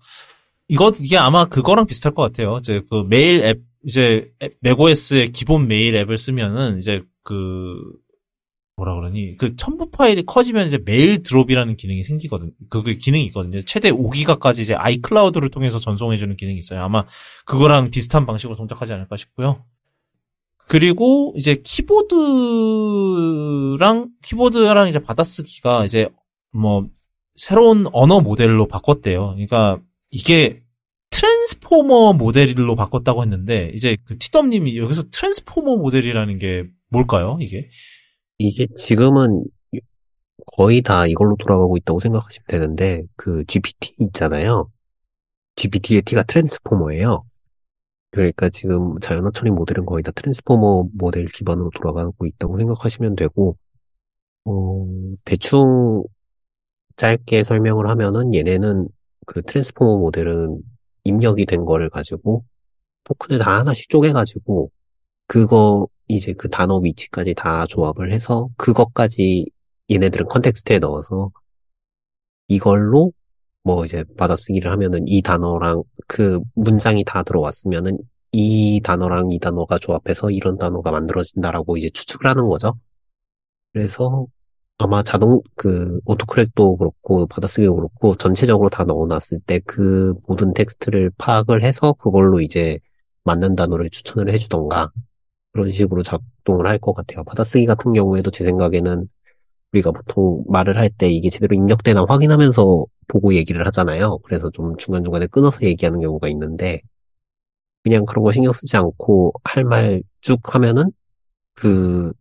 이거 0.67 0.91
이게 0.99 1.17
아마 1.17 1.45
그거랑 1.45 1.85
비슷할 1.85 2.15
것 2.15 2.21
같아요. 2.23 2.57
이제 2.59 2.81
그 2.89 3.03
메일 3.07 3.43
앱 3.43 3.59
이제 3.85 4.31
맥OS의 4.61 5.31
기본 5.31 5.67
메일 5.67 5.95
앱을 5.95 6.17
쓰면은 6.17 6.79
이제 6.79 7.03
그 7.23 7.75
뭐라 8.77 8.95
그러니 8.95 9.37
그 9.37 9.55
첨부 9.55 9.89
파일이 9.89 10.25
커지면 10.25 10.67
이제 10.67 10.77
메일 10.83 11.23
드롭이라는 11.23 11.77
기능이 11.77 12.03
생기거든. 12.03 12.51
그 12.69 12.83
기능이 12.83 13.23
있거든요. 13.27 13.61
최대 13.63 13.89
5기가까지 13.89 14.59
이제 14.61 14.73
아이클라우드를 14.73 15.49
통해서 15.49 15.79
전송해 15.79 16.17
주는 16.17 16.35
기능이 16.35 16.59
있어요. 16.59 16.81
아마 16.81 17.05
그거랑 17.45 17.89
비슷한 17.89 18.25
방식으로 18.25 18.57
동작하지 18.57 18.91
않을까 18.93 19.15
싶고요. 19.15 19.63
그리고 20.67 21.33
이제 21.37 21.61
키보드랑 21.63 22.09
키보드랑 24.23 24.89
이제 24.89 24.99
받아쓰기가 24.99 25.85
이제 25.85 26.09
뭐 26.51 26.89
새로운 27.35 27.85
언어 27.93 28.19
모델로 28.19 28.67
바꿨대요. 28.67 29.33
그러니까 29.35 29.79
이게 30.11 30.63
트랜스포머 31.11 32.13
모델로 32.13 32.75
바꿨다고 32.75 33.21
했는데 33.23 33.71
이제 33.73 33.95
그 34.05 34.17
티덤님이 34.17 34.77
여기서 34.77 35.03
트랜스포머 35.11 35.77
모델이라는 35.77 36.39
게 36.39 36.65
뭘까요? 36.89 37.37
이게? 37.39 37.69
이게 38.37 38.67
지금은 38.75 39.45
거의 40.57 40.81
다 40.81 41.07
이걸로 41.07 41.35
돌아가고 41.37 41.77
있다고 41.77 41.99
생각하시면 41.99 42.45
되는데, 42.47 43.03
그 43.15 43.43
GPT 43.45 43.95
있잖아요. 44.05 44.69
GPT의 45.55 46.03
T가 46.03 46.23
Transformer예요. 46.23 47.25
그러니까 48.11 48.49
지금 48.49 48.99
자연어 48.99 49.31
처리 49.31 49.51
모델은 49.51 49.85
거의 49.85 50.03
다 50.03 50.11
Transformer 50.11 50.89
모델 50.93 51.27
기반으로 51.27 51.71
돌아가고 51.75 52.25
있다고 52.25 52.57
생각하시면 52.59 53.15
되고, 53.15 53.57
어, 54.45 54.87
대충 55.25 56.03
짧게 56.97 57.43
설명을 57.43 57.87
하면은 57.89 58.33
얘네는 58.33 58.87
그 59.25 59.41
Transformer 59.43 59.97
모델은 59.99 60.61
입력이 61.03 61.45
된 61.45 61.65
거를 61.65 61.89
가지고 61.89 62.45
토큰을 63.05 63.39
다 63.39 63.59
하나씩 63.59 63.89
쪼개가지고 63.89 64.71
그거 65.27 65.87
이제 66.07 66.33
그 66.33 66.49
단어 66.49 66.77
위치까지 66.77 67.33
다 67.35 67.65
조합을 67.67 68.11
해서 68.11 68.49
그것까지 68.57 69.47
얘네들은 69.91 70.27
context에 70.27 70.79
넣어서 70.79 71.31
이걸로 72.47 73.11
뭐 73.63 73.85
이제 73.85 74.03
받아쓰기를 74.17 74.71
하면은 74.71 75.07
이 75.07 75.21
단어랑 75.21 75.83
그 76.07 76.39
문장이 76.55 77.03
다 77.05 77.23
들어왔으면은 77.23 77.97
이 78.31 78.81
단어랑 78.83 79.31
이 79.31 79.39
단어가 79.39 79.79
조합해서 79.79 80.29
이런 80.31 80.57
단어가 80.57 80.91
만들어진다라고 80.91 81.77
이제 81.77 81.89
추측을 81.91 82.27
하는 82.27 82.47
거죠. 82.47 82.77
그래서 83.73 84.27
아마 84.77 85.03
자동 85.03 85.41
그 85.55 85.99
autocorrect도 86.05 86.77
그렇고 86.77 87.27
받아쓰기도 87.27 87.75
그렇고 87.75 88.15
전체적으로 88.17 88.69
다 88.69 88.83
넣어놨을 88.83 89.39
때 89.45 89.59
그 89.65 90.13
모든 90.27 90.53
텍스트를 90.53 91.11
파악을 91.17 91.63
해서 91.63 91.93
그걸로 91.93 92.41
이제 92.41 92.79
맞는 93.23 93.55
단어를 93.55 93.89
추천을 93.89 94.29
해주던가 94.33 94.91
그런 95.55 95.71
식으로 95.71 96.03
작동을 96.03 96.67
할 96.67 96.79
것 96.79 96.93
같아요. 96.93 97.23
받아쓰기 97.23 97.65
같은 97.65 97.93
경우에도 97.93 98.29
제 98.29 98.43
생각에는 98.43 99.07
우리가 99.73 99.91
보통 99.91 100.43
말을 100.49 100.77
할 100.77 100.89
때 100.89 101.09
이게 101.09 101.29
제대로 101.29 101.55
입력되나 101.55 102.05
확인하면서 102.09 102.85
보고 103.07 103.33
얘기를 103.35 103.65
하잖아요. 103.67 104.19
그래서 104.19 104.49
좀 104.51 104.75
중간중간에 104.77 105.27
끊어서 105.27 105.65
얘기하는 105.65 106.01
경우가 106.01 106.27
있는데 106.29 106.81
그냥 107.83 108.05
그런 108.05 108.23
거 108.23 108.31
신경 108.31 108.51
쓰지 108.53 108.75
않고 108.77 109.33
할 109.43 109.63
말 109.65 110.03
쭉 110.21 110.39
하면은 110.55 110.91
그 111.55 112.11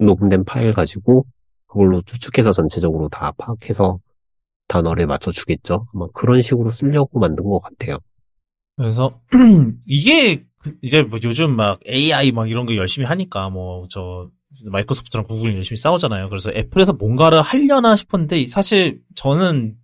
녹음된 0.00 0.44
파일 0.44 0.74
가지고 0.74 1.24
그걸로 1.68 2.02
추측해서 2.02 2.52
전체적으로 2.52 3.08
다 3.08 3.32
파악해서 3.38 3.98
단어를 4.68 5.06
맞춰주겠죠. 5.06 5.86
아마 5.94 6.06
그런 6.14 6.42
식으로 6.42 6.70
쓰려고 6.70 7.20
만든 7.20 7.44
것 7.44 7.60
같아요. 7.60 7.98
그래서 8.76 9.20
이게 9.86 10.44
이제 10.82 11.02
뭐 11.02 11.18
요즘 11.22 11.56
막 11.56 11.80
AI 11.88 12.32
막 12.32 12.48
이런 12.50 12.66
거 12.66 12.74
열심히 12.76 13.06
하니까 13.06 13.50
뭐 13.50 13.86
저 13.90 14.28
마이크로소프트랑 14.70 15.26
구글이 15.26 15.56
열심히 15.56 15.78
싸우잖아요. 15.78 16.28
그래서 16.28 16.50
애플에서 16.50 16.92
뭔가를 16.92 17.42
하려나 17.42 17.96
싶었는데 17.96 18.46
사실 18.46 19.00
저는 19.14 19.74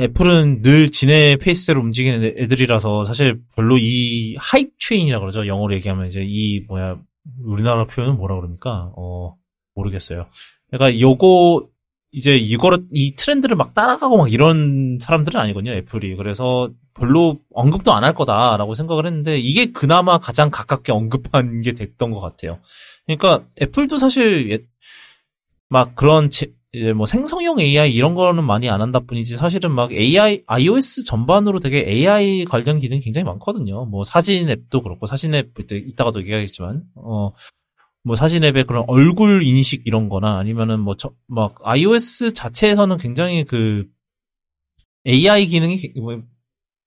애플은 0.00 0.62
늘 0.62 0.90
지네 0.90 1.36
페이스대로 1.36 1.80
움직이는 1.80 2.34
애들이라서 2.38 3.04
사실 3.04 3.40
별로 3.54 3.76
이 3.78 4.34
hype 4.38 4.70
train이라 4.80 5.20
그러죠. 5.20 5.46
영어로 5.46 5.74
얘기하면 5.74 6.08
이제 6.08 6.24
이 6.26 6.60
뭐야 6.66 6.98
우리나라 7.44 7.86
표현은 7.86 8.16
뭐라 8.16 8.36
그럽니까? 8.36 8.92
어 8.96 9.36
모르겠어요. 9.74 10.26
그러니까 10.70 10.98
요거 11.00 11.68
이제 12.12 12.36
이거를 12.36 12.86
이 12.92 13.14
트렌드를 13.14 13.56
막 13.56 13.72
따라가고 13.74 14.16
막 14.18 14.32
이런 14.32 14.98
사람들은 15.00 15.40
아니거든요 15.40 15.72
애플이 15.72 16.16
그래서 16.16 16.70
별로 16.94 17.38
언급도 17.54 17.92
안 17.92 18.02
할 18.04 18.14
거다라고 18.14 18.74
생각을 18.74 19.06
했는데 19.06 19.38
이게 19.38 19.66
그나마 19.72 20.18
가장 20.18 20.50
가깝게 20.50 20.92
언급한 20.92 21.60
게 21.62 21.72
됐던 21.72 22.10
것 22.12 22.20
같아요. 22.20 22.58
그러니까 23.06 23.44
애플도 23.62 23.98
사실 23.98 24.66
막 25.68 25.94
그런 25.94 26.30
제, 26.30 26.52
이제 26.72 26.92
뭐 26.92 27.06
생성형 27.06 27.60
AI 27.60 27.92
이런 27.94 28.14
거는 28.14 28.44
많이 28.44 28.68
안 28.70 28.80
한다 28.80 29.00
뿐이지 29.00 29.36
사실은 29.36 29.72
막 29.72 29.92
AI 29.92 30.42
iOS 30.46 31.04
전반으로 31.04 31.58
되게 31.60 31.84
AI 31.86 32.44
관련 32.44 32.78
기능이 32.80 33.00
굉장히 33.00 33.24
많거든요. 33.24 33.84
뭐 33.86 34.04
사진 34.04 34.48
앱도 34.48 34.82
그렇고 34.82 35.06
사진 35.06 35.34
앱 35.34 35.52
이따가도 35.70 36.20
얘기하겠지만 36.20 36.82
어 36.96 37.32
뭐 38.02 38.16
사진 38.16 38.44
앱에 38.44 38.64
그런 38.64 38.84
얼굴 38.88 39.42
인식 39.42 39.86
이런 39.86 40.08
거나 40.08 40.38
아니면은 40.38 40.80
뭐, 40.80 40.96
저, 40.96 41.12
막, 41.26 41.54
iOS 41.62 42.32
자체에서는 42.32 42.96
굉장히 42.96 43.44
그, 43.44 43.86
AI 45.06 45.46
기능이, 45.46 45.92
뭐, 45.96 46.22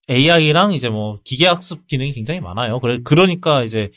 AI랑 0.09 0.73
이제 0.73 0.89
뭐, 0.89 1.19
기계 1.23 1.47
학습 1.47 1.87
기능이 1.87 2.11
굉장히 2.11 2.39
많아요. 2.39 2.79
그래, 2.79 2.99
그러니까 3.03 3.63
이제, 3.63 3.91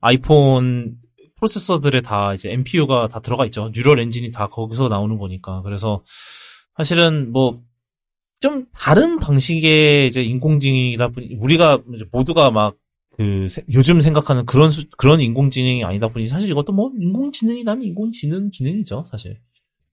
아이폰 0.00 0.96
프로세서들에 1.36 2.02
다 2.02 2.34
이제 2.34 2.50
NPU가 2.52 3.08
다 3.08 3.20
들어가 3.20 3.44
있죠. 3.46 3.70
neural 3.74 3.98
engine이 4.00 4.30
다 4.30 4.48
거기서 4.48 4.88
나오는 4.88 5.18
거니까. 5.18 5.62
그래서 5.62 6.02
사실은 6.76 7.32
뭐 7.32 7.62
좀 8.42 8.66
다른 8.74 9.20
방식의 9.20 10.08
이제 10.08 10.20
인공지능이라 10.20 11.08
보니 11.08 11.36
우리가 11.38 11.78
모두가 12.10 12.50
막 12.50 12.74
그 13.16 13.46
요즘 13.72 14.00
생각하는 14.00 14.46
그런 14.46 14.70
수, 14.70 14.88
그런 14.96 15.20
인공지능이 15.20 15.84
아니다 15.84 16.08
보니 16.08 16.26
사실 16.26 16.50
이것도 16.50 16.72
뭐 16.72 16.90
인공지능이라면 16.98 17.84
인공지능 17.84 18.50
기능이죠 18.50 19.04
사실. 19.08 19.38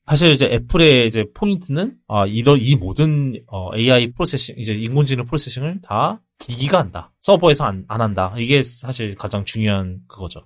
사실 0.08 0.32
이제 0.32 0.46
애플의 0.46 1.08
이제 1.08 1.26
포인트는 1.34 1.96
아 2.08 2.26
이런 2.26 2.60
이 2.60 2.76
모든 2.76 3.40
어, 3.48 3.76
AI 3.76 4.12
processing 4.14 4.56
이제 4.58 4.74
인공지능 4.74 5.26
processing을 5.26 5.82
다 5.84 6.22
기기가 6.40 6.80
한다. 6.80 7.12
서버에서 7.22 7.66
안, 7.66 7.86
안 7.88 8.02
한다. 8.02 8.34
이게 8.38 8.64
사실 8.64 9.14
가장 9.16 9.46
중요한 9.46 10.00
그거죠. 10.08 10.42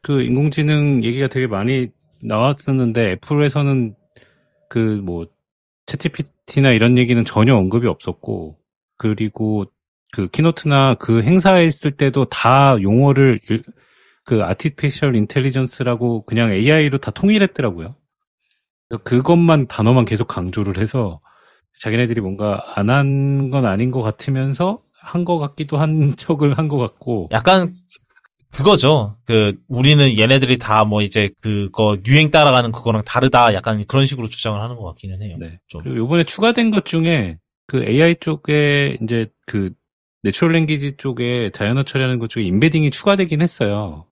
그 0.00 0.22
인공지능 0.22 1.04
얘기가 1.04 1.28
되게 1.28 1.46
많이 1.46 1.88
나왔었는데 2.22 3.12
애플에서는 3.12 3.94
그 4.68 4.78
뭐 5.02 5.26
ChatGPT나 5.86 6.70
이런 6.72 6.98
얘기는 6.98 7.22
전혀 7.24 7.54
언급이 7.54 7.86
없었고 7.86 8.56
그리고 8.96 9.66
그 10.12 10.28
keynote나 10.28 10.94
그 11.00 11.22
행사에 11.22 11.66
있을 11.66 11.90
때도 11.92 12.26
다 12.26 12.76
용어를 12.80 13.40
일- 13.50 13.64
그 14.24 14.44
artificial 14.44 15.16
intelligence라고 15.16 16.24
그냥 16.26 16.52
AI로 16.52 16.98
다 16.98 17.10
통일했더라고요. 17.10 17.96
그것만 19.04 19.66
단어만 19.68 20.04
계속 20.04 20.28
강조를 20.28 20.78
해서 20.78 21.20
자기네들이 21.80 22.20
뭔가 22.20 22.62
안 22.76 22.88
한 22.90 23.50
건 23.50 23.64
아닌 23.66 23.90
것 23.90 24.02
같으면서 24.02 24.82
한 25.00 25.24
것 25.24 25.38
같기도 25.38 25.78
한 25.78 26.14
척을 26.16 26.58
한 26.58 26.68
것 26.68 26.76
같고 26.78 27.28
약간 27.32 27.74
그거죠. 28.52 29.16
그 29.24 29.56
우리는 29.66 30.18
얘네들이 30.18 30.58
다 30.58 30.84
뭐 30.84 31.00
이제 31.02 31.30
그거 31.40 31.96
유행 32.06 32.30
따라가는 32.30 32.70
그거랑 32.70 33.02
다르다. 33.04 33.54
약간 33.54 33.84
그런 33.88 34.04
식으로 34.04 34.28
주장을 34.28 34.60
하는 34.60 34.76
것 34.76 34.84
같기는 34.88 35.22
해요. 35.22 35.36
네. 35.40 35.58
좀. 35.68 35.82
그리고 35.82 35.96
요번에 35.96 36.24
추가된 36.24 36.70
것 36.70 36.84
중에 36.84 37.38
그 37.66 37.82
AI 37.82 38.16
쪽에 38.20 38.98
이제 39.02 39.26
그 39.46 39.72
natural 40.22 40.52
language 40.52 40.96
쪽에 40.98 41.50
자연어 41.50 41.82
처리하는 41.82 42.18
것 42.18 42.30
쪽에 42.30 42.44
embedding이 42.46 42.90
추가되긴 42.90 43.42
했어요. 43.42 44.06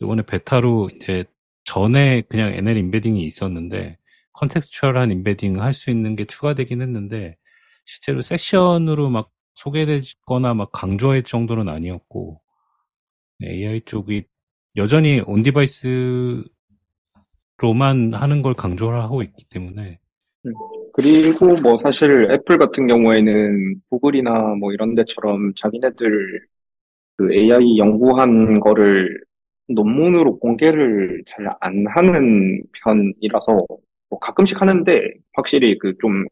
요번에 0.00 0.22
베타로 0.22 0.90
이제 0.94 1.24
전에 1.64 2.22
그냥 2.22 2.52
NL 2.52 2.76
인베딩이 2.76 3.24
있었는데 3.24 3.98
contextual한 4.34 5.10
embedding 5.10 5.60
할 5.60 5.72
수 5.74 5.90
있는 5.90 6.14
게 6.14 6.24
추가되긴 6.24 6.82
했는데 6.82 7.36
실제로 7.84 8.20
섹션으로 8.22 9.10
막 9.10 9.30
소개되거나 9.54 10.54
막 10.54 10.70
강조할 10.72 11.22
정도는 11.24 11.68
아니었고 11.68 12.40
AI 13.42 13.80
쪽이 13.86 14.24
여전히 14.76 15.20
on-device로만 15.26 16.50
하는 18.12 18.42
걸 18.42 18.54
강조를 18.54 19.00
하고 19.02 19.22
있기 19.22 19.44
때문에 19.48 19.98
그리고 20.96 21.54
뭐 21.62 21.76
사실 21.76 22.28
애플 22.30 22.56
같은 22.58 22.86
경우에는 22.86 23.80
구글이나 23.90 24.54
뭐 24.58 24.72
이런 24.72 24.94
데처럼 24.94 25.52
자기네들 25.54 26.40
그 27.18 27.32
AI 27.34 27.78
연구한 27.78 28.60
거를 28.60 29.22
논문으로 29.68 30.38
공개를 30.40 31.22
잘 31.26 31.46
안 31.60 31.86
하는 31.88 32.62
편이라서 32.84 33.66
뭐 34.10 34.18
가끔씩 34.20 34.60
하는데 34.60 35.02
확실히 35.34 35.78
그 35.78 35.94
좀 36.00 36.24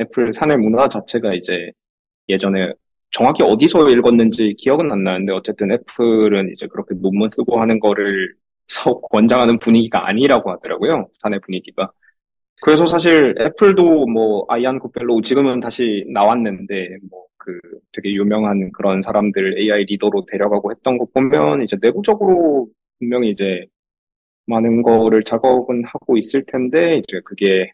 애플 0.00 0.32
사내 0.34 0.56
문화 0.56 0.88
자체가 0.88 1.34
이제 1.34 1.72
예전에 2.28 2.72
정확히 3.12 3.42
어디서 3.44 3.90
읽었는지 3.90 4.54
기억은 4.58 4.90
안 4.92 5.04
나는데 5.04 5.32
어쨌든 5.32 5.72
애플은 5.72 6.52
이제 6.52 6.66
그렇게 6.68 6.94
논문 6.96 7.30
쓰고 7.30 7.60
하는 7.60 7.80
거를 7.80 8.34
서 8.68 9.00
권장하는 9.00 9.58
분위기가 9.58 10.08
아니라고 10.08 10.50
하더라고요. 10.52 11.08
사내 11.22 11.38
분위기가. 11.40 11.92
그래서 12.64 12.86
사실 12.86 13.34
애플도 13.38 14.06
뭐 14.06 14.46
아이안 14.48 14.78
코펠로 14.78 15.20
지금은 15.20 15.60
다시 15.60 16.04
나왔는데 16.12 16.98
뭐 17.10 17.24
그 17.44 17.60
되게 17.92 18.12
유명한 18.14 18.72
그런 18.72 19.02
사람들 19.02 19.58
AI 19.60 19.84
리더로 19.84 20.24
데려가고 20.26 20.70
했던 20.72 20.98
거 20.98 21.06
보면 21.12 21.62
이제 21.62 21.76
내부적으로 21.80 22.68
분명히 22.98 23.30
이제 23.30 23.66
많은 24.46 24.82
거를 24.82 25.22
작업은 25.24 25.84
하고 25.84 26.16
있을 26.16 26.44
텐데 26.46 26.98
이제 26.98 27.20
그게 27.24 27.72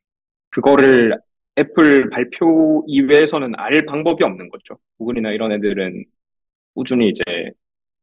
그거를 0.50 1.18
애플 1.58 2.10
발표 2.10 2.84
이외에서는 2.88 3.52
알 3.56 3.86
방법이 3.86 4.24
없는 4.24 4.48
거죠. 4.50 4.78
구글이나 4.98 5.30
이런 5.32 5.52
애들은 5.52 6.04
꾸준히 6.74 7.08
이제 7.10 7.22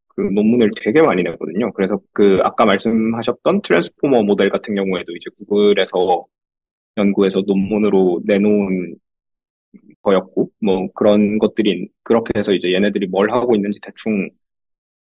그 0.09 0.22
논문을 0.22 0.72
되게 0.81 1.01
많이 1.01 1.23
내거든요. 1.23 1.72
그래서 1.73 1.99
그 2.14 2.39
아까 2.43 2.65
말씀하셨던 2.65 3.61
트랜스포머 3.61 4.23
모델 4.23 4.49
같은 4.49 4.76
경우에도 4.76 5.14
이제 5.15 5.30
구글에서 5.38 6.26
연구해서 6.97 7.43
논문으로 7.45 8.21
내놓은 8.25 8.95
거였고, 10.01 10.49
뭐 10.61 10.87
그런 10.93 11.37
것들이 11.39 11.89
그렇게 12.03 12.33
해서 12.37 12.53
이제 12.53 12.73
얘네들이 12.73 13.07
뭘 13.07 13.31
하고 13.31 13.55
있는지 13.55 13.79
대충 13.81 14.29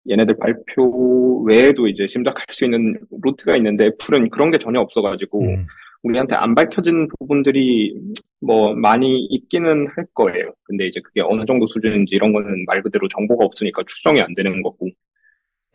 얘네들 0.08 0.36
발표 0.38 1.42
외에도 1.42 1.88
이제 1.88 2.06
심작할 2.06 2.44
수 2.50 2.64
있는 2.64 2.98
루트가 3.22 3.56
있는데 3.56 3.86
애플은 3.86 4.30
그런 4.30 4.50
게 4.50 4.58
전혀 4.58 4.80
없어가지고 4.80 5.42
음. 5.42 5.66
우리한테 6.02 6.36
안 6.36 6.54
밝혀진 6.54 7.08
부분들이 7.18 7.98
뭐 8.40 8.74
많이 8.74 9.24
있기는 9.26 9.88
할 9.88 10.06
거예요. 10.14 10.52
근데 10.62 10.86
이제 10.86 11.00
그게 11.00 11.20
어느 11.22 11.44
정도 11.44 11.66
수준인지 11.66 12.14
이런 12.14 12.32
거는 12.32 12.64
말 12.66 12.82
그대로 12.82 13.08
정보가 13.08 13.44
없으니까 13.44 13.82
추정이 13.86 14.20
안 14.20 14.34
되는 14.34 14.62
거고. 14.62 14.88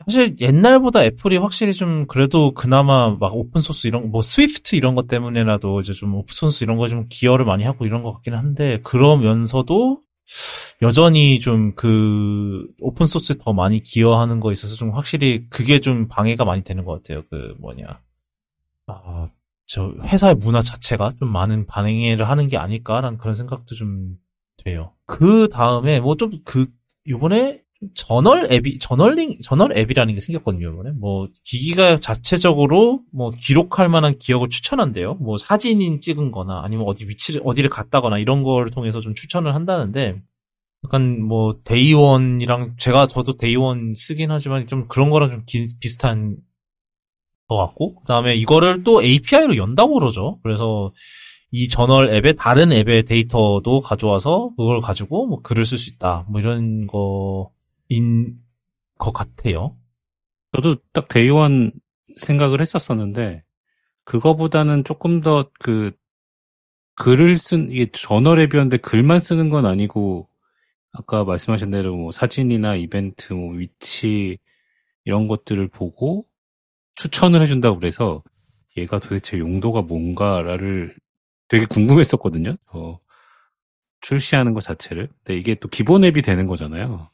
사실 0.08 0.36
옛날보다 0.40 1.04
애플이 1.04 1.38
확실히 1.38 1.74
좀 1.74 2.06
그래도 2.08 2.54
그나마 2.54 3.10
막 3.20 3.36
오픈 3.36 3.62
소스 3.62 3.88
이런 3.88 4.12
뭐 4.12 4.22
Swift 4.22 4.76
이런 4.76 4.96
것 4.96 5.08
때문에라도 5.08 5.82
이제 5.82 5.94
좀 5.94 6.16
오픈 6.16 6.34
소스 6.34 6.64
이런 6.64 6.78
거 6.78 6.88
좀 6.88 7.06
기여를 7.10 7.46
많이 7.46 7.64
하고 7.64 7.86
이런 7.86 8.04
것 8.04 8.12
같긴 8.14 8.34
한데 8.34 8.80
그러면서도 8.84 10.02
여전히 10.82 11.40
좀 11.40 11.74
그 11.76 12.68
오픈 12.80 13.06
소스에 13.08 13.36
더 13.40 13.54
많이 13.54 13.82
기여하는 13.84 14.40
거에 14.40 14.52
있어서 14.54 14.76
좀 14.76 14.92
확실히 14.92 15.46
그게 15.50 15.80
좀 15.80 16.08
방해가 16.08 16.46
많이 16.46 16.64
되는 16.64 16.86
것 16.86 16.94
같아요. 17.04 17.24
그 17.30 17.56
뭐냐 17.60 18.00
아 18.88 19.30
저 19.74 19.94
회사의 20.04 20.36
문화 20.36 20.60
자체가 20.62 21.14
좀 21.18 21.30
많은 21.32 21.66
반응을 21.66 22.28
하는 22.28 22.50
게 22.50 22.58
아닐까라는 22.58 23.18
그런 23.20 23.36
생각도 23.36 23.74
좀 23.76 24.18
돼요. 24.58 24.92
그 25.06 25.48
다음에 25.50 26.02
뭐 26.02 26.16
좀 26.16 26.32
그 26.44 26.68
요번에 27.08 27.61
저널 27.96 28.52
앱이 28.52 28.78
journaling 28.80 29.40
저널 29.42 29.76
앱이라는 29.76 30.14
게 30.14 30.20
생겼거든요 30.20 30.72
이번에. 30.72 30.92
뭐 30.92 31.28
기기가 31.44 31.98
자체적으로 31.98 33.02
뭐 33.12 33.32
기록할 33.32 33.90
만한 33.90 34.18
기억을 34.20 34.50
추천한대요. 34.50 35.16
뭐 35.16 35.38
사진인 35.38 36.00
찍은거나 36.02 36.62
아니면 36.64 36.86
어디 36.88 37.06
위치를 37.08 37.42
어디를 37.44 37.70
갔다거나 37.70 38.20
이런 38.20 38.44
걸 38.44 38.70
통해서 38.70 39.00
좀 39.02 39.16
추천을 39.16 39.56
한다는데 39.56 40.22
약간 40.86 41.22
뭐 41.24 41.56
Day 41.64 41.94
One이랑 41.94 42.76
제가 42.78 43.08
저도 43.08 43.38
Day 43.38 43.66
One 43.66 43.94
쓰긴 43.96 44.32
하지만 44.32 44.68
좀 44.68 44.88
그런 44.88 45.10
거랑 45.10 45.30
좀 45.32 45.44
기- 45.48 45.70
비슷한 45.80 46.38
것 47.48 47.58
같고 47.58 47.96
그 47.96 48.06
다음에 48.08 48.36
이거를 48.36 48.84
또 48.84 49.02
API로 49.02 49.58
연다고 49.58 49.96
그러죠. 49.96 50.40
그래서 50.44 50.92
이 51.52 51.68
저널 51.68 52.10
앱에 52.12 52.34
다른 52.34 52.72
앱의 52.72 53.04
데이터도 53.04 53.82
가져와서 53.82 54.52
그걸 54.56 54.80
가지고 54.82 55.28
뭐 55.28 55.42
글을 55.42 55.66
쓸 55.66 55.78
수 55.78 55.90
있다. 55.92 56.26
뭐 56.30 56.40
이런 56.40 56.88
거 56.88 57.52
인 57.92 58.40
것 59.00 59.14
같아요. 59.14 59.78
저도 60.54 60.78
딱 60.94 61.08
Day 61.10 61.41
One 61.41 61.72
생각을 62.18 62.62
했었었는데 62.62 63.44
그거보다는 64.06 64.84
조금 64.86 65.22
더 65.22 65.52
그 65.60 65.92
글을 66.96 67.36
쓴 67.36 67.70
이게 67.70 67.90
저널 67.94 68.40
앱이었는데 68.40 68.78
글만 68.78 69.20
쓰는 69.20 69.50
건 69.50 69.66
아니고 69.66 70.30
아까 70.94 71.24
말씀하신 71.26 71.72
대로 71.72 71.96
뭐 71.98 72.12
사진이나 72.12 72.76
이벤트 72.76 73.34
뭐 73.34 73.54
위치 73.56 74.38
이런 75.06 75.28
것들을 75.28 75.68
보고 75.70 76.26
추천을 76.96 77.42
해준다고 77.44 77.80
그래서 77.80 78.24
얘가 78.78 79.00
도대체 79.00 79.40
용도가 79.40 79.82
뭔가를 79.84 80.96
되게 81.50 81.66
궁금했었거든요. 81.66 82.58
어, 82.74 83.00
출시하는 84.02 84.54
것 84.54 84.62
자체를. 84.62 85.08
근데 85.24 85.38
이게 85.40 85.56
또 85.56 85.68
기본 85.68 86.04
앱이 86.04 86.22
되는 86.22 86.48
거잖아요. 86.48 87.10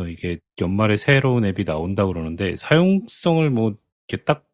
그래서 0.00 0.08
이게 0.10 0.38
연말에 0.60 0.96
새로운 0.96 1.44
앱이 1.44 1.64
나온다 1.64 2.04
고 2.06 2.12
그러는데 2.12 2.56
사용성을 2.56 3.48
뭐 3.50 3.76
이렇게 4.08 4.24
딱 4.24 4.46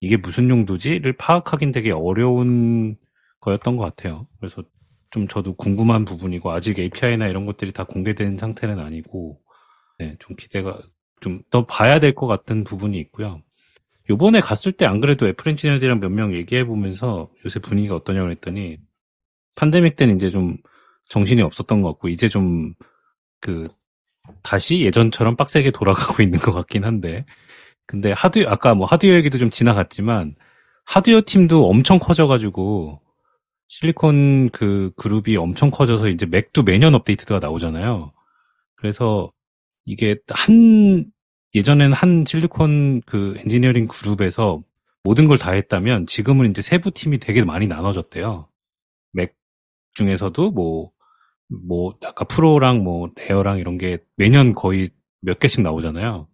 이게 0.00 0.16
무슨 0.16 0.48
용도지를 0.50 1.14
파악하긴 1.14 1.72
되게 1.72 1.90
어려운 1.92 2.96
거였던 3.40 3.76
것 3.76 3.84
같아요. 3.84 4.26
그래서 4.40 4.62
좀 5.10 5.28
저도 5.28 5.54
궁금한 5.56 6.04
부분이고 6.04 6.50
아직 6.52 6.78
API나 6.78 7.28
이런 7.28 7.46
것들이 7.46 7.72
다 7.72 7.84
공개된 7.84 8.38
상태는 8.38 8.78
아니고 8.80 9.40
네, 9.98 10.16
좀 10.20 10.36
기대가 10.36 10.78
좀 11.20 11.42
더 11.50 11.66
봐야 11.66 12.00
될 12.00 12.14
것 12.14 12.26
같은 12.26 12.64
부분이 12.64 12.98
있고요. 13.00 13.42
요번에 14.10 14.40
갔을 14.40 14.72
때 14.72 14.86
안 14.86 15.00
그래도 15.00 15.26
애플 15.28 15.50
엔지니어들이랑 15.50 16.00
몇 16.00 16.10
명 16.10 16.34
얘기해 16.34 16.64
보면서 16.66 17.30
요새 17.44 17.60
분위기가 17.60 17.96
어떠냐고 17.96 18.30
했더니 18.30 18.78
팬데믹 19.56 19.96
때는 19.96 20.16
이제 20.16 20.30
좀 20.30 20.56
정신이 21.06 21.42
없었던 21.42 21.82
것 21.82 21.90
같고 21.90 22.08
이제 22.08 22.28
좀 22.28 22.74
그 23.40 23.68
다시 24.44 24.82
예전처럼 24.82 25.36
빡세게 25.36 25.72
돌아가고 25.72 26.22
있는 26.24 26.40
것 26.40 26.52
같긴 26.54 26.84
한데 26.86 27.26
근데 27.86 28.12
하드웨어, 28.12 28.48
아까 28.50 28.74
뭐 28.74 28.86
하드웨어 28.86 29.16
얘기도 29.16 29.38
좀 29.38 29.50
지나갔지만, 29.50 30.36
하드웨어 30.86 31.22
팀도 31.26 31.68
엄청 31.68 31.98
커져가지고, 31.98 33.00
실리콘 33.68 34.50
그 34.50 34.92
그룹이 34.96 35.36
엄청 35.36 35.70
커져서 35.70 36.08
이제 36.08 36.26
맥도 36.26 36.62
매년 36.64 36.94
업데이트가 36.94 37.40
나오잖아요. 37.40 38.12
그래서 38.76 39.32
이게 39.86 40.16
한, 40.30 41.06
예전에는 41.54 41.92
한 41.94 42.24
실리콘 42.26 43.02
그 43.06 43.36
엔지니어링 43.38 43.88
그룹에서 43.88 44.62
모든 45.04 45.26
걸 45.28 45.38
다 45.38 45.52
했다면 45.52 46.06
지금은 46.06 46.50
이제 46.50 46.62
세부 46.62 46.90
팀이 46.92 47.18
되게 47.20 47.44
많이 47.44 47.66
나눠졌대요. 47.68 48.48
맥 49.12 49.36
중에서도 49.94 50.52
뭐, 50.52 50.92
뭐, 51.48 51.94
아까 52.04 52.24
프로랑 52.24 52.84
뭐, 52.84 53.10
에어랑 53.16 53.58
이런 53.58 53.78
게 53.78 53.98
매년 54.16 54.54
거의 54.54 54.88
몇 55.20 55.38
개씩 55.38 55.62
나오잖아요. 55.62 56.28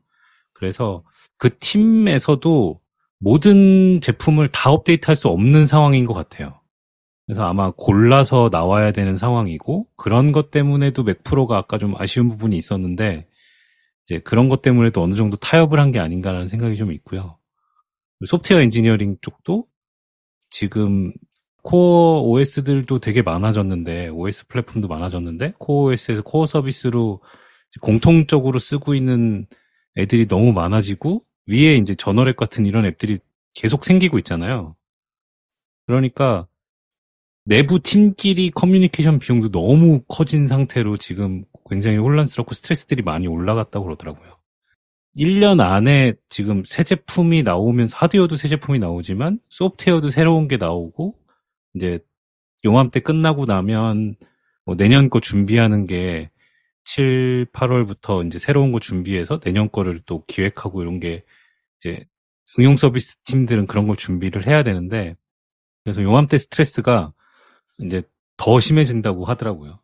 그래서 0.55 1.05
그 1.39 1.59
팀에서도 1.59 2.81
모든 3.21 4.01
제품을 4.01 4.51
다 4.53 4.71
업데이트 4.71 5.07
할 5.07 5.17
수 5.17 5.29
없는 5.29 5.67
상황인 5.67 6.07
것 6.07 6.15
같아요. 6.15 6.61
그래서 7.27 7.47
아마 7.47 7.73
골라서 7.77 8.49
나와야 8.53 8.93
되는 8.93 9.17
상황이고, 9.17 9.87
그런 9.97 10.33
것 10.33 10.51
때문에도 10.51 11.05
맥프로가 11.05 11.57
아까 11.59 11.79
좀 11.79 11.95
아쉬운 11.99 12.29
부분이 12.29 12.57
있었는데, 12.57 13.29
이제 14.07 14.19
그런 14.21 14.49
것 14.51 14.63
때문에도 14.63 15.03
어느 15.03 15.15
정도 15.15 15.37
타협을 15.39 15.81
한 15.81 15.93
게 15.93 16.01
아닌가라는 16.01 16.49
생각이 16.49 16.77
좀 16.77 16.93
있고요. 16.93 17.39
소프트웨어 18.27 18.63
엔지니어링 18.63 19.19
쪽도 19.23 19.67
지금 20.51 21.13
core 21.63 22.23
OS들도 22.23 22.99
되게 23.01 23.23
많아졌는데, 23.23 24.09
OS 24.09 24.47
플랫폼도 24.47 24.89
많아졌는데, 24.89 25.55
코어 25.59 25.91
OS에서 25.91 26.23
코어 26.23 26.47
서비스로 26.47 27.21
공통적으로 27.81 28.59
쓰고 28.59 28.95
있는 28.95 29.47
애들이 29.97 30.27
너무 30.27 30.53
많아지고, 30.53 31.23
위에 31.47 31.77
이제 31.77 31.95
저널앱 31.95 32.37
같은 32.37 32.67
이런 32.67 32.87
앱들이 32.87 33.19
계속 33.55 33.85
생기고 33.85 34.19
있잖아요. 34.19 34.77
그러니까, 35.87 36.47
내부 37.45 37.81
팀끼리 37.81 38.51
커뮤니케이션 38.51 39.19
비용도 39.19 39.51
너무 39.51 40.03
커진 40.07 40.47
상태로 40.47 40.99
지금 40.99 41.45
굉장히 41.69 41.97
혼란스럽고 41.97 42.55
스트레스들이 42.55 43.03
많이 43.03 43.27
올라갔다고 43.27 43.85
그러더라고요. 43.85 44.37
1년 45.17 45.61
안에 45.61 46.15
지금 46.29 46.63
새 46.65 46.85
제품이 46.85 47.43
나오면서 47.43 47.97
하드웨어도 47.97 48.37
새 48.37 48.49
제품이 48.49 48.79
나오지만 48.79 49.41
소프트웨어도 49.49 50.11
새로운 50.11 50.47
게 50.47 50.57
나오고 50.57 51.17
이제 51.75 51.99
용암때 52.65 53.01
끝나고 53.01 53.47
나면 53.47 54.17
뭐 54.65 54.77
내년 54.77 55.11
거 55.11 55.21
준비하는 55.21 55.87
게 55.87 56.31
7, 56.85 57.47
8월부터 57.53 58.27
이제 58.27 58.39
새로운 58.39 58.73
거 58.73 58.81
준비해서 58.81 59.39
내년 59.41 59.71
거를 59.71 60.01
또 60.07 60.25
기획하고 60.27 60.83
이런 60.83 61.01
게 61.01 61.25
이제 61.79 62.07
응용 62.59 62.77
서비스 62.77 63.19
팀들은 63.23 63.67
그런 63.67 63.87
걸 63.87 63.97
준비를 63.97 64.47
해야 64.47 64.63
되는데 64.63 65.17
그래서 65.85 66.03
용암때 66.03 66.39
스트레스가 66.39 67.13
이제 67.79 68.03
더 68.37 68.61
심해진다고 68.61 69.25
하더라고요. 69.25 69.81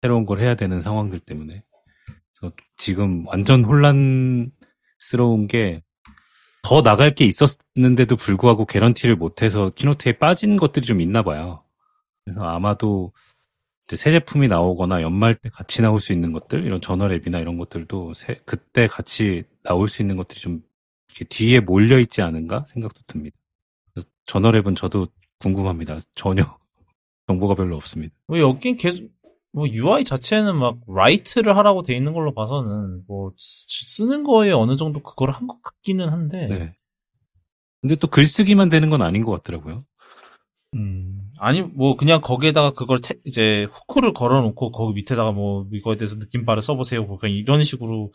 새로운 0.00 0.26
걸 0.26 0.40
해야 0.40 0.54
되는 0.54 0.80
상황들 0.80 1.20
때문에. 1.20 1.64
지금 2.76 3.24
완전 3.26 3.64
혼란스러운 3.64 5.46
게 5.48 5.82
더 6.62 6.82
나갈 6.82 7.14
게 7.14 7.24
있었는데도 7.24 8.16
불구하고 8.16 8.64
개런티를 8.66 9.16
못해서 9.16 9.70
키노트에 9.70 10.12
빠진 10.18 10.56
것들이 10.56 10.86
좀 10.86 11.00
있나 11.00 11.22
봐요. 11.22 11.64
그래서 12.24 12.42
아마도 12.42 13.12
새 13.94 14.10
제품이 14.10 14.48
나오거나 14.48 15.02
연말 15.02 15.34
때 15.34 15.48
같이 15.48 15.82
나올 15.82 16.00
수 16.00 16.12
있는 16.12 16.32
것들, 16.32 16.64
이런 16.64 16.80
저널 16.80 17.12
앱이나 17.12 17.40
이런 17.40 17.58
것들도 17.58 18.14
새, 18.14 18.40
그때 18.46 18.86
같이 18.86 19.44
나올 19.64 19.88
수 19.88 20.02
있는 20.02 20.16
것들이 20.16 20.40
좀 20.40 20.62
뒤에 21.28 21.60
몰려 21.60 21.98
있지 21.98 22.22
않은가 22.22 22.64
생각도 22.68 23.02
듭니다. 23.06 23.36
저널 24.24 24.56
앱은 24.56 24.76
저도 24.76 25.08
궁금합니다. 25.40 25.98
전혀 26.14 26.44
정보가 27.26 27.54
별로 27.54 27.76
없습니다. 27.76 28.14
뭐 28.26 28.38
여긴 28.38 28.76
계속 28.76 29.10
뭐 29.52 29.66
UI 29.68 30.04
자체는 30.04 30.56
막 30.56 30.78
write를 30.88 31.56
하라고 31.56 31.82
돼 31.82 31.94
있는 31.94 32.12
걸로 32.14 32.32
봐서는 32.34 33.02
뭐 33.06 33.32
쓰는 33.36 34.24
거에 34.24 34.50
어느 34.52 34.76
정도 34.76 35.00
그걸 35.02 35.30
한 35.30 35.46
것 35.46 35.60
같기는 35.62 36.08
한데. 36.08 36.46
네. 36.48 36.74
근데 37.80 37.96
또 37.96 38.06
글쓰기만 38.08 38.68
되는 38.68 38.90
건 38.90 39.02
아닌 39.02 39.24
것 39.24 39.32
같더라고요. 39.32 39.84
음. 40.74 41.30
아니 41.38 41.60
뭐 41.62 41.96
그냥 41.96 42.20
거기에다가 42.20 42.70
그걸 42.72 43.00
태, 43.00 43.14
이제 43.24 43.66
hook를 43.70 44.12
걸어놓고 44.14 44.70
거기 44.70 44.94
밑에다가 44.94 45.32
뭐 45.32 45.66
이거에 45.72 45.96
대해서 45.96 46.16
느낀 46.16 46.41
바를 46.41 46.62
써보세요. 46.62 47.02
뭐 47.04 47.18
그냥 47.18 47.34
이런 47.36 47.64
식으로 47.64 48.12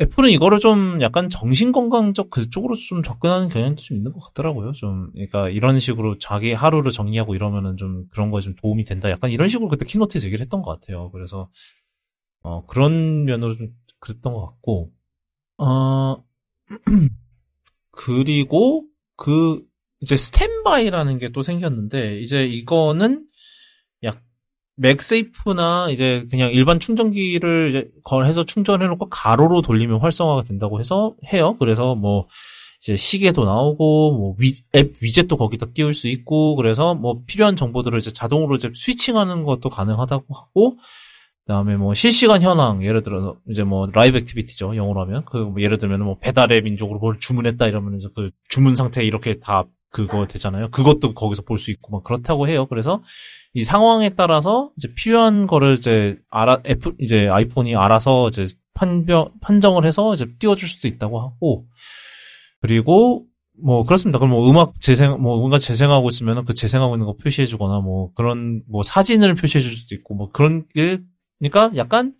애플은 0.00 0.30
이거를 0.30 0.58
좀 0.58 1.00
약간 1.02 1.28
정신건강적 1.28 2.30
그쪽으로 2.30 2.74
좀 2.74 3.02
접근하는 3.02 3.48
경향도 3.48 3.82
좀 3.82 3.96
있는 3.98 4.12
것 4.12 4.20
같더라고요. 4.26 4.72
좀, 4.72 5.10
그러니까 5.12 5.50
이런 5.50 5.78
식으로 5.78 6.18
자기 6.18 6.52
하루를 6.52 6.90
정리하고 6.90 7.34
이러면은 7.34 7.76
좀 7.76 8.06
그런 8.10 8.30
거에 8.30 8.40
좀 8.40 8.54
도움이 8.56 8.84
된다. 8.84 9.10
약간 9.10 9.30
이런 9.30 9.48
식으로 9.48 9.68
그때 9.68 9.84
keynote에서 9.84 10.26
얘기를 10.26 10.42
했던 10.42 10.62
것 10.62 10.70
같아요. 10.80 11.10
그래서, 11.10 11.50
어, 12.42 12.66
그런 12.66 13.24
면으로 13.24 13.54
좀 13.56 13.68
그랬던 14.00 14.32
것 14.32 14.46
같고, 14.46 14.92
어, 15.58 16.24
그리고 17.92 18.86
그, 19.16 19.62
이제 20.00 20.16
스탠바이라는 20.16 21.18
게 21.18 21.30
또 21.30 21.42
생겼는데, 21.42 22.20
이제 22.20 22.46
이거는 22.46 23.14
약 23.14 23.29
맥세이프나 24.80 25.88
이제 25.90 26.24
그냥 26.30 26.50
일반 26.52 26.80
충전기를 26.80 27.68
이제 27.68 27.90
걸해서 28.02 28.44
충전해놓고 28.44 29.08
가로로 29.08 29.62
돌리면 29.62 30.00
활성화가 30.00 30.42
된다고 30.42 30.80
해서 30.80 31.14
해요. 31.32 31.56
그래서 31.58 31.94
뭐 31.94 32.26
이제 32.80 32.96
시계도 32.96 33.44
나오고 33.44 34.12
뭐 34.16 34.34
위, 34.38 34.54
앱 34.74 34.94
위젯도 35.02 35.36
거기다 35.36 35.66
띄울 35.74 35.92
수 35.92 36.08
있고 36.08 36.56
그래서 36.56 36.94
뭐 36.94 37.22
필요한 37.26 37.56
정보들을 37.56 37.98
이제 37.98 38.10
자동으로 38.10 38.56
이제 38.56 38.70
스위칭하는 38.74 39.44
것도 39.44 39.68
가능하다고 39.68 40.34
하고 40.34 40.78
그다음에 41.44 41.76
뭐 41.76 41.92
실시간 41.92 42.40
현황 42.40 42.82
예를 42.82 43.02
들어 43.02 43.36
이제 43.48 43.64
뭐 43.64 43.86
Live 43.92 44.16
Activity죠 44.18 44.76
영어로 44.76 45.02
하면 45.02 45.24
그 45.26 45.52
예를 45.58 45.76
들면 45.76 46.02
뭐 46.02 46.18
배달의 46.20 46.62
민족으로 46.62 46.98
뭘 47.00 47.18
주문했다 47.18 47.66
이러면 47.66 47.96
이제 47.96 48.08
그 48.14 48.30
주문 48.48 48.76
상태 48.76 49.04
이렇게 49.04 49.40
다 49.40 49.66
그거 49.90 50.26
되잖아요. 50.26 50.70
그것도 50.70 51.14
거기서 51.14 51.42
볼 51.42 51.58
수 51.58 51.70
있고 51.70 51.92
막 51.92 52.04
그렇다고 52.04 52.48
해요. 52.48 52.66
그래서 52.66 53.02
이 53.54 53.64
상황에 53.64 54.10
따라서 54.10 54.70
이제 54.76 54.92
필요한 54.94 55.46
거를 55.46 55.74
이제 55.74 56.16
알아 56.30 56.62
애플 56.66 56.94
이제 57.00 57.28
아이폰이 57.28 57.74
알아서 57.76 58.28
이제 58.28 58.46
판별 58.74 59.30
판정을 59.40 59.84
해서 59.84 60.14
이제 60.14 60.26
띄워줄 60.38 60.68
수도 60.68 60.88
있다고 60.88 61.20
하고 61.20 61.66
그리고 62.60 63.26
뭐 63.62 63.84
그렇습니다. 63.84 64.18
그럼 64.18 64.30
뭐 64.32 64.48
음악 64.50 64.80
재생 64.80 65.20
뭐 65.20 65.38
뭔가 65.38 65.58
재생하고 65.58 66.08
있으면 66.08 66.44
그 66.44 66.54
재생하고 66.54 66.94
있는 66.94 67.06
거 67.06 67.14
표시해주거나 67.16 67.80
뭐 67.80 68.12
그런 68.14 68.62
뭐 68.68 68.82
사진을 68.82 69.34
표시해줄 69.34 69.70
수도 69.72 69.94
있고 69.96 70.14
뭐 70.14 70.30
그런 70.30 70.66
게 70.74 70.98
그러니까 71.40 71.70
약간 71.76 72.14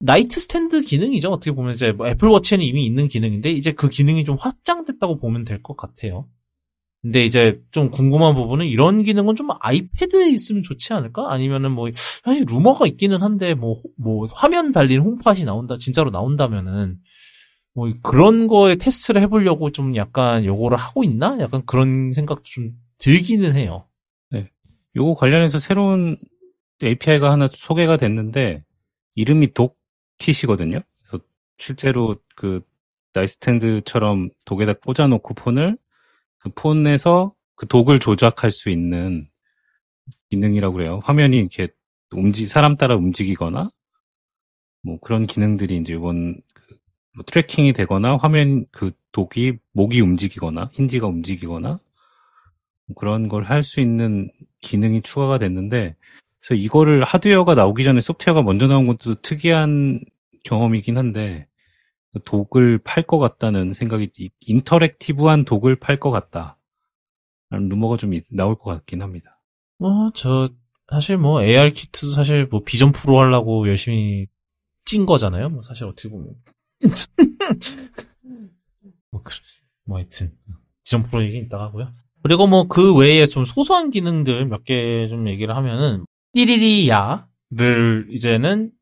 나이트 0.00 0.40
스탠드 0.40 0.82
기능이죠. 0.82 1.30
어떻게 1.30 1.52
보면 1.52 1.74
이제 1.74 1.92
뭐 1.92 2.06
애플워치에는 2.08 2.64
이미 2.64 2.84
있는 2.84 3.08
기능인데 3.08 3.50
이제 3.52 3.72
그 3.72 3.88
기능이 3.88 4.24
좀 4.24 4.36
확장됐다고 4.38 5.18
보면 5.18 5.44
될 5.44 5.62
것 5.62 5.76
같아요. 5.76 6.26
근데 7.08 7.24
이제 7.24 7.58
좀 7.70 7.90
궁금한 7.90 8.34
부분은 8.34 8.66
이런 8.66 9.02
기능은 9.02 9.34
좀 9.34 9.48
아이패드에 9.60 10.28
있으면 10.28 10.62
좋지 10.62 10.92
않을까? 10.92 11.32
아니면은 11.32 11.72
뭐 11.72 11.88
사실 12.22 12.44
루머가 12.46 12.86
있기는 12.86 13.22
한데 13.22 13.54
뭐 13.54 13.76
뭐 13.96 14.26
화면 14.34 14.72
달린 14.72 15.00
홈팟이 15.00 15.44
나온다 15.44 15.76
진짜로 15.78 16.10
나온다면은 16.10 16.98
뭐 17.74 17.90
그런 18.02 18.46
거에 18.46 18.76
테스트를 18.76 19.22
해보려고 19.22 19.70
좀 19.70 19.96
약간 19.96 20.44
요거를 20.44 20.76
하고 20.76 21.02
있나? 21.02 21.38
약간 21.40 21.62
그런 21.64 22.12
생각도 22.12 22.42
좀 22.44 22.72
들기는 22.98 23.54
해요. 23.56 23.86
네. 24.30 24.50
요거 24.96 25.14
관련해서 25.14 25.60
새로운 25.60 26.18
API가 26.82 27.32
하나 27.32 27.48
소개가 27.50 27.96
됐는데 27.96 28.64
이름이 29.14 29.54
독킷이거든요. 29.54 30.80
그래서 31.06 31.24
실제로 31.58 32.16
그 32.36 32.60
나이스탠드처럼 33.14 34.28
독에다 34.44 34.74
꽂아놓고 34.74 35.34
폰을 35.34 35.78
그 36.40 36.50
폰에서 36.50 37.34
그 37.56 37.66
독을 37.66 38.00
조작할 38.00 38.50
수 38.50 38.70
있는 38.70 39.28
기능이라고 40.30 40.74
그래요. 40.76 41.00
화면이 41.04 41.38
이렇게 41.38 41.68
움직 42.12 42.46
사람 42.48 42.76
따라 42.76 42.96
움직이거나 42.96 43.70
뭐 44.82 44.98
그런 45.00 45.26
기능들이 45.26 45.76
이제 45.78 45.94
이번 45.94 46.40
그 46.54 46.76
뭐 47.16 47.24
트래킹이 47.26 47.72
되거나 47.72 48.16
화면 48.16 48.64
그 48.70 48.92
독이 49.12 49.58
목이 49.72 50.00
움직이거나 50.00 50.70
힌지가 50.74 51.08
움직이거나 51.08 51.80
뭐 52.86 52.94
그런 52.96 53.28
걸 53.28 53.44
할 53.44 53.62
수 53.64 53.80
있는 53.80 54.30
기능이 54.62 55.02
추가가 55.02 55.38
됐는데 55.38 55.96
그래서 56.40 56.54
이거를 56.54 57.02
하드웨어가 57.04 57.54
나오기 57.56 57.82
전에 57.84 58.00
소프트웨어가 58.00 58.42
먼저 58.42 58.68
나온 58.68 58.86
것도 58.86 59.16
특이한 59.22 60.00
경험이긴 60.44 60.96
한데 60.96 61.47
독을 62.24 62.78
팔 62.78 63.02
것 63.06 63.18
같다는 63.18 63.72
생각이 63.72 64.10
인터랙티브한 64.40 65.44
독을 65.44 65.76
팔 65.76 65.98
것 66.00 66.10
같다. 66.10 66.58
라는 67.50 67.68
루머가 67.68 67.96
좀 67.96 68.12
나올 68.30 68.56
것 68.58 68.70
같긴 68.70 69.02
합니다. 69.02 69.40
뭐 69.78 70.10
저 70.14 70.50
사실 70.90 71.16
뭐 71.18 71.42
AR 71.42 71.70
키트도 71.72 72.12
사실 72.12 72.46
뭐 72.46 72.62
비전 72.64 72.92
프로 72.92 73.18
하려고 73.20 73.68
열심히 73.68 74.26
찐 74.84 75.06
거잖아요. 75.06 75.48
뭐 75.50 75.62
사실 75.62 75.84
어떻게 75.84 76.08
보면 76.08 76.34
뭐, 79.10 79.22
그, 79.22 79.34
뭐 79.84 79.98
하여튼 79.98 80.32
기존 80.84 81.02
프로 81.02 81.22
얘기 81.24 81.38
이따가 81.38 81.64
하고요. 81.64 81.92
그리고 82.22 82.46
뭐 82.46 82.66
그 82.68 82.94
외에 82.96 83.26
좀 83.26 83.44
소소한 83.44 83.90
기능들 83.90 84.46
몇 84.46 84.64
개 84.64 85.08
좀 85.08 85.28
얘기를 85.28 85.54
하면은 85.56 86.04
띠리리야를 86.32 88.08
이제는 88.10 88.72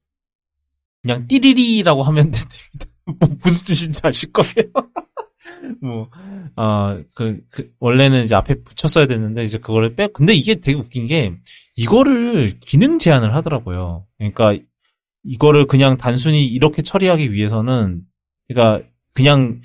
그냥 1.02 1.26
띠리리라고 1.28 2.02
하면 2.02 2.30
됩니다. 2.32 2.86
뭐 3.06 3.28
무슨 3.42 3.66
뜻인지 3.66 4.00
아실 4.02 4.32
거예요. 4.32 4.52
뭐, 5.80 6.10
아, 6.56 7.00
그, 7.14 7.40
그, 7.52 7.70
원래는 7.78 8.24
이제 8.24 8.34
앞에 8.34 8.56
붙였어야 8.64 9.06
됐는데, 9.06 9.44
이제 9.44 9.58
그거를 9.58 9.94
빼, 9.94 10.08
근데 10.12 10.34
이게 10.34 10.56
되게 10.56 10.76
웃긴 10.76 11.06
게, 11.06 11.34
이거를 11.76 12.58
기능 12.60 12.98
제한을 12.98 13.34
하더라고요. 13.34 14.06
그러니까, 14.18 14.56
이거를 15.24 15.66
그냥 15.66 15.96
단순히 15.96 16.46
이렇게 16.46 16.82
처리하기 16.82 17.32
위해서는, 17.32 18.02
그러니까, 18.48 18.86
그냥, 19.14 19.60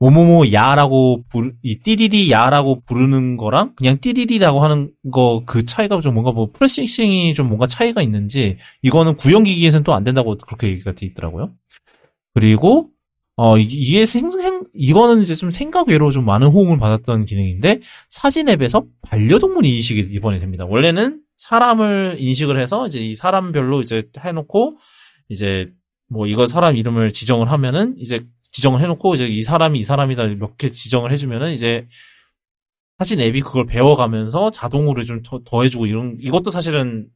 뭐뭐뭐 0.00 0.52
야라고 0.52 1.24
부르, 1.28 1.52
이 1.62 1.80
띠리리 1.80 2.30
야라고 2.30 2.82
부르는 2.86 3.36
거랑 3.36 3.74
그냥 3.74 3.98
띠리리라고 4.00 4.60
하는 4.62 4.92
거 5.10 5.42
그 5.44 5.64
차이가 5.64 6.00
좀 6.00 6.14
뭔가 6.14 6.30
뭐 6.30 6.50
프로세싱이 6.52 7.34
좀 7.34 7.48
뭔가 7.48 7.66
차이가 7.66 8.00
있는지 8.00 8.58
이거는 8.82 9.16
구형기기에서는 9.16 9.82
또 9.82 9.94
안 9.94 10.04
된다고 10.04 10.36
그렇게 10.36 10.68
얘기가 10.68 10.92
돼 10.92 11.04
있더라고요. 11.06 11.52
그리고 12.34 12.90
어 13.36 13.56
이- 13.58 13.62
이게 13.62 14.04
생, 14.06 14.30
생 14.30 14.64
이거는 14.74 15.22
이제 15.22 15.34
좀 15.34 15.50
생각 15.50 15.88
외로 15.88 16.10
좀 16.10 16.24
많은 16.24 16.48
호응을 16.48 16.78
받았던 16.78 17.24
기능인데 17.24 17.80
사진 18.08 18.48
앱에서 18.48 18.84
반려동물 19.02 19.64
인식이 19.64 20.08
이번에 20.12 20.38
됩니다. 20.40 20.64
원래는 20.66 21.20
사람을 21.36 22.16
인식을 22.18 22.58
해서 22.60 22.86
이제 22.88 22.98
이 22.98 23.14
사람별로 23.14 23.80
이제 23.82 24.08
해놓고 24.18 24.78
이제 25.28 25.70
뭐 26.08 26.26
이거 26.26 26.46
사람 26.46 26.76
이름을 26.76 27.12
지정을 27.12 27.50
하면은 27.52 27.94
이제 27.98 28.26
지정을 28.50 28.80
해놓고 28.80 29.14
이제 29.14 29.26
이 29.28 29.42
사람이 29.42 29.78
이 29.78 29.82
사람이다 29.84 30.26
몇 30.34 30.56
개 30.56 30.70
지정을 30.70 31.12
해주면은 31.12 31.52
이제 31.52 31.86
사진 32.98 33.20
앱이 33.20 33.42
그걸 33.42 33.66
배워가면서 33.66 34.50
자동으로 34.50 35.04
좀 35.04 35.22
더, 35.22 35.40
더해주고 35.44 35.86
이런 35.86 36.16
이것도 36.20 36.50
사실은 36.50 37.06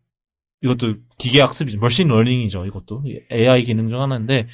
이것도 0.62 0.94
기계 1.18 1.40
학습이죠 1.40 1.80
머신 1.80 2.06
러닝이죠 2.06 2.66
이것도 2.66 3.02
AI 3.32 3.64
기능 3.64 3.88
중 3.88 4.00
하나인데 4.00 4.46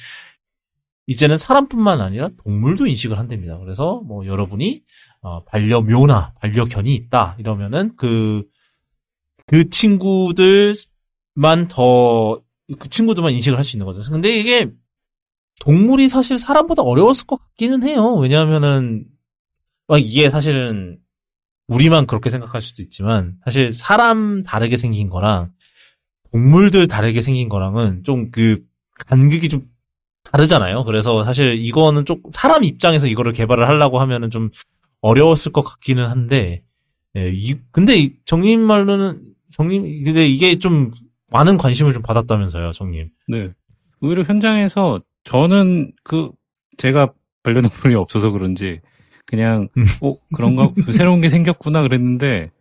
이제는 1.09 1.37
사람뿐만 1.37 2.01
아니라 2.01 2.29
동물도 2.43 2.87
인식을 2.87 3.17
한답니다. 3.17 3.57
그래서 3.57 4.01
뭐 4.05 4.25
여러분이 4.27 4.83
어, 5.21 5.43
반려묘나 5.45 6.33
반려견이 6.39 6.93
있다 6.95 7.35
이러면은 7.39 7.95
그그 7.95 9.69
친구들만 9.71 11.67
더 11.69 12.41
그 12.77 12.89
친구들만 12.89 13.31
인식을 13.33 13.57
할 13.57 13.63
수 13.63 13.75
있는 13.75 13.85
거죠. 13.85 14.09
근데 14.11 14.37
이게 14.37 14.69
동물이 15.61 16.07
사실 16.07 16.37
사람보다 16.37 16.83
어려웠을 16.83 17.25
것 17.25 17.37
같기는 17.37 17.83
해요. 17.83 18.15
왜냐하면은 18.15 19.05
막 19.87 19.99
이게 19.99 20.29
사실은 20.29 20.99
우리만 21.67 22.05
그렇게 22.07 22.29
생각할 22.29 22.61
수도 22.61 22.83
있지만 22.83 23.35
사실 23.43 23.73
사람 23.73 24.43
다르게 24.43 24.77
생긴 24.77 25.09
거랑 25.09 25.51
동물들 26.31 26.87
다르게 26.87 27.21
생긴 27.21 27.49
거랑은 27.49 28.03
좀 28.03 28.29
그 28.31 28.63
간극이 29.07 29.49
좀 29.49 29.65
다르잖아요. 30.31 30.83
그래서 30.83 31.23
사실 31.23 31.55
이거는 31.63 32.05
좀 32.05 32.21
사람 32.31 32.63
입장에서 32.63 33.07
이거를 33.07 33.33
개발을 33.33 33.67
하려고 33.67 33.99
하면은 33.99 34.29
좀 34.29 34.49
어려웠을 35.01 35.51
것 35.51 35.63
같기는 35.63 36.05
한데 36.07 36.63
예, 37.17 37.31
이 37.33 37.55
근데 37.71 37.97
이 37.97 38.13
정님 38.25 38.61
말로는 38.61 39.21
정님 39.51 40.03
근데 40.03 40.27
이게 40.27 40.59
좀 40.59 40.91
많은 41.31 41.57
관심을 41.57 41.93
좀 41.93 42.01
받았다면서요, 42.01 42.71
정님. 42.71 43.09
네. 43.27 43.51
의외로 44.01 44.23
현장에서 44.23 45.01
저는 45.23 45.91
그 46.03 46.31
제가 46.77 47.13
반려동물이 47.43 47.95
없어서 47.95 48.31
그런지 48.31 48.79
그냥 49.25 49.67
음. 49.77 49.85
어 50.01 50.15
그런가 50.35 50.71
새로운 50.91 51.21
게 51.21 51.29
생겼구나 51.29 51.81
그랬는데 51.81 52.51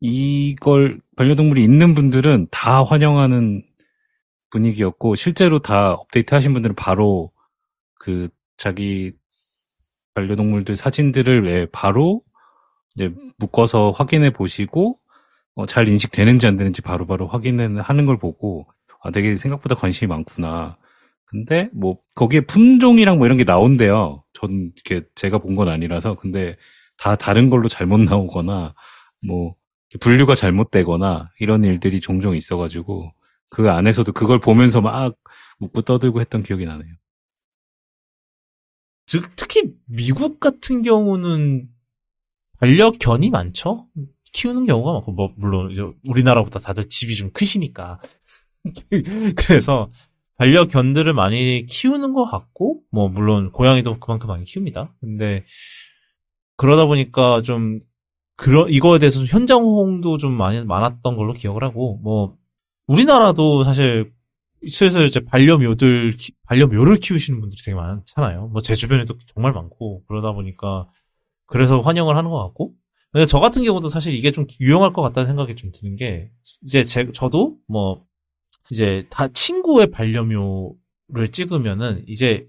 이걸 0.00 1.00
반려동물이 1.16 1.62
있는 1.62 1.94
분들은 1.94 2.48
다 2.50 2.82
환영하는 2.84 3.62
분위기였고 4.50 5.14
실제로 5.16 5.60
다 5.60 5.92
업데이트 5.94 6.34
하신 6.34 6.52
분들은 6.54 6.76
바로 6.76 7.32
그 8.00 8.28
자기 8.56 9.12
반려동물들 10.14 10.76
사진들을 10.76 11.44
왜 11.44 11.66
바로 11.72 12.22
이제 12.96 13.12
묶어서 13.38 13.90
확인해 13.92 14.30
보시고 14.32 14.98
어, 15.54 15.66
잘 15.66 15.88
인식되는지 15.88 16.46
안 16.46 16.56
되는지 16.56 16.82
바로 16.82 17.06
바로 17.06 17.26
확인하는 17.28 18.06
걸 18.06 18.18
보고 18.18 18.66
아 19.02 19.10
되게 19.10 19.36
생각보다 19.36 19.74
관심이 19.74 20.08
많구나. 20.08 20.76
근데 21.26 21.68
뭐 21.74 21.98
거기에 22.14 22.42
품종이랑 22.42 23.18
뭐 23.18 23.26
이런 23.26 23.38
게 23.38 23.44
나온대요. 23.44 24.24
전 24.32 24.72
이렇게 24.76 25.06
제가 25.14 25.38
본 25.38 25.56
건 25.56 25.68
아니라서 25.68 26.14
근데 26.14 26.56
다 26.98 27.16
다른 27.16 27.50
걸로 27.50 27.68
잘못 27.68 27.98
나오거나 28.00 28.74
뭐 29.26 29.54
분류가 30.00 30.34
잘못되거나 30.34 31.30
이런 31.40 31.64
일들이 31.64 32.00
종종 32.00 32.36
있어가지고 32.36 33.12
그 33.50 33.70
안에서도 33.70 34.12
그걸 34.12 34.38
보면서 34.38 34.80
막 34.80 35.14
웃고 35.60 35.82
떠들고 35.82 36.20
했던 36.20 36.42
기억이 36.42 36.64
나네요. 36.64 36.94
즉 39.06 39.30
특히 39.36 39.72
미국 39.86 40.38
같은 40.38 40.82
경우는 40.82 41.68
반려견이 42.58 43.30
많죠. 43.30 43.88
키우는 44.32 44.66
경우가 44.66 44.92
많고 44.92 45.12
뭐 45.12 45.32
물론 45.36 45.70
이제 45.70 45.82
우리나라보다 46.08 46.58
다들 46.58 46.88
집이 46.88 47.16
좀 47.16 47.30
크시니까 47.32 47.98
그래서 49.36 49.90
반려견들을 50.36 51.12
많이 51.14 51.66
키우는 51.66 52.12
것 52.12 52.24
같고 52.24 52.82
뭐 52.90 53.08
물론 53.08 53.50
고양이도 53.50 53.98
그만큼 53.98 54.28
많이 54.28 54.44
키웁니다. 54.44 54.94
근데 55.00 55.44
그러다 56.56 56.86
보니까 56.86 57.42
좀 57.42 57.80
그런 58.36 58.70
이거에 58.70 58.98
대해서 58.98 59.18
좀 59.18 59.26
현장 59.26 59.62
호응도 59.62 60.18
좀 60.18 60.32
많이 60.32 60.64
많았던 60.64 61.16
걸로 61.16 61.32
기억을 61.32 61.64
하고 61.64 61.98
뭐 62.02 62.36
우리나라도 62.88 63.64
사실 63.64 64.12
슬슬 64.68 65.06
이제 65.06 65.20
반려묘들 65.20 66.16
키- 66.16 66.32
반려묘를 66.46 66.96
키우시는 66.96 67.40
분들이 67.40 67.62
되게 67.64 67.74
많잖아요. 67.76 68.48
뭐 68.48 68.60
제 68.62 68.74
주변에도 68.74 69.14
정말 69.32 69.52
많고 69.52 70.04
그러다 70.06 70.32
보니까 70.32 70.88
그래서 71.46 71.80
환영을 71.80 72.16
하는 72.16 72.30
것 72.30 72.42
같고 72.46 72.74
근데 73.12 73.24
저 73.26 73.38
같은 73.40 73.62
경우도 73.62 73.88
사실 73.88 74.14
이게 74.14 74.32
좀 74.32 74.46
유용할 74.60 74.92
것 74.92 75.02
같다는 75.02 75.26
생각이 75.28 75.54
좀 75.56 75.70
드는 75.72 75.96
게 75.96 76.30
이제 76.62 76.82
제 76.82 77.10
저도 77.12 77.56
뭐 77.68 78.04
이제 78.70 79.06
다 79.10 79.28
친구의 79.28 79.90
반려묘를 79.90 81.30
찍으면은 81.32 82.04
이제 82.08 82.48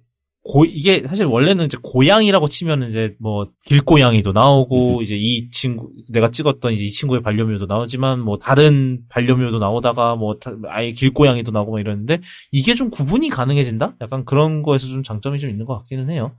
고 0.52 0.66
이게 0.66 1.06
사실 1.08 1.26
원래는 1.26 1.66
이제 1.66 1.78
고양이라고 1.82 2.48
치면은 2.48 2.90
이제 2.90 3.16
뭐 3.20 3.48
길고양이도 3.66 4.32
나오고 4.32 5.02
이제 5.04 5.16
이 5.16 5.52
친구 5.52 5.92
내가 6.10 6.32
찍었던 6.32 6.74
이제 6.74 6.86
이 6.86 6.90
친구의 6.90 7.22
반려묘도 7.22 7.68
나오지만 7.68 8.20
뭐 8.22 8.40
다른 8.40 9.02
반려묘도 9.10 9.60
나오다가 9.60 10.16
뭐 10.16 10.40
다- 10.40 10.56
아예 10.68 10.92
길고양이도 10.92 11.52
나오고 11.52 11.74
막 11.74 11.80
이러는데 11.80 12.22
이게 12.52 12.74
좀 12.74 12.90
구분이 12.90 13.30
가능해진다? 13.30 13.98
약간 14.02 14.26
그런 14.26 14.64
거에서 14.64 14.88
좀 14.88 15.04
장점이 15.04 15.38
좀 15.40 15.50
있는 15.52 15.66
것 15.66 15.78
같기는 15.80 16.10
해요. 16.10 16.36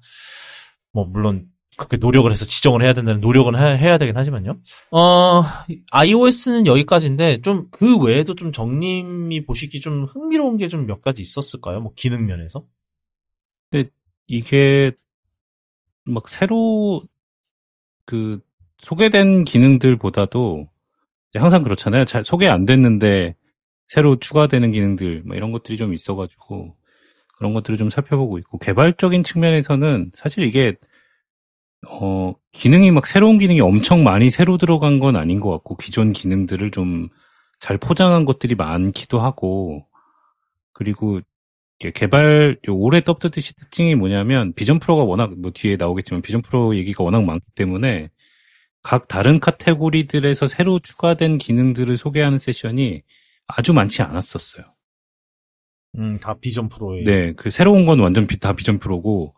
뭐 0.92 1.04
물론 1.04 1.46
그렇게 1.76 1.96
노력을 1.96 2.28
해서 2.30 2.44
지정을 2.44 2.82
해야 2.82 2.92
된다는 2.92 3.20
노력은 3.20 3.54
해, 3.56 3.78
해야 3.78 3.96
되긴 3.96 4.16
하지만요. 4.16 4.56
어 4.90 5.42
iOS는 5.92 6.66
여기까지인데 6.66 7.42
좀 7.42 7.68
그 7.70 7.96
외에도 7.98 8.34
좀 8.34 8.50
정님이 8.52 9.44
보시기 9.46 9.80
좀 9.80 10.04
흥미로운 10.04 10.56
게 10.58 10.68
좀 10.68 10.86
몇 10.86 11.00
가지 11.00 11.22
있었을까요? 11.22 11.80
뭐 11.80 11.92
기능 11.94 12.26
면에서? 12.26 12.64
이게 14.30 14.92
막 16.04 16.28
새로 16.28 17.02
그 18.06 18.40
소개된 18.78 19.44
기능들보다도 19.44 20.68
항상 21.34 21.62
그렇잖아요. 21.62 22.04
잘 22.04 22.24
소개 22.24 22.48
안 22.48 22.66
됐는데 22.66 23.36
새로 23.88 24.18
추가되는 24.18 24.72
기능들 24.72 25.22
뭐 25.26 25.36
이런 25.36 25.52
것들이 25.52 25.76
좀 25.76 25.92
있어가지고 25.92 26.76
그런 27.38 27.54
것들을 27.54 27.78
좀 27.78 27.90
살펴보고 27.90 28.38
있고 28.38 28.58
개발적인 28.58 29.24
측면에서는 29.24 30.12
사실 30.14 30.44
이게 30.44 30.76
어 31.88 32.34
기능이 32.52 32.90
막 32.90 33.06
새로운 33.06 33.38
기능이 33.38 33.60
엄청 33.60 34.04
많이 34.04 34.30
새로 34.30 34.58
들어간 34.58 34.98
건 35.00 35.16
아닌 35.16 35.40
것 35.40 35.50
같고 35.50 35.76
기존 35.76 36.12
기능들을 36.12 36.70
좀 36.70 37.10
잘 37.60 37.76
포장한 37.78 38.24
것들이 38.24 38.54
많기도 38.56 39.20
하고 39.20 39.86
그리고 40.72 41.20
개발 41.80 42.58
요 42.68 42.76
올해 42.76 43.00
떴듯이 43.00 43.56
특징이 43.56 43.94
뭐냐면 43.94 44.52
비전 44.52 44.78
프로가 44.78 45.02
워낙 45.02 45.32
뭐 45.38 45.50
뒤에 45.50 45.76
나오겠지만 45.76 46.20
비전 46.20 46.42
프로 46.42 46.76
얘기가 46.76 47.02
워낙 47.02 47.24
많기 47.24 47.46
때문에 47.54 48.10
각 48.82 49.08
다른 49.08 49.40
카테고리들에서 49.40 50.46
새로 50.46 50.78
추가된 50.78 51.38
기능들을 51.38 51.96
소개하는 51.96 52.38
세션이 52.38 53.02
아주 53.46 53.72
많지 53.72 54.02
않았었어요. 54.02 54.64
음, 55.98 56.18
다 56.18 56.34
비전 56.38 56.68
프로의 56.68 57.04
네, 57.04 57.32
그 57.32 57.50
새로운 57.50 57.86
건 57.86 57.98
완전 58.00 58.26
비, 58.26 58.38
다 58.38 58.52
비전 58.52 58.78
프로고 58.78 59.34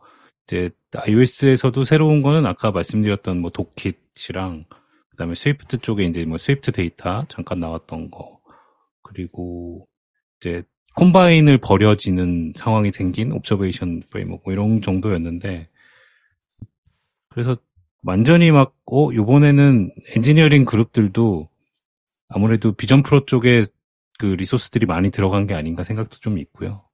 이제 0.46 0.70
iOS에서도 0.94 1.84
새로운 1.84 2.22
거는 2.22 2.44
아까 2.44 2.72
말씀드렸던 2.72 3.40
뭐 3.40 3.50
DockKit이랑 3.50 4.66
그다음에 5.10 5.34
Swift 5.34 5.78
쪽에 5.78 6.04
이제 6.04 6.24
뭐 6.24 6.38
SwiftData 6.38 7.24
잠깐 7.28 7.60
나왔던 7.60 8.10
거 8.10 8.40
그리고 9.02 9.86
이제 10.40 10.64
Combine을 10.96 11.58
버려지는 11.58 12.52
상황이 12.56 12.92
생긴 12.92 13.32
Observation 13.32 14.02
framework 14.10 14.42
뭐 14.44 14.52
이런 14.52 14.82
정도였는데 14.82 15.68
그래서 17.30 17.56
완전히 18.04 18.50
막, 18.50 18.74
어, 18.90 19.10
요번에는 19.12 19.92
엔지니어링 20.16 20.64
그룹들도 20.64 21.48
아무래도 22.28 22.72
비전 22.72 23.02
프로 23.02 23.24
쪽에 23.26 23.64
그 24.18 24.26
리소스들이 24.26 24.86
많이 24.86 25.10
들어간 25.10 25.46
게 25.46 25.54
아닌가 25.54 25.82
생각도 25.84 26.18
좀 26.18 26.38
있고요. 26.38 26.84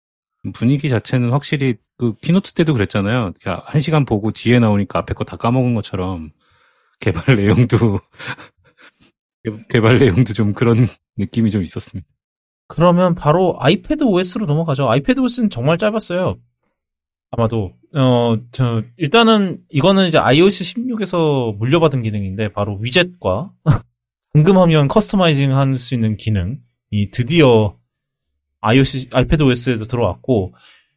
분위기 0.55 0.89
자체는 0.89 1.31
확실히 1.31 1.77
그 1.97 2.15
keynote 2.17 2.55
때도 2.55 2.75
그랬잖아요. 2.75 3.33
그러니까 3.41 3.65
한 3.67 3.81
시간 3.81 4.05
보고 4.05 4.31
뒤에 4.31 4.61
나오니까 4.61 4.99
앞에 5.01 5.15
거 5.15 5.25
다 5.25 5.37
까먹은 5.37 5.75
것처럼 5.75 6.31
개발 7.01 7.37
내용도 7.37 8.01
개발 9.71 9.99
내용도 9.99 10.33
좀 10.35 10.53
그런 10.55 10.87
느낌이 11.17 11.51
좀 11.51 11.63
있었습니다. 11.63 12.09
그러면 12.69 13.15
바로 13.15 13.57
아이패드 13.61 14.05
OS로 14.05 14.47
넘어가죠. 14.47 14.89
아이패드 14.91 15.21
OS는 15.21 15.51
정말 15.51 15.79
짧았어요. 15.79 16.37
아마도 17.31 17.73
어 17.95 18.37
저 18.53 18.83
일단은 18.97 19.59
이거는 19.71 20.07
이제 20.07 20.19
iOS 20.19 20.65
16에서 20.65 21.57
물려받은 21.57 22.03
기능인데 22.03 22.53
바로 22.53 22.77
위젯과 22.81 23.51
잠금화면 24.35 24.89
customizing 24.89 25.55
할 25.57 25.77
수 25.79 25.95
있는 25.95 26.17
기능이 26.17 27.11
드디어 27.13 27.77
iOS 28.61 29.09
아이패드 29.13 29.43
OS에도 29.43 29.85
들어왔고 29.85 30.55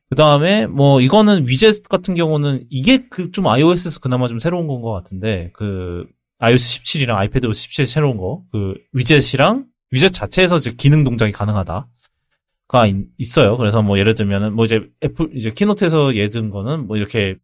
그 0.09 0.15
다음에 0.15 0.67
뭐 0.67 0.99
이거는 1.01 1.47
위젯 1.47 1.83
같은 1.87 2.15
경우는 2.15 2.65
이게 2.69 3.07
그 3.09 3.31
좀 3.31 3.47
iOS에서 3.47 3.99
그나마 4.01 4.27
좀 4.27 4.39
새로운 4.39 4.67
건 4.67 4.81
것 4.81 4.91
같은데 4.91 5.51
그 5.53 6.05
iOS 6.39 6.81
17이랑 6.83 7.15
아이패드 7.15 7.45
OS 7.47 7.61
17 7.63 7.85
새로운 7.85 8.17
거 8.17 8.43
그 8.51 8.73
위젯이랑 8.93 9.65
위젯 9.91 10.09
자체에서 10.09 10.57
이제 10.57 10.73
기능 10.77 11.03
동작이 11.03 11.31
가능하다. 11.31 11.87
가 12.67 12.87
있, 12.87 13.37
어요 13.37 13.57
그래서 13.57 13.81
뭐 13.81 13.99
예를 13.99 14.15
들면은 14.15 14.53
뭐 14.55 14.65
이제 14.65 14.81
애플 15.03 15.29
이제 15.35 15.51
keynote에서 15.51 16.15
예를 16.15 16.29
든 16.29 16.49
거는 16.49 16.87
뭐 16.87 16.95
이렇게 16.97 17.35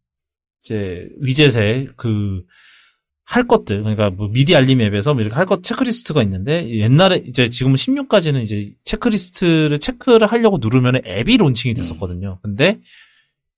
이제 0.62 1.08
위젯에 1.20 1.86
그 1.96 2.44
할 3.28 3.46
것들 3.46 3.82
그러니까 3.82 4.08
뭐 4.08 4.28
미리 4.28 4.56
알림 4.56 4.80
앱에서 4.80 5.12
뭐 5.12 5.20
이렇게 5.20 5.34
할 5.34 5.44
것 5.44 5.62
체크리스트가 5.62 6.22
있는데 6.22 6.66
옛날에 6.70 7.22
이제 7.26 7.50
지금 7.50 7.74
16까지는 7.74 8.42
이제 8.42 8.72
체크리스트를 8.84 9.78
체크를 9.78 10.26
하려고 10.26 10.56
누르면 10.58 11.02
앱이 11.04 11.36
론칭이 11.36 11.74
됐었거든요. 11.74 12.38
근데 12.42 12.80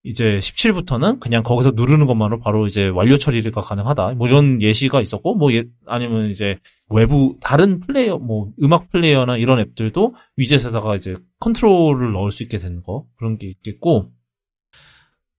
이제 0.03 0.39
17부터는 0.39 1.21
그냥 1.21 1.43
거기서 1.43 1.73
누르는 1.73 2.07
것만으로 2.07 2.41
바로 2.41 2.67
이제 2.67 2.89
완료 2.89 3.19
처리가 3.19 3.61
가능하다. 3.61 4.15
뭐 4.15 4.29
이런 4.29 4.63
예시가 4.63 5.01
있었고, 5.03 5.35
뭐 5.35 5.53
예, 5.53 5.65
아니면 5.87 6.31
이제 6.31 6.59
외부 6.89 7.37
다른 7.41 7.81
플레이어, 7.81 8.19
뭐 8.19 8.51
음악 8.63 8.91
플레이어나 8.91 9.37
이런 9.37 9.59
앱들도 9.61 10.15
위젯에다가 10.37 10.97
이제 10.97 11.17
컨트롤을 11.41 12.13
넣을 12.13 12.31
수 12.31 12.43
있게 12.43 12.59
되는 12.59 12.83
거 12.83 13.05
그런 13.17 13.37
게 13.37 13.47
있겠고, 13.49 14.11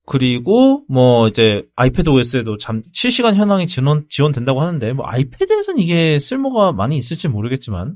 그리고 0.06 0.84
뭐 0.90 1.28
이제 1.28 1.64
아이패드 1.76 2.10
OS에도 2.10 2.58
잠 2.58 2.84
실시간 2.92 3.36
현황이 3.36 3.66
지원 3.68 4.06
지원된다고 4.10 4.60
하는데 4.62 4.94
뭐 4.94 5.06
아이패드에서는 5.08 5.80
이게 5.82 6.20
쓸모가 6.20 6.74
많이 6.74 6.98
있을지 6.98 7.28
모르겠지만 7.28 7.96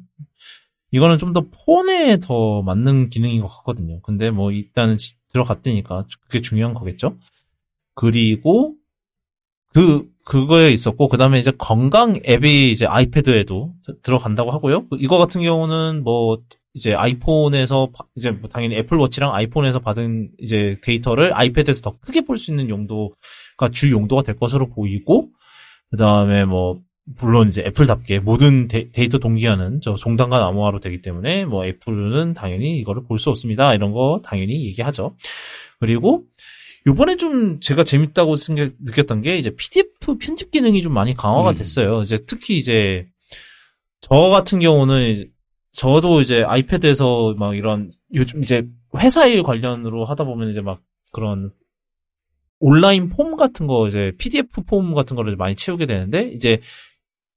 이거는 0.91 1.17
좀 1.17 1.33
더 1.33 1.43
폰에 1.65 2.19
더 2.21 2.61
맞는 2.61 3.09
기능인 3.09 3.41
것 3.41 3.47
같거든요. 3.47 3.99
근데 4.01 4.31
뭐 4.31 4.51
일단은 4.51 4.97
들어갔다니까 5.35 6.05
그게 6.21 6.39
중요한 6.41 6.73
거겠죠. 6.73 7.17
그리고 7.93 8.75
그 9.73 10.07
그거에 10.23 10.71
있었고 10.71 11.07
그다음에 11.09 11.37
이제 11.39 11.51
건강 11.57 12.19
앱이 12.27 12.71
이제 12.71 12.85
아이패드에도 12.85 13.73
들어간다고 14.01 14.51
하고요. 14.51 14.87
이거 14.99 15.17
같은 15.17 15.41
경우는 15.41 16.03
뭐 16.03 16.39
이제 16.73 16.93
아이폰에서 16.93 17.89
이제 18.15 18.31
뭐 18.31 18.49
당연히 18.49 18.75
애플워치랑 18.77 19.33
아이폰에서 19.33 19.79
받은 19.79 20.31
이제 20.39 20.77
데이터를 20.81 21.35
아이패드에서 21.35 21.81
더 21.81 21.97
크게 21.99 22.21
볼 22.21 22.37
수 22.37 22.51
있는 22.51 22.69
용도가 22.69 23.69
주 23.71 23.91
용도가 23.91 24.23
될 24.23 24.35
것으로 24.37 24.69
보이고 24.69 25.29
그다음에 25.91 26.45
뭐 26.45 26.79
물론 27.05 27.47
이제 27.49 27.61
애플답게 27.61 28.19
모든 28.19 28.67
데, 28.67 28.89
이터 28.97 29.19
동기화는 29.19 29.81
저 29.81 29.93
종단과 29.95 30.47
암호화로 30.47 30.79
되기 30.79 31.01
때문에 31.01 31.45
뭐 31.45 31.65
애플은 31.65 32.33
당연히 32.33 32.79
이거를 32.79 33.03
볼 33.03 33.19
수 33.19 33.29
없습니다. 33.29 33.73
이런 33.75 33.91
거 33.91 34.21
당연히 34.23 34.65
얘기하죠. 34.65 35.15
그리고 35.79 36.23
요번에 36.87 37.15
좀 37.15 37.59
제가 37.59 37.83
재밌다고 37.83 38.35
생각, 38.35 38.71
느꼈던 38.79 39.21
게 39.21 39.37
이제 39.37 39.51
PDF 39.51 40.17
편집 40.17 40.51
기능이 40.51 40.81
좀 40.81 40.93
많이 40.93 41.15
강화가 41.15 41.51
음. 41.51 41.55
됐어요. 41.55 42.01
이제 42.01 42.17
특히 42.27 42.57
이제 42.57 43.07
저 44.01 44.15
같은 44.15 44.59
경우는 44.59 45.29
저도 45.71 46.21
이제 46.21 46.43
아이패드에서 46.43 47.35
막 47.37 47.55
이런 47.55 47.89
요즘 48.13 48.41
이제 48.43 48.67
회사 48.97 49.25
일 49.27 49.43
관련으로 49.43 50.05
하다 50.05 50.23
보면 50.23 50.49
이제 50.49 50.61
막 50.61 50.81
그런 51.11 51.51
온라인 52.59 53.09
폼 53.09 53.35
같은 53.35 53.67
거 53.67 53.87
이제 53.87 54.13
PDF 54.17 54.63
폼 54.65 54.93
같은 54.95 55.15
거를 55.15 55.35
많이 55.35 55.55
채우게 55.55 55.85
되는데 55.85 56.29
이제 56.29 56.61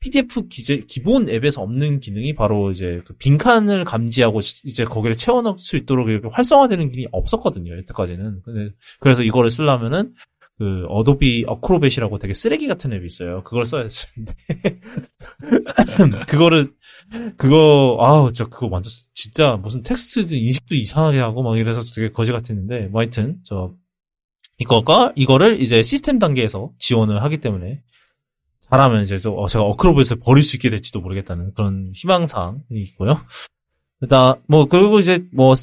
PDF 0.00 0.48
기제, 0.48 0.80
기본 0.86 1.28
앱에서 1.28 1.62
없는 1.62 2.00
기능이 2.00 2.34
바로 2.34 2.70
이제 2.70 3.02
그 3.04 3.14
빈칸을 3.14 3.84
감지하고 3.84 4.40
이제 4.64 4.84
거기를 4.84 5.16
채워넣을 5.16 5.58
수 5.58 5.76
있도록 5.76 6.08
이렇게 6.08 6.28
활성화되는 6.30 6.90
기능이 6.90 7.08
없었거든요. 7.12 7.76
여태까지는. 7.78 8.42
근데 8.44 8.74
그래서 9.00 9.22
이거를 9.22 9.50
쓰려면은 9.50 10.14
그 10.58 10.84
Adobe 10.88 11.44
Acrobat이라고 11.46 12.18
되게 12.18 12.34
쓰레기 12.34 12.66
같은 12.66 12.92
앱이 12.92 13.06
있어요. 13.06 13.44
그걸 13.44 13.64
써야 13.64 13.84
했는데 13.84 14.80
그거를 16.26 16.72
그거 17.36 17.96
아우 18.00 18.32
저 18.32 18.48
그거 18.48 18.66
완전 18.66 18.90
진짜 19.14 19.56
무슨 19.56 19.84
텍스트 19.84 20.34
인식도 20.34 20.74
이상하게 20.74 21.18
하고 21.18 21.44
막 21.44 21.56
이래서 21.58 21.82
되게 21.94 22.10
거지 22.10 22.32
같았는데 22.32 22.88
뭐 22.88 23.00
하여튼 23.00 23.38
저 23.44 23.72
이거가 24.58 25.12
이거를 25.14 25.60
이제 25.60 25.82
시스템 25.82 26.18
단계에서 26.18 26.72
지원을 26.78 27.22
하기 27.22 27.38
때문에 27.38 27.80
잘하면 28.70 29.02
이제 29.02 29.18
저, 29.18 29.30
어, 29.32 29.48
제가 29.48 29.64
Acrobat을 29.64 30.20
버릴 30.22 30.42
수 30.42 30.56
있게 30.56 30.70
될지도 30.70 31.00
모르겠다는 31.00 31.54
그런 31.54 31.90
희망사항이 31.94 32.60
있고요. 32.70 33.20
일단 34.00 34.34
뭐 34.46 34.66
그리고 34.66 34.98
이제 34.98 35.24
뭐 35.32 35.54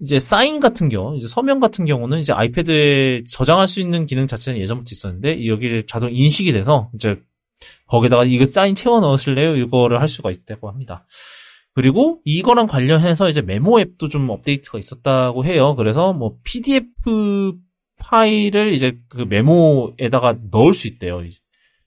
이제 0.00 0.18
사인 0.18 0.58
같은 0.58 0.88
경우, 0.88 1.16
이제 1.16 1.28
서명 1.28 1.60
같은 1.60 1.84
경우는 1.84 2.18
이제 2.20 2.32
아이패드에 2.32 3.24
저장할 3.30 3.68
수 3.68 3.80
있는 3.80 4.06
기능 4.06 4.26
자체는 4.26 4.58
예전부터 4.58 4.88
있었는데 4.92 5.46
여기 5.46 5.84
자동 5.86 6.12
인식이 6.12 6.52
돼서 6.52 6.90
이제 6.94 7.20
거기다가 7.86 8.24
이거 8.24 8.44
사인 8.44 8.74
채워 8.74 9.00
넣으실래요? 9.00 9.56
이거를 9.56 10.00
할 10.00 10.08
수가 10.08 10.30
있다고 10.30 10.68
합니다. 10.68 11.06
그리고 11.74 12.20
이거랑 12.24 12.66
관련해서 12.66 13.28
이제 13.28 13.40
메모 13.42 13.80
앱도 13.80 14.08
좀 14.08 14.30
업데이트가 14.30 14.78
있었다고 14.78 15.44
해요. 15.44 15.74
그래서 15.76 16.12
뭐 16.12 16.38
PDF 16.44 17.54
파일을 17.98 18.72
이제 18.72 18.98
그 19.08 19.22
메모에다가 19.22 20.38
넣을 20.50 20.74
수 20.74 20.86
있대요. 20.86 21.22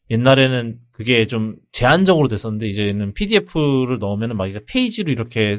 옛날에는 0.09 0.79
그게 0.91 1.27
좀 1.27 1.55
제한적으로 1.71 2.27
됐었는데 2.27 2.67
이제는 2.69 3.13
PDF를 3.13 3.99
넣으면은 3.99 4.37
막 4.37 4.47
이제 4.47 4.61
페이지로 4.65 5.11
이렇게 5.11 5.57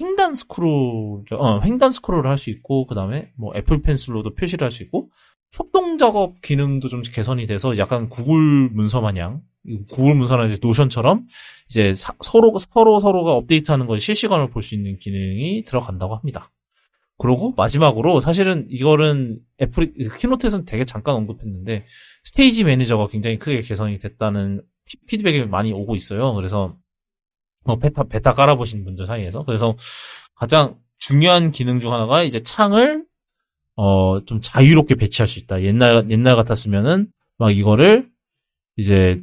횡단 0.00 0.34
스크롤, 0.34 1.24
어, 1.32 1.60
횡단 1.60 1.92
스크롤을 1.92 2.28
할 2.28 2.36
수 2.38 2.50
있고, 2.50 2.86
그 2.86 2.94
다음에 2.94 3.30
뭐 3.36 3.52
애플 3.56 3.80
펜슬로도 3.80 4.34
표시를 4.34 4.64
할 4.66 4.70
수 4.70 4.82
있고, 4.82 5.10
협동 5.52 5.98
작업 5.98 6.40
기능도 6.42 6.88
좀 6.88 7.02
개선이 7.02 7.46
돼서 7.46 7.78
약간 7.78 8.08
구글 8.08 8.70
문서 8.70 9.00
마냥, 9.00 9.42
구글 9.92 10.14
문서나 10.16 10.46
이제 10.46 10.58
노션처럼 10.60 11.26
이제 11.70 11.94
사, 11.94 12.12
서로, 12.24 12.52
서로 12.58 12.98
서로가 13.00 13.32
업데이트하는 13.34 13.86
걸 13.86 14.00
실시간으로 14.00 14.50
볼 14.50 14.62
수 14.62 14.74
있는 14.74 14.96
기능이 14.98 15.62
들어간다고 15.64 16.16
합니다. 16.16 16.50
그리고 17.24 17.54
마지막으로 17.56 18.20
사실은 18.20 18.66
이거는 18.68 19.38
애플이, 19.62 19.94
keynote에서는 20.20 20.66
되게 20.66 20.84
잠깐 20.84 21.14
언급했는데, 21.14 21.86
Stage 22.24 22.64
Manager가 22.64 23.06
굉장히 23.06 23.38
크게 23.38 23.62
개선이 23.62 23.98
됐다는 23.98 24.60
피드백이 25.06 25.46
많이 25.46 25.72
오고 25.72 25.94
있어요. 25.94 26.34
그래서 26.34 26.76
뭐 27.64 27.76
베타 27.78 28.04
베타 28.04 28.34
깔아보신 28.34 28.84
분들 28.84 29.06
사이에서 29.06 29.42
그래서 29.46 29.74
가장 30.34 30.76
중요한 30.98 31.50
기능 31.50 31.80
중 31.80 31.94
하나가 31.94 32.22
이제 32.22 32.42
창을 32.42 33.06
어 33.76 34.20
좀 34.26 34.40
자유롭게 34.42 34.94
배치할 34.96 35.26
수 35.26 35.38
있다. 35.38 35.62
옛날 35.62 36.10
옛날 36.10 36.36
같았으면은 36.36 37.08
막 37.38 37.56
이거를 37.56 38.06
이제 38.76 39.22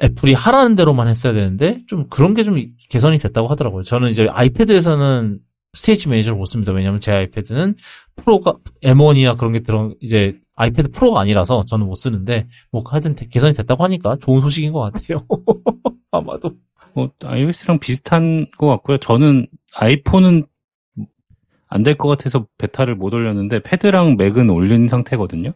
애플이 0.00 0.34
하라는 0.34 0.76
대로만 0.76 1.08
했어야 1.08 1.32
되는데 1.32 1.82
좀 1.88 2.06
그런 2.08 2.34
게 2.34 2.44
좀 2.44 2.62
개선이 2.90 3.18
됐다고 3.18 3.48
하더라고요. 3.48 3.82
저는 3.82 4.08
이제 4.10 4.28
아이패드에서는 4.30 5.40
Stage 5.74 6.08
Manager를 6.08 6.36
못 6.36 6.46
씁니다. 6.46 6.72
왜냐면 6.72 7.00
제 7.00 7.12
아이패드는 7.12 7.76
프로가 8.16 8.56
M1이나 8.82 9.38
그런 9.38 9.52
게 9.52 9.60
들어 9.60 9.94
이제 10.00 10.38
아이패드 10.56 10.90
프로가 10.90 11.20
아니라서 11.20 11.64
저는 11.64 11.86
못 11.86 11.94
쓰는데 11.94 12.48
뭐 12.72 12.82
하여튼 12.84 13.14
개선이 13.14 13.52
됐다고 13.54 13.84
하니까 13.84 14.16
좋은 14.16 14.40
소식인 14.40 14.72
것 14.72 14.80
같아요. 14.80 15.26
아마도. 16.10 16.56
뭐 16.94 17.10
iOS랑 17.22 17.78
비슷한 17.78 18.46
것 18.58 18.66
같고요. 18.66 18.98
저는 18.98 19.46
아이폰은 19.74 20.44
안 21.68 21.84
될 21.84 21.94
것 21.96 22.08
같아서 22.08 22.48
베타를 22.58 22.96
못 22.96 23.14
올렸는데 23.14 23.60
패드랑 23.60 24.16
맥은 24.16 24.50
올린 24.50 24.88
상태거든요. 24.88 25.52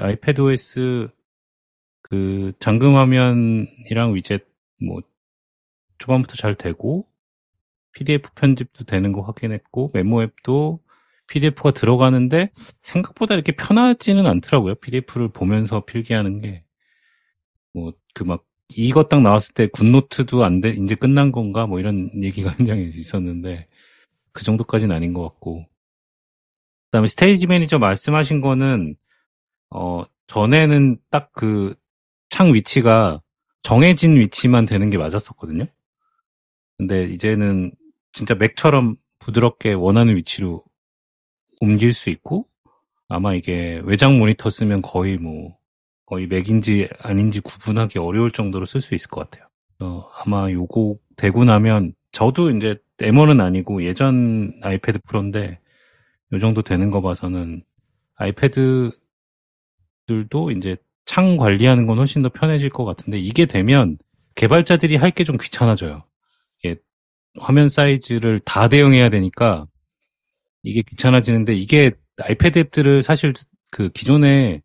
아이패드 0.00 0.40
OS 0.40 1.08
그 2.02 2.52
잠금 2.60 2.94
화면이랑 2.94 4.14
위젯 4.14 4.46
뭐 4.80 5.00
초반부터 5.98 6.36
잘 6.36 6.54
되고 6.54 7.08
PDF 7.94 8.30
편집도 8.34 8.84
되는 8.84 9.12
거 9.12 9.22
확인했고 9.22 9.90
메모 9.94 10.22
앱도 10.22 10.80
PDF가 11.28 11.70
들어가는데 11.72 12.50
생각보다 12.82 13.34
이렇게 13.34 13.52
편하지는 13.52 14.26
않더라고요. 14.26 14.74
PDF를 14.76 15.28
보면서 15.30 15.84
필기하는 15.84 16.40
게. 16.40 16.64
뭐, 17.72 17.92
그 18.14 18.24
막, 18.24 18.44
이거 18.70 19.04
딱 19.04 19.22
나왔을 19.22 19.54
때 19.54 19.66
굿노트도 19.68 20.44
안 20.44 20.60
돼, 20.60 20.70
이제 20.70 20.94
끝난 20.94 21.32
건가? 21.32 21.66
뭐 21.66 21.80
이런 21.80 22.10
얘기가 22.22 22.50
현장에 22.58 22.82
있었는데, 22.82 23.68
그 24.32 24.44
정도까지는 24.44 24.94
아닌 24.94 25.12
것 25.14 25.22
같고. 25.24 25.64
그 25.64 26.90
다음에 26.92 27.08
Stage 27.08 27.46
Manager 27.46 27.78
말씀하신 27.78 28.40
거는, 28.40 28.96
어, 29.70 30.04
전에는 30.28 30.98
딱 31.10 31.32
그 31.32 31.74
창 32.30 32.52
위치가 32.52 33.22
정해진 33.62 34.16
위치만 34.16 34.64
되는 34.64 34.90
게 34.90 34.98
맞았었거든요. 34.98 35.66
근데 36.78 37.04
이제는 37.04 37.72
진짜 38.14 38.34
맥처럼 38.36 38.96
부드럽게 39.20 39.74
원하는 39.74 40.16
위치로 40.16 40.64
옮길 41.60 41.94
수 41.94 42.10
있고, 42.10 42.48
아마 43.08 43.34
이게 43.34 43.80
외장 43.84 44.18
모니터 44.18 44.50
쓰면 44.50 44.82
거의 44.82 45.18
뭐, 45.18 45.56
거의 46.06 46.26
맥인지 46.26 46.88
아닌지 47.00 47.40
구분하기 47.40 47.98
어려울 47.98 48.32
정도로 48.32 48.66
쓸 48.66 48.80
수 48.80 48.94
있을 48.94 49.08
것 49.10 49.30
같아요. 49.30 49.48
어, 49.80 50.08
아마 50.24 50.50
요거 50.50 50.96
되고 51.16 51.44
나면, 51.44 51.94
저도 52.12 52.50
이제 52.50 52.76
M1은 52.98 53.40
아니고 53.40 53.84
예전 53.84 54.52
아이패드 54.62 55.00
프로인데, 55.06 55.60
요 56.32 56.38
정도 56.38 56.62
되는 56.62 56.90
거 56.90 57.02
봐서는 57.02 57.64
아이패드들도 58.16 58.96
이제 60.56 60.76
창 61.06 61.36
관리하는 61.36 61.86
건 61.86 61.98
훨씬 61.98 62.22
더 62.22 62.28
편해질 62.28 62.70
것 62.70 62.84
같은데, 62.84 63.18
이게 63.18 63.46
되면 63.46 63.98
개발자들이 64.34 64.96
할 64.96 65.10
게 65.12 65.24
좀 65.24 65.36
귀찮아져요. 65.40 66.04
화면 67.38 67.68
사이즈를 67.68 68.40
다 68.40 68.68
대응해야 68.68 69.08
되니까, 69.08 69.66
이게 70.62 70.82
귀찮아지는데 70.82 71.54
이게 71.54 71.92
아이패드 72.20 72.58
앱들을 72.58 73.02
사실 73.02 73.32
그 73.70 73.90
기존에 73.90 74.62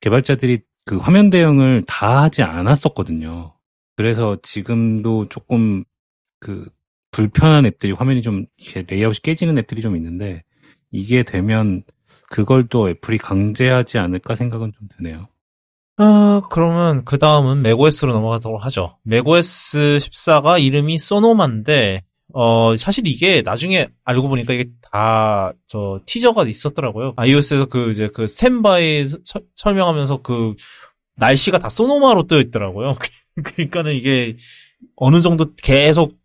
개발자들이 0.00 0.60
그 0.84 0.98
화면 0.98 1.30
대응을 1.30 1.84
다 1.86 2.22
하지 2.22 2.42
않았었거든요. 2.42 3.56
그래서 3.96 4.36
지금도 4.42 5.28
조금 5.28 5.84
그 6.40 6.68
불편한 7.10 7.64
앱들이 7.64 7.92
화면이 7.92 8.22
좀 8.22 8.46
레이아웃이 8.88 9.20
깨지는 9.22 9.56
앱들이 9.58 9.80
좀 9.80 9.96
있는데 9.96 10.42
이게 10.90 11.22
되면 11.22 11.84
그걸 12.28 12.66
또 12.68 12.88
애플이 12.90 13.18
강제하지 13.18 13.98
않을까 13.98 14.34
생각은 14.34 14.72
좀 14.72 14.88
드네요. 14.88 15.28
아, 15.96 16.42
그러면 16.50 17.04
그 17.04 17.18
다음은 17.18 17.62
맥OS로 17.62 18.12
넘어가도록 18.12 18.64
하죠. 18.64 18.98
맥OS 19.04 19.98
14가 20.00 20.60
이름이 20.62 20.98
소노마인데 20.98 22.02
어, 22.32 22.76
사실 22.76 23.06
이게 23.06 23.42
나중에 23.42 23.88
알고 24.04 24.28
보니까 24.28 24.54
이게 24.54 24.66
다, 24.90 25.52
저, 25.68 26.00
티저가 26.04 26.46
있었더라고요. 26.48 27.12
iOS에서 27.16 27.66
그, 27.66 27.90
이제 27.90 28.08
그 28.12 28.26
스탠바이 28.26 29.06
서- 29.06 29.40
설명하면서 29.54 30.22
그, 30.22 30.54
날씨가 31.16 31.60
다 31.60 31.68
소노마로 31.68 32.26
뜨여 32.26 32.40
있더라고요. 32.40 32.94
그러니까는 33.44 33.94
이게 33.94 34.36
어느 34.96 35.20
정도 35.20 35.54
계속 35.62 36.16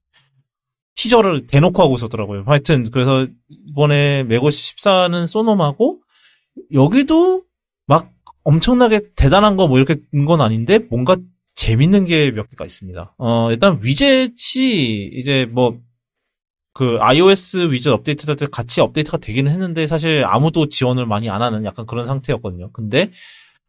티저를 0.96 1.46
대놓고 1.46 1.80
하고 1.84 1.94
있었더라고요. 1.96 2.44
하여튼, 2.48 2.90
그래서 2.90 3.28
이번에 3.68 4.24
맥OS 4.24 4.76
14는 4.78 5.28
소노마고, 5.28 6.00
여기도 6.74 7.44
막 7.86 8.10
엄청나게 8.50 9.02
대단한 9.16 9.56
거 9.58 9.68
뭐 9.68 9.78
이렇게 9.78 9.96
된건 10.12 10.42
아닌데, 10.42 10.80
뭔가 10.90 11.18
재밌는 11.56 12.06
게 12.06 12.32
몇 12.32 12.50
개가 12.50 12.66
있습니다. 12.66 13.16
어, 13.18 13.52
일단 13.52 13.80
위젯이 13.84 15.10
이제 15.14 15.46
뭐, 15.46 15.78
그 16.74 16.98
iOS 17.02 17.72
위젯 17.72 17.92
업데이트 17.92 18.34
때 18.36 18.46
같이 18.50 18.80
업데이트가 18.80 19.18
되기는 19.18 19.52
했는데 19.52 19.86
사실 19.88 20.24
아무도 20.26 20.70
지원을 20.70 21.06
많이 21.06 21.30
안 21.30 21.42
하는 21.42 21.66
약간 21.66 21.86
그런 21.86 22.06
상태였거든요. 22.06 22.72
근데 22.72 23.12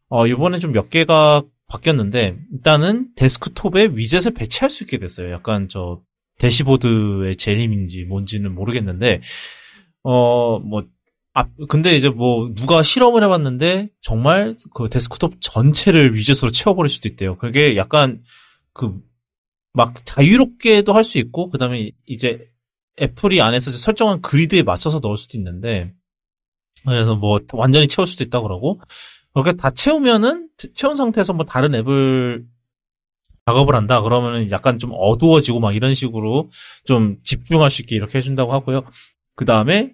어 0.09 0.27
이번에 0.27 0.59
좀 0.59 0.71
몇 0.71 0.89
개가 0.89 1.43
바뀌었는데 1.67 2.37
일단은 2.53 3.09
데스크톱에 3.15 3.89
위젯을 3.95 4.33
배치할 4.33 4.69
수 4.69 4.83
있게 4.83 4.97
됐어요. 4.97 5.31
약간 5.31 5.67
저 5.67 6.01
대시보드의 6.39 7.35
재림인지 7.37 8.05
뭔지는 8.05 8.53
모르겠는데 8.55 9.19
어 10.03 10.59
뭐 10.59 10.83
아, 11.33 11.45
근데 11.69 11.95
이제 11.95 12.09
뭐, 12.09 12.51
누가 12.55 12.83
실험을 12.83 13.23
해봤는데, 13.23 13.89
정말 14.01 14.55
그 14.73 14.89
데스크톱 14.89 15.35
전체를 15.39 16.13
위젯으로 16.13 16.51
채워버릴 16.51 16.89
수도 16.89 17.07
있대요. 17.07 17.37
그게 17.37 17.77
약간, 17.77 18.21
그, 18.73 18.99
막 19.73 19.93
자유롭게도 20.03 20.91
할 20.91 21.03
수 21.05 21.17
있고, 21.19 21.49
그 21.49 21.57
다음에 21.57 21.91
이제 22.05 22.49
애플이 23.01 23.41
안에서 23.41 23.71
설정한 23.71 24.21
그리드에 24.21 24.63
맞춰서 24.63 24.99
넣을 24.99 25.15
수도 25.15 25.37
있는데, 25.37 25.93
그래서 26.85 27.15
뭐, 27.15 27.39
완전히 27.53 27.87
채울 27.87 28.07
수도 28.07 28.25
있다고 28.25 28.47
그러고, 28.47 28.81
그렇게 29.33 29.51
다 29.53 29.71
채우면은, 29.71 30.49
채운 30.73 30.97
상태에서 30.97 31.31
뭐 31.31 31.45
다른 31.45 31.73
앱을 31.75 32.43
작업을 33.45 33.73
한다, 33.75 34.01
그러면은 34.01 34.51
약간 34.51 34.77
좀 34.79 34.91
어두워지고 34.93 35.61
막 35.61 35.73
이런 35.73 35.93
식으로 35.93 36.49
좀 36.83 37.17
집중할 37.23 37.69
수 37.69 37.81
있게 37.81 37.95
이렇게 37.95 38.17
해준다고 38.17 38.51
하고요. 38.51 38.83
그 39.37 39.45
다음에, 39.45 39.93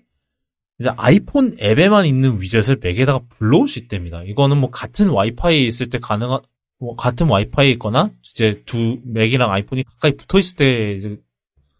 이제 0.79 0.89
아이폰 0.95 1.57
앱에만 1.59 2.05
있는 2.05 2.41
위젯을 2.41 2.77
맥에다가 2.81 3.21
불러올 3.29 3.67
수 3.67 3.79
있답니다. 3.79 4.21
이거는 4.23 4.57
뭐 4.57 4.69
같은 4.69 5.09
와이파이 5.09 5.65
있을 5.65 5.89
때 5.89 5.97
가능한, 5.97 6.41
뭐 6.79 6.95
같은 6.95 7.27
와이파이 7.27 7.71
있거나 7.73 8.11
이제 8.29 8.61
두 8.65 8.99
맥이랑 9.05 9.51
아이폰이 9.51 9.83
가까이 9.83 10.15
붙어 10.15 10.37
있을 10.37 10.55
때 10.55 10.93
이제 10.93 11.17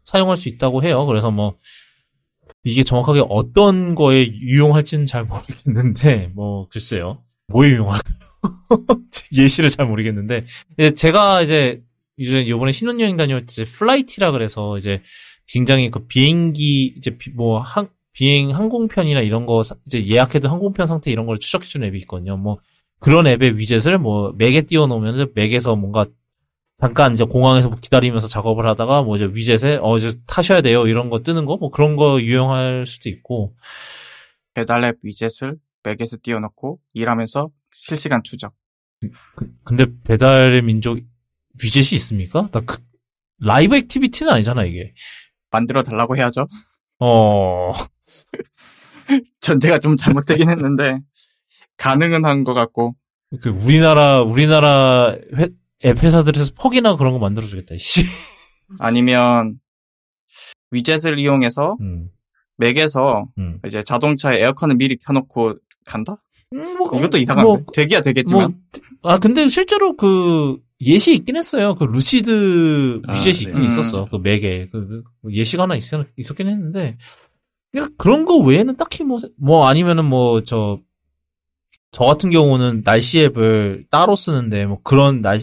사용할 0.03 0.35
수 0.37 0.49
있다고 0.49 0.83
해요. 0.83 1.05
그래서 1.05 1.29
뭐 1.29 1.57
이게 2.63 2.83
정확하게 2.83 3.23
어떤 3.29 3.93
거에 3.93 4.25
유용할지는 4.27 5.05
잘 5.05 5.25
모르겠는데 5.25 6.31
뭐 6.33 6.67
글쎄요. 6.69 7.23
뭐에 7.49 7.69
유용할까요? 7.69 8.17
예시를 9.37 9.69
잘 9.69 9.85
모르겠는데 9.85 10.45
제가 10.95 11.41
이제 11.43 11.81
이제 12.17 12.41
이번에 12.41 12.71
신혼여행 12.71 13.15
다녀올 13.15 13.45
때 13.45 13.63
Flighty라 13.63 14.31
그래서 14.31 14.77
이제 14.77 15.01
굉장히 15.47 15.91
그 15.91 16.07
비행기 16.07 16.95
이제 16.97 17.11
비- 17.17 17.31
뭐 17.31 17.59
한, 17.59 17.89
비행 18.17 18.49
항공편이나 18.49 19.21
이런 19.21 19.45
거 19.45 19.61
사- 19.61 19.75
이제 19.85 20.07
예약해둔 20.07 20.49
항공편 20.49 20.87
상태 20.87 21.11
이런 21.11 21.27
걸 21.27 21.37
추적해주는 21.37 21.87
앱이 21.89 21.99
있거든요. 21.99 22.35
뭐 22.35 22.57
그런 22.99 23.27
앱의 23.27 23.59
위젯을 23.59 23.99
뭐 23.99 24.33
맥에 24.35 24.61
띄워놓으면 24.63 25.33
맥에서 25.35 25.75
뭔가 25.75 26.03
잠깐 26.77 27.13
이제 27.13 27.23
공항에서 27.25 27.69
뭐 27.69 27.77
기다리면서 27.79 28.27
작업을 28.27 28.65
하다가 28.65 29.03
뭐 29.03 29.17
이제 29.17 29.29
위젯에 29.31 29.77
어 29.83 29.97
이제 29.97 30.13
타셔야 30.25 30.61
돼요 30.61 30.87
이런 30.87 31.11
거 31.11 31.19
뜨는 31.21 31.45
거 31.45 31.57
뭐 31.57 31.69
그런 31.69 31.95
거 31.95 32.19
유용할 32.19 32.87
수도 32.87 33.07
있고 33.09 33.53
배달 34.55 34.83
앱 34.83 34.95
위젯을 35.03 35.57
맥에서 35.83 36.17
띄워놓고 36.21 36.79
일하면서 36.95 37.49
실시간 37.71 38.21
추적. 38.23 38.51
그- 39.35 39.51
근데 39.63 39.85
배달의 40.05 40.63
민족 40.63 40.97
위젯이 41.63 41.95
있습니까? 41.97 42.49
나 42.51 42.61
그, 42.61 42.77
live 43.39 43.75
activity는 43.75 44.33
아니잖아 44.33 44.63
이게. 44.65 44.95
만들어 45.51 45.83
달라고 45.83 46.17
해야죠. 46.17 46.47
어 46.99 47.73
전제가 49.39 49.79
좀 49.79 49.97
잘못되긴 49.97 50.49
했는데 50.49 50.99
가능은 51.77 52.25
한 52.25 52.43
것 52.43 52.53
같고 52.53 52.95
그 53.41 53.49
우리나라 53.49 54.21
우리나라 54.21 55.15
회, 55.35 55.49
앱 55.85 56.01
회사들에서 56.03 56.53
퍽이나 56.55 56.95
그런 56.95 57.13
거 57.13 57.19
만들어주겠다. 57.19 57.75
씨. 57.77 58.01
아니면 58.79 59.59
위젯을 60.71 61.19
이용해서 61.19 61.77
음, 61.81 62.09
맥에서 62.57 63.27
음. 63.37 63.59
이제 63.65 63.83
자동차에 63.83 64.39
에어컨을 64.41 64.75
미리 64.75 64.97
켜놓고 64.97 65.55
간다? 65.85 66.21
음, 66.53 66.77
뭐, 66.77 66.89
이것도 66.97 67.17
이상한데 67.17 67.47
뭐, 67.47 67.61
되기야 67.73 68.01
되겠지만 68.01 68.55
뭐, 69.01 69.11
아 69.11 69.19
근데 69.19 69.47
실제로 69.49 69.95
그 69.95 70.57
예시 70.81 71.13
있긴 71.15 71.35
했어요. 71.37 71.75
그 71.75 71.83
루시드 71.85 73.01
아, 73.07 73.13
위젯이 73.13 73.33
네. 73.33 73.41
있긴 73.49 73.57
음. 73.57 73.67
있었어. 73.67 74.07
그 74.09 74.17
맥에 74.17 74.67
그, 74.71 75.03
그 75.21 75.33
예시가 75.33 75.63
하나 75.63 75.75
있, 75.75 75.83
있었긴 76.17 76.47
했는데 76.47 76.97
그냥 77.77 77.93
그런 77.97 78.25
거 78.25 78.37
외에는 78.37 78.75
딱히 78.77 79.03
뭐 79.03 79.17
뭐 79.37 79.67
아니면은 79.67 80.05
뭐 80.05 80.41
저 80.43 80.79
저 81.91 82.03
같은 82.05 82.29
경우는 82.31 82.83
날씨 82.83 83.19
앱을 83.21 83.85
따로 83.89 84.15
쓰는데 84.15 84.65
뭐 84.65 84.79
그런 84.83 85.21
날 85.21 85.39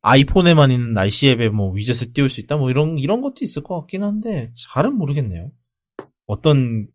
아이폰에만 0.00 0.70
있는 0.70 0.92
날씨 0.94 1.28
앱에 1.28 1.50
뭐 1.50 1.72
위젯을 1.72 2.12
띄울 2.12 2.28
수 2.28 2.40
있다 2.40 2.56
뭐 2.56 2.70
이런 2.70 2.98
이런 2.98 3.20
것도 3.20 3.36
있을 3.42 3.62
것 3.62 3.78
같긴 3.80 4.02
한데 4.02 4.50
잘은 4.56 4.94
모르겠네요. 4.96 5.50
어떤 6.26 6.86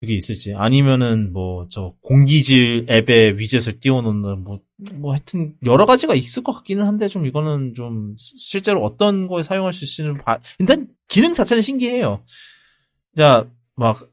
그게 0.00 0.14
있을지 0.14 0.54
아니면은 0.54 1.32
뭐 1.32 1.66
저 1.70 1.94
공기질 2.02 2.86
앱에 2.90 3.36
위젯을 3.38 3.80
띄워놓는 3.80 4.44
뭐 4.44 4.60
뭐 4.92 5.12
하여튼 5.12 5.54
여러 5.64 5.86
가지가 5.86 6.14
있을 6.14 6.42
것 6.42 6.52
같기는 6.52 6.84
한데 6.86 7.08
좀 7.08 7.24
이거는 7.24 7.72
좀 7.74 8.14
시- 8.18 8.36
실제로 8.36 8.84
어떤 8.84 9.26
거에 9.26 9.42
사용할 9.42 9.72
수 9.72 9.84
있을지는 9.84 10.18
봐 10.18 10.38
일단 10.58 10.86
기능 11.08 11.32
자체는 11.32 11.62
신기해요. 11.62 12.22
자 13.16 13.48
막 13.76 14.10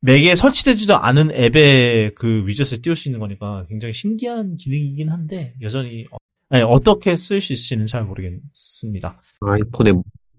맥에 0.00 0.34
설치되지도 0.34 0.96
않은 0.96 1.30
앱에 1.32 2.10
그 2.14 2.46
위젯을 2.46 2.82
띄울 2.82 2.94
수 2.94 3.08
있는 3.08 3.18
거니까 3.20 3.64
굉장히 3.68 3.92
신기한 3.92 4.56
기능이긴 4.56 5.08
한데 5.08 5.54
여전히 5.62 6.06
어, 6.10 6.16
아니, 6.50 6.62
어떻게 6.62 7.16
쓸 7.16 7.40
수 7.40 7.52
있을지는 7.52 7.86
잘 7.86 8.04
모르겠습니다. 8.04 9.20
아이폰에 9.40 9.92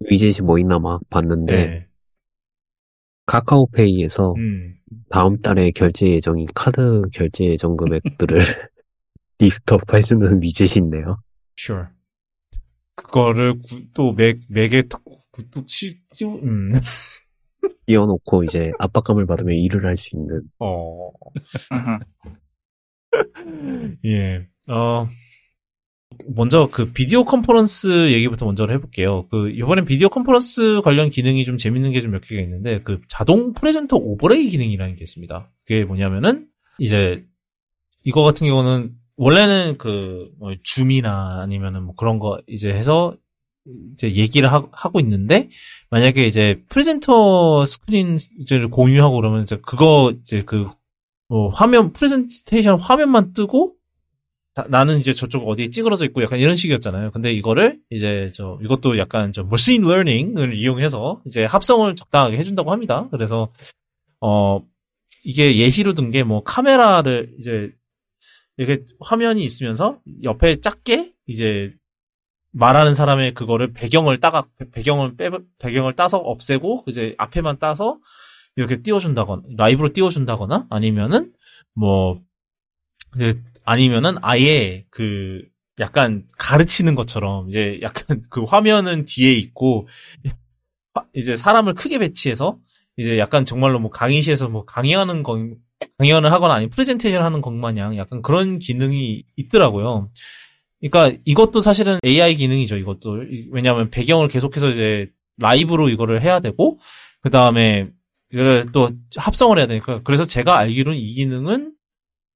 위젯이 0.10 0.46
뭐 0.46 0.60
있나 0.60 0.80
막 0.80 1.02
봤는데 1.10 1.68
네. 1.68 1.88
카카오페이에서 3.26 4.34
음. 4.38 4.76
다음 5.10 5.42
달에 5.42 5.72
결제 5.72 6.08
예정인 6.08 6.48
카드 6.56 7.02
결제 7.12 7.46
예정 7.46 7.76
금액들을 7.76 8.40
list 9.40 9.68
up 9.68 9.82
해주는 9.94 10.42
위젯이 10.42 10.70
있네요. 10.78 11.22
sure. 11.60 11.88
그거를 12.96 13.60
구- 13.60 13.86
또 13.94 14.14
맥, 14.14 14.40
맥에 14.48 14.84
또, 14.84 14.98
또 15.52 15.66
치, 15.66 16.00
치- 16.16 16.24
음. 16.26 16.72
띄워놓고 17.88 18.44
이제 18.44 18.72
압박감을 18.80 19.26
받으면 19.26 19.56
일을 19.58 19.86
할 19.86 19.98
수 19.98 20.16
있는 20.16 20.42
어. 20.60 21.10
예. 24.06 24.48
어, 24.70 25.08
먼저 26.36 26.68
그 26.72 26.92
video 26.92 27.26
conference 27.26 28.12
얘기부터 28.12 28.46
먼저 28.46 28.68
해볼게요. 28.68 29.28
그, 29.30 29.50
이번엔 29.52 29.86
video 29.86 30.10
conference 30.10 30.82
관련 30.84 31.10
기능이 31.10 31.44
좀 31.46 31.58
재밌는 31.58 31.92
게 31.92 32.02
좀 32.02 32.12
몇 32.12 32.22
개가 32.22 32.42
있는데, 32.44 32.82
그 32.82 33.02
자동 33.10 33.54
presenter 33.54 33.98
overlay 33.98 34.50
기능이라는 34.50 34.96
게 34.96 35.04
있습니다. 35.04 35.52
그게 35.66 35.84
뭐냐면은, 35.86 36.48
이제, 36.80 37.26
이거 38.04 38.24
같은 38.24 38.48
경우는, 38.48 38.92
원래는 39.18 39.78
그, 39.78 40.30
뭐, 40.40 40.54
줌이나 40.64 41.42
아니면은 41.42 41.84
뭐 41.84 41.94
그런 41.96 42.20
거 42.20 42.40
이제 42.48 42.70
해서, 42.74 43.16
이제 43.94 44.14
얘기를 44.16 44.52
하, 44.52 44.62
고 44.62 45.00
있는데, 45.00 45.50
만약에 45.90 46.26
이제 46.28 46.62
presenter 46.70 47.66
스크린을 47.66 48.70
공유하고 48.72 49.16
그러면 49.18 49.44
이제 49.44 49.58
그거 49.62 50.14
이제 50.20 50.44
그 50.44 50.68
뭐 51.30 51.50
화면 51.50 51.92
프레젠테이션 51.92 52.80
화면만 52.80 53.34
뜨고 53.34 53.76
다- 54.56 54.66
나는 54.70 54.98
이제 54.98 55.12
저쪽 55.12 55.46
어디에 55.50 55.70
찌그러져 55.72 56.06
있고 56.06 56.24
약간 56.24 56.40
이런 56.40 56.56
식이었잖아요. 56.56 57.12
근데 57.12 57.34
이거를 57.34 57.80
이제 57.90 58.32
저 58.34 58.58
이것도 58.64 58.98
약간 58.98 59.34
좀 59.34 59.50
machine 59.50 59.82
learning을 59.84 60.54
이용해서 60.54 61.22
이제 61.26 61.44
합성을 61.44 61.94
적당하게 61.98 62.38
해준다고 62.38 62.72
합니다. 62.72 63.10
그래서 63.12 63.52
어 64.22 64.62
이게 65.26 65.58
예시로 65.58 65.94
든 65.94 66.12
게 66.12 66.24
뭐 66.24 66.44
카메라를 66.44 67.34
이제 67.40 67.72
이렇게 68.56 68.86
화면이 69.02 69.44
있으면서 69.44 70.00
옆에 70.24 70.62
작게 70.62 71.12
이제 71.28 71.74
말하는 72.52 72.94
사람의 72.94 73.34
그거를 73.34 73.74
배경을 73.74 74.20
따가 74.20 74.46
배경을 74.72 75.16
빼 75.18 75.30
배경을 75.60 75.96
따서 75.96 76.18
없애고 76.18 76.84
이제 76.88 77.16
앞에만 77.18 77.60
따서 77.60 78.00
이렇게 78.56 78.82
띄워준다거나 78.82 79.44
라이브로 79.58 79.94
띄워준다거나 79.94 80.68
아니면은 80.70 81.34
뭐 81.76 82.20
그, 83.12 83.42
아니면은 83.66 84.16
아예 84.22 84.86
그 84.90 85.44
약간 85.80 86.26
가르치는 86.38 86.96
것처럼 86.96 87.50
이제 87.50 87.80
약간 87.82 88.24
그 88.30 88.44
화면은 88.44 89.06
뒤에 89.06 89.34
있고 89.34 89.88
화- 90.94 91.06
이제 91.14 91.36
사람을 91.36 91.76
크게 91.76 92.00
배치해서 92.00 92.58
이제 92.98 93.20
약간 93.20 93.46
정말로 93.46 93.80
뭐 93.80 93.92
강의실에서 93.92 94.50
뭐 94.50 94.66
강의하는 94.66 95.22
거 95.24 95.38
강연을 96.00 96.32
하거나 96.32 96.56
아니면 96.56 96.72
프레젠테이션 96.72 97.22
하는 97.22 97.42
것 97.42 97.52
마냥 97.52 97.98
약간 97.98 98.22
그런 98.24 98.58
기능이 98.58 99.24
있더라고요. 99.36 100.10
그러니까 100.80 101.18
이것도 101.26 101.62
사실은 101.62 102.00
AI 102.06 102.36
기능이죠. 102.36 102.78
이것도 102.78 103.24
왜냐하면 103.52 103.90
배경을 103.90 104.28
계속해서 104.28 104.70
이제 104.70 105.10
라이브로 105.38 105.90
이거를 105.90 106.22
해야 106.22 106.40
되고 106.40 106.80
그 107.22 107.30
다음에 107.30 107.90
이거를 108.32 108.72
또 108.72 108.92
합성을 109.16 109.58
해야 109.58 109.68
되니까 109.68 110.02
그래서 110.04 110.26
제가 110.26 110.58
알기로는 110.58 111.00
이 111.00 111.08
기능은 111.14 111.74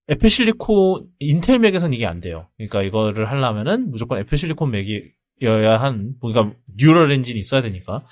애플 0.09 0.29
실리콘 0.29 1.07
인텔 1.19 1.59
맥에서는 1.59 1.93
이게 1.93 2.05
안 2.05 2.19
돼요. 2.19 2.47
그러니까 2.57 2.83
이거를 2.83 3.29
하려면은 3.29 3.91
무조건 3.91 4.19
애플 4.19 4.37
실리콘 4.37 4.71
맥이어야 4.71 5.77
한 5.79 6.15
그러니까 6.19 6.55
neural 6.77 7.11
engine이 7.11 7.37
있어야 7.39 7.61
되니까 7.61 8.03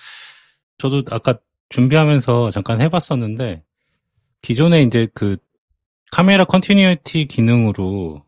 저도 0.77 1.03
아까 1.09 1.39
준비하면서 1.69 2.51
잠깐 2.51 2.81
해봤었는데 2.81 3.63
기존에 4.41 4.83
이제 4.83 5.07
그 5.13 5.37
카메라 6.11 6.45
continuity 6.45 7.27
기능으로 7.27 8.23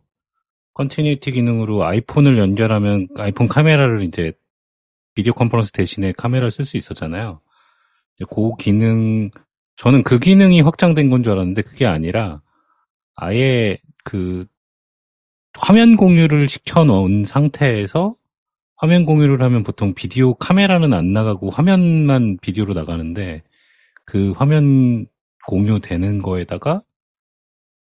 continuity 0.73 1.31
기능으로 1.31 1.83
아이폰을 1.85 2.37
연결하면 2.37 3.07
아이폰 3.17 3.47
카메라를 3.47 4.03
이제 4.03 4.33
video 5.15 5.33
conference 5.33 5.71
대신에 5.71 6.13
카메라를 6.13 6.51
쓸 6.51 6.65
수 6.65 6.77
있었잖아요. 6.77 7.41
그 8.29 8.51
기능 8.59 9.29
저는 9.77 10.03
그 10.03 10.19
기능이 10.19 10.61
확장된 10.61 11.09
건 11.09 11.23
줄 11.23 11.33
알았는데 11.33 11.63
그게 11.63 11.85
아니라 11.85 12.41
아예 13.15 13.77
그 14.03 14.45
화면 15.57 15.97
공유를 15.97 16.47
시켜 16.47 16.83
놓은 16.85 17.25
상태에서 17.25 18.15
화면 18.77 19.05
공유를 19.05 19.41
하면 19.41 19.63
보통 19.63 19.93
비디오 19.93 20.33
카메라는 20.35 20.93
안 20.93 21.13
나가고 21.13 21.49
화면만 21.49 22.37
비디오로 22.41 22.73
나가는데 22.73 23.43
그 24.05 24.31
화면 24.31 25.07
공유되는 25.47 26.21
거에다가 26.21 26.81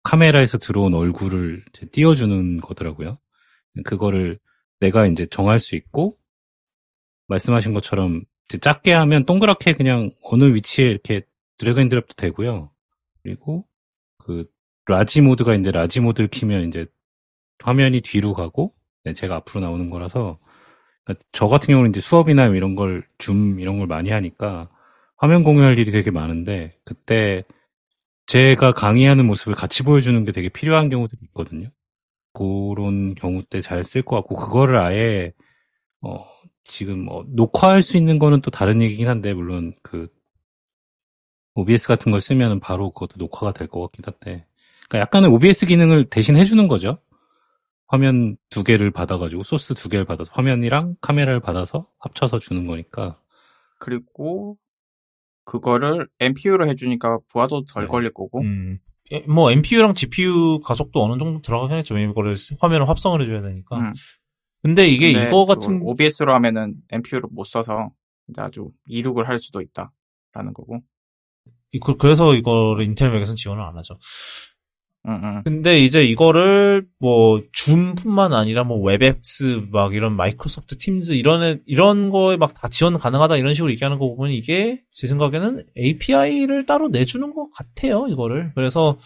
카메라에서 0.05 0.59
들어온 0.59 0.93
얼굴을 0.93 1.65
띄워주는 1.91 2.61
거더라고요. 2.61 3.17
그거를 3.83 4.39
내가 4.79 5.07
이제 5.07 5.25
정할 5.25 5.59
수 5.59 5.75
있고 5.75 6.17
말씀하신 7.27 7.73
것처럼 7.73 8.23
작게 8.61 8.93
하면 8.93 9.25
동그랗게 9.25 9.73
그냥 9.73 10.11
어느 10.21 10.53
위치에 10.53 10.85
이렇게 10.85 11.23
drag 11.57 11.81
and 11.81 11.89
drop도 11.89 12.13
되고요. 12.15 12.71
그리고 13.23 13.65
그 14.19 14.45
large 14.85 15.21
mode가 15.21 15.53
있는데 15.55 15.71
large 15.71 15.99
mode를 15.99 16.29
키면 16.29 16.67
이제 16.67 16.85
화면이 17.63 18.01
뒤로 18.01 18.33
가고 18.33 18.75
네, 19.03 19.13
제가 19.13 19.37
앞으로 19.37 19.61
나오는 19.61 19.89
거라서 19.89 20.37
그러니까 21.03 21.25
저 21.31 21.47
같은 21.47 21.67
경우는 21.67 21.89
이제 21.89 21.99
수업이나 21.99 22.45
이런 22.47 22.75
걸, 22.75 23.07
줌 23.17 23.59
이런 23.59 23.79
걸 23.79 23.87
많이 23.87 24.11
하니까 24.11 24.69
화면 25.17 25.43
공유할 25.43 25.79
일이 25.79 25.91
되게 25.91 26.11
많은데 26.11 26.71
그때 26.83 27.43
제가 28.27 28.73
강의하는 28.73 29.25
모습을 29.25 29.55
같이 29.55 29.83
보여주는 29.83 30.23
게 30.25 30.31
되게 30.31 30.49
필요한 30.49 30.89
경우들이 30.89 31.19
있거든요. 31.27 31.69
그런 32.33 33.15
경우 33.15 33.43
때 33.43 33.61
잘 33.61 33.81
쓸 33.83 34.03
것 34.03 34.15
같고 34.17 34.35
그거를 34.35 34.77
아예 34.79 35.33
어, 36.01 36.25
지금 36.63 37.07
어, 37.09 37.23
녹화할 37.27 37.83
수 37.83 37.97
있는 37.97 38.19
거는 38.19 38.41
또 38.41 38.51
다른 38.51 38.81
얘기긴 38.81 39.07
한데 39.07 39.33
물론 39.33 39.73
그 39.83 40.09
OBS 41.55 41.87
같은 41.87 42.11
걸 42.11 42.21
쓰면은 42.21 42.59
바로 42.59 42.91
그것도 42.91 43.15
녹화가 43.17 43.53
될 43.53 43.67
것 43.67 43.81
같긴 43.83 44.03
한데 44.05 44.45
그러니까 44.89 44.99
약간의 44.99 45.29
OBS 45.31 45.65
기능을 45.67 46.05
대신 46.09 46.37
해주는 46.37 46.67
거죠. 46.67 46.99
화면 47.87 48.37
두 48.49 48.63
개를 48.63 48.91
받아가지고 48.91 49.43
소스 49.43 49.73
두 49.75 49.89
개를 49.89 50.05
받아서 50.05 50.31
화면이랑 50.33 50.95
카메라를 51.01 51.39
받아서 51.39 51.87
합쳐서 51.99 52.39
주는 52.39 52.65
거니까 52.67 53.19
그리고 53.79 54.57
그거를 55.45 56.07
NPU로 56.19 56.67
해주니까 56.69 57.19
부하도 57.29 57.65
덜 57.65 57.83
네. 57.83 57.87
걸릴 57.87 58.13
거고. 58.13 58.41
음, 58.41 58.79
예, 59.11 59.19
뭐 59.21 59.51
NPU랑 59.51 59.93
GPU 59.93 60.59
가속도 60.59 61.03
어느 61.03 61.17
정도 61.19 61.41
들어가긴 61.41 61.77
했죠. 61.77 61.93
왜냐면 61.93 62.11
이거를 62.13 62.35
화면을 62.59 62.89
합성을 62.89 63.21
해줘야 63.21 63.41
되니까. 63.41 63.77
음. 63.79 63.93
근데 64.63 64.87
이게 64.87 65.13
근데 65.13 65.27
이거 65.27 65.45
그걸 65.45 65.55
같은 65.55 65.81
OBS로 65.83 66.33
하면은 66.33 66.75
NPU를 66.91 67.29
못 67.31 67.43
써서 67.45 67.91
아주 68.37 68.71
이륙을 68.87 69.27
할 69.29 69.37
수도 69.37 69.61
있다라는 69.61 70.53
거고. 70.55 70.81
이거- 71.71 71.97
그래서 71.97 72.33
이거를 72.33 72.83
인텔 72.83 73.11
맥에서는 73.11 73.35
지원을 73.35 73.61
안 73.63 73.77
하죠. 73.77 73.97
근데 75.43 75.79
이제 75.83 76.03
이거를 76.03 76.85
뭐 76.99 77.41
줌뿐만 77.51 78.33
아니라 78.33 78.63
뭐 78.63 78.79
웹엑스 78.81 79.67
막 79.71 79.93
이런 79.93 80.15
마이크로소프트 80.15 80.77
팀즈 80.77 81.13
이런 81.13 81.43
애- 81.43 81.59
이런 81.65 82.09
거에 82.09 82.37
막 82.37 82.53
다 82.55 82.67
지원 82.69 82.97
가능하다 82.97 83.37
이런 83.37 83.53
식으로 83.53 83.71
얘기하는 83.71 83.99
거 83.99 84.13
보면 84.15 84.31
이게 84.31 84.81
제 84.91 85.07
생각에는 85.07 85.65
API를 85.77 86.65
따로 86.65 86.87
내주는 86.89 87.33
것 87.33 87.49
같아요 87.55 88.07
이거를. 88.09 88.51
그래서 88.55 88.97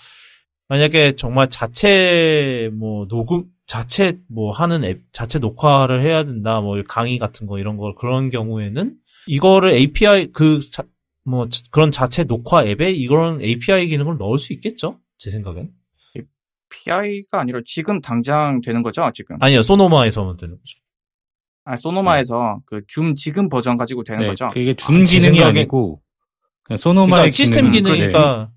만약에 0.70 1.16
정말 1.16 1.50
자체 1.50 2.70
뭐 2.74 3.08
녹음 3.08 3.46
자체 3.66 4.20
뭐 4.30 4.52
하는 4.52 4.84
앱 4.84 5.02
자체 5.12 5.40
녹화를 5.40 6.02
해야 6.02 6.24
된다 6.24 6.62
뭐 6.62 6.82
강의 6.88 7.18
같은 7.18 7.48
거 7.48 7.60
이런 7.60 7.78
거 7.78 7.94
그런 7.96 8.30
경우에는 8.30 8.94
이거를 9.28 9.72
API 9.74 10.32
그뭐 10.32 11.48
그런 11.72 11.92
자체 11.92 12.24
녹화 12.24 12.64
앱에 12.66 12.92
이런 12.92 13.42
API 13.42 13.88
기능을 13.88 14.18
넣을 14.18 14.40
수 14.40 14.54
있겠죠? 14.54 15.00
제 15.18 15.30
생각엔. 15.32 15.70
PI가 16.70 17.40
아니라 17.42 17.60
지금 17.66 18.00
당장 18.02 18.62
되는 18.62 18.82
거죠, 18.84 19.10
지금. 19.14 19.38
아니요, 19.40 19.62
소노마에서만 19.62 20.38
되는 20.38 20.56
거죠. 20.58 20.80
아, 21.66 21.76
소노마에서 21.76 22.62
그줌 22.66 23.16
지금 23.16 23.50
버전 23.50 23.78
가지고 23.78 24.04
되는 24.04 24.22
네, 24.24 24.28
거죠. 24.30 24.50
그게 24.50 24.74
줌 24.74 25.02
아, 25.02 25.04
제 25.04 25.20
기능이 25.20 25.44
아니고 25.44 26.02
그냥 26.64 26.78
소노마의 26.78 27.10
그러니까 27.12 27.32
시스템 27.32 27.72
기능이니까, 27.72 28.52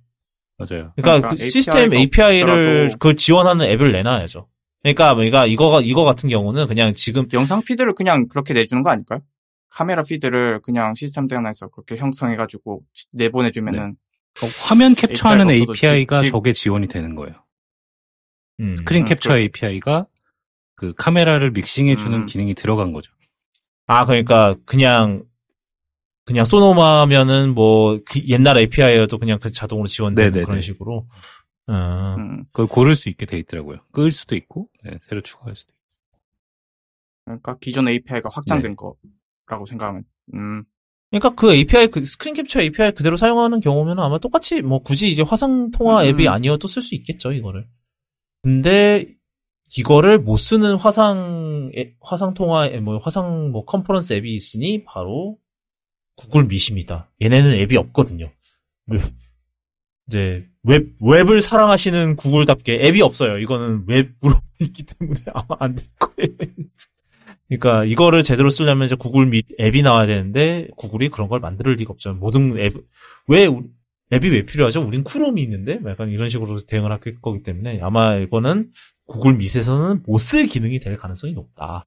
그게- 0.58 0.74
맞아요. 0.76 0.92
그러니까, 0.96 1.28
그러니까 1.28 1.30
그 1.30 1.50
시스템 1.50 1.92
API 1.92 2.00
API를 2.36 2.50
없더라도 2.50 2.98
그 2.98 3.16
지원하는 3.16 3.66
앱을 3.66 3.92
내놔야죠. 3.92 4.48
그러니까, 4.82 5.14
그러니까 5.14 5.46
이거 5.46 5.80
이거 5.82 6.04
같은 6.04 6.28
경우는 6.28 6.66
그냥 6.66 6.94
지금 6.94 7.28
영상 7.32 7.62
피드를 7.62 7.94
그냥 7.94 8.28
그렇게 8.28 8.54
내주는 8.54 8.82
거 8.82 8.90
아닐까요? 8.90 9.20
카메라 9.68 10.02
피드를 10.02 10.60
그냥 10.62 10.94
시스템 10.94 11.26
내에서 11.26 11.68
그렇게 11.68 11.96
형성해가지고 11.96 12.82
내보내주면은 13.12 13.96
어, 14.42 14.46
화면 14.66 14.94
캡처하는 14.94 15.50
API 15.50 15.66
가 15.66 15.70
없어도 15.72 15.86
API가 15.88 16.16
지- 16.18 16.24
지- 16.26 16.30
저게 16.30 16.52
지원이 16.52 16.88
되는 16.88 17.14
거예요. 17.14 17.34
음, 18.62 18.76
스크린 18.76 19.02
음, 19.02 19.06
캡처 19.06 19.30
그- 19.34 19.38
API가 19.38 20.06
그 20.74 20.94
카메라를 20.94 21.50
믹싱해 21.50 21.96
주는 21.96 22.20
음. 22.20 22.26
기능이 22.26 22.54
들어간 22.54 22.92
거죠. 22.92 23.12
아 23.86 24.06
그러니까 24.06 24.56
그냥 24.64 25.24
그냥 26.24 26.44
소노마면은 26.44 27.54
뭐그 27.54 28.26
옛날 28.28 28.56
API여도 28.58 29.18
그냥 29.18 29.38
그 29.40 29.52
자동으로 29.52 29.86
지원되는 29.88 30.30
네네네. 30.30 30.46
그런 30.46 30.60
식으로. 30.60 31.06
어, 31.68 32.14
음, 32.18 32.44
그걸 32.46 32.66
고를 32.66 32.94
수 32.96 33.08
있게 33.08 33.24
돼 33.26 33.38
있더라고요. 33.38 33.78
끌 33.92 34.10
수도 34.10 34.34
있고, 34.34 34.68
네, 34.84 34.98
새로 35.08 35.20
추가할 35.20 35.54
수도 35.54 35.70
있고. 35.72 36.18
그러니까 37.24 37.56
기존 37.58 37.88
API가 37.88 38.28
확장된 38.32 38.72
네. 38.72 38.76
거라고 39.46 39.66
생각하면, 39.66 40.02
음, 40.34 40.64
그러니까 41.10 41.30
그 41.36 41.54
API 41.54 41.88
그 41.88 42.04
스크린 42.04 42.34
캡처 42.34 42.62
API 42.62 42.92
그대로 42.92 43.16
사용하는 43.16 43.60
경우면 43.60 43.98
아마 44.00 44.18
똑같이 44.18 44.60
뭐 44.62 44.80
굳이 44.80 45.08
이제 45.08 45.22
화상 45.22 45.70
통화 45.70 46.02
음. 46.02 46.06
앱이 46.08 46.26
아니어도 46.26 46.66
쓸 46.68 46.82
수 46.82 46.94
있겠죠 46.96 47.32
이거를. 47.32 47.66
근데 48.42 49.06
이거를 49.78 50.18
못 50.18 50.36
쓰는 50.36 50.74
화상 50.76 51.70
애- 51.76 51.94
화상 52.00 52.34
통화 52.34 52.66
앱, 52.66 52.82
뭐 52.82 52.98
화상 52.98 53.50
뭐 53.52 53.64
컨퍼런스 53.64 54.12
앱이 54.14 54.32
있으니 54.34 54.84
바로 54.84 55.38
구글 56.16 56.44
밋입니다. 56.44 57.10
얘네는 57.22 57.52
앱이 57.54 57.76
없거든요. 57.76 58.30
웹- 58.86 59.00
이제 60.08 60.46
웹 60.64 60.88
웹을 61.02 61.40
사랑하시는 61.40 62.16
구글답게 62.16 62.80
앱이 62.86 63.00
없어요. 63.00 63.38
이거는 63.38 63.84
웹으로 63.86 64.34
있기 64.60 64.82
때문에 64.84 65.20
아마 65.32 65.56
안 65.60 65.74
될 65.76 65.86
거예요. 65.98 66.28
그러니까 67.48 67.84
이거를 67.84 68.22
제대로 68.22 68.50
쓰려면 68.50 68.86
이제 68.86 68.94
구글 68.96 69.26
밋 69.26 69.42
앱이 69.60 69.82
나와야 69.82 70.06
되는데 70.06 70.68
구글이 70.76 71.08
그런 71.10 71.28
걸 71.28 71.40
만들 71.40 71.72
리가 71.74 71.92
없죠. 71.92 72.14
모든 72.14 72.58
앱 72.58 72.72
왜 73.28 73.48
앱이 74.12 74.28
왜 74.28 74.44
필요하죠? 74.44 74.82
우린 74.82 75.04
크롬이 75.04 75.42
있는데 75.42 75.80
약간 75.86 76.10
이런 76.10 76.28
식으로 76.28 76.58
대응을 76.58 76.90
할 76.90 77.00
거기 77.20 77.42
때문에 77.42 77.80
아마 77.80 78.16
이거는 78.16 78.70
구글 79.06 79.34
밋에서는 79.34 80.02
못 80.06 80.18
쓸 80.18 80.46
기능이 80.46 80.78
될 80.78 80.96
가능성이 80.96 81.32
높다. 81.32 81.86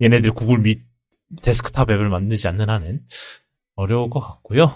얘네들이 0.00 0.32
구글 0.32 0.58
밋 0.58 0.82
데스크탑 1.42 1.90
앱을 1.90 2.08
만들지 2.08 2.48
않는 2.48 2.68
한은 2.68 3.04
어려울 3.76 4.10
것 4.10 4.20
같고요. 4.20 4.70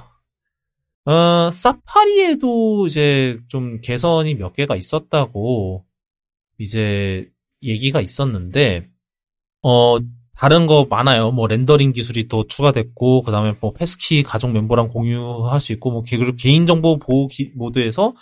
어, 1.05 1.51
사파리에도 1.51 2.87
이제 2.87 3.39
좀 3.49 3.81
개선이 3.81 4.35
몇 4.37 4.53
개가 4.55 4.77
있었다고 4.77 5.85
이제 6.59 7.31
얘기가 7.63 8.01
있었는데 8.01 8.89
어, 9.63 9.99
다른 10.39 10.67
거 10.67 10.87
많아요. 10.89 11.31
뭐 11.33 11.47
렌더링 11.47 11.93
기술이 11.93 12.29
또 12.29 12.47
추가됐고 12.47 13.23
그다음에 13.23 13.55
뭐 13.61 13.73
passkey 13.73 14.23
가족 14.23 14.53
멤버랑 14.53 14.89
공유할 14.89 15.61
수 15.61 15.73
있고 15.73 15.91
뭐 15.91 16.03
개- 16.03 16.19
개인 16.39 16.67
정보 16.67 16.99
보호 16.99 17.27
기- 17.29 17.53
모드에서 17.55 18.15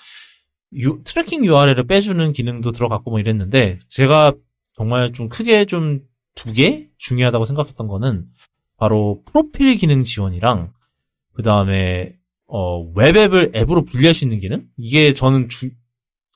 유- 0.77 1.01
tracking 1.05 1.45
URL을 1.45 1.87
빼주는 1.87 2.33
기능도 2.33 2.73
들어갔고 2.73 3.11
뭐 3.11 3.21
이랬는데 3.21 3.79
제가 3.89 4.33
정말 4.75 5.13
좀 5.13 5.29
크게 5.29 5.65
좀 5.67 6.03
두 6.37 6.53
개 6.53 6.89
중요하다고 6.99 7.45
생각했던 7.45 7.87
거는 7.87 8.27
바로 8.77 9.23
프로필 9.25 9.77
기능 9.77 10.03
지원이랑 10.03 10.73
그 11.33 11.43
다음에 11.45 12.15
어, 12.49 12.81
web 12.93 13.13
app을 13.13 13.53
앱으로 13.55 13.85
분리할 13.85 14.15
수 14.15 14.25
있는 14.25 14.41
기능? 14.41 14.67
이게 14.77 15.13
저는 15.13 15.49
주- 15.49 15.71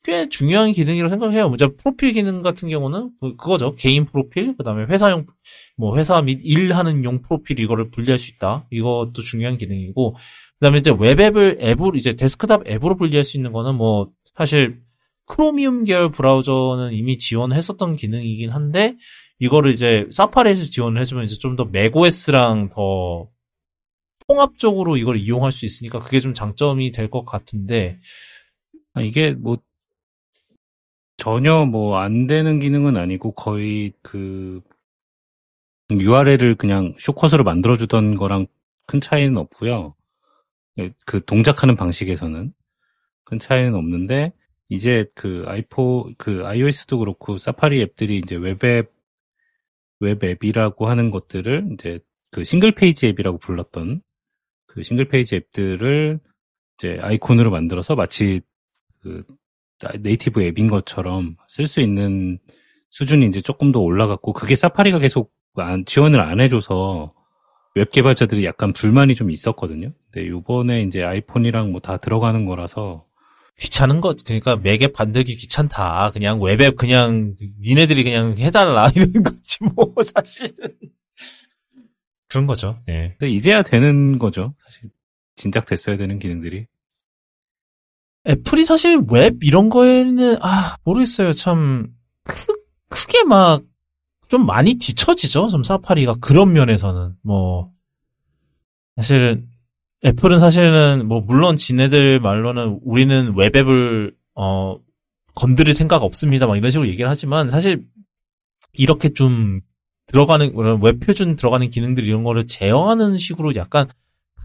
꽤 0.04 0.28
중요한 0.28 0.72
기능이라고 0.72 1.10
생각해요. 1.10 1.48
먼저 1.48 1.70
프로필 1.76 2.12
기능 2.12 2.42
같은 2.42 2.68
경우는 2.68 3.10
그- 3.20 3.36
그거죠. 3.36 3.74
개인 3.76 4.04
프로필, 4.06 4.56
그 4.56 4.62
다음에 4.64 4.84
회사용, 4.86 5.26
뭐 5.76 5.96
회사 5.98 6.22
및 6.22 6.40
일하는 6.42 7.04
용 7.04 7.20
프로필 7.20 7.60
이거를 7.60 7.90
분리할 7.90 8.16
수 8.18 8.30
있다. 8.34 8.66
이것도 8.70 9.20
중요한 9.22 9.58
기능이고, 9.58 10.12
그 10.14 10.60
다음에 10.60 10.78
이제 10.78 10.92
web 10.98 11.18
app을 11.18 11.58
앱으로, 11.60 11.96
이제 11.96 12.14
데스크탑 12.16 12.68
앱으로 12.68 12.96
분리할 12.96 13.24
수 13.24 13.36
있는 13.36 13.52
거는 13.52 13.74
뭐, 13.74 14.10
사실, 14.34 14.80
크로미움 15.26 15.84
계열 15.84 16.10
브라우저는 16.10 16.92
이미 16.94 17.18
지원했었던 17.18 17.96
기능이긴 17.96 18.50
한데, 18.50 18.96
이거를 19.40 19.72
이제 19.72 20.06
사파리에서 20.10 20.64
지원을 20.70 21.00
해주면 21.02 21.24
이제 21.24 21.36
좀 21.38 21.54
더 21.56 21.64
맥OS랑 21.64 22.70
더 22.70 23.28
통합적으로 24.28 24.96
이걸 24.96 25.16
이용할 25.18 25.52
수 25.52 25.64
있으니까 25.66 25.98
그게 26.00 26.20
좀 26.20 26.34
장점이 26.34 26.90
될 26.92 27.08
것 27.10 27.24
같은데, 27.24 27.98
아, 28.94 29.00
이게 29.02 29.32
뭐 29.32 29.58
전혀 31.18 31.66
뭐 31.66 31.98
안 31.98 32.26
되는 32.26 32.60
기능은 32.60 32.96
아니고 32.96 33.32
거의 33.32 33.92
그 34.02 34.62
URL을 35.90 36.54
그냥 36.56 36.94
쇼컷으로 36.98 37.44
만들어주던 37.44 38.16
거랑 38.16 38.46
큰 38.86 39.00
차이는 39.00 39.36
없고요. 39.36 39.94
예, 40.78 40.92
그 41.06 41.24
동작하는 41.24 41.76
방식에서는 41.76 42.52
큰 43.24 43.38
차이는 43.38 43.74
없는데 43.74 44.32
이제 44.68 45.06
그 45.14 45.44
아이포 45.46 46.10
그 46.18 46.46
iOS도 46.46 46.98
그렇고 46.98 47.38
사파리 47.38 47.80
앱들이 47.82 48.18
이제 48.18 48.36
웹앱 48.36 48.92
웹앱이라고 50.00 50.88
하는 50.88 51.10
것들을 51.10 51.70
이제 51.74 52.00
그 52.30 52.44
싱글 52.44 52.72
페이지 52.72 53.06
앱이라고 53.08 53.38
불렀던 53.38 54.02
그 54.66 54.82
싱글 54.82 55.08
페이지 55.08 55.36
앱들을 55.36 56.20
이제 56.78 56.98
아이콘으로 57.02 57.50
만들어서 57.50 57.96
마치 57.96 58.42
그 59.00 59.24
native 60.00 60.42
앱인 60.42 60.68
것처럼 60.68 61.36
쓸 61.48 61.66
수 61.66 61.80
있는 61.80 62.38
수준이 62.90 63.26
이제 63.28 63.40
조금 63.40 63.70
더 63.72 63.80
올라갔고 63.80 64.32
그게 64.32 64.56
사파리가 64.56 64.98
계속 64.98 65.32
안- 65.56 65.84
지원을 65.84 66.20
안 66.20 66.40
해줘서 66.40 67.14
웹 67.74 67.90
개발자들이 67.90 68.44
약간 68.44 68.72
불만이 68.72 69.14
좀 69.14 69.30
있었거든요. 69.30 69.92
근데 70.10 70.28
요번에 70.28 70.82
이제 70.82 71.02
아이폰이랑 71.04 71.70
뭐 71.70 71.80
다 71.80 71.96
들어가는 71.98 72.44
거라서 72.44 73.04
귀찮은 73.60 74.00
것, 74.00 74.24
그러니까 74.24 74.56
맥앱 74.56 74.92
만들기 74.96 75.34
귀찮다. 75.36 76.10
그냥 76.12 76.40
웹앱 76.40 76.76
그냥 76.76 77.34
니네들이 77.60 78.04
그냥 78.04 78.36
해달라 78.38 78.88
이런 78.96 79.12
거지 79.22 79.58
뭐 79.74 79.92
사실은 80.02 80.74
그런 82.28 82.46
거죠. 82.46 82.78
예. 82.88 83.16
근데 83.18 83.30
이제야 83.32 83.62
되는 83.62 84.18
거죠. 84.18 84.54
사실 84.64 84.90
진작 85.36 85.66
됐어야 85.66 85.96
되는 85.96 86.18
기능들이. 86.18 86.66
애플이 88.28 88.64
사실 88.64 89.00
웹 89.10 89.36
이런 89.42 89.68
거에는 89.70 90.38
아 90.40 90.76
모르겠어요. 90.84 91.32
참 91.32 91.88
크, 92.24 92.46
크게 92.88 93.24
막 93.24 93.62
좀 94.28 94.44
많이 94.44 94.74
뒤처지죠. 94.74 95.48
좀 95.48 95.64
사파리가 95.64 96.16
그런 96.20 96.52
면에서는 96.52 97.14
뭐 97.22 97.72
사실 98.96 99.44
애플은 100.04 100.38
사실은 100.38 101.08
뭐 101.08 101.20
물론 101.20 101.56
지네들 101.56 102.20
말로는 102.20 102.80
우리는 102.84 103.34
웹앱을 103.36 104.14
어 104.34 104.78
건드릴 105.34 105.74
생각 105.74 106.04
없습니다. 106.04 106.46
막 106.46 106.56
이런 106.56 106.70
식으로 106.70 106.88
얘기를 106.88 107.08
하지만 107.10 107.48
사실 107.50 107.84
이렇게 108.74 109.12
좀 109.14 109.60
들어가는 110.06 110.52
웹 110.82 111.00
표준 111.00 111.36
들어가는 111.36 111.70
기능들 111.70 112.04
이런 112.04 112.22
거를 112.22 112.46
제어하는 112.46 113.16
식으로 113.16 113.54
약간 113.56 113.88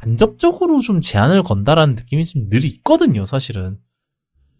간접적으로 0.04 0.82
좀 0.82 1.02
제한을 1.02 1.44
건다라는 1.44 1.96
느낌이 1.96 2.26
좀 2.26 2.50
늘 2.50 2.66
있거든요, 2.66 3.26
사실은. 3.26 3.78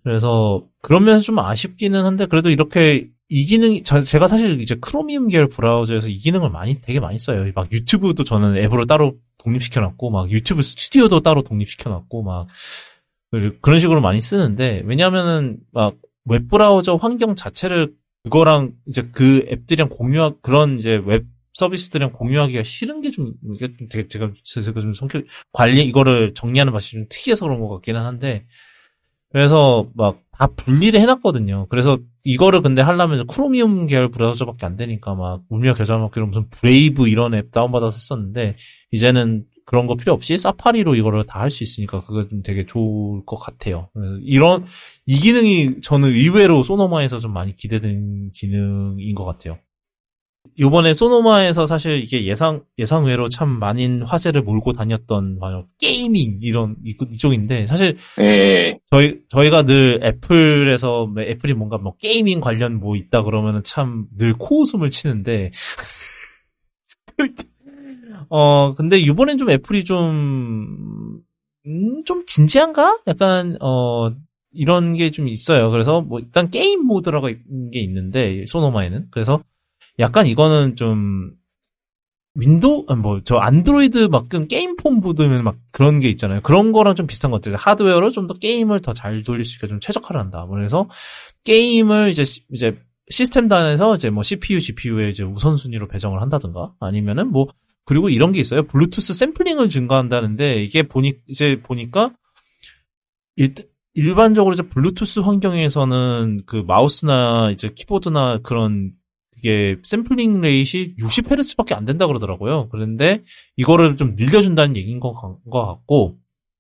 그래서 0.04 0.66
그런 0.82 1.06
면에서 1.06 1.24
좀 1.24 1.40
아쉽기는 1.40 2.04
한데 2.04 2.26
그래도 2.26 2.50
이렇게 2.50 3.10
이 3.30 3.46
기능이 3.46 3.84
저- 3.84 4.02
제가 4.04 4.28
사실 4.28 4.62
이제 4.62 4.76
크로미움 4.76 5.28
계열 5.30 5.48
브라우저에서 5.48 6.08
이 6.10 6.16
기능을 6.18 6.50
많이 6.50 6.82
되게 6.82 7.00
많이 7.00 7.18
써요. 7.18 7.50
막 7.56 7.72
유튜브도 7.72 8.24
저는 8.24 8.58
앱으로 8.58 8.86
따로 8.86 9.16
독립시켜 9.40 9.80
놨고 9.82 10.10
막 10.12 10.30
유튜브 10.32 10.62
스튜디오도 10.62 11.22
따로 11.22 11.42
독립시켜 11.44 11.90
놨고 11.90 12.24
막 12.24 12.48
그- 13.32 13.58
그런 13.62 13.80
식으로 13.80 14.02
많이 14.02 14.22
쓰는데 14.22 14.84
왜냐하면은 14.86 15.58
막 15.72 15.96
웹 16.26 16.48
브라우저 16.48 16.96
환경 16.96 17.36
자체를 17.36 17.94
그거랑 18.24 18.72
이제 18.88 19.10
그 19.12 19.46
앱들이랑 19.52 19.90
공유하 19.90 20.34
그런 20.42 20.78
이제 20.80 21.02
웹 21.06 21.26
서비스들이랑 21.54 22.12
공유하기가 22.14 22.64
싫은 22.64 23.02
게 23.02 23.12
좀 23.12 23.34
이게 23.56 23.68
좀 23.78 23.88
되게 23.90 24.08
제가 24.08 24.32
좀 24.82 24.94
성격 24.94 25.24
관리 25.52 25.84
이거를 25.86 26.34
정리하는 26.34 26.74
맛이 26.74 26.92
좀 26.92 27.06
특이해서 27.10 27.46
그런 27.46 27.60
것 27.60 27.68
같기는 27.70 28.02
한데 28.02 28.46
그래서 29.32 29.88
막 29.96 30.22
다 30.36 30.48
분리를 30.48 31.00
해놨거든요. 31.00 31.68
그래서 31.70 32.00
이거를 32.24 32.62
근데 32.62 32.82
하려면 32.82 33.28
크로미움 33.28 33.86
계열 33.86 34.10
브라우저밖에 34.10 34.66
안 34.66 34.76
되니까 34.76 35.14
막 35.14 35.44
울며 35.50 35.76
겨자 35.76 35.96
먹기로 35.98 36.26
무슨 36.26 36.50
브레이브 36.50 37.08
이런 37.08 37.36
앱 37.36 37.52
다운받아서 37.52 37.98
썼는데 38.00 38.56
이제는 38.92 39.46
그런 39.66 39.86
거 39.86 39.96
필요 39.96 40.14
없이 40.14 40.36
사파리로 40.38 40.96
이거를 40.96 41.24
다 41.26 41.40
할 41.42 41.52
수 41.52 41.64
있으니까 41.64 42.00
그거 42.00 42.28
좀 42.28 42.42
되게 42.42 42.66
좋을 42.66 43.24
것 43.28 43.36
같아요. 43.36 43.90
그래서 43.94 44.18
이런 44.24 44.66
이 45.06 45.20
기능이 45.20 45.82
저는 45.82 46.10
의외로 46.10 46.64
소노마에서 46.64 47.20
좀 47.20 47.32
많이 47.32 47.56
기대된 47.56 48.32
기능인 48.34 49.14
것 49.14 49.24
같아요. 49.26 49.60
요번에 50.60 50.94
소노마에서 50.94 51.66
사실 51.66 52.00
이게 52.04 52.26
예상, 52.26 52.64
예상외로 52.78 53.28
참 53.30 53.50
많은 53.50 54.04
화제를 54.04 54.44
몰고 54.44 54.74
다녔던, 54.74 55.40
바로 55.40 55.66
gaming, 55.80 56.40
이런, 56.42 56.76
이- 56.86 56.96
이쪽인데, 57.12 57.66
사실 57.66 57.98
예. 58.20 58.78
저희, 58.92 59.20
저희가 59.30 59.64
늘 59.64 60.00
애플에서, 60.04 61.08
뭐 61.08 61.24
애플이 61.24 61.54
뭔가 61.54 61.78
뭐 61.80 61.96
gaming 61.98 62.40
관련 62.40 62.80
뭐 62.80 62.96
있다 62.96 63.24
그러면은 63.24 63.64
참 63.64 64.08
늘 64.18 64.34
코웃음을 64.34 64.90
치는데, 64.92 65.52
어, 68.30 68.74
근데 68.76 69.00
이번엔 69.00 69.38
좀 69.38 69.50
애플이 69.50 69.84
좀, 69.84 71.20
음, 71.66 72.04
좀 72.06 72.26
진지한가? 72.26 73.00
약간, 73.08 73.58
어, 73.62 74.12
이런 74.52 74.94
게 74.96 75.10
좀 75.10 75.28
있어요. 75.28 75.72
그래서 75.72 76.02
뭐 76.02 76.20
일단 76.20 76.50
게임 76.52 76.86
모드라고 76.86 77.30
있는 77.30 77.72
게 77.72 77.80
있는데, 77.80 78.46
소노마에는. 78.48 79.08
그래서 79.10 79.42
약간 80.00 80.26
이거는 80.28 80.76
좀, 80.76 81.32
윈도우 82.36 82.86
아, 82.88 82.96
뭐저 82.96 83.36
안드로이드 83.38 84.08
막그 84.08 84.48
게임 84.48 84.76
폰 84.76 85.02
보면 85.02 85.44
막 85.44 85.56
그런 85.72 86.00
게 86.00 86.10
있잖아요. 86.10 86.42
그런 86.42 86.72
거랑 86.72 86.96
좀 86.96 87.06
비슷한 87.06 87.30
것 87.30 87.40
같아요. 87.42 87.58
하드웨어로 87.60 88.12
좀 88.12 88.26
더 88.26 88.34
게임을 88.34 88.82
더 88.82 88.94
잘 88.94 89.22
돌릴 89.22 89.44
수 89.44 89.58
있게 89.58 89.68
좀 89.68 89.80
최적화를 89.80 90.20
한다. 90.20 90.48
그래서 90.50 90.90
게임을 91.44 92.10
이제 92.10 92.24
시- 92.24 92.44
이제 92.52 92.76
시스템 93.12 93.48
단에서 93.50 93.96
이제 93.96 94.10
뭐 94.10 94.24
CPU, 94.24 94.60
GPU에 94.60 95.10
이제 95.10 95.24
우선순위로 95.24 95.88
배정을 95.88 96.22
한다든가 96.24 96.74
아니면은 96.80 97.28
뭐 97.32 97.50
그리고 97.86 98.10
이런 98.10 98.32
게 98.32 98.40
있어요. 98.40 98.64
블루투스 98.66 99.14
샘플링을 99.14 99.70
증가한다는데 99.70 100.64
이게 100.64 100.82
보니 100.84 101.14
이제 101.28 101.62
보니까 101.62 102.16
일, 103.36 103.54
일반적으로 103.94 104.54
이제 104.54 104.64
블루투스 104.64 105.20
환경에서는 105.20 106.42
그 106.48 106.64
마우스나 106.66 107.52
이제 107.52 107.70
키보드나 107.76 108.40
그런 108.42 108.94
이게 109.44 109.76
샘플링 109.84 110.40
rate이 110.40 110.96
60Hz밖에 110.98 111.76
안 111.76 111.84
된다 111.84 112.08
그러더라고요. 112.08 112.70
그런데 112.70 113.22
이거를 113.58 113.98
좀 113.98 114.16
늘려준다는 114.16 114.78
얘기인 114.78 115.02
것, 115.02 115.12
같고 115.12 116.18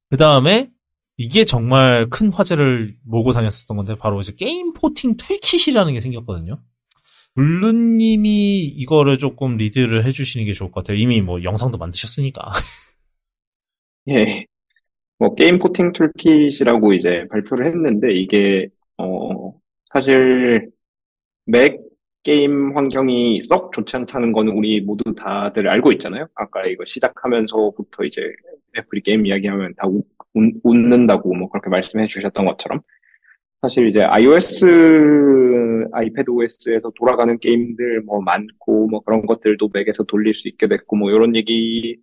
그 0.09 0.17
다음에 0.17 0.69
이게 1.15 1.45
정말 1.45 2.09
큰 2.09 2.31
화제를 2.33 2.97
몰고 3.05 3.31
다녔었던 3.31 3.77
건데 3.77 3.95
바로 3.95 4.19
이제 4.19 4.33
Game 4.37 4.73
Porting 4.73 5.15
Toolkit이라는 5.15 5.93
게 5.93 6.01
생겼거든요. 6.01 6.59
블루님이 7.35 8.65
이거를 8.65 9.17
조금 9.17 9.55
리드를 9.55 10.05
해주시는 10.05 10.45
게 10.45 10.51
좋을 10.51 10.69
것 10.69 10.83
같아요. 10.83 10.97
이미 10.97 11.21
뭐 11.21 11.41
영상도 11.41 11.77
만드셨으니까. 11.77 12.51
예. 14.09 14.45
뭐 15.19 15.33
Game 15.35 15.57
Porting 15.57 15.93
Toolkit이라고 15.93 16.91
이제 16.93 17.25
발표를 17.31 17.65
했는데 17.67 18.11
이게 18.11 18.67
어 18.97 19.53
사실 19.93 20.69
맥 21.45 21.82
게임 22.23 22.75
환경이 22.75 23.41
썩 23.41 23.71
좋지 23.73 23.95
않다는 23.97 24.31
거는 24.31 24.53
우리 24.53 24.79
모두 24.81 25.13
다들 25.15 25.67
알고 25.67 25.91
있잖아요. 25.93 26.27
아까 26.35 26.65
이거 26.65 26.85
시작하면서부터 26.85 28.05
이제 28.05 28.31
애플이 28.77 29.01
게임 29.01 29.25
이야기하면 29.25 29.73
다 29.77 29.87
웃, 29.87 30.05
웃- 30.33 30.53
웃는다고 30.63 31.33
뭐 31.35 31.49
그렇게 31.49 31.69
말씀해 31.69 32.07
주셨던 32.07 32.45
것처럼 32.45 32.79
사실 33.61 33.87
이제 33.87 34.03
iOS, 34.03 34.65
아이패드 35.91 36.29
OS에서 36.31 36.91
돌아가는 36.95 37.37
게임들 37.39 38.01
뭐 38.01 38.21
많고 38.21 38.87
뭐 38.87 39.01
그런 39.01 39.25
것들도 39.25 39.69
맥에서 39.73 40.03
돌릴 40.03 40.33
수 40.33 40.47
있게 40.47 40.67
됐고 40.67 40.95
뭐 40.95 41.11
이런 41.11 41.35
얘기 41.35 41.97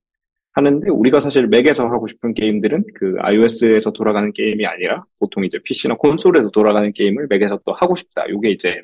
하는데 0.53 0.91
우리가 0.91 1.21
사실 1.21 1.47
맥에서 1.47 1.87
하고 1.89 2.09
싶은 2.09 2.35
게임들은 2.35 2.85
그 2.95 3.15
iOS에서 3.21 3.93
돌아가는 3.93 4.33
게임이 4.33 4.67
아니라 4.67 5.05
보통 5.19 5.45
이제 5.45 5.59
PC나 5.65 5.97
콘솔에서 5.97 6.51
돌아가는 6.51 6.93
게임을 6.93 7.27
맥에서 7.29 7.59
또 7.65 7.73
하고 7.73 7.95
싶다. 7.95 8.25
이게 8.27 8.51
이제 8.51 8.83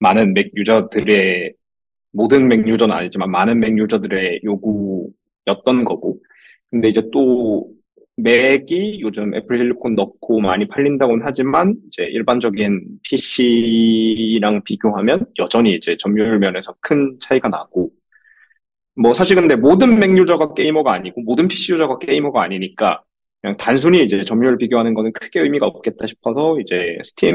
많은 0.00 0.34
맥 0.34 0.50
유저들의 0.56 1.54
모든 2.12 2.48
맥 2.48 2.66
유저는 2.66 2.94
아니지만 2.94 3.30
많은 3.30 3.60
맥 3.60 3.76
유저들의 3.78 4.40
요구였던 4.44 5.84
거고. 5.84 6.18
근데 6.70 6.88
이제 6.88 7.02
또 7.12 7.70
맥이 8.16 9.00
요즘 9.00 9.32
애플 9.34 9.58
실리콘 9.58 9.94
넣고 9.94 10.40
많이 10.40 10.66
팔린다고는 10.66 11.24
하지만 11.24 11.76
이제 11.86 12.02
일반적인 12.02 12.98
PC랑 13.04 14.64
비교하면 14.64 15.26
여전히 15.38 15.74
이제 15.74 15.96
점유율 15.96 16.40
면에서 16.40 16.74
큰 16.80 17.16
차이가 17.20 17.48
나고 17.48 17.90
뭐 18.96 19.12
사실 19.12 19.36
근데 19.36 19.54
모든 19.54 20.00
맥 20.00 20.16
유저가 20.18 20.54
게이머가 20.54 20.92
아니고 20.92 21.22
모든 21.22 21.46
PC 21.46 21.74
유저가 21.74 21.98
게이머가 21.98 22.42
아니니까 22.42 23.02
그냥 23.40 23.56
단순히 23.56 24.02
이제 24.02 24.24
점유율 24.24 24.58
비교하는 24.58 24.94
거는 24.94 25.12
크게 25.12 25.40
의미가 25.40 25.66
없겠다 25.66 26.08
싶어서 26.08 26.58
이제 26.60 26.98
스팀에 27.04 27.32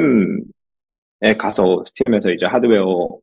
가서 1.37 1.85
스팀에서 1.87 2.31
이제 2.31 2.45
하드웨어 2.45 3.17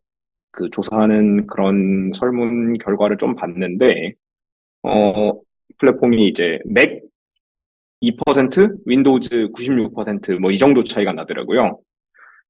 그 0.53 0.71
조사하는 0.71 1.47
그런 1.47 2.13
설문 2.15 2.79
결과를 2.79 3.19
좀 3.19 3.35
봤는데 3.37 4.15
어 4.83 5.33
플랫폼이 5.79 6.29
이제 6.29 6.59
맥 6.65 7.03
2%, 8.03 8.79
윈도우즈 8.87 9.49
96%뭐 9.53 10.51
이 10.51 10.59
정도 10.59 10.83
차이가 10.85 11.13
나더라고요. 11.13 11.79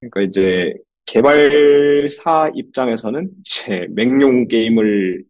그러니까 0.01 0.20
이제 0.22 0.74
개발사 1.06 2.52
입장에서는 2.55 3.31
이제 3.40 3.86
맥용 3.90 4.47
게임을 4.47 5.24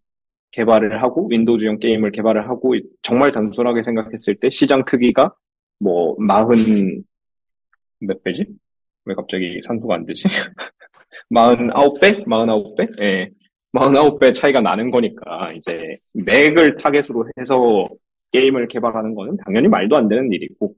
개발을 0.52 1.02
하고 1.02 1.28
윈도우즈용 1.28 1.78
게임을 1.78 2.12
개발을 2.12 2.48
하고 2.48 2.74
정말 3.02 3.32
단순하게 3.32 3.82
생각했을 3.82 4.36
때 4.36 4.50
시장 4.50 4.84
크기가 4.84 5.34
뭐 5.78 6.16
마흔 6.18 7.04
몇 8.00 8.22
배지? 8.22 8.44
왜 9.04 9.14
갑자기 9.14 9.60
산수가 9.64 9.94
안 9.94 10.06
되지? 10.06 10.24
마흔 11.28 11.70
아홉 11.72 12.00
배? 12.00 12.22
마흔 12.26 12.50
아홉 12.50 12.76
배? 12.76 12.86
예. 13.00 13.30
마흔 13.72 13.96
아홉 13.96 14.18
배 14.18 14.32
차이가 14.32 14.60
나는 14.60 14.90
거니까 14.90 15.52
이제 15.52 15.96
맥을 16.12 16.76
타겟으로 16.76 17.26
해서 17.38 17.88
게임을 18.32 18.68
개발하는 18.68 19.14
거는 19.14 19.36
당연히 19.44 19.68
말도 19.68 19.96
안 19.96 20.08
되는 20.08 20.32
일이고 20.32 20.74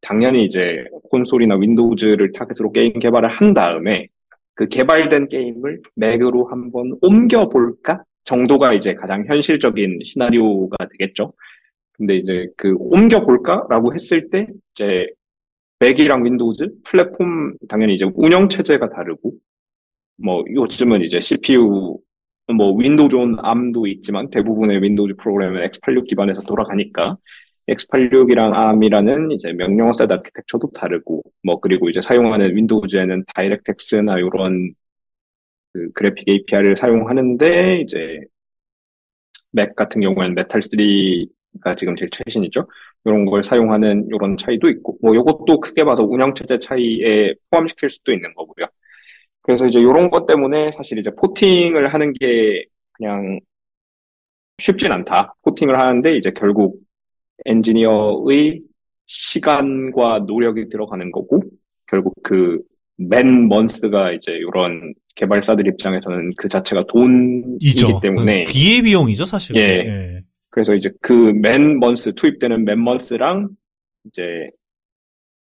당연히 0.00 0.44
이제 0.44 0.84
콘솔이나 1.10 1.56
윈도우즈를 1.56 2.32
타겟으로 2.32 2.72
게임 2.72 2.98
개발을 2.98 3.28
한 3.28 3.54
다음에 3.54 4.08
그 4.54 4.68
개발된 4.68 5.28
게임을 5.28 5.82
맥으로 5.96 6.46
한번 6.46 6.96
옮겨 7.02 7.48
볼까 7.48 8.02
정도가 8.24 8.72
이제 8.72 8.94
가장 8.94 9.24
현실적인 9.26 10.00
시나리오가 10.04 10.76
되겠죠. 10.92 11.32
근데 11.92 12.16
이제 12.16 12.46
그 12.56 12.74
옮겨 12.78 13.24
볼까라고 13.24 13.94
했을 13.94 14.28
때 14.30 14.46
이제 14.74 15.06
맥이랑 15.80 16.24
윈도우즈 16.24 16.82
플랫폼 16.84 17.56
당연히 17.68 17.94
이제 17.94 18.06
운영 18.14 18.48
체제가 18.48 18.90
다르고 18.90 19.32
뭐 20.16 20.44
요즘은 20.50 21.02
이제 21.02 21.20
CPU 21.20 21.98
뭐 22.54 22.72
Windows 22.76 23.16
on 23.16 23.36
ARM도 23.44 23.86
있지만 23.88 24.30
대부분의 24.30 24.82
윈도우즈 24.82 25.16
프로그램은 25.16 25.68
x86 25.68 26.06
기반에서 26.06 26.42
돌아가니까 26.42 27.16
x86이랑 27.68 28.54
ARM이라는 28.54 29.32
이제 29.32 29.52
명령어 29.52 29.92
set 29.92 30.10
아키텍처도 30.10 30.70
다르고 30.72 31.22
뭐 31.42 31.60
그리고 31.60 31.90
이제 31.90 32.00
사용하는 32.00 32.56
윈도우즈에는 32.56 33.24
DirectX나 33.34 34.18
이런 34.18 34.72
그 35.72 35.90
그래픽 35.92 36.28
API를 36.28 36.76
사용하는데 36.76 37.80
이제 37.82 38.20
맥 39.52 39.74
같은 39.74 40.00
경우에는 40.00 40.34
메탈 40.34 40.60
3가 40.60 41.76
지금 41.76 41.96
제일 41.96 42.10
최신이죠. 42.10 42.68
이런 43.06 43.24
걸 43.24 43.42
사용하는 43.44 44.08
이런 44.12 44.36
차이도 44.36 44.68
있고 44.68 44.98
뭐 45.00 45.14
이것도 45.14 45.60
크게 45.60 45.84
봐서 45.84 46.02
운영 46.04 46.34
체제 46.34 46.58
차이에 46.58 47.34
포함시킬 47.50 47.88
수도 47.88 48.12
있는 48.12 48.34
거고요. 48.34 48.66
그래서 49.42 49.66
이제 49.66 49.78
이런 49.80 50.10
것 50.10 50.26
때문에 50.26 50.72
사실 50.72 50.98
이제 50.98 51.10
porting을 51.10 51.94
하는 51.94 52.12
게 52.12 52.64
그냥 52.92 53.38
쉽진 54.58 54.90
않다. 54.92 55.34
porting을 55.42 55.78
하는데 55.78 56.16
이제 56.16 56.32
결국 56.32 56.76
엔지니어의 57.44 58.62
시간과 59.06 60.24
노력이 60.26 60.68
들어가는 60.68 61.10
거고 61.12 61.42
결국 61.86 62.12
그 62.22 62.60
man 62.98 63.48
month가 63.48 64.12
이제 64.12 64.32
이런 64.32 64.94
개발사들 65.16 65.66
입장에서는 65.66 66.32
그 66.36 66.48
자체가 66.48 66.84
돈이기 66.88 67.66
이죠. 67.68 68.00
때문에 68.00 68.44
그 68.44 68.52
기회 68.52 68.82
비용이죠, 68.82 69.24
사실. 69.24 69.56
예. 69.56 70.22
그래서 70.56 70.74
이제 70.74 70.90
그맨 71.02 71.80
먼스 71.80 72.14
투입되는 72.14 72.64
맨 72.64 72.82
먼스랑 72.82 73.50
이제 74.06 74.48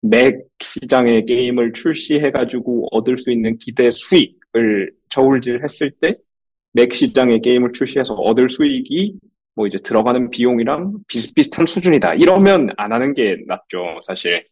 맥 0.01 0.37
시장에 0.61 1.23
게임을 1.23 1.73
출시해가지고 1.73 2.89
얻을 2.91 3.17
수 3.17 3.31
있는 3.31 3.57
기대 3.59 3.89
수익을 3.91 4.91
저울질했을 5.09 5.93
때 6.01 6.15
맥 6.77 6.93
시장에 6.93 7.39
게임을 7.39 7.73
출시해서 7.73 8.13
얻을 8.13 8.51
수익이 8.51 9.15
뭐 9.55 9.67
이제 9.67 9.79
들어가는 9.79 10.29
비용이랑 10.29 10.99
비슷비슷한 11.09 11.65
수준이다. 11.65 12.15
이러면 12.17 12.69
안 12.77 12.93
하는 12.93 13.15
게 13.15 13.39
낫죠, 13.47 14.01
사실. 14.07 14.45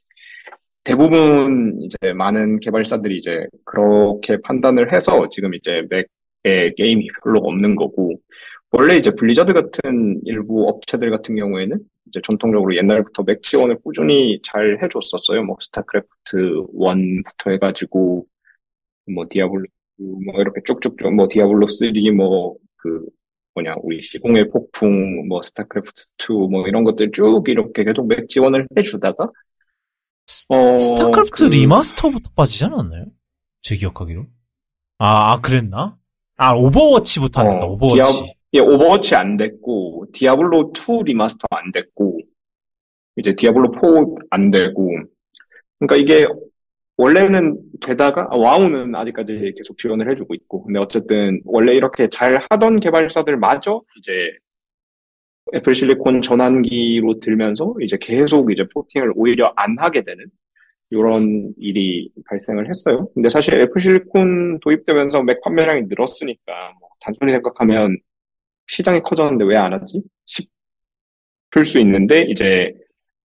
대부분 0.85 1.79
이제 1.83 2.15
많은 2.15 2.61
개발사들이 2.61 3.19
이제 3.19 3.47
그렇게 3.67 4.39
판단을 4.41 4.95
해서 4.95 5.29
지금 5.29 5.53
이제 5.53 5.83
맥에 5.91 6.73
게임이 6.79 7.09
별로 7.23 7.41
없는 7.41 7.77
거고 7.77 8.15
원래 8.77 8.97
이제 8.97 9.11
블리자드 9.15 9.53
같은 9.53 10.21
일부 10.25 10.69
업체들 10.69 11.11
같은 11.11 11.37
경우에는 11.37 11.79
이제 12.09 12.21
전통적으로 12.25 12.75
옛날부터 12.75 13.23
맥 13.23 13.43
지원을 13.43 13.79
꾸준히 13.83 14.41
잘 14.43 14.79
해줬었어요. 14.83 15.45
뭐 15.45 15.57
스타크래프트 15.61 16.67
1부터 16.75 17.53
해가지고 17.53 18.25
뭐 19.15 19.27
디아블로 19.31 19.65
2, 19.99 20.03
뭐 20.27 20.41
이렇게 20.41 20.61
쭉쭉쭉 20.65 21.15
뭐 21.15 21.29
디아블로 21.31 21.67
3, 21.69 22.17
뭐 22.17 22.57
그 22.77 23.01
뭐냐 23.55 23.77
우리 23.83 24.03
시공의 24.03 24.51
폭풍, 24.51 25.29
뭐 25.29 25.41
스타크래프트 25.41 26.03
2, 26.19 26.33
뭐 26.51 26.67
이런 26.67 26.83
것들 26.85 27.13
쭉 27.13 27.45
이렇게 27.49 27.85
계속 27.85 28.07
맥 28.09 28.29
지원을 28.29 28.67
해주다가 28.77 29.31
어, 30.49 30.79
스타크래프트 30.81 31.45
그- 31.45 31.55
리마스터부터 31.55 32.31
빠지지 32.35 32.65
않았나요? 32.65 33.07
제 33.63 33.77
기억하기로. 33.77 34.27
아, 34.99 35.33
아, 35.33 35.41
그랬나? 35.41 35.97
아, 36.37 36.53
오버워치부터 36.55 37.41
안 37.41 37.49
된다, 37.51 37.67
어, 37.67 37.71
오버워치. 37.71 38.34
예, 38.55 38.61
오버워치 38.61 39.15
안 39.15 39.37
됐고, 39.37 40.07
디아블로 40.13 40.73
2 40.73 41.05
리마스터 41.05 41.47
안 41.51 41.73
됐고, 41.73 42.21
이제 43.17 43.35
디아블로 43.35 43.73
4 43.73 43.81
안 44.31 44.51
되고, 44.51 44.91
그러니까 45.79 45.97
이게 45.97 46.27
원래는 46.97 47.59
되다가 47.81 48.29
아, 48.31 48.37
와우는 48.37 48.95
아직까지 48.95 49.55
계속 49.57 49.79
지원을 49.79 50.11
해주고 50.13 50.35
있고 50.35 50.65
근데 50.65 50.79
어쨌든 50.79 51.41
원래 51.45 51.75
이렇게 51.75 52.09
잘 52.09 52.47
하던 52.51 52.77
개발사들마저 52.81 53.83
이제 53.99 54.13
애플 55.55 55.75
실리콘 55.75 56.23
전환기로 56.23 57.21
들면서 57.21 57.75
이제 57.81 57.99
계속 58.01 58.51
이제 58.53 58.65
porting을 58.73 59.13
오히려 59.17 59.53
안 59.57 59.77
하게 59.79 60.03
되는 60.05 60.25
이런 60.91 61.53
일이 61.59 62.11
발생을 62.29 62.69
했어요. 62.69 63.09
근데 63.15 63.29
사실 63.29 63.55
애플 63.55 63.81
실리콘 63.81 64.61
도입되면서 64.61 65.23
맥 65.23 65.41
판매량이 65.43 65.83
늘었으니까 65.89 66.75
뭐 66.81 66.91
단순히 67.01 67.33
생각하면 67.33 67.99
시장이 68.67 69.01
커졌는데 69.01 69.45
왜 69.45 69.57
안 69.57 69.73
하지? 69.73 70.03
싶을 70.27 71.65
수 71.65 71.79
있는데 71.79 72.23
이제 72.29 72.73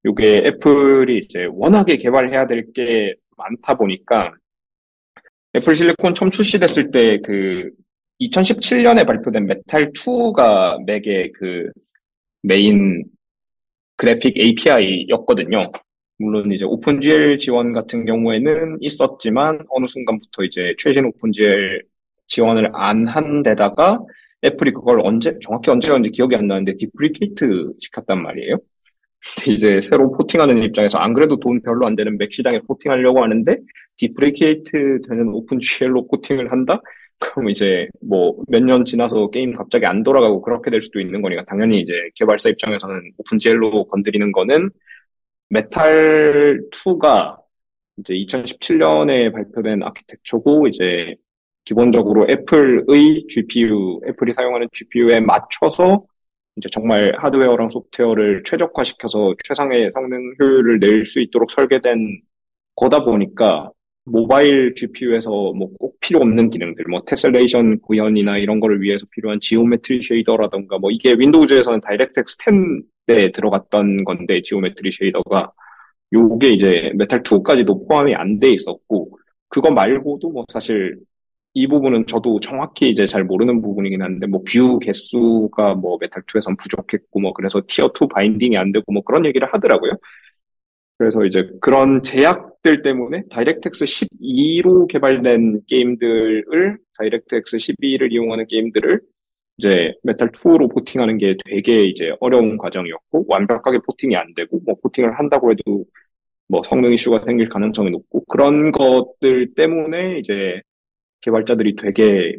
이게 0.04 0.38
애플이 0.46 1.18
이제 1.24 1.46
워낙에 1.50 1.96
개발해야 1.96 2.46
될 2.46 2.72
게 2.72 3.14
많다 3.36 3.76
보니까 3.76 4.32
애플 5.54 5.74
실리콘 5.76 6.14
처음 6.14 6.30
출시됐을 6.30 6.90
때 6.90 7.18
그 7.24 7.70
2017년에 8.20 9.06
발표된 9.06 9.46
메탈 9.46 9.92
2가 9.92 10.84
맥의 10.86 11.32
그 11.32 11.70
메인 12.42 13.04
그래픽 13.96 14.36
API였거든요. 14.40 15.70
물론 16.18 16.50
이제 16.52 16.64
OpenGL 16.66 17.38
지원 17.38 17.72
같은 17.72 18.04
경우에는 18.04 18.78
있었지만 18.80 19.64
어느 19.70 19.86
순간부터 19.86 20.42
이제 20.44 20.74
최신 20.78 21.04
OpenGL 21.06 21.82
지원을 22.26 22.70
안 22.74 23.06
한 23.06 23.42
데다가 23.44 24.00
애플이 24.44 24.72
그걸 24.72 25.00
언제 25.04 25.36
정확히 25.42 25.70
언제였는지 25.70 26.10
기억이 26.10 26.36
안 26.36 26.46
나는데 26.46 26.76
deprecate 26.76 27.72
시켰단 27.80 28.22
말이에요. 28.22 28.58
근데 29.36 29.52
이제 29.52 29.80
새로 29.80 30.12
porting하는 30.12 30.62
입장에서 30.62 30.98
안 30.98 31.12
그래도 31.12 31.38
돈 31.40 31.60
별로 31.62 31.86
안 31.86 31.96
되는 31.96 32.16
맥 32.18 32.32
시장에 32.32 32.60
porting하려고 32.60 33.22
하는데 33.22 33.58
deprecate 33.96 35.00
되는 35.08 35.28
OpenGL로 35.28 36.06
porting을 36.08 36.52
한다? 36.52 36.80
그럼 37.18 37.50
이제 37.50 37.88
뭐 38.00 38.36
몇 38.48 38.62
년 38.62 38.84
지나서 38.84 39.30
게임 39.30 39.52
갑자기 39.52 39.86
안 39.86 40.02
돌아가고 40.04 40.40
그렇게 40.42 40.70
될 40.70 40.82
수도 40.82 41.00
있는 41.00 41.20
거니까 41.22 41.44
당연히 41.44 41.80
이제 41.80 41.92
개발사 42.14 42.48
입장에서는 42.50 43.12
OpenGL로 43.18 43.86
건드리는 43.88 44.30
거는 44.32 44.70
메탈 45.50 46.60
2가 46.70 47.38
이제 47.98 48.14
2017년에 48.14 49.32
발표된 49.32 49.82
아키텍처고 49.82 50.68
이제 50.68 51.16
기본적으로 51.68 52.26
애플의 52.30 53.26
GPU, 53.28 54.00
애플이 54.08 54.32
사용하는 54.32 54.68
GPU에 54.72 55.20
맞춰서 55.20 56.02
이제 56.56 56.68
정말 56.72 57.12
하드웨어랑 57.18 57.68
소프트웨어를 57.68 58.42
최적화시켜서 58.44 59.34
최상의 59.44 59.90
성능 59.92 60.34
효율을 60.40 60.80
낼 60.80 61.04
수 61.06 61.20
있도록 61.20 61.50
설계된 61.52 62.20
거다 62.76 63.04
보니까 63.04 63.70
모바일 64.04 64.74
GPU에서 64.74 65.30
뭐 65.52 65.68
꼭 65.78 66.00
필요 66.00 66.20
없는 66.20 66.48
기능들, 66.50 66.86
뭐 66.90 67.00
tessellation 67.06 67.80
구현이나 67.80 68.38
이런 68.38 68.60
거를 68.60 68.80
위해서 68.80 69.04
필요한 69.10 69.38
geometry 69.40 70.00
shader라던가 70.02 70.78
뭐 70.78 70.90
이게 70.90 71.14
윈도우즈에서는 71.18 71.80
DirectX 71.82 72.38
10에 72.38 73.34
들어갔던 73.34 74.04
건데 74.04 74.40
geometry 74.42 74.90
shader가 74.92 75.52
요게 76.14 76.48
이제 76.50 76.92
메탈 76.96 77.22
2까지도 77.22 77.86
포함이 77.88 78.14
안 78.14 78.38
돼 78.40 78.50
있었고 78.52 79.18
그거 79.48 79.70
말고도 79.70 80.30
뭐 80.30 80.44
사실 80.48 80.96
이 81.54 81.66
부분은 81.66 82.06
저도 82.06 82.40
정확히 82.40 82.90
이제 82.90 83.06
잘 83.06 83.24
모르는 83.24 83.60
부분이긴 83.62 84.02
한데 84.02 84.26
뭐 84.26 84.42
view 84.44 84.78
개수가 84.78 85.74
뭐 85.74 85.98
메탈 86.00 86.22
2에선 86.26 86.56
부족했고 86.56 87.20
뭐 87.20 87.32
그래서 87.32 87.62
tier 87.66 87.90
2 87.94 88.08
binding이 88.08 88.56
안 88.56 88.72
되고 88.72 88.90
뭐 88.92 89.02
그런 89.02 89.26
얘기를 89.26 89.48
하더라고요. 89.52 89.92
그래서 90.98 91.24
이제 91.24 91.48
그런 91.60 92.02
제약들 92.02 92.82
때문에 92.82 93.22
DirectX 93.30 93.84
12로 93.84 94.86
개발된 94.88 95.60
게임들을 95.68 96.78
DirectX 96.98 97.58
12를 97.58 98.10
이용하는 98.12 98.46
게임들을 98.48 99.00
이제 99.58 99.94
메탈 100.04 100.32
2로 100.32 100.68
porting하는 100.68 101.18
게 101.18 101.36
되게 101.46 101.84
이제 101.84 102.12
어려운 102.20 102.58
과정이었고 102.58 103.26
완벽하게 103.28 103.78
porting이 103.86 104.16
안 104.16 104.34
되고 104.34 104.60
뭐 104.66 104.74
porting을 104.82 105.18
한다고 105.18 105.50
해도 105.52 105.84
뭐 106.48 106.62
성능 106.64 106.92
이슈가 106.92 107.24
생길 107.26 107.48
가능성이 107.48 107.90
높고 107.90 108.24
그런 108.26 108.72
것들 108.72 109.54
때문에 109.54 110.18
이제 110.20 110.58
개발자들이 111.20 111.76
되게 111.76 112.36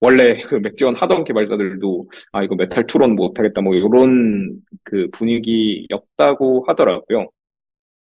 원래 0.00 0.38
그 0.40 0.56
맥지원 0.56 0.94
하던 0.94 1.24
개발자들도 1.24 2.10
아 2.32 2.42
이거 2.42 2.54
메탈 2.54 2.86
2로는 2.86 3.14
못하겠다 3.14 3.62
뭐 3.62 3.74
이런 3.74 4.60
그 4.84 5.08
분위기였다고 5.12 6.64
하더라고요. 6.66 7.30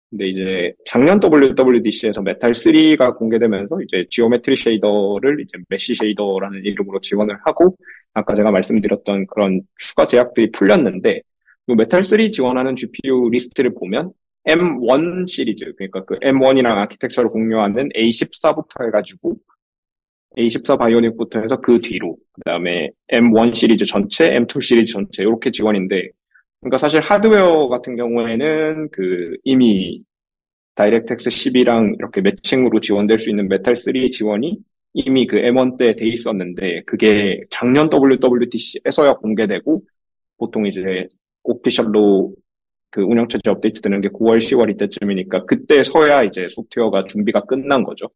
근데 0.10 0.27
이제 0.27 0.73
작년 0.86 1.19
WWDC에서 1.22 2.22
Metal 2.23 2.53
3가 2.53 3.15
공개되면서 3.15 3.80
이제 3.84 4.06
geometry 4.10 4.56
shader를 4.56 5.40
이제 5.41 5.57
mesh 5.69 5.94
shader라는 5.94 6.65
이름으로 6.65 6.99
지원을 6.99 7.38
하고 7.45 7.76
아까 8.14 8.34
제가 8.34 8.49
말씀드렸던 8.52 9.27
그런 9.27 9.61
추가 9.77 10.07
제약들이 10.07 10.52
풀렸는데 10.52 11.22
이 11.68 11.76
메탈 11.76 12.03
3 12.03 12.31
지원하는 12.31 12.76
GPU 12.76 13.30
리스트를 13.30 13.76
보면 13.76 14.11
M1 14.48 15.27
시리즈 15.27 15.72
그러니까 15.77 16.03
그 16.06 16.18
M1이랑 16.19 16.77
아키텍처를 16.77 17.30
공유하는 17.30 17.90
A14부터 17.90 18.86
해가지고 18.88 19.38
A14 20.38 20.77
Bionic부터 20.77 21.41
해서 21.41 21.60
그 21.60 21.80
뒤로 21.81 22.15
그 22.34 22.41
다음에 22.45 22.91
M1 23.11 23.56
시리즈 23.56 23.85
전체, 23.85 24.30
M2 24.31 24.61
시리즈 24.61 24.93
전체 24.93 25.23
이렇게 25.23 25.51
지원인데 25.51 26.10
그러니까 26.61 26.77
사실 26.77 27.01
하드웨어 27.01 27.68
같은 27.68 27.95
경우에는 27.95 28.89
그 28.91 29.38
이미 29.43 30.03
DirectX 30.76 31.30
10이랑 31.30 31.95
이렇게 31.97 32.22
매칭으로 32.22 32.80
지원될 32.80 33.19
수 33.19 33.30
있는 33.30 33.47
메탈 33.47 33.76
3 33.76 33.93
지원이 34.11 34.60
이미 34.93 35.27
그 35.27 35.38
M1 35.38 35.77
때 35.77 35.95
돼 35.95 36.07
있었는데 36.07 36.84
그게 36.85 37.41
작년 37.49 37.89
WWDC에서야 37.91 39.14
공개되고 39.15 39.77
보통 40.38 40.65
이제 40.65 41.07
official로 41.44 42.34
그 42.91 43.01
운영체제 43.01 43.49
업데이트 43.49 43.81
되는 43.81 44.01
게 44.01 44.10
9월, 44.10 44.39
10월 44.39 44.72
이때쯤이니까 44.72 45.45
그때 45.45 45.84
서야 45.84 46.23
이제 46.23 46.47
소프트웨어가 46.49 47.06
준비가 47.06 47.41
끝난 47.41 47.84
거죠. 47.84 48.10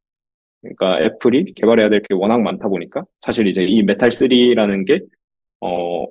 그러니까 0.63 0.99
애플이 1.03 1.53
개발해야 1.55 1.89
될 1.89 2.01
게 2.01 2.13
워낙 2.15 2.41
많다 2.41 2.67
보니까 2.67 3.03
사실 3.21 3.47
이제 3.47 3.63
이 3.63 3.83
메탈 3.83 4.09
3라는 4.09 4.85
게 4.87 4.99
어, 5.61 6.05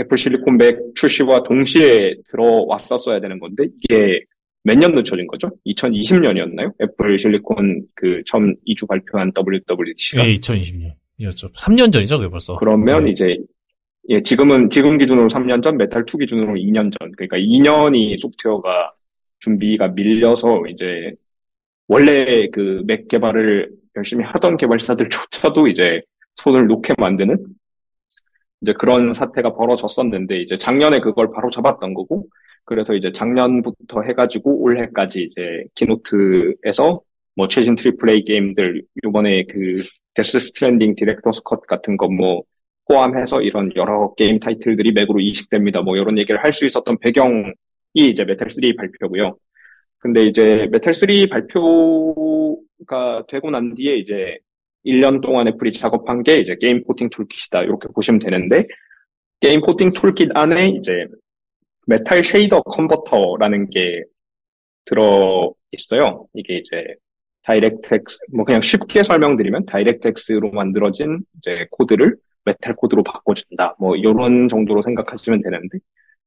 애플 0.00 0.16
실리콘 0.18 0.56
맥 0.56 0.78
출시와 0.94 1.42
동시에 1.42 2.14
들어왔었어야 2.28 3.20
되는 3.20 3.38
건데 3.38 3.64
이게 3.82 4.20
몇 4.64 4.76
년 4.78 4.94
늦춰진 4.94 5.26
거죠? 5.28 5.50
2020년이었나요? 5.66 6.72
애플 6.82 7.18
실리콘 7.18 7.82
그 7.94 8.22
처음 8.26 8.54
이주 8.66 8.88
발표한 8.88 9.32
WWDC가 9.36 10.26
예, 10.28 10.34
2020년이었죠. 10.34 11.52
3년 11.54 11.92
전이죠, 11.92 12.18
그게 12.18 12.28
벌써. 12.30 12.56
그러면 12.56 13.04
네. 13.04 13.10
이제 13.12 13.36
예, 14.08 14.20
지금은 14.20 14.70
지금 14.70 14.98
기준으로 14.98 15.28
3년 15.28 15.62
전, 15.62 15.76
메탈 15.76 16.04
2 16.12 16.18
기준으로 16.18 16.54
2년 16.54 16.90
전. 16.98 17.10
그러니까 17.16 17.36
2년이 17.38 18.18
소프트웨어가 18.18 18.92
준비가 19.40 19.88
밀려서 19.88 20.62
이제 20.68 21.12
원래 21.88 22.48
그 22.48 22.82
맥 22.86 23.06
개발을 23.08 23.70
열심히 23.96 24.24
하던 24.24 24.56
개발사들조차도 24.56 25.68
이제 25.68 26.00
손을 26.36 26.66
놓게 26.66 26.94
만드는 26.98 27.44
이제 28.62 28.72
그런 28.74 29.12
사태가 29.12 29.54
벌어졌었는데 29.54 30.40
이제 30.40 30.56
작년에 30.58 31.00
그걸 31.00 31.30
바로 31.32 31.50
잡았던 31.50 31.94
거고 31.94 32.26
그래서 32.64 32.94
이제 32.94 33.12
작년부터 33.12 34.02
해가지고 34.02 34.60
올해까지 34.62 35.22
이제 35.22 35.64
keynote에서 35.74 37.00
뭐 37.36 37.48
최신 37.48 37.74
triple 37.74 38.10
A 38.10 38.24
게임들 38.24 38.82
요번에 39.04 39.44
그 39.44 39.82
데스 40.14 40.38
스트랜딩 40.40 40.94
디렉터스 40.96 41.42
컷 41.44 41.60
같은 41.62 41.96
거 41.96 42.08
뭐 42.08 42.42
포함해서 42.88 43.42
이런 43.42 43.70
여러 43.76 44.14
게임 44.14 44.38
타이틀들이 44.38 44.92
맥으로 44.92 45.20
이식됩니다. 45.20 45.82
뭐 45.82 45.96
이런 45.96 46.18
얘기를 46.18 46.42
할 46.42 46.52
수 46.52 46.66
있었던 46.66 46.98
배경이 46.98 47.52
이제 47.94 48.24
메탈 48.24 48.50
3 48.50 48.76
발표고요. 48.76 49.36
근데 50.06 50.24
이제 50.24 50.68
메탈 50.70 50.94
3 50.94 51.08
발표가 51.28 53.26
되고 53.26 53.50
난 53.50 53.74
뒤에 53.74 53.96
이제 53.96 54.38
1년 54.84 55.20
동안 55.20 55.48
애플이 55.48 55.72
작업한 55.72 56.22
게 56.22 56.38
이제 56.38 56.54
Game 56.60 56.84
Porting 56.84 57.10
Toolkit이다. 57.10 57.62
이렇게 57.64 57.88
보시면 57.88 58.20
되는데 58.20 58.68
Game 59.40 59.60
Porting 59.60 59.92
Toolkit 59.92 60.30
안에 60.36 60.68
이제 60.68 61.08
Metal 61.88 62.22
Shader 62.22 62.62
Converter라는 62.62 63.68
게 63.70 64.04
들어 64.84 65.52
있어요. 65.72 66.28
이게 66.34 66.54
이제 66.54 66.94
DirectX 67.42 68.18
뭐 68.32 68.44
그냥 68.44 68.60
쉽게 68.60 69.02
설명드리면 69.02 69.66
DirectX로 69.66 70.52
만들어진 70.52 71.18
이제 71.38 71.66
코드를 71.72 72.16
메탈 72.44 72.76
코드로 72.76 73.02
바꿔준다. 73.02 73.74
뭐 73.80 73.96
이런 73.96 74.48
정도로 74.48 74.82
생각하시면 74.82 75.42
되는데 75.42 75.78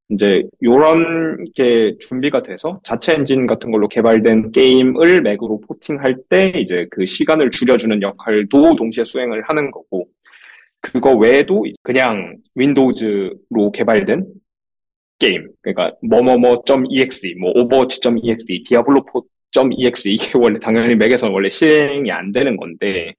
이제 0.09 0.43
요런 0.63 1.45
게 1.53 1.95
준비가 1.99 2.41
돼서 2.41 2.79
자체 2.83 3.13
엔진 3.13 3.45
같은 3.45 3.71
걸로 3.71 3.87
개발된 3.87 4.51
게임을 4.51 5.21
맥으로 5.21 5.61
porting할 5.61 6.17
때 6.29 6.49
이제 6.57 6.87
그 6.89 7.05
시간을 7.05 7.51
줄여주는 7.51 8.01
역할도 8.01 8.75
동시에 8.75 9.03
수행을 9.03 9.43
하는 9.43 9.69
거고 9.71 10.07
그거 10.81 11.15
외에도 11.15 11.65
그냥 11.83 12.37
윈도우즈로 12.55 13.71
개발된 13.73 14.25
게임 15.19 15.47
그러니까 15.61 15.95
뭐뭐뭐.exe 16.01 17.35
뭐 17.39 17.51
오버워치.exe 17.55 18.63
디아블로 18.65 19.05
.exe 19.77 20.09
이게 20.09 20.37
원래 20.37 20.57
당연히 20.59 20.95
맥에서는 20.95 21.33
원래 21.33 21.49
실행이 21.49 22.11
안 22.11 22.31
되는 22.31 22.55
건데 22.57 23.13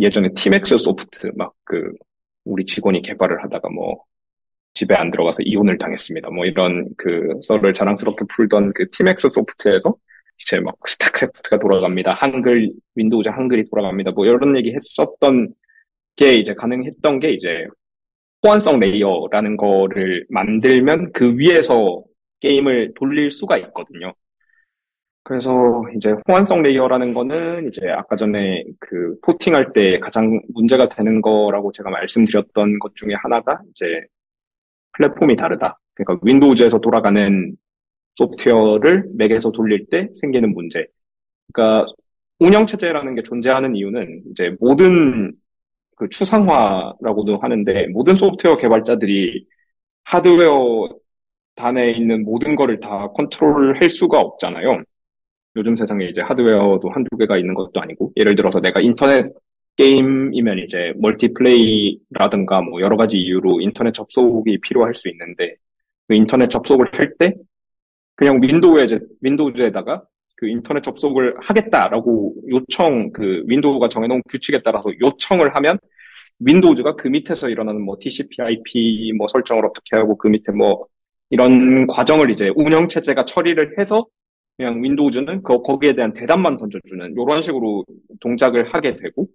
예전에 0.00 0.30
티맥스 0.34 0.78
소프트 0.78 1.30
막 1.36 1.52
그 1.64 1.92
우리 2.44 2.64
직원이 2.66 3.02
개발을 3.02 3.42
하다가 3.44 3.68
뭐 3.70 4.04
집에 4.74 4.94
안 4.94 5.10
들어가서 5.10 5.42
이혼을 5.42 5.78
당했습니다. 5.78 6.30
뭐 6.30 6.46
이런 6.46 6.88
그 6.96 7.28
썰을 7.42 7.74
자랑스럽게 7.74 8.24
풀던 8.34 8.72
그 8.74 8.86
티맥스 8.88 9.28
소프트에서 9.30 9.94
이제 10.40 10.60
막 10.60 10.76
스타크래프트가 10.86 11.58
돌아갑니다. 11.58 12.14
한글 12.14 12.70
윈도우즈 12.94 13.28
한글이 13.28 13.68
돌아갑니다. 13.70 14.12
뭐 14.12 14.26
이런 14.26 14.56
얘기 14.56 14.74
했었던 14.74 15.54
게 16.16 16.34
이제 16.34 16.54
가능했던 16.54 17.20
게 17.20 17.32
이제 17.32 17.66
호환성 18.44 18.80
layer라는 18.80 19.56
거를 19.56 20.26
만들면 20.30 21.12
그 21.12 21.36
위에서 21.38 22.02
게임을 22.40 22.92
돌릴 22.96 23.30
수가 23.30 23.56
있거든요. 23.58 24.12
그래서 25.24 25.82
이제 25.96 26.14
호환성 26.28 26.62
layer라는 26.62 27.14
거는 27.14 27.68
이제 27.68 27.88
아까 27.88 28.16
전에 28.16 28.64
그 28.80 29.16
porting할 29.22 29.72
때 29.72 30.00
가장 30.00 30.40
문제가 30.52 30.88
되는 30.88 31.20
거라고 31.20 31.70
제가 31.70 31.90
말씀드렸던 31.90 32.80
것 32.80 32.96
중에 32.96 33.14
하나가 33.14 33.60
이제 33.70 34.02
플랫폼이 34.92 35.36
다르다. 35.36 35.78
그러니까 35.94 36.24
윈도우즈에서 36.26 36.80
돌아가는 36.80 37.56
소프트웨어를 38.14 39.06
맥에서 39.14 39.52
돌릴 39.52 39.86
때 39.90 40.08
생기는 40.14 40.52
문제. 40.54 40.86
그러니까 41.52 41.92
운영체제라는 42.40 43.14
게 43.14 43.22
존재하는 43.22 43.76
이유는 43.76 44.22
이제 44.30 44.56
모든 44.60 45.32
그 45.96 46.08
추상화라고도 46.08 47.38
하는데 47.38 47.86
모든 47.88 48.16
소프트웨어 48.16 48.56
개발자들이 48.56 49.46
하드웨어 50.04 50.88
단에 51.54 51.90
있는 51.90 52.24
모든 52.24 52.56
거를 52.56 52.80
다 52.80 53.08
컨트롤 53.08 53.80
할 53.80 53.88
수가 53.88 54.20
없잖아요. 54.20 54.82
요즘 55.56 55.76
세상에 55.76 56.06
이제 56.06 56.22
하드웨어도 56.22 56.90
한두 56.90 57.16
개가 57.18 57.36
있는 57.36 57.54
것도 57.54 57.80
아니고 57.80 58.12
예를 58.16 58.34
들어서 58.34 58.60
내가 58.60 58.80
인터넷 58.80 59.26
게임이면 59.76 60.58
이제 60.60 60.92
multiplay라든가 60.96 62.60
뭐 62.62 62.80
여러 62.80 62.96
가지 62.96 63.16
이유로 63.18 63.60
인터넷 63.60 63.92
접속이 63.92 64.60
필요할 64.60 64.94
수 64.94 65.08
있는데 65.08 65.56
그 66.08 66.14
인터넷 66.14 66.48
접속을 66.50 66.92
할 66.92 67.16
때 67.18 67.34
그냥 68.16 68.40
윈도우에 68.42 68.84
이제 68.84 69.00
윈도우즈에다가 69.22 70.04
그 70.36 70.48
인터넷 70.48 70.82
접속을 70.82 71.36
하겠다라고 71.40 72.34
요청 72.50 73.12
그 73.12 73.42
윈도우가 73.46 73.88
정해놓은 73.88 74.22
규칙에 74.28 74.60
따라서 74.62 74.90
요청을 75.00 75.54
하면 75.56 75.78
윈도우즈가 76.40 76.96
그 76.96 77.08
밑에서 77.08 77.48
일어나는 77.48 77.82
뭐 77.82 77.96
TCP/IP 78.00 79.12
뭐 79.16 79.28
설정을 79.28 79.64
어떻게 79.66 79.96
하고 79.96 80.16
그 80.18 80.28
밑에 80.28 80.52
뭐 80.52 80.86
이런 81.30 81.86
과정을 81.86 82.30
이제 82.30 82.50
운영 82.56 82.88
체제가 82.88 83.24
처리를 83.24 83.78
해서 83.78 84.06
그냥 84.56 84.82
윈도우즈는 84.82 85.42
그 85.42 85.62
거기에 85.62 85.94
대한 85.94 86.12
대답만 86.12 86.56
던져주는 86.56 87.12
이런 87.12 87.42
식으로 87.42 87.84
동작을 88.20 88.74
하게 88.74 88.96
되고 88.96 89.28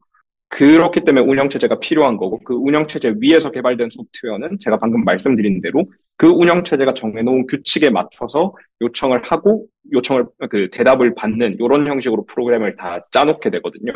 그렇기 0.50 1.02
때문에 1.02 1.26
운영체제가 1.26 1.80
필요한 1.80 2.18
거고 2.18 2.40
그 2.44 2.54
운영체제 2.54 3.16
위에서 3.20 3.52
개발된 3.52 3.90
소프트웨어는 3.90 4.58
제가 4.60 4.78
방금 4.80 5.04
말씀드린 5.04 5.62
대로 5.62 5.86
그 6.16 6.28
운영체제가 6.28 6.94
정해놓은 6.94 7.48
규칙에 7.48 7.90
맞춰서 7.90 8.56
요청을 8.82 9.24
하고 9.24 9.68
요청을 9.92 10.26
그 10.50 10.70
대답을 10.72 11.16
받는 11.16 11.58
이런 11.60 11.88
형식으로 11.88 12.26
프로그램을 12.26 12.76
다 12.78 13.06
짜놓게 13.12 13.50
되거든요. 13.52 13.94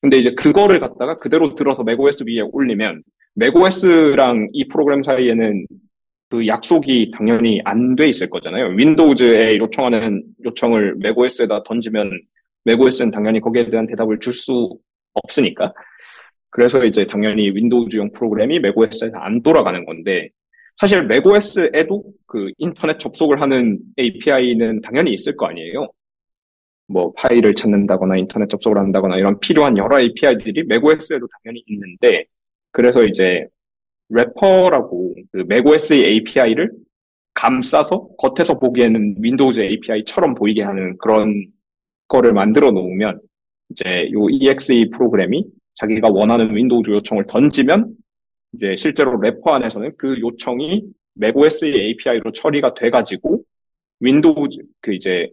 근데 0.00 0.18
이제 0.18 0.34
그거를 0.34 0.80
갖다가 0.80 1.18
그대로 1.18 1.54
들어서 1.54 1.84
맥OS 1.84 2.24
위에 2.26 2.40
올리면 2.40 3.02
맥OS랑 3.34 4.48
이 4.52 4.66
프로그램 4.68 5.02
사이에는 5.02 5.66
그 6.30 6.46
약속이 6.46 7.12
당연히 7.14 7.60
안 7.64 7.94
돼 7.94 8.08
있을 8.08 8.30
거잖아요. 8.30 8.68
윈도우즈에 8.76 9.58
요청하는 9.58 10.24
요청을 10.44 10.96
맥OS에다 10.98 11.62
던지면 11.64 12.10
맥OS는 12.64 13.10
당연히 13.10 13.40
거기에 13.40 13.70
대한 13.70 13.86
대답을 13.86 14.18
줄 14.20 14.32
수 14.34 14.78
없으니까. 15.14 15.72
그래서 16.50 16.84
이제 16.84 17.06
당연히 17.06 17.50
윈도우즈용 17.50 18.12
프로그램이 18.12 18.60
맥OS에서 18.60 19.16
안 19.16 19.42
돌아가는 19.42 19.84
건데 19.86 20.28
사실 20.76 21.06
맥OS에도 21.06 22.04
그 22.26 22.50
인터넷 22.58 22.98
접속을 22.98 23.40
하는 23.40 23.78
API는 23.98 24.82
당연히 24.82 25.12
있을 25.14 25.36
거 25.36 25.46
아니에요. 25.46 25.88
뭐 26.88 27.12
파일을 27.14 27.54
찾는다거나 27.54 28.16
인터넷 28.18 28.48
접속을 28.48 28.78
한다거나 28.78 29.16
이런 29.16 29.40
필요한 29.40 29.78
여러 29.78 30.00
API들이 30.00 30.64
맥OS에도 30.64 31.26
당연히 31.42 31.62
있는데 31.66 32.24
그래서 32.70 33.04
이제 33.04 33.46
wrapper라고 34.10 35.14
그 35.32 35.44
맥OS의 35.48 36.04
API를 36.04 36.70
감싸서 37.34 38.08
겉에서 38.18 38.58
보기에는 38.58 39.16
윈도우즈 39.20 39.60
API처럼 39.60 40.34
보이게 40.34 40.62
하는 40.62 40.98
그런 40.98 41.46
거를 42.08 42.32
만들어 42.32 42.70
놓으면 42.72 43.20
이제 43.72 44.10
요 44.12 44.28
EXE 44.30 44.90
프로그램이 44.90 45.44
자기가 45.74 46.10
원하는 46.10 46.54
윈도우즈 46.54 46.90
요청을 46.90 47.26
던지면 47.26 47.94
이제 48.54 48.76
실제로 48.76 49.18
wrapper 49.20 49.54
안에서는 49.54 49.92
그 49.96 50.20
요청이 50.20 50.84
맥OS의 51.14 51.74
API로 51.74 52.32
처리가 52.32 52.74
돼가지고 52.74 53.42
윈도우즈 54.00 54.58
그 54.80 54.94
이제 54.94 55.30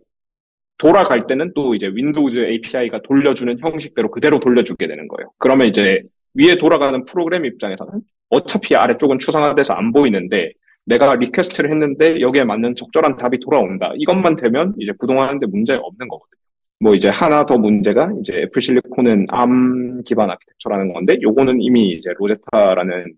돌아갈 0.78 1.28
때는 1.28 1.52
또 1.54 1.76
이제 1.76 1.92
윈도우즈 1.94 2.40
API가 2.40 3.02
돌려주는 3.02 3.60
형식대로 3.60 4.10
그대로 4.10 4.40
돌려주게 4.40 4.88
되는 4.88 5.08
거예요. 5.08 5.32
그러면 5.38 5.68
이제 5.68 6.02
위에 6.34 6.56
돌아가는 6.56 7.04
프로그램 7.06 7.46
입장에서는 7.46 8.02
어차피 8.30 8.76
아래쪽은 8.76 9.20
추상화돼서 9.20 9.74
안 9.74 9.92
보이는데 9.92 10.54
내가 10.86 11.16
request를 11.16 11.70
했는데 11.72 12.22
여기에 12.22 12.46
맞는 12.46 12.76
적절한 12.76 13.18
답이 13.18 13.40
돌아온다. 13.42 13.92
이것만 13.98 14.38
되면 14.38 14.74
이제 14.80 14.94
구동하는데 14.98 15.46
문제가 15.48 15.82
없는 15.84 16.08
거거든요. 16.08 16.39
뭐 16.80 16.96
이제 16.96 17.10
하나 17.10 17.46
더 17.46 17.58
문제가 17.58 18.12
이제 18.22 18.34
애플 18.42 18.62
실리콘은 18.62 19.28
ARM 19.30 20.02
기반 20.04 20.30
architecture라는 20.30 20.94
건데 20.94 21.18
요거는 21.22 21.62
이미 21.62 21.90
이제 21.90 22.12
Rosetta라는 22.18 23.14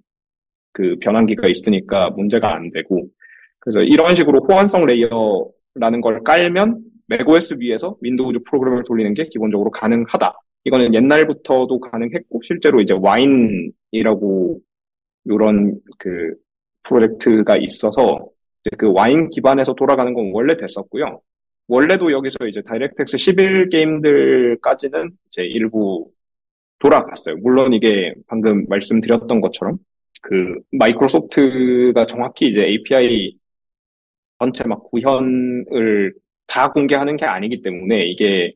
그 0.74 0.96
변환기가 1.02 1.48
있으니까 1.48 2.10
문제가 2.12 2.56
안 2.56 2.72
되고 2.72 3.08
그래서 3.60 3.84
이런 3.84 4.16
식으로 4.16 4.40
호환성 4.50 4.86
layer라는 4.86 6.02
걸 6.02 6.24
깔면 6.24 6.82
맥OS 7.08 7.58
위에서 7.60 7.98
윈도우즈 8.02 8.40
프로그램을 8.50 8.84
돌리는 8.86 9.14
게 9.14 9.26
기본적으로 9.26 9.70
가능하다. 9.72 10.34
이거는 10.64 10.94
옛날부터도 10.94 11.80
가능했고 11.80 12.42
실제로 12.44 12.80
이제 12.80 12.94
Wine이라고 12.94 14.60
이런 15.26 15.80
그 15.98 16.34
프로젝트가 16.84 17.58
있어서 17.58 18.28
그 18.78 18.92
와인 18.92 19.30
기반에서 19.30 19.74
돌아가는 19.74 20.14
건 20.14 20.32
원래 20.34 20.56
됐었고요. 20.56 21.22
원래도 21.68 22.12
여기서 22.12 22.48
이제 22.48 22.62
DirectX 22.62 23.18
11 23.18 23.70
게임들까지는 23.70 25.12
이제 25.28 25.44
일부 25.44 26.12
돌아갔어요. 26.80 27.38
물론 27.38 27.74
이게 27.74 28.14
방금 28.28 28.66
말씀드렸던 28.68 29.40
것처럼 29.42 29.78
그 30.22 30.56
마이크로소프트가 30.72 32.06
정확히 32.08 32.48
이제 32.48 32.64
API 32.64 33.38
전체 34.40 34.64
막 34.66 34.84
구현을 34.84 36.14
다 36.48 36.72
공개하는 36.72 37.16
게 37.16 37.26
아니기 37.26 37.62
때문에 37.62 38.02
이게 38.02 38.54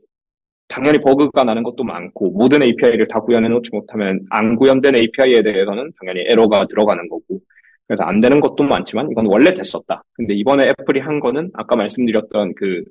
당연히 0.68 0.99
버그가 0.99 1.44
나는 1.44 1.64
것도 1.64 1.84
많고 1.84 2.32
모든 2.32 2.64
API를 2.64 3.06
다 3.07 3.19
구현해 3.19 3.48
놓지 3.49 3.69
못하면 3.72 4.19
안 4.32 4.56
구현된 4.56 4.95
API에 4.95 5.44
대해서는 5.44 5.91
당연히 5.99 6.22
에러가 6.27 6.65
들어가는 6.68 7.07
거고 7.07 7.40
그래서 7.87 8.03
안 8.03 8.19
되는 8.19 8.39
것도 8.39 8.63
많지만 8.63 9.09
이건 9.11 9.27
원래 9.27 9.53
됐었다. 9.53 10.03
근데 10.13 10.33
이번에 10.33 10.69
애플이 10.69 10.99
한 10.99 11.19
거는 11.19 11.51
아까 11.53 11.75
말씀드렸던 11.75 12.55
그 12.55 12.83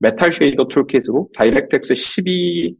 Metal 0.00 0.32
shader 0.32 0.68
toolkit으로 0.68 1.28
DirectX 1.34 1.94
12 1.94 2.76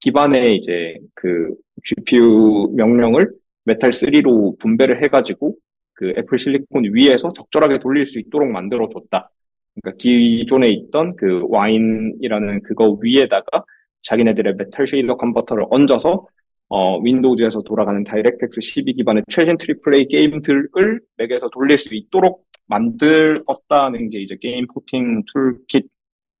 기반의 0.00 0.56
이제 0.56 0.96
그 1.14 1.54
GPU 1.84 2.72
명령을 2.76 3.30
메탈 3.64 3.90
3로 3.90 4.58
분배를 4.58 5.02
해가지고 5.02 5.56
그 5.94 6.14
애플 6.16 6.38
실리콘 6.38 6.94
위에서 6.94 7.32
적절하게 7.32 7.80
돌릴 7.80 8.06
수 8.06 8.20
있도록 8.20 8.48
만들어 8.50 8.88
줬다. 8.88 9.30
그러니까 9.74 9.96
기존에 9.98 10.70
있던 10.70 11.16
그 11.16 11.42
Wine이라는 11.48 12.62
그거 12.62 12.96
위에다가 13.02 13.64
자기네들의 14.02 14.54
Metal 14.54 14.86
shader 14.86 15.16
converter를 15.16 15.64
얹어서 15.70 16.26
어, 16.68 16.98
윈도우즈에서 16.98 17.62
돌아가는 17.62 18.04
DirectX 18.04 18.60
12 18.60 18.94
기반의 18.94 19.22
최신 19.28 19.56
triple 19.56 19.94
A 19.94 20.06
게임들을 20.06 21.00
맥에서 21.16 21.48
돌릴 21.50 21.78
수 21.78 21.94
있도록 21.94 22.46
만들었다는 22.66 24.10
게 24.10 24.18
이제 24.18 24.36
게임 24.40 24.66
porting 24.66 25.22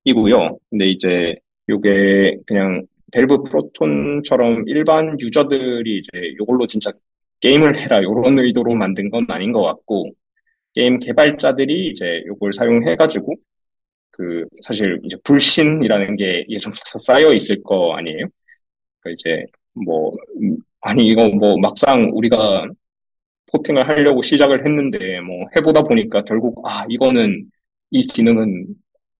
toolkit이고요. 0.04 0.58
근데 0.70 0.86
이제 0.86 1.36
요게 1.68 2.38
그냥 2.46 2.86
Valve 3.12 3.44
Proton처럼 3.44 4.64
일반 4.68 5.18
user들이 5.18 5.98
이제 5.98 6.34
요걸로 6.38 6.66
진짜 6.66 6.92
게임을 7.40 7.78
해라 7.78 8.02
요런 8.02 8.38
의도로 8.38 8.74
만든 8.74 9.10
건 9.10 9.26
아닌 9.28 9.52
것 9.52 9.62
같고 9.62 10.10
게임 10.74 10.98
개발자들이 10.98 11.88
이제 11.88 12.22
요걸 12.26 12.52
사용해가지고 12.52 13.34
그 14.10 14.46
사실 14.64 15.00
이제 15.04 15.16
불신이라는 15.24 16.16
게 16.16 16.44
예전부터 16.48 16.98
쌓여 16.98 17.32
있을 17.32 17.62
거 17.62 17.94
아니에요? 17.96 18.26
그러니까 19.00 19.16
이제 19.18 19.44
뭐 19.84 20.12
음, 20.42 20.56
아니 20.80 21.06
이거 21.06 21.28
뭐 21.28 21.58
막상 21.58 22.10
우리가 22.12 22.68
porting을 23.52 23.88
하려고 23.88 24.22
시작을 24.22 24.64
했는데 24.66 25.20
뭐 25.20 25.46
해보다 25.56 25.82
보니까 25.82 26.22
결국 26.24 26.62
아 26.66 26.84
이거는 26.88 27.50
이 27.90 28.06
기능은 28.06 28.66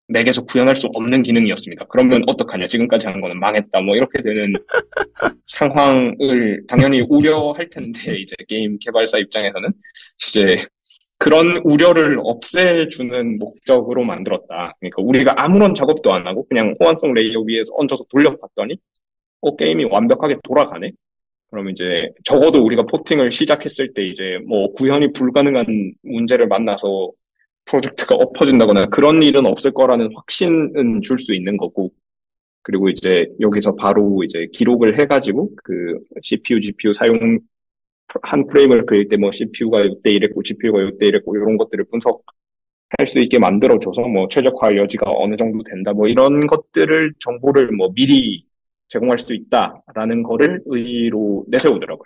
맥에서 0.09 0.43
구현할 0.44 0.74
수 0.74 0.89
없는 0.94 1.22
기능이었습니다. 1.22 1.86
그러면 1.90 2.22
어떡하냐? 2.26 2.66
지금까지 2.68 3.06
한 3.06 3.20
거는 3.20 3.39
망했다. 3.39 3.80
뭐 3.82 3.94
이렇게 3.94 4.22
되는 4.22 4.52
상황을 5.47 6.62
당연히 6.66 7.02
우려할 7.02 7.68
텐데 7.68 8.16
이제 8.18 8.35
게임 8.48 8.78
개발사 8.78 9.18
입장에서는 9.18 9.70
이제 10.26 10.66
그런 11.18 11.59
우려를 11.64 12.18
없애주는 12.22 13.39
목적으로 13.39 14.05
만들었다. 14.05 14.74
그러니까 14.80 15.02
우리가 15.02 15.35
아무런 15.36 15.74
작업도 15.74 16.12
안 16.12 16.26
하고 16.26 16.47
그냥 16.48 16.74
호환성 16.80 17.12
layer 17.12 17.40
위에서 17.40 17.72
얹어서 17.76 18.05
돌려봤더니 18.10 18.76
어 19.40 19.56
게임이 19.56 19.85
완벽하게 19.85 20.39
돌아가네. 20.44 20.93
그럼 21.51 21.70
이제 21.70 22.10
적어도 22.24 22.65
우리가 22.65 22.85
porting을 22.85 23.32
시작했을 23.32 23.94
때 23.94 24.05
이제 24.06 24.39
뭐 24.48 24.73
구현이 24.74 25.12
불가능한 25.12 25.94
문제를 26.02 26.48
만나서 26.48 27.12
프로젝트가 27.66 28.15
엎어진다거나 28.16 28.86
그런 28.89 29.23
일은 29.23 29.47
없을 29.47 29.73
거라는 29.73 30.10
확신은 30.15 31.02
줄 31.02 31.19
수 31.19 31.35
있는 31.35 31.56
거고 31.56 31.93
그리고 32.62 32.89
이제 32.90 33.28
여기서 33.40 33.77
바로 33.77 34.23
이제 34.24 34.48
기록을 34.52 34.98
해가지고 35.01 35.51
그 35.65 35.98
CPU, 36.23 36.60
GPU 36.60 36.93
사용 36.94 37.40
한 38.23 38.47
프레임을 38.47 38.86
그릴 38.86 39.09
때 39.09 39.16
뭐 39.16 39.31
CPU가 39.32 39.82
이때 39.82 40.12
이랬고 40.12 40.43
GPU가 40.43 40.82
이때 40.82 41.06
이랬고 41.09 41.36
이런 41.36 41.56
것들을 41.59 41.85
분석할 41.90 42.23
수 43.06 43.19
있게 43.20 43.39
만들어줘서 43.39 44.02
뭐 44.09 44.28
최적화 44.28 44.77
여지가 44.77 45.10
어느 45.16 45.36
정도 45.36 45.62
된다 45.65 45.93
뭐 45.93 46.09
이런 46.09 46.47
것들을 46.47 47.15
정보를 47.20 47.73
뭐 47.73 47.93
미리 47.94 48.44
제공할 48.89 49.19
수 49.19 49.35
있다라는 49.35 50.23
거를 50.23 50.62
의의로 50.66 51.44
내세우더라고요. 51.48 52.05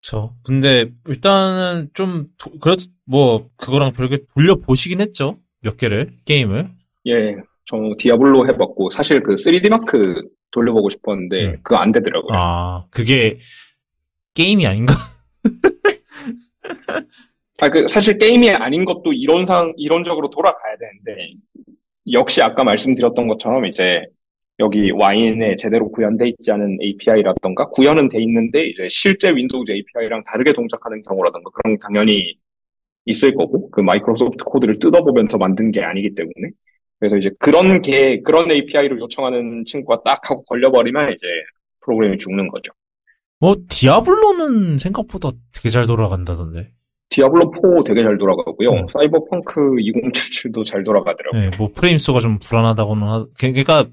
그렇죠. 0.00 0.36
근데 0.44 0.90
일단은 1.08 1.88
좀 1.94 2.28
도- 2.38 2.56
그래도 2.60 2.84
뭐 3.04 3.48
그거랑 3.56 3.92
별개 3.92 4.18
돌려 4.34 4.56
보시긴 4.56 5.00
했죠. 5.00 5.38
몇 5.62 5.76
개를 5.76 6.12
게임을. 6.24 6.70
예, 7.08 7.36
저 7.64 7.76
디아블로 7.98 8.46
해봤고 8.48 8.90
사실 8.90 9.22
그 9.22 9.34
3DMark 9.34 10.22
돌려보고 10.52 10.90
싶었는데 10.90 11.46
음. 11.46 11.56
그거 11.62 11.76
안 11.76 11.90
되더라고요. 11.92 12.36
아 12.38 12.86
그게 12.90 13.38
게임이 14.34 14.66
아닌가? 14.66 14.94
아, 17.60 17.70
그, 17.70 17.88
사실 17.88 18.18
게임이 18.18 18.50
아닌 18.50 18.84
것도 18.84 19.14
이론상, 19.14 19.72
이론적으로 19.78 20.28
돌아가야 20.28 20.76
되는데, 20.76 21.26
역시 22.12 22.42
아까 22.42 22.64
말씀드렸던 22.64 23.28
것처럼 23.28 23.64
이제, 23.64 24.04
여기 24.58 24.90
Wine에 24.90 25.56
제대로 25.56 25.90
구현돼 25.90 26.28
있지 26.28 26.50
않은 26.50 26.78
API라던가, 26.82 27.68
구현은 27.68 28.08
돼 28.08 28.20
있는데, 28.22 28.66
이제 28.66 28.88
실제 28.88 29.30
윈도우즈 29.30 29.72
API랑 29.72 30.24
다르게 30.24 30.52
동작하는 30.52 31.02
경우라던가, 31.02 31.50
그런 31.50 31.76
게 31.76 31.80
당연히 31.82 32.36
있을 33.04 33.34
거고, 33.34 33.70
그 33.70 33.80
마이크로소프트 33.80 34.44
코드를 34.44 34.78
뜯어보면서 34.78 35.36
만든 35.36 35.70
게 35.70 35.82
아니기 35.82 36.14
때문에. 36.14 36.50
그래서 36.98 37.18
이제 37.18 37.30
그런 37.38 37.82
게, 37.82 38.22
그런 38.22 38.50
API를 38.50 38.98
요청하는 38.98 39.64
친구가 39.66 40.02
딱 40.04 40.30
하고 40.30 40.42
걸려버리면 40.44 41.12
이제 41.12 41.26
프로그램이 41.80 42.16
죽는 42.18 42.48
거죠. 42.48 42.72
뭐 43.38 43.56
디아블로는 43.68 44.78
생각보다 44.78 45.30
되게 45.52 45.68
잘 45.68 45.86
돌아간다던데. 45.86 46.70
디아블로 47.10 47.52
4 47.54 47.84
되게 47.86 48.02
잘 48.02 48.18
돌아가고요. 48.18 48.70
음. 48.70 48.86
사이버펑크 48.88 49.60
2077도 49.60 50.64
잘 50.64 50.82
돌아가더라고요. 50.82 51.40
네, 51.40 51.50
뭐 51.56 51.70
프레임 51.72 51.98
수가 51.98 52.20
좀 52.20 52.38
불안하다고는 52.38 53.02
하, 53.06 53.26
그러니까 53.38 53.86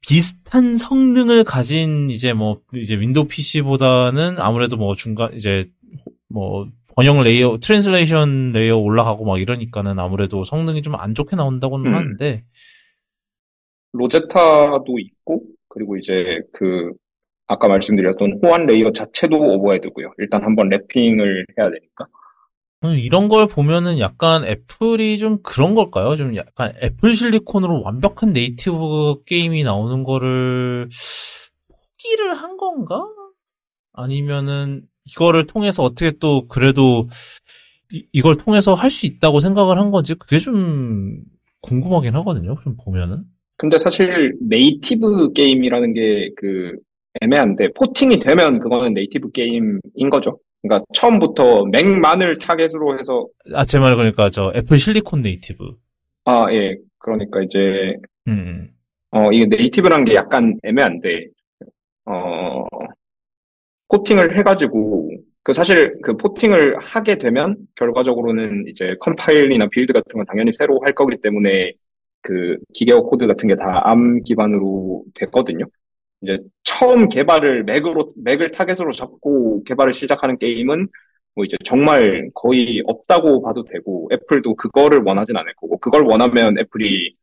비슷한 0.00 0.76
성능을 0.76 1.44
가진 1.44 2.10
이제 2.10 2.32
뭐 2.32 2.60
이제 2.74 2.98
윈도우 2.98 3.26
PC보다는 3.26 4.38
아무래도 4.38 4.76
뭐 4.76 4.94
중간 4.94 5.32
이제 5.34 5.70
뭐 6.28 6.68
번역 6.94 7.22
layer 7.22 7.58
translation 7.60 8.52
layer 8.52 8.76
올라가고 8.78 9.24
막 9.24 9.40
이러니까는 9.40 9.98
아무래도 9.98 10.44
성능이 10.44 10.82
좀 10.82 10.94
안 10.96 11.14
좋게 11.14 11.36
나온다고는 11.36 11.92
음. 11.92 11.94
하는데 11.94 12.44
로제타도 13.92 14.98
있고, 14.98 15.42
그리고 15.68 15.96
이제 15.96 16.40
그, 16.52 16.90
아까 17.46 17.66
말씀드렸던 17.68 18.38
호환 18.42 18.66
layer 18.66 18.92
자체도 18.92 19.36
overhead고요. 19.36 20.12
일단 20.18 20.44
한번 20.44 20.68
wrapping을 20.70 21.44
해야 21.58 21.70
되니까. 21.70 22.04
음, 22.84 22.94
이런 22.96 23.28
걸 23.28 23.46
보면은 23.46 23.98
약간 23.98 24.44
애플이 24.44 25.18
좀 25.18 25.42
그런 25.42 25.74
걸까요? 25.74 26.16
좀 26.16 26.34
약간 26.36 26.72
애플 26.82 27.14
실리콘으로 27.14 27.82
완벽한 27.82 28.32
native 28.32 29.24
게임이 29.26 29.64
나오는 29.64 30.02
거를 30.02 30.88
포기를 31.98 32.34
한 32.34 32.56
건가? 32.56 33.04
아니면은 33.92 34.82
이거를 35.04 35.46
통해서 35.46 35.82
어떻게 35.82 36.12
또 36.18 36.46
그래도 36.48 37.08
이, 37.92 38.06
이걸 38.12 38.36
통해서 38.36 38.74
할 38.74 38.90
수 38.90 39.06
있다고 39.06 39.40
생각을 39.40 39.78
한 39.78 39.90
건지 39.90 40.14
그게 40.14 40.38
좀 40.38 41.20
궁금하긴 41.62 42.14
하거든요. 42.16 42.56
좀 42.62 42.76
보면은. 42.76 43.24
근데 43.58 43.78
사실 43.78 44.36
native 44.40 45.32
게임이라는 45.34 45.94
게 45.94 46.30
그 46.36 46.72
애매한데, 47.22 47.72
porting이 47.74 48.20
되면 48.20 48.60
그거는 48.60 48.94
native 48.94 49.32
게임인 49.32 49.80
거죠. 50.10 50.38
그러니까 50.62 50.84
처음부터 50.94 51.64
맥만을 51.66 52.38
타겟으로 52.38 52.98
해서, 52.98 53.26
아, 53.54 53.64
제 53.64 53.78
말 53.78 53.96
그러니까 53.96 54.30
저 54.30 54.52
애플 54.54 54.78
실리콘 54.78 55.22
native. 55.22 55.64
아, 56.24 56.46
예. 56.52 56.76
그러니까 56.98 57.40
이제, 57.42 57.94
음, 58.28 58.32
음. 58.32 58.70
어, 59.12 59.30
이게 59.32 59.46
native라는 59.46 60.04
게 60.04 60.14
약간 60.14 60.58
애매한데, 60.62 61.26
어, 62.06 62.64
porting을 63.88 64.36
해가지고, 64.38 65.10
그 65.42 65.52
사실 65.54 65.94
그 66.02 66.16
porting을 66.16 66.78
하게 66.78 67.16
되면 67.16 67.56
결과적으로는 67.76 68.66
이제 68.68 68.94
컴파일이나 69.00 69.68
build 69.70 69.92
같은 69.92 70.18
건 70.18 70.26
당연히 70.26 70.52
새로 70.52 70.78
할 70.84 70.94
거기 70.94 71.16
때문에 71.20 71.72
그 72.22 72.58
기계어 72.74 73.00
코드 73.02 73.26
같은 73.26 73.48
게 73.48 73.56
다 73.56 73.80
ARM 73.88 74.22
기반으로 74.22 75.04
됐거든요. 75.14 75.64
이제 76.22 76.38
처음 76.64 77.08
개발을 77.08 77.64
맥으로, 77.64 78.06
맥을 78.16 78.50
타겟으로 78.50 78.92
잡고 78.92 79.64
개발을 79.64 79.92
시작하는 79.92 80.38
게임은 80.38 80.88
뭐 81.34 81.44
이제 81.44 81.56
정말 81.64 82.28
거의 82.34 82.82
없다고 82.86 83.42
봐도 83.42 83.64
되고 83.64 84.08
애플도 84.12 84.56
그거를 84.56 85.02
원하진 85.04 85.36
않을 85.36 85.54
거고 85.54 85.78
그걸 85.78 86.02
원하면 86.02 86.58
애플이 86.58 87.14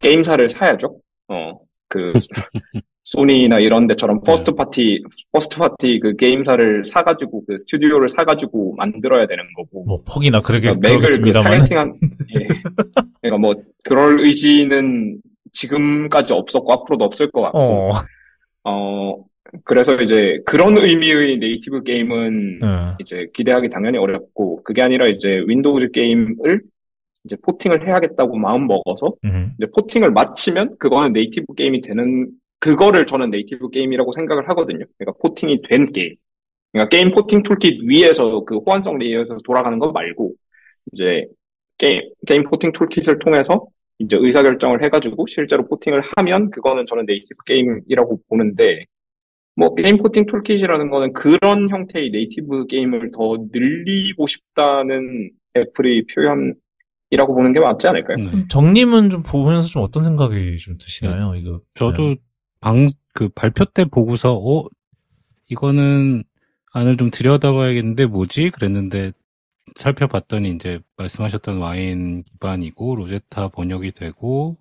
게임사를 0.00 0.50
사야죠. 0.50 0.98
어, 1.28 1.60
그 1.88 2.12
소니나 3.04 3.60
이런 3.60 3.86
데처럼 3.86 4.22
first 4.22 4.52
party 4.52 5.02
first 5.30 5.58
party 5.58 6.00
그 6.00 6.16
게임사를 6.16 6.84
사가지고 6.86 7.44
그 7.46 7.58
스튜디오를 7.58 8.08
사가지고 8.08 8.74
만들어야 8.76 9.26
되는 9.26 9.44
거고 9.56 9.84
뭐 9.84 10.02
퍽이나 10.04 10.40
그러게 10.40 10.72
그러니까 10.72 10.88
맥을 10.88 11.20
그. 11.20 11.32
targeting한 11.32 11.94
예. 12.40 12.48
그러니까 13.20 13.38
뭐 13.38 13.54
그럴 13.84 14.20
의지는 14.20 15.20
지금까지 15.52 16.32
없었고 16.32 16.72
앞으로도 16.72 17.04
없을 17.04 17.30
것 17.30 17.42
같고 17.42 17.58
어. 17.58 17.90
어 18.64 19.24
그래서 19.64 19.94
이제 20.00 20.40
그런 20.44 20.76
의미의 20.76 21.38
native 21.38 21.82
게임은 21.82 22.60
어. 22.62 22.96
이제 23.00 23.28
기대하기 23.32 23.68
당연히 23.68 23.98
어렵고 23.98 24.62
그게 24.64 24.82
아니라 24.82 25.06
이제 25.06 25.42
윈도우즈 25.46 25.90
게임을 25.92 26.62
이제 27.24 27.36
porting을 27.42 27.86
해야겠다고 27.88 28.36
마음 28.36 28.66
먹어서 28.66 29.14
음. 29.24 29.52
이제 29.58 29.70
porting을 29.74 30.10
마치면 30.10 30.76
그거는 30.78 31.12
native 31.12 31.54
게임이 31.54 31.80
되는 31.80 32.30
그거를 32.58 33.06
저는 33.06 33.30
native 33.30 33.70
게임이라고 33.70 34.12
생각을 34.12 34.48
하거든요. 34.50 34.84
그러니까 34.98 35.18
porting이 35.20 35.62
된 35.68 35.92
게임. 35.92 36.14
그러니까 36.72 36.88
Game 36.88 37.12
Porting 37.12 37.42
Toolkit 37.42 37.82
위에서 37.84 38.44
그 38.44 38.56
호환성 38.58 38.98
layer에서 38.98 39.36
돌아가는 39.44 39.78
거 39.78 39.92
말고 39.92 40.32
이제 40.92 41.26
게임 41.78 42.02
Game 42.26 42.44
Porting 42.44 42.72
Toolkit을 42.72 43.18
통해서 43.20 43.66
이제 43.98 44.16
의사결정을 44.18 44.82
해가지고 44.82 45.26
실제로 45.28 45.66
porting을 45.66 46.02
하면 46.16 46.50
그거는 46.50 46.86
저는 46.86 47.06
native 47.06 47.44
게임이라고 47.46 48.20
보는데 48.28 48.86
뭐 49.56 49.74
Game 49.74 49.98
Porting 49.98 50.26
Toolkit이라는 50.26 50.90
거는 50.90 51.12
그런 51.12 51.68
형태의 51.70 52.10
native 52.10 52.66
게임을 52.66 53.12
더 53.12 53.36
늘리고 53.52 54.26
싶다는 54.26 55.30
애플의 55.56 56.06
표현이라고 56.12 57.34
보는 57.34 57.52
게 57.52 57.60
맞지 57.60 57.86
않을까요? 57.86 58.16
네. 58.16 58.48
정님은 58.48 59.10
좀 59.10 59.22
보면서 59.22 59.68
좀 59.68 59.82
어떤 59.82 60.02
생각이 60.02 60.56
좀 60.58 60.76
드시나요? 60.76 61.36
이거 61.36 61.60
저도 61.74 62.16
방, 62.60 62.88
그 63.12 63.28
발표 63.28 63.64
때 63.64 63.84
보고서, 63.84 64.34
어, 64.34 64.64
이거는 65.48 66.24
안을 66.72 66.96
좀 66.96 67.10
들여다봐야겠는데 67.10 68.06
뭐지? 68.06 68.50
그랬는데 68.50 69.12
살펴봤더니 69.76 70.50
이제 70.50 70.80
말씀하셨던 70.96 71.58
와인 71.58 72.22
기반이고 72.24 72.96
로제타 72.96 73.48
번역이 73.48 73.92
되고 73.92 74.58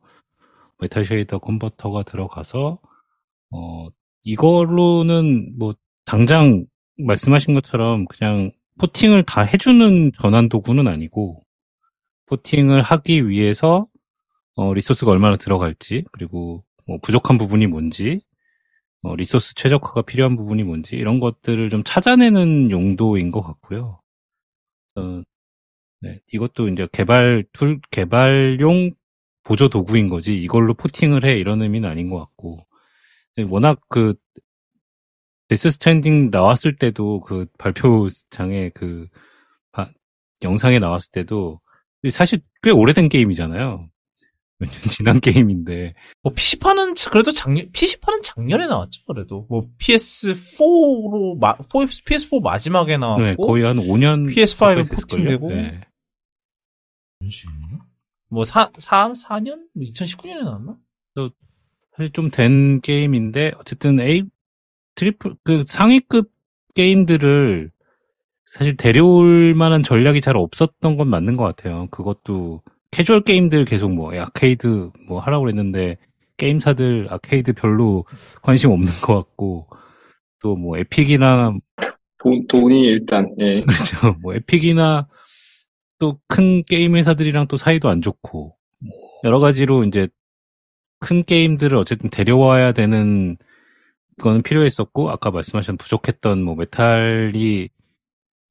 Metal 0.80 1.06
Shader 1.06 1.40
Converter가 1.40 2.04
들어가서 2.04 2.80
어 3.52 3.88
이걸로는 4.24 5.58
뭐 5.58 5.76
당장 6.06 6.66
말씀하신 6.98 7.54
것처럼 7.54 8.06
그냥 8.06 8.52
porting을 8.80 9.24
다 9.24 9.42
해주는 9.42 10.12
전환 10.20 10.50
도구는 10.50 10.88
아니고 10.88 11.44
porting을 12.26 12.82
하기 12.82 13.28
위해서 13.28 13.88
어, 14.56 14.74
resource가 14.74 15.12
얼마나 15.12 15.36
들어갈지 15.36 16.06
그리고 16.12 16.64
뭐 16.88 16.98
부족한 17.02 17.38
부분이 17.38 17.68
뭔지 17.68 18.22
어, 19.02 19.16
resource 19.16 19.56
최적화가 19.56 20.04
필요한 20.04 20.36
부분이 20.36 20.64
뭔지 20.64 20.96
이런 20.96 21.20
것들을 21.20 21.70
좀 21.70 21.84
찾아내는 21.84 22.72
용도인 22.72 23.32
것 23.32 23.42
같고요. 23.42 24.00
어, 24.96 25.24
네, 26.02 26.20
이것도 26.34 26.70
이제 26.70 26.88
개발 26.92 27.46
tool 27.54 27.80
개발용 27.92 28.92
보조 29.44 29.70
도구인 29.70 30.10
거지. 30.10 30.36
이걸로 30.42 30.74
porting을 30.76 31.26
해. 31.26 31.38
이런 31.40 31.62
의미는 31.62 31.90
아닌 31.90 32.10
것 32.10 32.20
같고. 32.20 32.66
워낙 33.50 33.82
그 33.90 34.16
데스 35.48 35.72
스트랜딩 35.72 36.30
나왔을 36.32 36.78
때도 36.78 37.22
그 37.22 37.46
발표장에 37.58 38.70
그 38.74 39.08
바- 39.72 39.92
영상에 40.44 40.80
나왔을 40.80 41.12
때도 41.12 41.62
사실 42.12 42.42
꽤 42.64 42.72
오래된 42.72 43.10
게임이잖아요. 43.10 43.90
몇 44.60 44.70
년 44.70 44.82
지난 44.92 45.20
게임인데 45.20 45.94
뭐 46.22 46.32
PC판은 46.34 46.94
그래도 47.12 47.32
작년 47.32 47.70
PC판은 47.72 48.22
작년에 48.22 48.68
나왔죠. 48.68 49.02
그래도 49.06 49.46
뭐 49.50 49.68
PS4로 49.80 51.38
마, 51.40 51.58
PS4 51.58 52.42
마지막에 52.42 52.98
나왔고 52.98 53.24
네, 53.24 53.36
거의 53.36 53.64
한 53.64 53.78
5년 53.78 54.34
PS5에 54.34 54.60
가까이 54.60 54.84
됐을걸요? 54.86 54.96
porting되고 55.40 55.50
네. 55.50 55.82
뭐 58.30 58.44
4, 58.44 58.72
4, 58.78 59.12
4년? 59.14 59.68
2019년에 59.78 60.44
나왔나? 60.44 60.78
사실 61.96 62.12
좀 62.12 62.32
된 62.32 62.82
게임인데 62.82 63.52
어쨌든 63.60 64.00
A 64.00 64.24
triple 64.96 65.36
그 65.44 65.64
상위급 65.68 66.32
게임들을 66.74 67.72
사실 68.48 68.76
데려올 68.78 69.54
만한 69.54 69.84
전략이 69.84 70.20
잘 70.22 70.36
없었던 70.36 70.98
건 70.98 71.08
맞는 71.08 71.38
것 71.38 71.44
같아요. 71.44 71.88
그것도 71.92 72.64
캐주얼 72.94 73.22
게임들 73.22 73.66
계속 73.66 73.92
뭐 73.92 74.14
아케이드 74.16 74.92
뭐 75.08 75.20
하라고 75.22 75.44
그랬는데 75.46 75.98
게임사들 76.38 77.08
아케이드 77.10 77.54
별로 77.54 78.06
관심 78.44 78.70
없는 78.72 78.92
것 79.02 79.16
같고 79.16 79.68
또 80.42 80.56
뭐 80.56 80.78
에픽이나 80.78 81.54
돈, 82.20 82.48
돈이 82.48 82.84
일단, 82.88 83.34
예. 83.40 83.62
그렇죠. 83.66 84.16
뭐 84.22 84.34
에픽이나 84.36 85.08
또 86.00 86.20
큰 86.28 86.64
게임 86.66 86.96
회사들이랑 86.96 87.48
또 87.48 87.58
사이도 87.58 87.90
안 87.90 88.02
좋고 88.02 88.56
여러 89.24 89.40
가지로 89.40 89.84
이제 89.86 90.08
큰 91.00 91.24
게임들을 91.24 91.76
어쨌든 91.78 92.10
데려와야 92.10 92.74
되는 92.74 93.38
거는 94.22 94.44
필요했었고 94.44 95.10
아까 95.10 95.32
말씀하신 95.32 95.78
부족했던 95.78 96.44
뭐 96.44 96.56
메탈이 96.56 97.70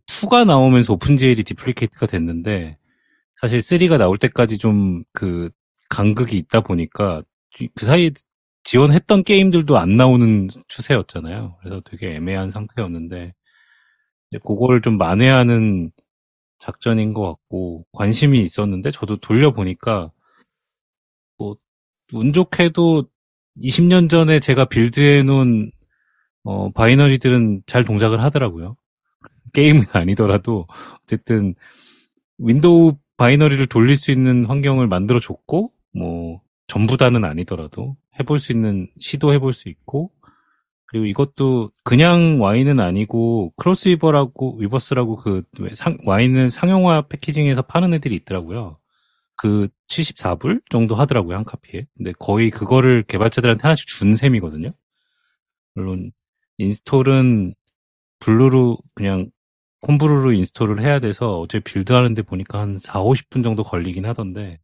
2가 0.06 0.44
나오면서 0.46 0.94
오픈GL이 0.94 1.44
디플리케이트가 1.44 2.06
됐는데 2.06 2.78
사실 3.42 3.60
3가 3.60 3.98
나올 3.98 4.18
때까지 4.18 4.58
좀 4.58 5.04
그 5.14 5.50
간극이 5.90 6.38
있다 6.38 6.62
보니까 6.62 7.22
그 7.74 7.86
사이에 7.86 8.12
지원했던 8.64 9.24
게임들도 9.24 9.76
안 9.78 9.96
나오는 9.98 10.48
추세였잖아요. 10.68 11.58
그래서 11.60 11.82
되게 11.84 12.14
애매한 12.16 12.50
상태였는데 12.50 13.34
이제 14.32 14.40
그거를 14.46 14.82
좀 14.82 14.98
만회하는 14.98 15.90
작전인 16.60 17.12
것 17.14 17.22
같고 17.28 17.86
관심이 17.92 18.40
있었는데 18.42 18.90
저도 18.92 19.18
돌려보니까 19.18 20.12
뭐 21.38 21.56
운 22.14 22.32
좋게도 22.32 23.06
20년 23.62 24.10
전에 24.10 24.40
제가 24.40 24.66
build해 24.66 25.22
놓은 25.24 25.72
어, 26.44 26.70
binary들은 26.72 27.62
잘 27.66 27.84
동작을 27.84 28.22
하더라고요. 28.22 28.76
게임은 29.54 29.84
아니더라도 29.92 30.66
어쨌든 31.04 31.54
윈도우 32.38 32.96
binary를 33.22 33.68
돌릴 33.68 33.94
수 33.94 34.10
있는 34.10 34.46
환경을 34.46 34.88
만들어 34.88 35.20
줬고 35.20 35.70
뭐 35.94 36.40
전부 36.66 36.96
다는 36.96 37.24
아니더라도 37.24 37.96
해볼 38.18 38.40
수 38.40 38.50
있는 38.50 38.88
시도해 38.98 39.38
볼 39.38 39.52
수 39.52 39.68
있고 39.68 40.10
그리고 40.86 41.06
이것도 41.06 41.70
그냥 41.84 42.42
Wine은 42.42 42.80
아니고 42.80 43.52
크로스오버라고 43.56 44.56
위버스라고 44.58 45.18
그 45.18 45.44
상, 45.72 45.98
Wine을 46.04 46.50
상용화 46.50 47.02
packaging해서 47.02 47.62
파는 47.62 47.94
애들이 47.94 48.16
있더라고요. 48.16 48.78
그 49.36 49.68
74불 49.88 50.60
정도 50.68 50.96
하더라고요 50.96 51.36
한 51.36 51.44
카피에. 51.44 51.86
근데 51.96 52.12
거의 52.18 52.50
그거를 52.50 53.04
개발자들한테 53.04 53.62
하나씩 53.62 53.86
준 53.86 54.16
셈이거든요. 54.16 54.72
물론 55.76 56.10
install은 56.58 57.54
brew로 58.18 58.78
그냥 58.96 59.30
Homebrew로 59.86 60.32
install을 60.32 60.80
해야 60.80 60.98
돼서 61.00 61.40
어제 61.40 61.60
build하는데 61.60 62.22
보니까 62.22 62.60
한 62.60 62.78
4, 62.78 63.02
50분 63.02 63.42
정도 63.44 63.62
걸리긴 63.62 64.06
하던데. 64.06 64.58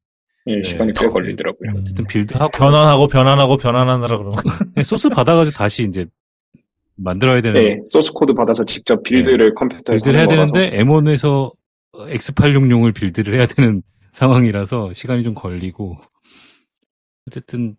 예, 0.47 0.63
시간이 0.63 0.93
꽤 0.95 1.07
걸리더라고요. 1.09 1.73
어쨌든 1.79 2.07
build하고 2.07 2.51
변환하고 2.57 3.07
변환하고 3.09 3.57
변환하느라 3.59 4.17
그러고. 4.17 4.37
그냥 4.37 4.83
소스 4.85 5.09
받아가지고 5.11 5.57
다시 5.57 5.85
이제 5.85 6.07
만들어야 6.97 7.41
되는 7.43 7.61
예, 7.63 7.79
소스 7.87 8.13
코드 8.13 8.33
받아서 8.33 8.65
직접 8.65 9.03
build를 9.03 9.55
컴퓨터에 9.55 9.97
build를 9.97 10.19
해야 10.21 10.27
되는데 10.29 10.71
M1에서 10.83 11.53
X86용을 11.95 12.95
build를 12.95 13.35
해야 13.35 13.47
되는 13.47 13.83
상황이라서 14.13 14.93
시간이 14.95 15.23
좀 15.25 15.35
걸리고. 15.35 15.99
어쨌든 17.27 17.77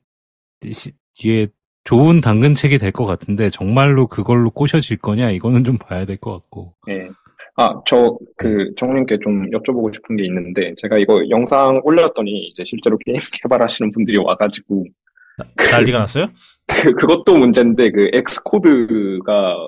시- 0.74 0.92
이게 1.18 1.48
좋은 1.86 2.22
당근책이 2.22 2.78
될 2.78 2.92
것 2.92 3.06
같은데 3.06 3.50
정말로 3.50 4.06
그걸로 4.08 4.52
꼬셔질 4.52 4.98
거냐? 4.98 5.32
이거는 5.32 5.64
좀 5.64 5.78
봐야 5.78 6.06
될 6.06 6.18
것 6.18 6.34
같고. 6.34 6.76
예. 6.90 7.10
아, 7.62 7.74
저, 7.86 8.18
그, 8.38 8.72
정님께 8.78 9.18
좀 9.22 9.50
여쭤보고 9.52 9.94
싶은 9.94 10.16
게 10.16 10.24
있는데, 10.24 10.74
제가 10.78 10.98
이거 10.98 11.22
영상 11.30 11.82
올렸더니, 11.84 12.32
이제 12.32 12.64
실제로 12.64 12.98
게임 13.06 13.18
개발하시는 13.44 13.92
분들이 13.92 14.16
와가지고, 14.16 14.86
난리가 15.70 16.00
났어요? 16.00 16.28
그, 16.68 16.94
그것도 16.94 17.34
문제인데, 17.34 17.92
그, 17.92 18.12
Xcode가, 18.14 19.68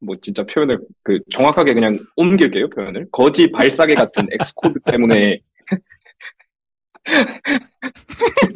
뭐, 0.00 0.16
진짜 0.20 0.44
표현을, 0.44 0.80
그, 1.02 1.18
정확하게 1.30 1.72
그냥 1.72 1.98
옮길게요, 2.16 2.68
표현을. 2.68 3.06
거지 3.10 3.50
발싸개 3.50 3.94
같은 3.94 4.26
Xcode 4.38 4.78
때문에, 4.80 5.40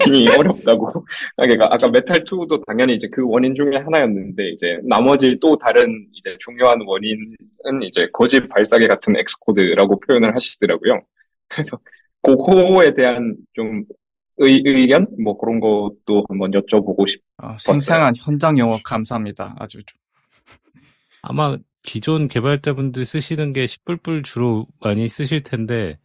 이 0.08 0.28
어렵다고. 0.28 0.88
아, 1.36 1.42
그러니까 1.42 1.68
아까 1.70 1.88
메탈 1.88 2.24
2도 2.24 2.64
당연히 2.66 2.94
이제 2.94 3.08
그 3.10 3.22
원인 3.26 3.54
중에 3.54 3.76
하나였는데, 3.76 4.50
이제 4.50 4.78
나머지 4.84 5.38
또 5.40 5.56
다른 5.56 6.06
이제 6.12 6.36
중요한 6.38 6.80
원인은 6.86 7.82
이제 7.82 8.08
거지 8.12 8.46
발싸개 8.48 8.86
같은 8.86 9.16
Xcode라고 9.16 10.00
표현을 10.00 10.34
하시더라고요. 10.34 11.00
그래서 11.48 11.78
그거에 12.22 12.94
대한 12.94 13.36
좀 13.54 13.84
의, 14.38 14.62
의견? 14.64 15.06
뭐 15.22 15.38
그런 15.38 15.60
것도 15.60 16.24
한번 16.28 16.50
여쭤보고 16.50 17.08
싶, 17.08 17.22
아, 17.38 17.56
생생한 17.58 18.14
현장 18.16 18.58
영어 18.58 18.78
감사합니다. 18.84 19.54
아주 19.58 19.82
좀. 19.84 19.98
아마 21.22 21.56
기존 21.82 22.28
개발자분들 22.28 23.04
쓰시는 23.04 23.52
게 23.52 23.66
10불불 23.66 24.24
주로 24.24 24.66
많이 24.80 25.08
쓰실 25.08 25.42
텐데 25.42 25.98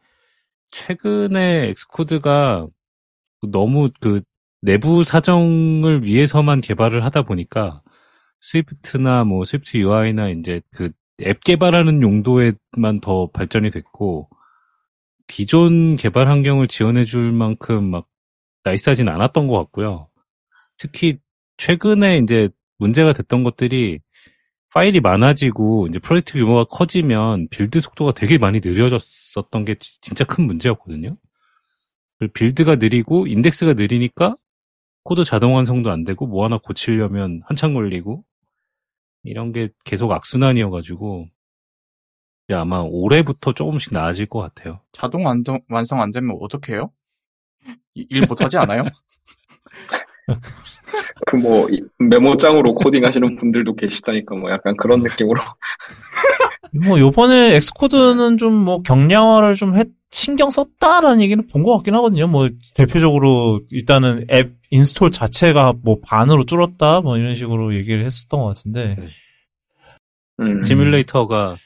최근에 0.72 1.70
엑스코드가 1.70 2.68
너무 3.52 3.90
그 4.00 4.22
내부 4.62 5.04
사정을 5.04 6.04
위해서만 6.04 6.62
개발을 6.62 7.04
하다 7.06 7.24
보니까 7.24 7.82
스위프트나 8.42 9.24
뭐 9.24 9.46
스위프트 9.46 9.78
UI나 9.78 10.30
이제 10.30 10.62
그 10.72 10.92
앱 11.22 11.44
개발하는 11.44 12.02
용도에만 12.02 13.02
더 13.02 13.28
발전이 13.28 13.70
됐고 13.70 14.30
기존 15.28 15.96
개발 15.96 16.28
환경을 16.28 16.68
지원해 16.68 17.06
줄 17.06 17.32
만큼 17.32 17.84
막 17.90 18.08
nice하진 18.64 19.10
않았던 19.10 19.48
것 19.48 19.58
같고요. 19.58 20.10
특히 20.78 21.20
최근에 21.58 22.18
이제 22.20 22.50
문제가 22.78 23.14
됐던 23.14 23.44
것들이 23.44 24.00
파일이 24.74 25.00
많아지고 25.00 25.88
이제 25.88 26.00
프로젝트 26.00 26.34
규모가 26.34 26.64
커지면 26.66 27.48
build 27.50 27.80
속도가 27.82 28.14
되게 28.14 28.38
많이 28.38 28.60
느려졌었던 28.64 29.66
게 29.66 29.76
지- 29.76 30.00
진짜 30.02 30.24
큰 30.24 30.46
문제였거든요. 30.46 31.18
build가 32.34 32.76
느리고 32.76 33.26
인덱스가 33.28 33.74
느리니까 33.74 34.36
코드 35.04 35.24
자동 35.24 35.56
완성도 35.56 35.90
안 35.90 36.04
되고 36.04 36.28
뭐 36.28 36.44
하나 36.46 36.58
고치려면 36.58 37.42
한참 37.46 37.74
걸리고 37.74 38.24
이런 39.24 39.52
게 39.54 39.70
계속 39.86 40.12
악순환이어가지고 40.12 41.28
아마 42.52 42.80
올해부터 42.82 43.54
조금씩 43.54 43.94
나아질 43.94 44.26
것 44.28 44.40
같아요. 44.40 44.82
자동 44.92 45.26
완성, 45.26 45.62
완성 45.70 46.02
안 46.02 46.12
되면 46.12 46.38
어떡해요? 46.42 46.92
이- 47.96 48.06
일 48.10 48.26
못하지 48.28 48.58
않아요? 48.58 48.84
그 51.28 51.36
뭐, 51.36 51.68
이 51.70 51.82
메모장으로 52.00 52.74
코딩 52.76 53.06
하시는 53.06 53.36
분들도 53.36 53.76
계시다니까 53.76 54.36
뭐 54.36 54.50
약간 54.52 54.76
그런 54.78 55.02
느낌으로. 55.02 55.40
뭐 56.88 57.00
요번에 57.00 57.56
Xcode는 57.56 58.38
좀 58.38 58.54
뭐 58.54 58.82
경량화를 58.82 59.56
좀 59.56 59.76
했, 59.76 59.88
신경 60.12 60.50
썼다라는 60.50 61.22
얘기는 61.22 61.46
본 61.48 61.64
것 61.64 61.76
같긴 61.78 61.94
하거든요. 61.96 62.28
뭐 62.28 62.50
대표적으로 62.76 63.62
일단은 63.72 64.26
앱 64.32 64.54
install 64.72 65.12
자체가 65.12 65.74
뭐 65.84 66.00
반으로 66.04 66.46
줄었다 66.46 67.02
뭐 67.02 67.18
이런 67.18 67.36
식으로 67.36 67.76
얘기를 67.76 68.06
했었던 68.06 68.40
것 68.40 68.48
같은데 68.48 68.96
음. 70.40 70.64
시뮬레이터가 70.64 71.58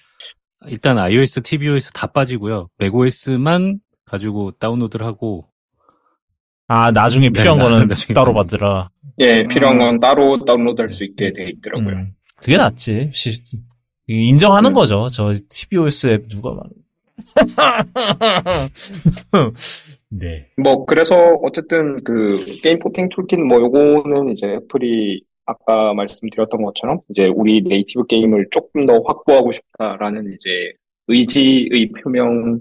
일단 0.68 0.98
iOS, 0.98 1.42
tvOS 1.42 1.92
다 1.94 2.08
빠지고요. 2.08 2.70
macOS만 2.82 3.80
가지고 4.06 4.52
다운로드를 4.52 5.06
하고 5.06 5.48
아 6.76 6.90
나중에 6.92 7.30
네, 7.30 7.34
필요한 7.40 7.60
나- 7.60 7.66
거는 7.70 7.88
나중에 7.88 8.16
따로 8.16 8.34
받으라. 8.34 8.90
예, 9.20 9.46
필요한 9.48 9.78
건 9.78 10.00
따로 10.00 10.44
다운로드 10.44 10.82
할 10.82 10.92
수 10.92 11.04
있게 11.04 11.32
돼 11.32 11.44
있더라고요. 11.50 11.96
음, 11.98 12.14
그게 12.38 12.58
낫지. 12.58 13.12
시- 13.14 13.44
인정하는 14.08 14.72
음. 14.72 14.74
거죠. 14.74 15.08
저 15.10 15.34
tvOS 15.50 16.08
앱 16.08 16.28
누가 16.30 16.52
말. 16.56 16.64
네. 20.10 20.48
뭐 20.58 20.86
그래서 20.86 21.16
어쨌든 21.44 22.04
그 22.04 22.44
Game 22.64 22.80
Porting 22.80 23.08
Toolkit 23.10 23.40
뭐 23.40 23.60
요거는 23.60 24.30
이제 24.30 24.48
애플이 24.48 25.24
아까 25.46 25.94
말씀드렸던 25.94 26.62
것처럼 26.64 27.00
이제 27.10 27.28
우리 27.28 27.62
native 27.62 28.08
게임을 28.08 28.48
조금 28.52 28.86
더 28.88 29.00
확보하고 29.06 29.52
싶다라는 29.52 30.32
이제 30.34 30.74
의지의 31.08 31.92
표명 32.04 32.60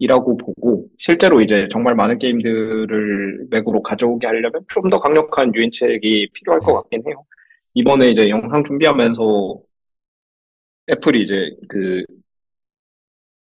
이라고 0.00 0.36
보고 0.38 0.88
실제로 0.98 1.42
이제 1.42 1.68
정말 1.70 1.94
많은 1.96 2.18
게임들을 2.18 3.48
맥으로 3.50 3.82
가져오게 3.82 4.26
하려면 4.28 4.64
좀 4.68 4.90
더 4.90 5.00
강력한 5.00 5.54
유인책이 5.54 6.30
필요할 6.34 6.60
것 6.62 6.74
같긴 6.74 7.04
해요. 7.08 7.24
이번에 7.74 8.10
이제 8.10 8.30
영상 8.30 8.64
준비하면서 8.64 9.60
애플이 10.90 11.22
이제 11.22 11.50
그 11.68 12.04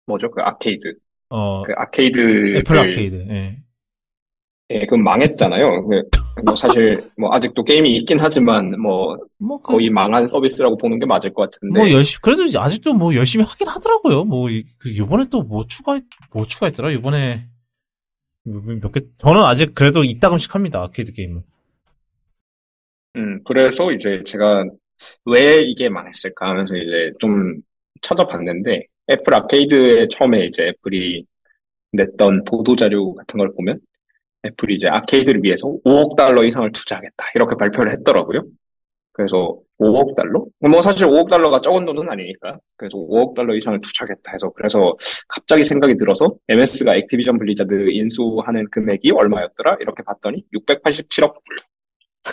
뭐죠 0.05 0.29
그 0.31 0.41
아케이드 0.41 0.93
어, 1.29 1.63
그 1.63 1.73
아케이드 1.77 2.57
애플 2.57 2.79
아케이드. 2.79 3.15
예. 3.29 3.60
예, 4.73 4.79
그건 4.81 5.03
망했잖아요. 5.03 5.87
그, 5.87 6.01
뭐 6.45 6.55
사실 6.55 7.01
뭐 7.17 7.33
아직도 7.33 7.63
게임이 7.63 7.95
있긴 7.97 8.19
하지만 8.19 8.79
뭐 8.79 9.17
뭐, 9.37 9.61
그, 9.61 9.73
거의 9.73 9.89
망한 9.89 10.27
서비스라고 10.27 10.77
보는 10.77 10.99
게 10.99 11.05
맞을 11.05 11.33
것 11.33 11.49
같은데. 11.51 11.79
뭐 11.79 11.91
열심히, 11.91 12.19
그래도 12.21 12.59
아직도 12.59 12.93
뭐 12.93 13.13
열심히 13.15 13.43
하긴 13.45 13.67
하더라고요. 13.67 14.23
뭐, 14.25 14.49
이- 14.49 14.63
그 14.79 14.95
요번에 14.95 15.25
또 15.29 15.41
뭐 15.43 15.65
추가, 15.67 15.99
뭐 16.33 16.45
추가했더라? 16.45 16.93
요번에 16.93 17.47
몇 18.43 18.91
개, 18.91 19.01
저는 19.17 19.41
아직 19.43 19.75
그래도 19.75 20.03
이따금씩 20.03 20.55
합니다. 20.55 20.81
아케이드 20.83 21.11
게임은. 21.13 21.43
음, 23.17 23.41
그래서 23.43 23.91
이제 23.91 24.23
제가 24.25 24.65
왜 25.25 25.61
이게 25.61 25.89
망했을까 25.89 26.49
하면서 26.49 26.75
이제 26.75 27.11
좀 27.19 27.55
찾아봤는데 28.01 28.85
애플 29.09 29.33
아케이드에 29.33 30.07
처음에 30.09 30.45
이제 30.45 30.67
애플이 30.69 31.25
냈던 31.93 32.45
보도자료 32.45 33.13
같은 33.15 33.37
걸 33.37 33.51
보면 33.57 33.79
애플이 34.45 34.75
이제 34.75 34.87
아케이드를 34.87 35.41
위해서 35.43 35.67
5억 35.85 36.15
달러 36.15 36.43
이상을 36.43 36.71
투자하겠다 36.71 37.25
이렇게 37.35 37.55
발표를 37.57 37.93
했더라고요. 37.93 38.43
그래서 39.13 39.57
5억 39.79 40.15
달러? 40.15 40.45
뭐 40.61 40.81
사실 40.81 41.05
5억 41.07 41.29
달러가 41.29 41.59
적은 41.61 41.85
돈은 41.85 42.09
아니니까. 42.09 42.57
그래서 42.77 42.97
5억 42.97 43.35
달러 43.35 43.55
이상을 43.55 43.79
투자하겠다 43.81 44.31
해서 44.31 44.51
그래서 44.55 44.95
갑자기 45.27 45.63
생각이 45.63 45.95
들어서 45.97 46.27
MS가 46.47 46.95
액티비전 46.95 47.37
블리자드 47.37 47.89
인수하는 47.91 48.65
금액이 48.71 49.11
얼마였더라? 49.11 49.77
이렇게 49.81 50.03
봤더니 50.03 50.43
687억 50.55 51.33
불. 51.33 51.57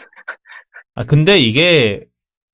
아, 0.94 1.05
근데 1.05 1.39
이게 1.39 2.05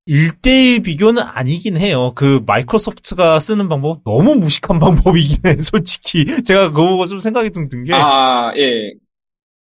1대1 0.07 0.83
비교는 0.83 1.21
아니긴 1.23 1.77
해요. 1.77 2.11
그 2.15 2.41
마이크로소프트가 2.45 3.39
쓰는 3.39 3.67
방법 3.69 4.03
너무 4.03 4.35
무식한 4.35 4.79
방법이긴 4.79 5.37
해, 5.47 5.61
솔직히. 5.61 6.25
제가 6.43 6.69
그거 6.69 6.89
보고 6.89 7.05
좀 7.05 7.19
생각이 7.19 7.51
좀 7.51 7.69
든 7.69 7.83
게. 7.83 7.93
아, 7.93 8.53
예. 8.57 8.93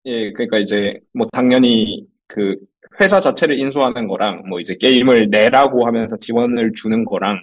예, 0.06 0.32
그러니까 0.32 0.58
이제 0.58 0.98
뭐 1.12 1.26
당연히 1.32 2.06
그 2.26 2.56
회사 3.00 3.20
자체를 3.20 3.58
인수하는 3.58 4.06
거랑 4.08 4.44
뭐 4.48 4.60
이제 4.60 4.76
게임을 4.76 5.28
내라고 5.30 5.86
하면서 5.86 6.16
지원을 6.16 6.72
주는 6.74 7.04
거랑 7.04 7.38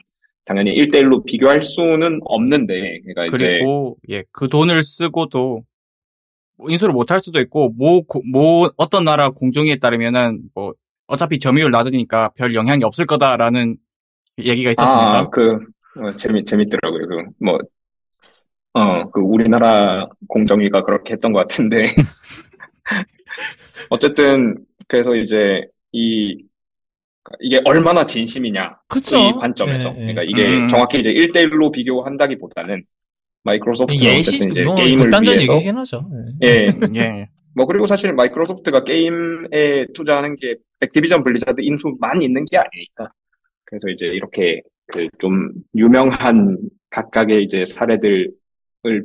당연히 0.45 0.73
1대1로 0.73 1.23
비교할 1.23 1.63
수는 1.63 2.19
없는데, 2.25 2.99
그러니까 3.05 3.37
그리고 3.37 3.97
예, 4.09 4.23
그 4.31 4.47
돈을 4.49 4.81
쓰고도 4.81 5.63
뭐 6.57 6.69
인수를 6.69 6.93
못 6.93 7.11
할 7.11 7.19
수도 7.19 7.39
있고 7.41 7.69
뭐, 7.77 8.01
고- 8.01 8.21
뭐 8.31 8.69
어떤 8.77 9.03
나라 9.03 9.29
공정위에 9.31 9.77
따르면은 9.77 10.41
뭐 10.53 10.73
어차피 11.07 11.39
점유율 11.39 11.71
낮으니까 11.71 12.29
별 12.35 12.55
영향이 12.55 12.83
없을 12.83 13.05
거다라는 13.05 13.77
얘기가 14.39 14.71
있었습니다. 14.71 15.19
아, 15.19 15.29
그, 15.29 15.53
어, 15.99 16.11
재미, 16.17 16.43
재밌더라고요. 16.45 17.07
그, 17.07 17.23
뭐, 17.45 17.57
어, 18.73 19.09
그, 19.11 19.19
우리나라 19.21 20.07
공정위가 20.27 20.83
그렇게 20.83 21.13
했던 21.13 21.31
것 21.31 21.39
같은데. 21.39 21.87
어쨌든, 23.89 24.57
그래서 24.87 25.15
이제, 25.15 25.65
이, 25.91 26.37
이게 27.39 27.61
얼마나 27.65 28.05
진심이냐. 28.05 28.79
그쵸. 28.87 29.17
이 29.17 29.31
관점에서. 29.33 29.89
예, 29.89 29.93
예. 29.93 30.13
그러니까 30.13 30.23
이게 30.23 30.57
음. 30.57 30.67
정확히 30.67 30.99
이제 30.99 31.13
1대1로 31.13 31.71
비교한다기보다는, 31.71 32.83
마이크로소프트는 33.43 34.13
예시, 34.17 34.35
어쨌든 34.37 34.51
이제 34.51 34.63
뭐, 34.63 34.75
게임을 34.75 35.11
위해서. 35.21 35.53
얘기긴 35.53 35.77
하죠. 35.77 36.09
예. 36.43 36.47
예. 36.47 36.67
예. 36.95 37.29
뭐, 37.55 37.65
그리고 37.65 37.85
사실 37.85 38.13
마이크로소프트가 38.13 38.83
게임에 38.83 39.85
투자하는 39.93 40.35
게 40.37 40.55
액티비전 40.81 41.23
블리자드 41.23 41.61
인수만 41.61 42.21
있는 42.21 42.45
게 42.45 42.57
아니니까. 42.57 43.09
그래서 43.65 43.87
이제 43.89 44.05
이렇게 44.07 44.61
그 44.87 45.07
좀 45.19 45.49
유명한 45.75 46.57
각각의 46.89 47.43
이제 47.43 47.65
사례들을 47.65 48.31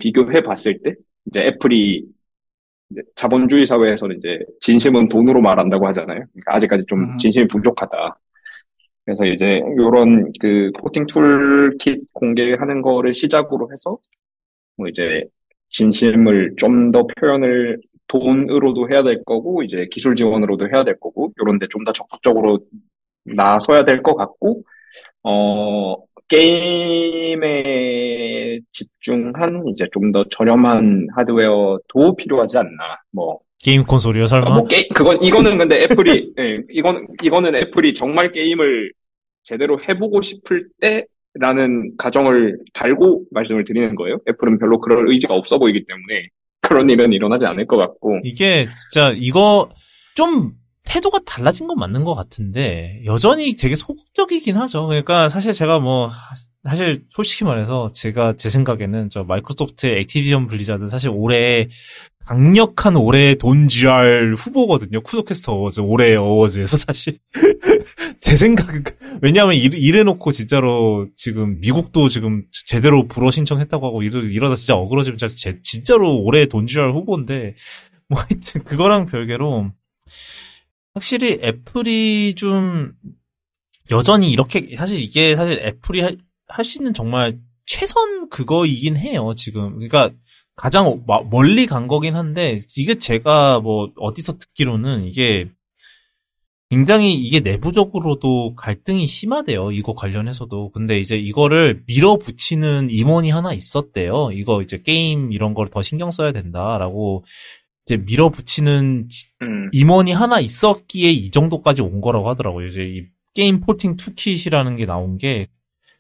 비교해 0.00 0.40
봤을 0.40 0.78
때, 0.82 0.94
이제 1.26 1.40
애플이 1.46 2.04
자본주의 3.16 3.66
사회에서는 3.66 4.18
이제 4.18 4.38
진심은 4.60 5.08
돈으로 5.08 5.40
말한다고 5.42 5.86
하잖아요. 5.88 6.24
그러니까 6.32 6.54
아직까지 6.56 6.84
좀 6.88 7.00
음. 7.04 7.18
진심이 7.18 7.46
부족하다. 7.48 8.18
그래서 9.04 9.24
이제 9.24 9.60
요런 9.78 10.32
그 10.40 10.70
포팅 10.80 11.06
툴킷 11.06 12.02
공개하는 12.12 12.82
거를 12.82 13.14
시작으로 13.14 13.70
해서 13.72 13.98
뭐 14.76 14.88
이제 14.88 15.24
진심을 15.70 16.54
좀 16.58 16.92
더 16.92 17.06
표현을 17.06 17.80
돈으로도 18.08 18.90
해야 18.90 19.02
될 19.02 19.22
거고 19.24 19.62
이제 19.62 19.86
기술 19.90 20.16
지원으로도 20.16 20.68
해야 20.68 20.84
될 20.84 20.98
거고 21.00 21.32
요런데 21.40 21.66
좀 21.70 21.84
더 21.84 21.92
적극적으로 21.92 22.60
나서야 23.24 23.84
될 23.84 24.02
것 24.02 24.14
같고 24.16 24.62
어 25.22 25.96
게임에 26.28 27.78
집중한 28.72 29.64
이제 29.68 29.86
좀 29.92 30.12
더 30.12 30.24
저렴한 30.30 31.08
하드웨어도 31.16 32.16
필요하지 32.16 32.58
않나 32.58 32.98
뭐 33.10 33.40
게임 33.62 33.84
콘솔이요, 33.84 34.26
설마? 34.26 34.54
뭐 34.54 34.64
게, 34.64 34.86
그건, 34.94 35.22
이거는 35.22 35.58
근데 35.58 35.82
애플이, 35.84 36.32
예, 36.38 36.60
이건, 36.70 37.06
이거는 37.22 37.54
애플이 37.54 37.92
정말 37.92 38.30
게임을 38.32 38.92
제대로 39.42 39.80
해보고 39.80 40.22
싶을 40.22 40.68
때라는 40.80 41.96
가정을 41.96 42.58
달고 42.72 43.24
말씀을 43.32 43.64
드리는 43.64 43.94
거예요. 43.94 44.18
애플은 44.28 44.58
별로 44.58 44.78
그럴 44.80 45.08
의지가 45.08 45.34
없어 45.34 45.58
보이기 45.58 45.84
때문에 45.86 46.28
그런 46.60 46.88
일은 46.90 47.12
일어나지 47.12 47.46
않을 47.46 47.66
것 47.66 47.76
같고. 47.76 48.20
이게 48.24 48.66
진짜 48.92 49.12
이거 49.16 49.70
좀 50.14 50.52
태도가 50.88 51.20
달라진 51.26 51.66
건 51.66 51.78
맞는 51.78 52.04
것 52.04 52.14
같은데 52.14 53.02
여전히 53.04 53.56
되게 53.56 53.76
소극적이긴 53.76 54.56
하죠. 54.56 54.86
그러니까 54.86 55.28
사실 55.28 55.52
제가 55.52 55.78
뭐 55.78 56.10
사실 56.64 57.04
솔직히 57.10 57.44
말해서 57.44 57.92
제가 57.92 58.34
제 58.36 58.48
생각에는 58.50 59.10
저 59.10 59.22
마이크로소프트의 59.24 59.98
액티비전 60.00 60.46
블리자드 60.46 60.88
사실 60.88 61.10
올해 61.10 61.68
강력한 62.26 62.96
올해 62.96 63.34
돈 63.36 63.68
GR 63.68 64.34
후보거든요. 64.36 65.00
쿠도캐스터 65.02 65.52
어워즈 65.54 65.80
올해 65.80 66.14
어워즈에서 66.16 66.76
사실 66.76 67.18
제 68.20 68.36
생각은 68.36 68.84
왜냐하면 69.22 69.54
이래, 69.54 69.78
이래놓고 69.78 70.32
진짜로 70.32 71.08
지금 71.16 71.58
미국도 71.60 72.08
지금 72.08 72.44
제대로 72.66 73.06
불허 73.08 73.30
신청했다고 73.30 73.86
하고 73.86 74.02
이러, 74.02 74.20
이러다 74.22 74.56
진짜 74.56 74.74
어그러지면 74.74 75.16
진짜 75.16 75.34
제- 75.34 75.58
진짜로 75.62 76.18
올해 76.22 76.46
돈 76.46 76.66
GR 76.66 76.92
후보인데 76.92 77.54
뭐 78.08 78.20
하여튼 78.20 78.64
그거랑 78.64 79.06
별개로 79.06 79.70
확실히 80.98 81.38
애플이 81.42 82.34
좀 82.36 82.92
여전히 83.90 84.30
이렇게 84.32 84.74
사실 84.76 85.00
이게 85.00 85.36
사실 85.36 85.60
애플이 85.62 86.00
할 86.00 86.64
수 86.64 86.78
있는 86.78 86.94
정말 86.94 87.38
최선 87.66 88.28
그거이긴 88.30 88.96
해요 88.96 89.34
지금 89.36 89.74
그러니까 89.74 90.10
가장 90.56 91.04
마- 91.06 91.20
멀리 91.22 91.66
간 91.66 91.86
거긴 91.86 92.16
한데 92.16 92.58
이게 92.78 92.94
제가 92.98 93.60
뭐 93.60 93.92
어디서 93.96 94.38
듣기로는 94.38 95.04
이게 95.04 95.48
굉장히 96.70 97.14
이게 97.14 97.40
내부적으로도 97.40 98.54
갈등이 98.54 99.06
심하대요. 99.06 99.72
이거 99.72 99.94
관련해서도. 99.94 100.70
근데 100.72 101.00
이제 101.00 101.16
이거를 101.16 101.82
밀어붙이는 101.86 102.88
임원이 102.90 103.30
하나 103.30 103.54
있었대요. 103.54 104.30
이거 104.34 104.60
이제 104.60 104.82
게임 104.82 105.32
이런 105.32 105.54
걸 105.54 105.68
더 105.70 105.80
신경 105.80 106.10
써야 106.10 106.30
된다라고 106.32 107.24
이제 107.88 107.96
밀어붙이는 107.96 109.08
지- 109.08 109.28
음, 109.40 109.70
임원이 109.72 110.12
하나 110.12 110.40
있었기에 110.40 111.10
이 111.10 111.30
정도까지 111.30 111.80
온 111.80 112.02
거라고 112.02 112.28
하더라고요. 112.28 112.66
이제 112.66 112.82
이 112.84 113.06
Game 113.34 113.60
Porting 113.60 113.96
Toolkit이라는 113.96 114.76
게 114.76 114.84
나온 114.84 115.16
게 115.16 115.46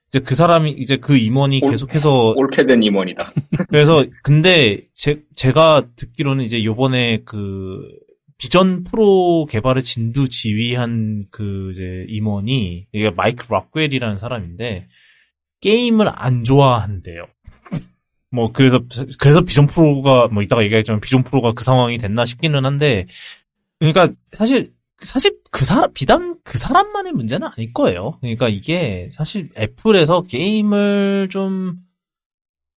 이제 0.08 0.20
그 0.20 0.34
사람이 0.34 0.72
이제 0.72 0.98
그 0.98 1.16
임원이 1.16 1.60
올- 1.62 1.70
계속해서 1.70 2.34
옳게 2.36 2.66
된 2.66 2.82
임원이다. 2.82 3.32
그래서 3.70 4.04
근데 4.22 4.82
제, 4.92 5.22
제가 5.34 5.88
듣기로는 5.96 6.44
이제 6.44 6.62
요번에 6.62 7.22
그 7.24 7.80
비전 8.36 8.84
프로 8.84 9.46
개발을 9.46 9.82
진두 9.82 10.28
지휘한 10.28 11.26
그 11.30 11.70
이제 11.72 12.04
임원이 12.08 12.86
이게 12.92 13.10
마이크 13.10 13.50
락웰이라는 13.50 14.18
사람인데 14.18 14.88
게임을 15.60 16.08
안 16.14 16.44
좋아한대요. 16.44 17.26
뭐 18.30 18.52
그래서 18.52 18.80
그래서 19.18 19.40
비전 19.42 19.66
프로가 19.66 20.28
뭐 20.28 20.42
이따가 20.42 20.62
얘기하겠지만 20.62 21.00
비전 21.00 21.22
프로가 21.22 21.52
그 21.52 21.64
상황이 21.64 21.98
됐나 21.98 22.24
싶기는 22.24 22.64
한데 22.64 23.06
그러니까 23.78 24.08
사실 24.32 24.72
사실 24.98 25.38
그 25.50 25.64
사람 25.64 25.92
비단 25.92 26.38
그 26.44 26.58
사람만의 26.58 27.12
문제는 27.12 27.48
아닐 27.48 27.72
거예요. 27.72 28.18
그러니까 28.20 28.48
이게 28.48 29.08
사실 29.12 29.48
애플에서 29.56 30.22
게임을 30.22 31.28
좀 31.30 31.76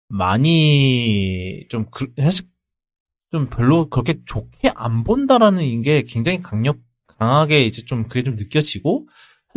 많이 0.08 1.64
좀 1.68 1.86
그, 1.90 2.12
사실 2.20 2.46
좀 3.30 3.48
별로 3.48 3.88
그렇게 3.88 4.16
좋게 4.24 4.72
안 4.74 5.04
본다라는 5.04 5.82
게 5.82 6.02
굉장히 6.02 6.42
강력 6.42 6.78
강하게 7.06 7.66
이제 7.66 7.82
좀 7.84 8.04
그게 8.04 8.22
좀 8.22 8.36
느껴지고 8.36 9.06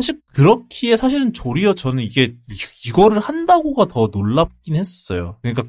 사실 0.02 0.20
그렇기에 0.34 0.96
사실은 0.96 1.32
조리어 1.32 1.74
저는 1.74 2.02
이게 2.02 2.34
이- 2.50 2.88
이거를 2.88 3.20
한다고가 3.20 3.86
더 3.86 4.08
놀랍긴 4.12 4.74
했었어요. 4.74 5.38
그러니까 5.42 5.62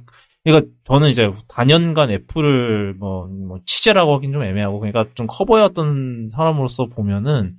그러니까 0.44 0.72
저는 0.84 1.10
이제 1.10 1.32
단연간 1.48 2.10
애플을 2.10 2.96
뭐, 2.96 3.28
뭐 3.28 3.60
취재라고 3.66 4.16
하긴 4.16 4.34
좀 4.34 4.42
애매하고 4.44 4.80
그러니까 4.80 5.06
좀 5.14 5.28
커버해왔던 5.28 6.30
사람으로서 6.32 6.88
보면은 6.88 7.56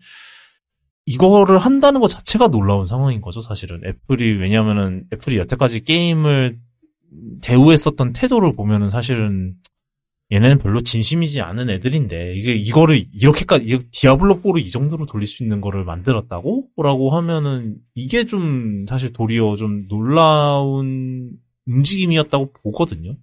이거를 1.07 1.59
한다는 1.59 2.01
것 2.01 2.09
자체가 2.09 2.49
놀라운 2.49 2.87
상황인 2.87 3.21
거죠, 3.21 3.41
사실은. 3.41 3.81
애플이, 3.87 4.33
왜냐면은, 4.39 5.05
애플이 5.13 5.37
여태까지 5.39 5.85
게임을 5.85 6.59
대우했었던 7.43 8.13
태도를 8.15 8.55
보면은 8.57 8.91
사실은, 8.91 9.55
얘네는 10.33 10.59
별로 10.59 10.81
진심이지 10.83 11.41
않은 11.43 11.71
애들인데, 11.71 12.35
이제 12.35 12.53
이거를 12.55 13.05
이렇게까지, 13.13 13.65
이- 13.67 13.79
디아블로4를 13.91 14.59
이 14.61 14.71
정도로 14.71 15.07
돌릴 15.07 15.27
수 15.27 15.43
있는 15.43 15.61
거를 15.61 15.85
만들었다고? 15.85 16.69
라고 16.79 17.11
하면은, 17.11 17.77
이게 17.95 18.25
좀, 18.25 18.87
사실 18.89 19.13
도리어 19.13 19.57
좀 19.57 19.87
놀라운 19.89 21.33
움직임이었다고 21.67 22.53
보거든요. 22.63 23.17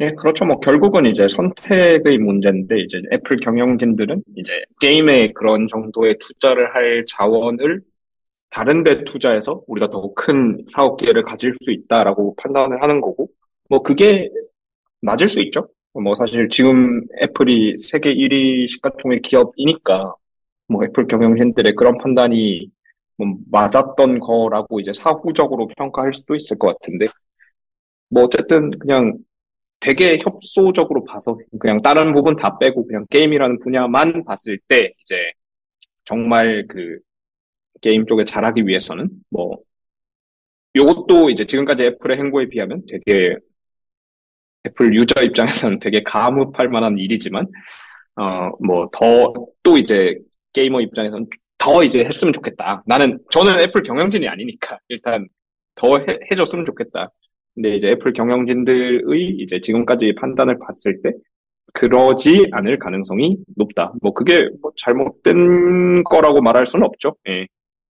예, 0.00 0.10
그렇죠. 0.12 0.46
뭐 0.46 0.58
결국은 0.60 1.04
이제 1.06 1.28
선택의 1.28 2.16
문제인데 2.18 2.78
이제 2.80 3.02
애플 3.12 3.36
경영진들은 3.38 4.22
이제 4.36 4.52
게임에 4.80 5.32
그런 5.32 5.68
정도의 5.68 6.16
투자를 6.18 6.74
할 6.74 7.04
자원을 7.06 7.82
다른 8.50 8.84
데 8.84 9.04
투자해서 9.04 9.62
우리가 9.68 9.90
더 9.90 10.14
큰 10.14 10.64
사업 10.68 10.98
기회를 10.98 11.24
가질 11.24 11.54
수 11.62 11.72
있다라고 11.72 12.36
판단을 12.36 12.82
하는 12.82 13.00
거고 13.00 13.28
뭐 13.70 13.82
그게 13.82 14.30
맞을 15.00 15.28
수 15.28 15.40
있죠. 15.40 15.68
뭐 15.92 16.14
사실 16.14 16.48
지금 16.48 17.00
애플이 17.22 17.76
세계 17.78 18.12
1위 18.14 18.68
시가총액 18.68 19.22
기업이니까 19.22 20.14
뭐 20.68 20.84
애플 20.84 21.06
경영진들의 21.06 21.74
그런 21.74 21.96
판단이 21.98 22.70
뭐 23.16 23.26
맞았던 23.50 24.20
거라고 24.20 24.80
이제 24.80 24.92
사후적으로 24.92 25.68
평가할 25.76 26.14
수도 26.14 26.34
있을 26.36 26.58
것 26.58 26.68
같은데 26.68 27.08
뭐 28.08 28.24
어쨌든 28.24 28.70
그냥 28.78 29.18
되게 29.80 30.18
협소적으로 30.22 31.04
봐서 31.04 31.38
그냥 31.58 31.82
다른 31.82 32.12
부분 32.14 32.36
다 32.36 32.58
빼고 32.58 32.86
그냥 32.86 33.02
게임이라는 33.10 33.60
분야만 33.60 34.24
봤을 34.24 34.58
때 34.68 34.92
이제 35.02 35.16
정말 36.04 36.66
그 36.68 36.98
게임 37.80 38.06
쪽에 38.06 38.24
잘하기 38.24 38.66
위해서는 38.66 39.08
뭐 39.30 39.58
요것도 40.76 41.30
이제 41.30 41.46
지금까지 41.46 41.84
애플의 41.84 42.18
행보에 42.18 42.46
비하면 42.48 42.82
되게 42.88 43.36
애플 44.66 44.94
유저 44.94 45.22
입장에서는 45.22 45.78
되게 45.78 46.02
가무할 46.02 46.68
만한 46.68 46.98
일이지만 46.98 47.46
어 48.16 48.50
뭐 48.60 48.88
더 48.92 49.32
또 49.62 49.76
이제 49.78 50.16
게이머 50.52 50.80
입장에서는 50.80 51.26
더 51.58 51.82
이제 51.84 52.04
했으면 52.04 52.32
좋겠다. 52.32 52.82
나는 52.86 53.18
저는 53.30 53.60
애플 53.60 53.82
경영진이 53.82 54.26
아니니까 54.28 54.78
일단 54.88 55.26
더 55.74 55.98
해, 55.98 56.18
해줬으면 56.30 56.64
좋겠다. 56.64 57.10
근데 57.54 57.76
이제 57.76 57.88
애플 57.88 58.12
경영진들의 58.12 59.36
이제 59.38 59.60
지금까지 59.60 60.14
판단을 60.20 60.58
봤을 60.58 61.00
때 61.02 61.10
그러지 61.72 62.48
않을 62.52 62.78
가능성이 62.78 63.36
높다. 63.56 63.92
뭐 64.02 64.12
그게 64.12 64.48
뭐 64.62 64.72
잘못된 64.76 66.02
거라고 66.04 66.40
말할 66.42 66.66
수는 66.66 66.84
없죠. 66.86 67.16
예. 67.28 67.46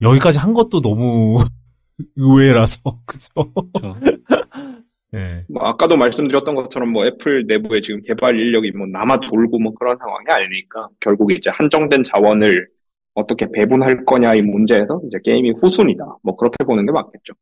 여기까지 0.02 0.39
한 0.39 0.52
것도 0.52 0.81
너무 0.82 1.39
의외라서, 2.16 2.81
그죠? 3.07 3.31
예. 5.15 5.44
뭐 5.49 5.62
아까도 5.65 5.97
말씀드렸던 5.97 6.55
것처럼 6.55 6.91
뭐 6.91 7.05
애플 7.07 7.44
내부에 7.47 7.81
지금 7.82 8.00
개발 8.07 8.39
인력이 8.39 8.73
뭐 8.73 8.86
남아 8.86 9.20
돌고 9.20 9.58
뭐 9.58 9.74
그런 9.74 9.97
상황이 9.99 10.24
아니니까 10.28 10.89
결국 11.00 11.32
이제 11.32 11.50
한정된 11.50 12.02
자원을 12.02 12.66
어떻게 13.15 13.47
배분할 13.52 14.05
거냐의 14.07 14.41
문제에서 14.42 15.02
이제 15.07 15.18
게임이 15.23 15.52
후순위다. 15.60 16.16
뭐 16.23 16.36
그렇게 16.36 16.65
보는 16.65 16.86
게 16.86 16.92
맞겠죠. 16.92 17.34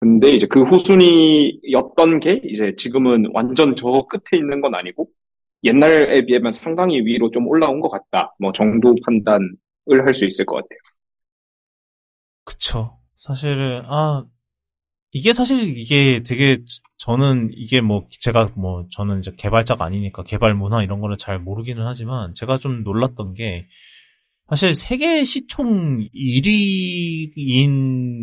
근데 0.00 0.30
이제 0.30 0.46
그 0.46 0.62
후순위였던 0.64 2.20
게 2.20 2.40
이제 2.44 2.74
지금은 2.76 3.26
완전 3.32 3.74
저 3.76 4.06
끝에 4.08 4.38
있는 4.38 4.60
건 4.60 4.74
아니고 4.74 5.08
옛날에 5.64 6.26
비하면 6.26 6.52
상당히 6.52 7.00
위로 7.00 7.30
좀 7.30 7.46
올라온 7.46 7.80
것 7.80 7.88
같다. 7.90 8.34
뭐 8.38 8.52
정도 8.52 8.94
판단을 9.06 9.56
할 10.04 10.12
수 10.12 10.26
있을 10.26 10.44
것 10.44 10.56
같아요. 10.56 10.78
그쵸. 12.44 12.98
사실은, 13.16 13.82
아, 13.86 14.24
이게 15.14 15.32
사실 15.32 15.78
이게 15.78 16.24
되게, 16.24 16.58
저는 16.98 17.50
이게 17.52 17.80
뭐, 17.80 18.08
제가 18.10 18.50
뭐, 18.56 18.84
저는 18.90 19.20
이제 19.20 19.32
개발자가 19.36 19.84
아니니까 19.84 20.24
개발 20.24 20.54
문화 20.56 20.82
이런 20.82 20.98
거를 21.00 21.16
잘 21.16 21.38
모르기는 21.38 21.86
하지만, 21.86 22.34
제가 22.34 22.58
좀 22.58 22.82
놀랐던 22.82 23.34
게, 23.34 23.68
사실 24.48 24.74
세계 24.74 25.22
시총 25.22 26.08
1위인 26.12 27.38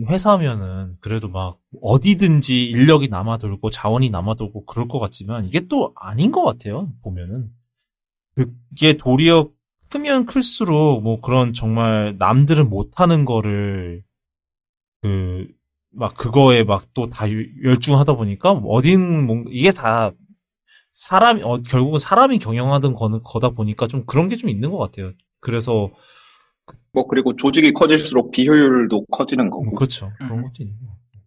회사면은, 0.10 0.98
그래도 1.00 1.30
막, 1.30 1.60
어디든지 1.82 2.66
인력이 2.66 3.08
남아돌고, 3.08 3.70
자원이 3.70 4.10
남아돌고, 4.10 4.66
그럴 4.66 4.90
것 4.90 5.00
같지만, 5.00 5.45
이게 5.45 5.61
또 5.70 5.94
아닌 5.95 6.34
것 6.34 6.44
같아요, 6.44 6.92
보면은. 7.03 7.48
그게 8.36 8.98
도리어 8.98 9.50
크면 9.88 10.26
클수록, 10.26 11.03
뭐 11.03 11.22
그런 11.22 11.53
정말 11.53 12.18
남들은 12.20 12.70
못하는 12.70 13.24
거를, 13.24 14.03
그, 15.02 15.48
막 15.94 16.16
그거에 16.16 16.64
막 16.64 16.94
또 16.94 17.10
다 17.10 17.26
열중하다 17.64 18.16
보니까 18.16 18.52
어딘 18.52 19.26
뭔 19.26 19.45
이게 19.50 19.72
다 19.72 20.11
사람이 20.94 21.42
어, 21.44 21.58
결국은 21.61 22.00
사람이 22.00 22.40
경영하던 22.40 22.95
거는 22.95 23.22
거다 23.24 23.50
보니까 23.52 23.88
좀 23.88 24.06
그런 24.06 24.28
게 24.30 24.36
좀 24.38 24.50
있는 24.50 24.72
것 24.72 24.78
같아요. 24.78 25.11
그래서 25.40 25.90
뭐 26.94 27.08
그리고 27.08 27.36
조직이 27.36 27.72
커질수록 27.74 28.32
비효율도 28.32 29.06
커지는 29.11 29.50
거고. 29.50 29.64
뭐 29.66 29.74
그렇죠 29.76 30.11
그런 30.18 30.40
음. 30.40 30.44
것도 30.44 30.53
있는 30.64 30.76
것 30.80 30.88
같아요. 30.88 31.24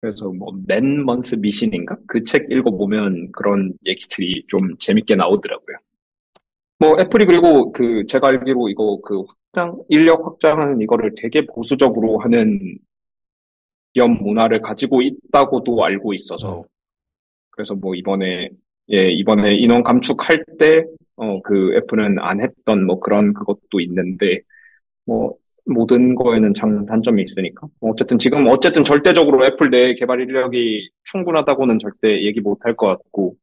그래서 0.00 0.26
뭐 0.32 0.52
맨 0.66 1.04
먼스 1.04 1.34
미신인가? 1.36 1.96
그 2.06 2.24
책 2.24 2.46
읽어보면 2.50 3.32
그런 3.32 3.72
얘기들이 3.86 4.44
좀 4.48 4.76
재밌게 4.78 5.16
나오더라고요. 5.16 5.76
뭐 6.78 6.96
애플이 7.00 7.26
그리고 7.26 7.72
그 7.72 8.04
제가 8.08 8.28
알기로 8.28 8.68
이거 8.70 9.00
그 9.02 9.22
확장 9.26 9.76
인력 9.88 10.24
확장하는 10.26 10.80
이거를 10.80 11.14
되게 11.16 11.44
보수적으로 11.46 12.18
하는 12.20 12.78
기업 13.94 14.10
문화를 14.22 14.60
가지고 14.62 15.02
있다고도 15.02 15.84
알고 15.84 16.12
있어서 16.14 16.62
그래서 17.50 17.74
뭐 17.74 17.94
이번에 17.94 18.50
예 18.92 19.08
이번에 19.10 19.54
인원 19.54 19.82
감축할 19.82 20.44
때 20.58 20.84
어 21.16 21.40
그 21.44 21.74
애플은 21.76 22.18
안 22.18 22.40
했던 22.40 22.86
뭐 22.86 22.98
그런 22.98 23.34
그것도 23.34 23.80
있는데 23.80 24.40
뭐 25.04 25.34
모든 25.66 26.14
거에는 26.14 26.54
장 26.54 26.86
단점이 26.86 27.22
있으니까. 27.22 27.66
뭐 27.78 27.90
어쨌든 27.90 28.18
지금 28.18 28.46
어쨌든 28.48 28.84
절대적으로 28.84 29.44
애플 29.44 29.68
내 29.70 29.94
개발 29.94 30.22
인력이 30.22 30.88
충분하다고는 31.04 31.78
절대 31.78 32.22
얘기 32.24 32.40
못 32.40 32.64
할 32.64 32.74
것 32.74 32.86
같고 32.86 33.36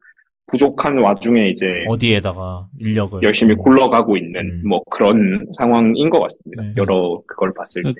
부족한 0.47 0.97
와중에 0.97 1.49
이제 1.49 1.83
어디에다가 1.87 2.67
인력을 2.79 3.21
열심히 3.21 3.53
음. 3.53 3.57
굴러가고 3.59 4.17
있는 4.17 4.41
음. 4.41 4.67
뭐 4.67 4.81
그런 4.89 5.45
상황인 5.55 6.09
것 6.09 6.19
같습니다. 6.21 6.63
네. 6.63 6.73
여러 6.77 7.21
그걸 7.27 7.53
봤을 7.53 7.83
때. 7.83 7.93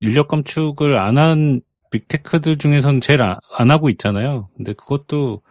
인력 0.00 0.28
감축을 0.28 0.98
안 0.98 1.18
한 1.18 1.60
빅테크들 1.90 2.58
중에서는 2.58 3.00
제일 3.00 3.22
아- 3.22 3.40
안 3.58 3.70
하고 3.70 3.88
있잖아요. 3.90 4.48
근데 4.56 4.74
그것도 4.74 5.42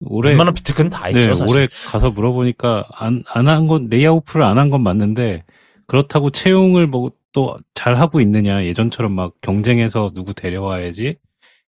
올해 0.00 0.30
웬만한 0.30 0.54
빅테크는 0.54 0.90
다 0.90 1.10
네, 1.10 1.18
있죠 1.20 1.34
사실. 1.34 1.56
올해 1.56 1.66
가서 1.90 2.10
물어보니까 2.10 2.84
안 2.94 3.24
안 3.34 3.48
한 3.48 3.66
건 3.66 3.88
레이오프를 3.88 4.42
안 4.42 4.58
한 4.58 4.70
건 4.70 4.82
맞는데 4.82 5.44
그렇다고 5.86 6.30
채용을 6.30 6.86
뭐 6.86 7.10
또 7.32 7.58
잘 7.74 7.96
하고 7.96 8.20
있느냐 8.22 8.64
예전처럼 8.64 9.12
막 9.12 9.34
경쟁해서 9.42 10.12
누구 10.14 10.32
데려와야지 10.34 11.16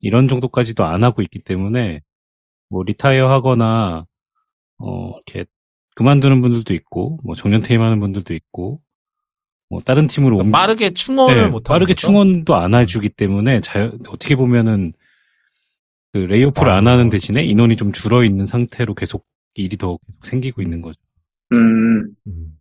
이런 0.01 0.27
정도까지도 0.27 0.85
안 0.85 1.03
하고 1.03 1.23
있기 1.23 1.39
때문에 1.39 2.01
뭐 2.69 2.83
retire 2.83 3.29
하거나 3.31 4.05
어 4.79 5.11
이렇게 5.27 5.45
그만두는 5.95 6.41
분들도 6.41 6.73
있고 6.75 7.19
뭐 7.23 7.35
정년 7.35 7.61
퇴임하는 7.63 7.99
분들도 7.99 8.33
있고 8.35 8.81
뭐 9.69 9.81
다른 9.81 10.07
팀으로 10.07 10.37
옮 10.37 10.51
빠르게 10.51 10.93
충원을 10.93 11.35
네, 11.35 11.47
못 11.49 11.63
빠르게 11.63 11.93
충원도 11.93 12.55
안 12.55 12.73
해주기 12.73 13.09
때문에 13.09 13.61
자, 13.61 13.91
어떻게 14.07 14.35
보면은 14.35 14.93
그 16.13 16.19
레이오프를 16.19 16.71
안 16.71 16.87
아. 16.87 16.91
하는 16.91 17.09
대신에 17.09 17.43
인원이 17.43 17.75
좀 17.75 17.91
줄어 17.91 18.23
있는 18.23 18.45
상태로 18.45 18.95
계속 18.95 19.25
일이 19.55 19.75
더 19.77 19.97
계속 19.97 20.25
생기고 20.25 20.61
있는 20.61 20.81
거죠. 20.81 20.99
음, 21.51 22.15
음. 22.27 22.57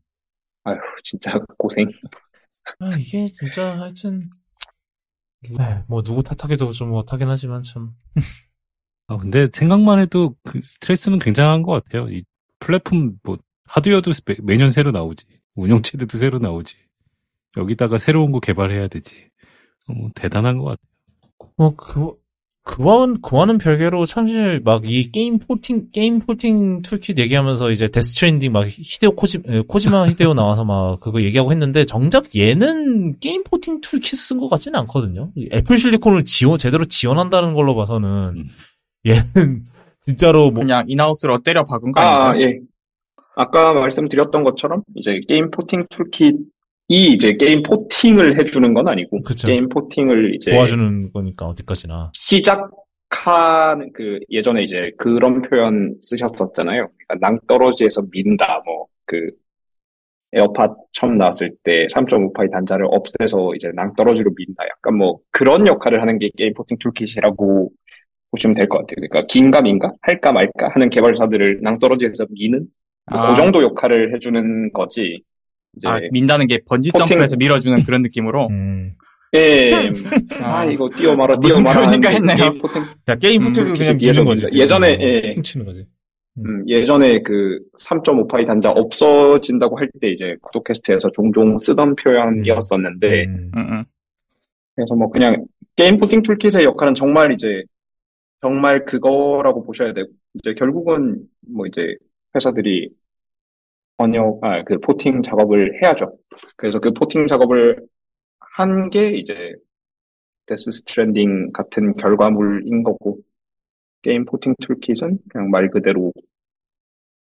아휴 0.64 0.76
진짜 1.04 1.38
고생. 1.58 1.88
아, 2.80 2.96
이게 2.98 3.26
진짜 3.28 3.68
하여튼 3.78 4.22
네, 5.56 5.82
뭐 5.86 6.02
누구 6.02 6.22
탓하기도 6.22 6.72
좀 6.72 6.90
못하긴 6.90 7.28
하지만 7.28 7.62
참 7.62 7.94
아 9.08 9.16
근데 9.18 9.48
생각만 9.52 10.00
해도 10.00 10.34
그 10.42 10.60
스트레스는 10.62 11.18
굉장한 11.20 11.62
것 11.62 11.72
같아요. 11.72 12.08
이 12.10 12.24
플랫폼 12.58 13.16
뭐 13.22 13.38
하드웨어도 13.64 14.10
매, 14.24 14.36
매년 14.42 14.70
새로 14.70 14.90
나오지, 14.90 15.26
운영체제도 15.54 16.18
새로 16.18 16.38
나오지. 16.38 16.76
여기다가 17.56 17.98
새로운 17.98 18.32
거 18.32 18.40
개발해야 18.40 18.88
되지. 18.88 19.16
어, 19.88 19.92
뭐 19.94 20.10
대단한 20.14 20.58
것 20.58 20.64
같아요. 20.64 21.50
뭐, 21.56 21.74
그, 21.76 22.12
그와는, 22.64 23.20
그와는 23.22 23.58
별개로 23.58 24.04
사실 24.04 24.60
막 24.64 24.84
이 24.84 25.10
게임 25.12 25.38
porting, 25.38 25.88
게임 25.92 26.18
porting 26.18 26.82
toolkit 26.82 27.16
얘기하면서 27.18 27.70
이제 27.70 27.86
Death 27.88 28.14
Stranding 28.16 28.50
막 28.50 28.66
히데오 28.68 29.12
코지, 29.14 29.38
에, 29.46 29.60
코지마 29.62 30.08
히데오 30.08 30.34
나와서 30.34 30.64
막 30.64 30.98
그거 31.00 31.22
얘기하고 31.22 31.52
했는데 31.52 31.84
정작 31.84 32.36
얘는 32.36 33.20
게임 33.20 33.44
porting 33.44 33.80
toolkit 33.80 34.16
쓴 34.18 34.38
것 34.40 34.48
같지는 34.48 34.80
않거든요. 34.80 35.30
애플 35.52 35.78
실리콘을 35.78 36.24
지원, 36.24 36.58
제대로 36.58 36.84
지원한다는 36.86 37.54
걸로 37.54 37.76
봐서는 37.76 38.08
음. 38.36 38.46
얘는 39.06 39.22
진짜로 40.00 40.50
뭐, 40.50 40.62
그냥 40.62 40.84
in-house로 40.88 41.38
때려 41.42 41.64
박은 41.64 41.92
거 41.92 42.00
아, 42.00 42.30
아닌가요? 42.30 42.50
예. 42.50 42.58
아까 43.36 43.74
말씀드렸던 43.74 44.42
것처럼 44.42 44.82
이제 44.96 45.20
게임 45.28 45.50
porting 45.52 45.86
toolkit 45.88 46.34
이 46.88 47.12
이제 47.14 47.36
게임 47.36 47.62
porting을 47.62 48.38
해주는 48.38 48.74
건 48.74 48.88
아니고 48.88 49.22
그쵸. 49.22 49.46
게임 49.48 49.68
porting을 49.68 50.34
이제 50.36 50.52
도와주는 50.52 51.12
거니까 51.12 51.46
어디까지나. 51.46 52.12
시작한 52.14 53.90
그 53.92 54.20
예전에 54.30 54.62
이제 54.62 54.92
그런 54.96 55.42
표현 55.42 55.96
쓰셨었잖아요. 56.02 56.88
그러니까 57.06 57.14
낭떠러지에서 57.20 58.02
민다 58.10 58.62
뭐 58.64 58.86
그 59.06 59.30
에어팟 60.32 60.74
처음 60.92 61.14
나왔을 61.14 61.54
때 61.62 61.86
3.5파이 61.86 62.50
단자를 62.50 62.86
없애서 62.90 63.54
이제 63.54 63.70
낭떠러지로 63.74 64.32
민다. 64.36 64.64
약간 64.68 64.96
뭐 64.98 65.18
그런 65.30 65.66
역할을 65.66 66.02
하는 66.02 66.18
게 66.18 66.30
게임 66.36 66.52
porting 66.52 66.76
toolkit이라고 66.78 67.70
보시면 68.32 68.54
될 68.54 68.68
것 68.68 68.78
같아요. 68.78 68.96
그러니까 68.96 69.22
긴가 69.26 69.62
민가 69.62 69.92
할까 70.02 70.32
말까 70.32 70.68
하는 70.74 70.90
개발사들을 70.90 71.60
낭떠러지에서 71.62 72.26
미는 72.30 72.66
뭐 73.10 73.20
아. 73.20 73.30
그 73.30 73.36
정도 73.36 73.62
역할을 73.62 74.14
해주는 74.14 74.72
거지. 74.72 75.22
이제 75.76 75.88
아, 75.88 76.00
민다는 76.10 76.46
게 76.46 76.60
번지 76.66 76.90
점프에서 76.92 77.36
밀어주는 77.36 77.82
그런 77.84 78.02
느낌으로. 78.02 78.48
음. 78.50 78.94
예, 79.34 79.70
아, 80.40 80.60
아 80.60 80.64
이거 80.64 80.88
뛰어 80.88 81.14
말아 81.14 81.38
뛰어 81.40 81.60
말아 81.60 81.86
하는데 81.86 82.08
했네요. 82.08 82.36
게임 82.36 82.50
porting 82.62 82.82
자, 83.04 83.14
게임 83.16 83.42
음, 83.42 83.48
porting을 83.48 83.74
그냥 83.74 83.96
뒤에서 83.96 84.22
미는 84.22 84.34
거지. 84.34 84.58
예전에, 84.58 84.96
예. 85.00 85.32
훔치는 85.34 85.66
거지. 85.66 85.86
음, 86.38 86.64
예전에 86.68 87.20
그 87.22 87.58
3.5파이 87.80 88.46
단자 88.46 88.70
없어진다고 88.70 89.78
할 89.78 89.88
때 90.00 90.08
이제 90.10 90.36
쿠도캐스트에서 90.42 91.10
종종 91.10 91.58
쓰던 91.58 91.96
표현이었었는데, 91.96 93.24
음. 93.24 93.50
음, 93.56 93.72
음. 93.72 93.84
그래서 94.74 94.94
뭐 94.94 95.10
그냥 95.10 95.44
게임 95.76 95.96
porting 95.98 96.22
toolkit의 96.22 96.64
역할은 96.64 96.94
정말 96.94 97.32
이제, 97.32 97.62
정말 98.42 98.84
그거라고 98.84 99.64
보셔야 99.64 99.92
되고, 99.92 100.08
이제 100.34 100.54
결국은 100.54 101.18
뭐 101.48 101.66
이제 101.66 101.94
회사들이 102.34 102.90
번역, 103.96 104.40
아, 104.44 104.62
그 104.64 104.78
porting 104.78 105.22
작업을 105.22 105.80
해야죠. 105.82 106.18
그래서 106.56 106.78
그 106.80 106.92
porting 106.92 107.26
작업을 107.26 107.86
한 108.40 108.90
게 108.90 109.10
이제 109.10 109.54
Death 110.46 110.72
Stranding 110.72 111.52
같은 111.52 111.94
결과물인 111.96 112.82
거고, 112.84 113.20
게임 114.02 114.24
porting 114.26 114.54
toolkit은 114.60 115.18
그냥 115.30 115.50
말 115.50 115.70
그대로 115.70 116.12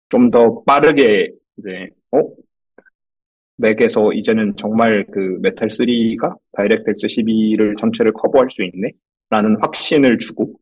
좀 0.09 0.31
더 0.31 0.63
빠르게 0.65 1.31
이제 1.57 1.89
어 2.11 2.21
맥에서 3.57 4.11
이제는 4.13 4.55
정말 4.57 5.05
그 5.11 5.37
메탈 5.41 5.69
3가 5.71 6.35
DirectX 6.53 7.07
12를 7.07 7.77
전체를 7.77 8.11
커버할 8.13 8.49
수 8.49 8.63
있네 8.63 8.91
라는 9.29 9.55
확신을 9.61 10.17
주고 10.19 10.53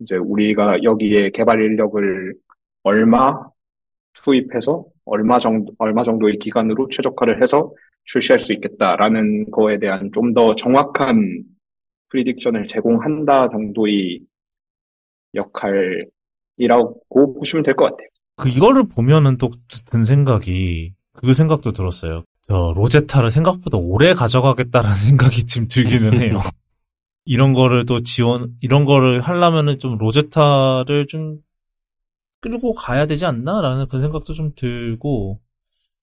이제 0.00 0.16
우리가 0.16 0.82
여기에 0.82 1.30
개발 1.30 1.62
인력을 1.62 2.34
얼마 2.84 3.40
투입해서 4.14 4.86
얼마 5.06 5.38
정도 5.38 5.72
얼마 5.78 6.02
정도의 6.02 6.38
기간으로 6.38 6.88
최적화를 6.88 7.42
해서 7.42 7.72
출시할 8.04 8.38
수 8.38 8.52
있겠다라는 8.52 9.50
거에 9.50 9.78
대한 9.78 10.10
좀 10.12 10.34
더 10.34 10.54
정확한 10.56 11.44
prediction을 12.12 12.68
제공한다 12.68 13.48
정도의 13.50 14.20
역할이라고 16.58 17.34
보시면 17.38 17.62
될 17.62 17.74
것 17.74 17.86
같아요. 17.86 18.08
그 18.36 18.48
이거를 18.48 18.88
보면은 18.88 19.38
또 19.38 19.50
든 19.86 20.04
생각이 20.04 20.94
그 21.12 21.34
생각도 21.34 21.72
들었어요. 21.72 22.24
저 22.42 22.72
Rosetta를 22.76 23.30
생각보다 23.30 23.78
오래 23.78 24.12
가져가겠다라는 24.14 24.94
생각이 24.96 25.46
지금 25.46 25.68
들기는 25.68 26.18
해요. 26.20 26.40
이런 27.26 27.52
거를 27.54 27.86
또 27.86 28.02
지원 28.02 28.54
이런 28.60 28.84
거를 28.84 29.20
하려면은 29.20 29.78
좀 29.78 29.96
Rosetta를 29.98 31.06
좀 31.06 31.38
끌고 32.44 32.74
가야 32.74 33.06
되지 33.06 33.24
않나라는 33.24 33.88
그런 33.88 34.02
생각도 34.02 34.34
좀 34.34 34.52
들고 34.54 35.40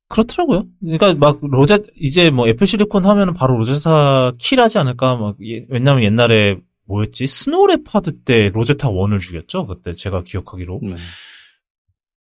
그렇더라고요. 0.09 0.65
그러니까 0.81 1.13
막 1.13 1.39
로제 1.41 1.83
이제 1.95 2.31
뭐 2.31 2.47
애플 2.47 2.65
실리콘 2.67 3.05
하면은 3.05 3.33
바로 3.35 3.57
Rosetta 3.57 4.31
kill하지 4.39 4.79
않을까 4.79 5.17
막 5.17 5.37
예- 5.45 5.65
왜냐면 5.69 6.03
옛날에 6.03 6.57
뭐였지 6.85 7.27
Snow 7.27 7.62
Leopard 7.62 8.23
때 8.23 8.49
로제타 8.49 8.89
1을 8.89 9.19
죽였죠 9.21 9.67
그때 9.67 9.93
제가 9.93 10.23
기억하기로 10.23 10.79
네. 10.83 10.93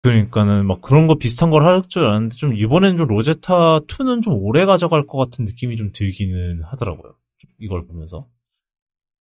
그러니까는 0.03 0.65
막 0.67 0.81
그런 0.81 1.07
거 1.07 1.15
비슷한 1.15 1.49
걸 1.49 1.65
할 1.65 1.81
줄 1.87 2.05
알았는데 2.05 2.35
좀 2.35 2.55
이번엔 2.55 2.97
좀 2.97 3.07
로제타 3.07 3.79
2는 3.81 4.21
좀 4.21 4.33
오래 4.35 4.65
가져갈 4.65 5.07
것 5.07 5.17
같은 5.17 5.45
느낌이 5.45 5.75
좀 5.77 5.91
들기는 5.93 6.61
하더라고요. 6.63 7.13
좀 7.37 7.49
이걸 7.59 7.85
보면서. 7.87 8.27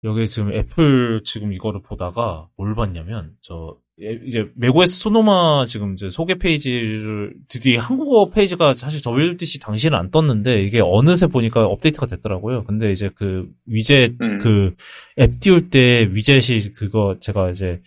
여기 0.04 0.28
지금 0.28 0.52
애플 0.54 1.22
지금 1.26 1.54
이거를 1.54 1.82
보다가 1.82 2.48
뭘 2.58 2.76
봤냐면 2.76 3.36
저 3.42 3.78
예- 3.78 3.87
이제 4.00 4.48
macOS 4.56 5.00
Sonoma 5.00 5.66
지금 5.68 5.94
이제 5.94 6.10
소개 6.12 6.36
페이지를 6.36 7.34
드디어 7.48 7.80
한국어 7.82 8.30
페이지가 8.30 8.76
사실 8.76 9.02
WWDC 9.04 9.60
당시에는 9.60 9.98
안 9.98 10.12
떴는데 10.12 10.62
이게 10.62 10.82
어느새 10.84 11.26
보니까 11.26 11.66
업데이트가 11.66 12.06
됐더라고요. 12.06 12.64
근데 12.66 12.92
이제 12.92 13.10
그 13.16 13.50
위젯 13.66 14.14
음. 14.22 14.38
그 14.38 14.89
앱 14.89 15.40
띄울 15.40 15.70
때 15.72 16.08
위젯이 16.12 16.72
그거 16.76 17.18
제가 17.20 17.50
이제 17.50 17.82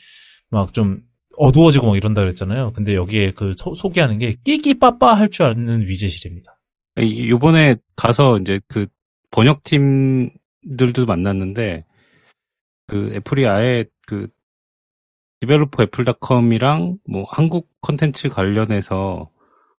막 0.51 0.73
좀 0.73 1.03
어두워지고 1.37 1.87
막 1.87 1.97
이런다 1.97 2.23
그랬잖아요. 2.23 2.73
근데 2.73 2.95
여기에 2.97 3.31
그 3.31 3.53
소, 3.57 3.73
소개하는 3.73 4.19
게 4.19 4.35
낄끼빠빠 4.45 5.15
할 5.15 5.29
줄 5.31 5.47
아는 5.47 5.83
위젯이랍니다. 5.87 6.59
이- 7.01 7.31
요번에 7.31 7.77
가서 7.95 8.39
이제 8.39 8.59
그 8.67 8.87
번역팀들도 9.31 11.07
만났는데 11.07 11.85
그 12.89 13.13
애플이 13.15 13.47
아예 13.47 13.85
그 14.07 14.27
developer 15.41 15.85
apple.com이랑 15.85 16.99
뭐 17.09 17.25
한국 17.29 17.71
컨텐츠 17.81 18.29
관련해서 18.29 19.31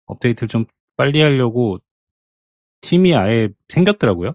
업데이트를 0.05 0.47
좀 0.47 0.65
빨리 0.97 1.21
하려고 1.21 1.79
팀이 2.81 3.15
아예 3.15 3.49
생겼더라고요. 3.69 4.33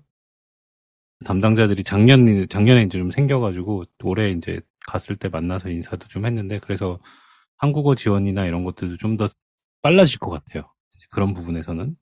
담당자들이 1.25 1.83
작년 1.83 2.47
작년에 2.49 2.83
이제 2.83 2.99
좀 2.99 3.11
생겨가지고 3.11 3.85
올해 4.05 4.31
이제 4.31 4.61
갔을 4.87 5.17
때 5.17 5.29
만나서 5.29 5.71
인사도 5.71 6.07
좀 6.09 6.27
했는데 6.27 6.59
그래서 6.61 7.01
한국어 7.57 7.95
지원이나 7.95 8.47
이런 8.47 8.65
것들도 8.65 8.97
좀 8.99 9.17
더 9.17 9.29
빨라질 9.83 10.19
것 10.19 10.31
같아요. 10.31 10.65
이제 10.95 11.07
그런 11.11 11.33
부분에서는 11.33 11.97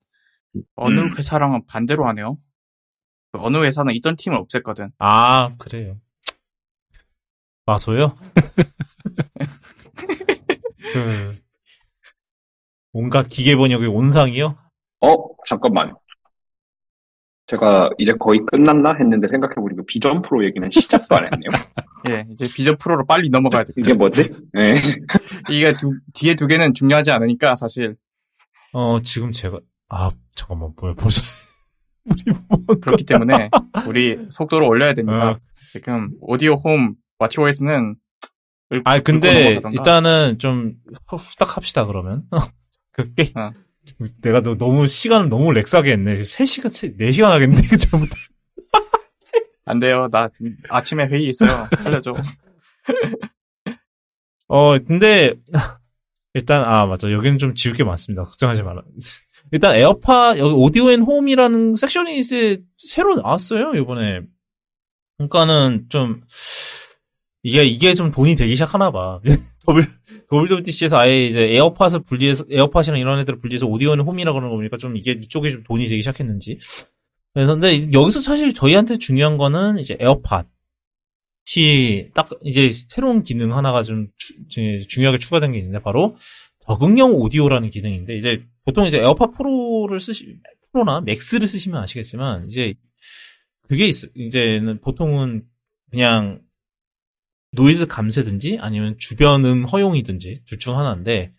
어느 0.77 1.01
음. 1.01 1.17
회사랑은 1.17 1.67
반대로 1.67 2.07
하네요. 2.09 2.39
그 3.33 3.41
어느 3.41 3.59
회사는 3.65 3.94
있던 3.94 4.17
팀을 4.17 4.39
없앴거든. 4.43 4.93
아 4.99 5.55
그래요. 5.59 5.99
마소요? 7.67 8.17
그 10.92 11.36
뭔가 12.92 13.23
기계 13.23 13.57
번역의 13.57 13.89
온상이요? 13.89 14.57
어, 15.00 15.16
잠깐만. 15.47 15.94
제가 17.47 17.91
이제 17.99 18.12
거의 18.18 18.41
끝났나 18.47 18.94
했는데 18.94 19.28
생각해보니까 19.28 19.83
비전 19.86 20.23
프로 20.23 20.44
얘기는 20.44 20.68
시작도 20.70 21.15
안 21.15 21.24
했네요. 21.24 21.49
예, 22.08 22.26
이제 22.31 22.47
비전 22.55 22.76
프로로 22.78 23.05
빨리 23.05 23.28
넘어가야 23.28 23.65
돼. 23.65 23.73
이게 23.76 23.92
뭐지? 23.92 24.33
네. 24.52 24.76
이게 25.50 25.76
두, 25.76 25.92
뒤에 26.15 26.36
두 26.36 26.47
개는 26.47 26.73
중요하지 26.73 27.10
않으니까 27.10 27.55
사실 27.55 27.97
어 28.73 29.00
지금 29.02 29.31
제가 29.33 29.60
아 29.89 30.10
잠깐만 30.34 30.73
뭐야 30.81 30.94
벌써 30.94 31.20
우리 32.05 32.34
뭐 32.49 32.58
그렇기 32.81 33.05
때문에 33.05 33.50
우리 33.86 34.26
속도를 34.31 34.66
올려야 34.66 34.94
됩니다. 34.94 35.33
어. 35.33 35.39
지금 35.57 36.10
오디오 36.20 36.55
홈 36.55 36.94
와치OS는 37.18 37.97
아 38.85 38.99
근데 39.01 39.61
일단은 39.73 40.39
좀 40.39 40.75
후딱 41.09 41.57
합시다 41.57 41.86
그러면. 41.86 42.25
그 42.93 43.12
게 43.15 43.33
어. 43.35 43.51
내가 44.23 44.41
너, 44.41 44.57
너무 44.57 44.86
시간을 44.86 45.28
너무 45.28 45.53
렉싸게 45.53 45.93
했네. 45.93 46.15
3시간 46.23 46.97
4시간 46.99 47.25
하겠네 47.31 47.61
이거 47.65 47.77
잘못 47.77 48.09
안 49.67 49.78
돼요. 49.81 50.09
나 50.11 50.28
아침에 50.70 51.07
회의 51.07 51.28
있어요. 51.28 51.69
살려줘. 51.78 52.12
어 54.49 54.78
근데 54.78 55.35
일단 56.35 56.62
아 56.65 56.86
맞아. 56.86 57.11
여기는 57.11 57.39
좀 57.39 57.55
지울 57.55 57.75
게 57.77 57.85
많습니다. 57.85 58.25
걱정하지 58.25 58.62
마라. 58.62 58.83
일단 59.53 59.75
에어팟 59.77 60.39
여기 60.39 60.53
Audio 60.55 60.91
and 60.91 61.00
Home이라는 61.02 61.76
섹션이 61.77 62.19
이제 62.19 62.62
새로 62.78 63.17
나왔어요 63.17 63.75
이번에. 63.75 64.23
그러니까는 65.19 65.86
좀 65.89 66.23
이게 67.44 67.64
이게 67.66 67.94
좀 67.94 68.10
돈이 68.10 68.34
되기 68.36 68.56
시작하나 68.56 68.90
봐. 68.90 69.20
WWDC에서 70.32 70.98
아예 70.98 71.26
이제 71.26 71.42
에어팟을 71.55 72.02
분리해서 72.06 72.44
에어팟이랑 72.50 72.98
이런 72.98 73.18
애들을 73.20 73.39
분리해서 73.39 73.66
Audio 73.66 73.92
and 73.92 74.00
Home이라 74.00 74.33
그러는 74.32 74.50
거 74.50 74.56
보니까 74.56 74.78
좀 74.78 74.97
이게 74.97 75.12
이쪽에 75.12 75.50
좀 75.50 75.62
돈이 75.62 75.86
되기 75.89 76.00
시작했는지. 76.02 76.58
그래서 77.34 77.52
근데 77.55 77.92
여기서 77.92 78.20
사실 78.20 78.55
저희한테 78.55 78.97
중요한 78.98 79.36
거는 79.36 79.78
이제 79.78 79.97
에어팟 80.00 80.44
딱 82.14 82.28
이제 82.42 82.70
새로운 82.70 83.23
기능 83.23 83.55
하나가 83.55 83.82
좀 83.82 84.08
주- 84.16 84.34
이제 84.48 84.86
중요하게 84.89 85.18
추가된 85.18 85.52
게 85.52 85.58
있는데 85.58 85.81
바로 85.81 86.16
적응형 86.60 87.14
오디오라는 87.16 87.68
기능인데 87.68 88.16
이제 88.16 88.42
보통 88.64 88.86
이제 88.86 88.98
에어팟 89.00 89.32
프로를 89.32 90.00
쓰시 90.00 90.39
프로나 90.73 91.02
맥스를 91.02 91.47
쓰시면 91.47 91.82
아시겠지만 91.82 92.47
이제 92.47 92.74
그게 93.68 93.86
있어 93.86 94.06
이제는 94.14 94.81
보통은 94.81 95.44
그냥 95.90 96.40
노이즈 97.55 97.86
감쇄든지 97.86 98.58
아니면 98.60 98.97
주변 98.99 99.44
음 99.44 99.65
허용이든지 99.65 100.42
둘 100.47 100.58
중 100.58 100.76
하나인데 100.78 101.33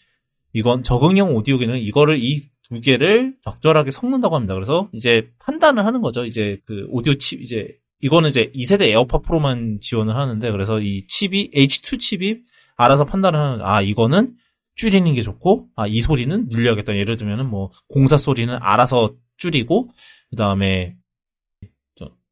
이건 0.54 0.84
적응형 0.84 1.36
오디오 1.36 1.58
기능 1.58 1.80
이거를 1.80 2.20
이 2.24 2.42
두 2.68 2.82
개를 2.82 3.36
적절하게 3.44 3.92
섞는다고 3.92 4.34
합니다. 4.36 4.56
그래서 4.56 4.90
이제 4.92 5.30
판단을 5.38 5.86
하는 5.86 6.02
거죠. 6.02 6.26
이제 6.26 6.58
그 6.66 6.88
오디오 6.90 7.14
칩 7.14 7.40
이제 7.44 7.76
이거는 8.02 8.30
이제 8.30 8.52
2세대 8.56 8.88
에어팟 8.88 9.20
프로만 9.20 9.78
지원을 9.82 10.16
하는데 10.16 10.52
그래서 10.52 10.82
이 10.82 11.06
칩이 11.06 11.52
H2 11.54 12.00
칩이 12.00 12.40
알아서 12.76 13.06
판단을 13.06 13.40
하는 13.40 13.60
아 13.64 13.84
이거는 13.84 14.34
줄이는 14.74 15.14
게 15.14 15.22
좋고 15.22 15.68
아 15.76 15.86
이 15.88 16.02
소리는 16.02 16.48
늘려야겠다. 16.50 16.96
예를 16.98 17.18
들면은 17.18 17.48
뭐 17.48 17.70
공사 17.88 18.18
소리는 18.18 18.52
알아서 18.60 19.14
줄이고 19.38 19.92
그다음에 20.32 20.96
저- 20.96 21.05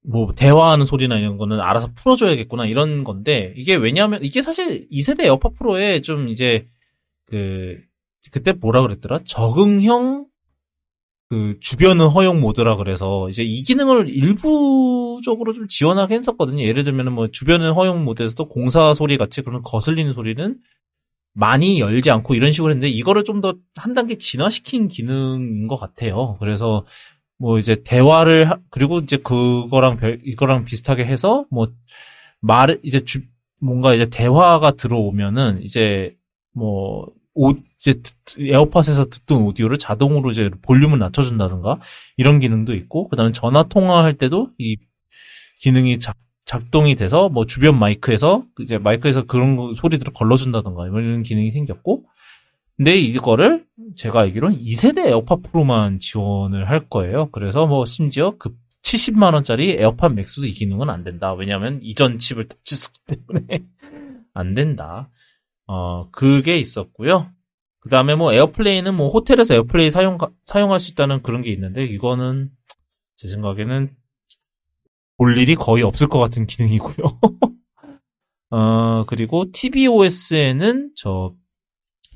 뭐 0.05 0.33
대화하는 0.35 0.85
소리나 0.85 1.17
이런 1.17 1.37
거는 1.37 1.59
알아서 1.61 1.89
풀어줘야겠구나 1.95 2.65
이런 2.65 3.03
건데 3.03 3.53
이게 3.57 3.75
왜냐하면 3.75 4.23
이게 4.23 4.41
사실 4.41 4.87
2세대 4.89 5.25
에어팟 5.25 5.49
프로에 5.57 6.01
좀 6.01 6.27
이제 6.29 6.67
그 7.27 7.77
그때 8.31 8.51
뭐라 8.53 8.81
그랬더라 8.81 9.19
적응형 9.25 10.27
그 11.29 11.57
주변은 11.61 12.07
허용 12.07 12.41
모드라 12.41 12.75
그래서 12.75 13.27
이제 13.29 13.43
이 13.43 13.63
기능을 13.63 14.09
일부적으로 14.09 15.53
좀 15.53 15.67
지원하게 15.67 16.15
했었거든요. 16.15 16.63
예를 16.63 16.83
들면은 16.83 17.13
뭐 17.13 17.29
주변은 17.29 17.71
허용 17.73 18.03
모드에서도 18.05 18.47
공사 18.49 18.93
소리 18.93 19.17
같이 19.17 19.41
그런 19.41 19.61
거슬리는 19.63 20.13
소리는 20.13 20.57
많이 21.33 21.79
열지 21.79 22.11
않고 22.11 22.35
이런 22.35 22.51
식으로 22.51 22.71
했는데 22.71 22.89
이거를 22.89 23.23
좀 23.23 23.41
더 23.41 23.55
한 23.75 23.93
단계 23.95 24.17
진화시킨 24.17 24.87
기능인 24.87 25.67
것 25.67 25.77
같아요. 25.77 26.37
그래서 26.39 26.85
뭐 27.37 27.59
이제 27.59 27.81
대화를 27.83 28.49
하- 28.49 28.57
그리고 28.69 28.99
이제 28.99 29.17
그거랑 29.17 29.97
별 29.97 30.19
이거랑 30.23 30.65
비슷하게 30.65 31.05
해서 31.05 31.45
뭐 31.51 31.67
말을 32.41 32.79
이제 32.83 33.03
주 33.03 33.21
뭔가 33.61 33.93
이제 33.93 34.09
대화가 34.09 34.71
들어오면은 34.71 35.61
이제 35.63 36.15
뭐 36.53 37.07
오, 37.35 37.51
이제 37.79 37.93
듣- 38.01 38.37
에어팟에서 38.39 39.05
듣던 39.09 39.41
오디오를 39.41 39.77
자동으로 39.77 40.29
이제 40.31 40.49
볼륨을 40.61 40.99
낮춰준다든가 40.99 41.79
이런 42.17 42.39
기능도 42.39 42.75
있고 42.75 43.07
그다음에 43.09 43.31
전화 43.31 43.63
통화할 43.63 44.17
때도 44.17 44.49
이 44.59 44.77
기능이 45.59 45.97
작, 45.99 46.15
작동이 46.45 46.93
돼서 46.95 47.29
뭐 47.29 47.45
주변 47.45 47.79
마이크에서 47.79 48.43
이제 48.59 48.77
마이크에서 48.77 49.25
그런 49.25 49.55
거- 49.55 49.73
소리들을 49.73 50.13
걸러준다든가 50.13 50.85
이런 50.87 51.23
기능이 51.23 51.51
생겼고 51.51 52.03
근데 52.77 52.97
이거를 52.97 53.65
제가 53.95 54.21
알기로는 54.21 54.57
2세대 54.57 55.07
AirPod 55.07 55.37
Pro만 55.37 55.99
지원을 55.99 56.69
할 56.69 56.89
거예요. 56.89 57.29
그래서 57.31 57.67
뭐 57.67 57.85
심지어 57.85 58.35
그 58.37 58.55
70만 58.83 59.33
원짜리 59.33 59.71
에어팟 59.71 60.09
맥스도 60.09 60.45
이 60.45 60.51
기능은 60.51 60.89
안 60.89 61.03
된다. 61.03 61.33
왜냐하면 61.33 61.79
이전 61.81 62.17
칩을 62.17 62.47
탑재했기 62.47 62.99
때문에 63.07 63.63
안 64.33 64.53
된다. 64.53 65.09
어 65.67 66.09
그게 66.11 66.57
있었고요. 66.57 67.31
그 67.79 67.89
다음에 67.89 68.15
뭐 68.15 68.33
AirPlay는 68.33 68.95
뭐 68.95 69.09
호텔에서 69.09 69.55
AirPlay 69.55 69.91
사용 69.91 70.17
사용할 70.45 70.79
수 70.79 70.91
있다는 70.91 71.21
그런 71.21 71.41
게 71.41 71.51
있는데 71.51 71.83
이거는 71.83 72.49
제 73.17 73.27
생각에는 73.27 73.93
볼 75.17 75.37
일이 75.37 75.55
거의 75.55 75.83
없을 75.83 76.07
것 76.07 76.19
같은 76.19 76.45
기능이고요. 76.47 77.05
어 78.51 79.05
그리고 79.05 79.51
tvOS에는 79.51 80.91
저 80.95 81.33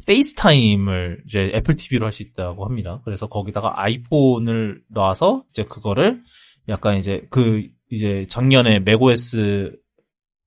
FaceTime을 0.08 1.22
이제 1.26 1.52
Apple 1.54 1.76
TV로 1.76 2.06
할 2.06 2.11
수 2.11 2.24
있다고 2.24 2.66
합니다. 2.66 3.02
그래서 3.06 3.27
거기다가 3.27 3.82
iPhone을 3.82 4.82
놔서 4.90 5.45
이제 5.50 5.64
그거를 5.64 6.22
약간 6.69 6.98
이제 6.98 7.27
그 7.30 7.68
이제 7.92 8.26
작년에 8.27 8.80
macOS 8.80 9.78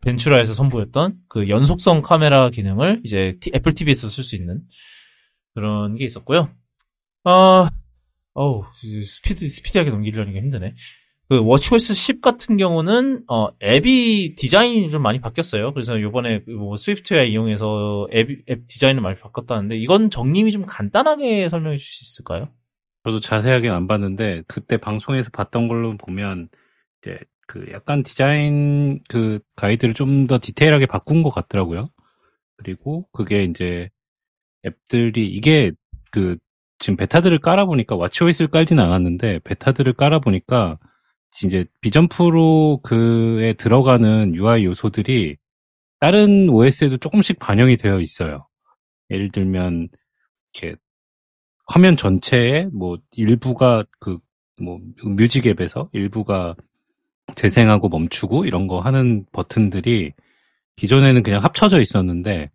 Ventura에서 0.02 0.54
선보였던 0.54 1.18
그 1.28 1.48
연속성 1.48 2.02
카메라 2.02 2.48
기능을 2.50 3.02
이제 3.04 3.36
티- 3.40 3.50
Apple 3.54 3.74
TV에서 3.74 4.08
쓸 4.08 4.24
수 4.24 4.34
있는 4.34 4.62
그런 5.54 5.94
게 5.96 6.04
있었고요. 6.06 6.50
아, 7.24 7.68
어우, 8.32 8.64
스피드, 9.04 9.46
스피디하게 9.48 9.90
넘기려니까 9.90 10.38
힘드네. 10.40 10.74
그 11.30 11.40
watchOS 11.44 11.94
10 11.94 12.22
같은 12.22 12.56
경우는 12.58 13.24
어 13.30 13.48
앱이 13.62 14.34
디자인이 14.36 14.90
좀 14.90 15.02
많이 15.02 15.20
바뀌었어요. 15.20 15.72
그래서 15.74 16.00
요번에 16.02 16.40
그뭐 16.42 16.76
SwiftUI 16.76 17.24
이용해서 17.24 18.08
앱, 18.12 18.30
앱 18.50 18.66
디자인을 18.66 19.00
많이 19.00 19.16
바꿨다는데 19.20 19.76
이건 19.78 20.10
정님이 20.10 20.52
좀 20.52 20.66
간단하게 20.66 21.48
설명해 21.48 21.76
주실 21.78 22.04
수 22.06 22.14
있을까요? 22.14 22.48
저도 23.04 23.20
자세하게는 23.20 23.76
안 23.76 23.86
봤는데 23.88 24.42
그때 24.48 24.76
방송에서 24.76 25.30
봤던 25.32 25.68
걸로 25.68 25.96
보면 25.98 26.48
이제 27.02 27.18
그 27.48 27.66
약간 27.72 28.02
디자인 28.02 29.00
그 29.08 29.38
가이드를 29.56 29.94
좀 29.94 30.26
더 30.26 30.38
디테일하게 30.42 30.86
바꾼 30.86 31.22
것 31.22 31.30
같더라고요. 31.30 31.90
그리고 32.56 33.08
그게 33.12 33.44
이제 33.44 33.88
앱들이 34.66 35.28
이게 35.28 35.72
그 36.10 36.38
지금 36.80 36.96
베타들을 36.96 37.38
깔아보니까 37.40 37.96
와치오이스를 37.96 38.50
깔지는 38.50 38.82
않았는데 38.84 39.40
베타들을 39.44 39.92
깔아보니까 39.94 40.78
이제 41.44 41.64
비전 41.80 42.08
프로 42.08 42.80
그에 42.82 43.52
들어가는 43.54 44.34
UI 44.34 44.64
요소들이 44.64 45.36
다른 46.00 46.48
OS에도 46.48 46.96
조금씩 46.98 47.38
반영이 47.38 47.76
되어 47.76 48.00
있어요. 48.00 48.46
예를 49.10 49.30
들면 49.30 49.88
이렇게 50.54 50.76
화면 51.66 51.96
전체에 51.96 52.66
뭐 52.72 52.98
일부가 53.16 53.84
그 53.98 54.18
뭐 54.60 54.78
뮤직 55.04 55.46
앱에서 55.46 55.88
일부가 55.92 56.54
재생하고 57.34 57.88
멈추고 57.88 58.44
이런 58.44 58.66
거 58.66 58.80
하는 58.80 59.24
버튼들이 59.32 60.12
기존에는 60.76 61.22
그냥 61.22 61.42
합쳐져 61.42 61.80
있었는데 61.80 62.50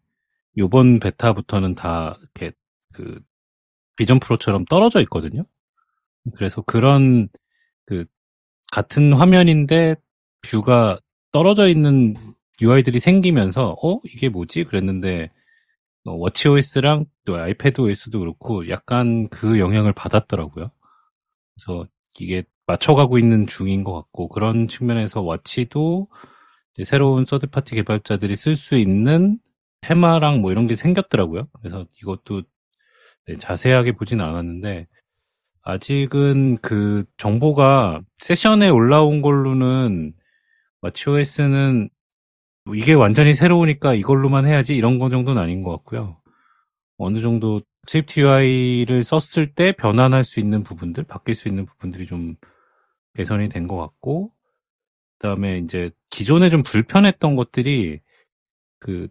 요번 0.57 0.99
베타부터는 0.99 1.75
다 1.75 2.17
이렇게 2.21 2.55
그 2.93 3.19
비전 3.95 4.19
프로처럼 4.19 4.65
떨어져 4.65 5.01
있거든요. 5.01 5.43
그래서 6.35 6.61
그런 6.61 7.27
그 7.85 8.05
같은 8.71 9.13
화면인데 9.13 9.95
뷰가 10.41 10.99
떨어져 11.31 11.67
있는 11.67 12.15
UI들이 12.61 12.99
생기면서 12.99 13.75
어 13.81 13.99
이게 14.05 14.29
뭐지 14.29 14.63
그랬는데 14.65 15.31
어, 16.05 16.13
워치OS랑 16.13 17.05
또 17.25 17.35
아이패드OS도 17.37 18.19
그렇고 18.19 18.69
약간 18.69 19.27
그 19.29 19.59
영향을 19.59 19.91
받았더라고요. 19.93 20.71
그래서 21.55 21.87
이게 22.19 22.43
맞춰가고 22.67 23.17
있는 23.17 23.47
중인 23.47 23.83
것 23.83 23.93
같고 23.93 24.29
그런 24.29 24.67
측면에서 24.67 25.21
워치도 25.21 26.07
새로운 26.83 27.25
서드파티 27.25 27.75
개발자들이 27.75 28.35
쓸 28.35 28.55
수 28.55 28.75
있는 28.75 29.39
테마랑 29.81 30.41
뭐 30.41 30.51
이런 30.51 30.67
게 30.67 30.75
생겼더라고요. 30.75 31.47
그래서 31.61 31.85
이것도 32.01 32.43
네, 33.27 33.37
자세하게 33.37 33.93
보진 33.93 34.21
않았는데 34.21 34.87
아직은 35.65 36.59
그 36.61 37.05
정보가 37.17 38.01
세션에 38.19 38.69
올라온 38.69 39.21
걸로는 39.21 40.13
워치OS는 40.81 41.89
뭐 42.65 42.75
이게 42.75 42.93
완전히 42.93 43.33
새로우니까 43.33 43.95
이걸로만 43.95 44.45
해야지 44.47 44.75
이런 44.75 44.99
거 44.99 45.09
정도는 45.09 45.41
아닌 45.41 45.63
것 45.63 45.71
같고요. 45.71 46.21
어느 46.97 47.19
정도 47.19 47.61
스위프트 47.87 48.19
UI를 48.19 49.03
썼을 49.03 49.53
때 49.55 49.71
변환할 49.71 50.23
수 50.23 50.39
있는 50.39 50.63
부분들, 50.63 51.03
바뀔 51.05 51.35
수 51.35 51.47
있는 51.47 51.65
부분들이 51.65 52.05
좀 52.05 52.35
개선이 53.15 53.49
된 53.49 53.67
것 53.67 53.77
같고, 53.77 54.31
그 55.19 55.27
다음에 55.27 55.57
이제 55.59 55.91
기존에 56.11 56.49
좀 56.49 56.63
불편했던 56.63 57.35
것들이 57.35 58.01
그 58.79 59.07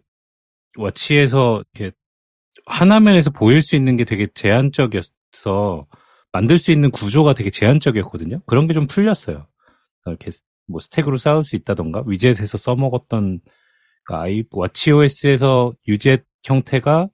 워치에서 0.77 1.63
이렇게 1.73 1.95
하나면에서 2.65 3.29
보일 3.31 3.61
수 3.61 3.75
있는 3.75 3.97
게 3.97 4.05
되게 4.05 4.27
제한적이어서 4.33 5.87
만들 6.35 6.57
수 6.57 6.73
있는 6.73 6.91
구조가 6.91 7.33
되게 7.33 7.49
제한적이었거든요. 7.49 8.41
그런 8.45 8.67
게 8.67 8.73
좀 8.73 8.87
풀렸어요. 8.87 9.47
그러니까 10.01 10.25
이렇게 10.25 10.31
뭐 10.67 10.81
스택으로 10.81 11.15
쌓을 11.15 11.45
수 11.45 11.55
있다던가 11.55 12.03
위젯에서 12.05 12.57
써먹었던 12.57 13.39
그러니까 14.03 14.21
아이 14.23 14.43
워치OS에서 14.51 15.71
유젯 15.87 16.25
형태가 16.43 17.07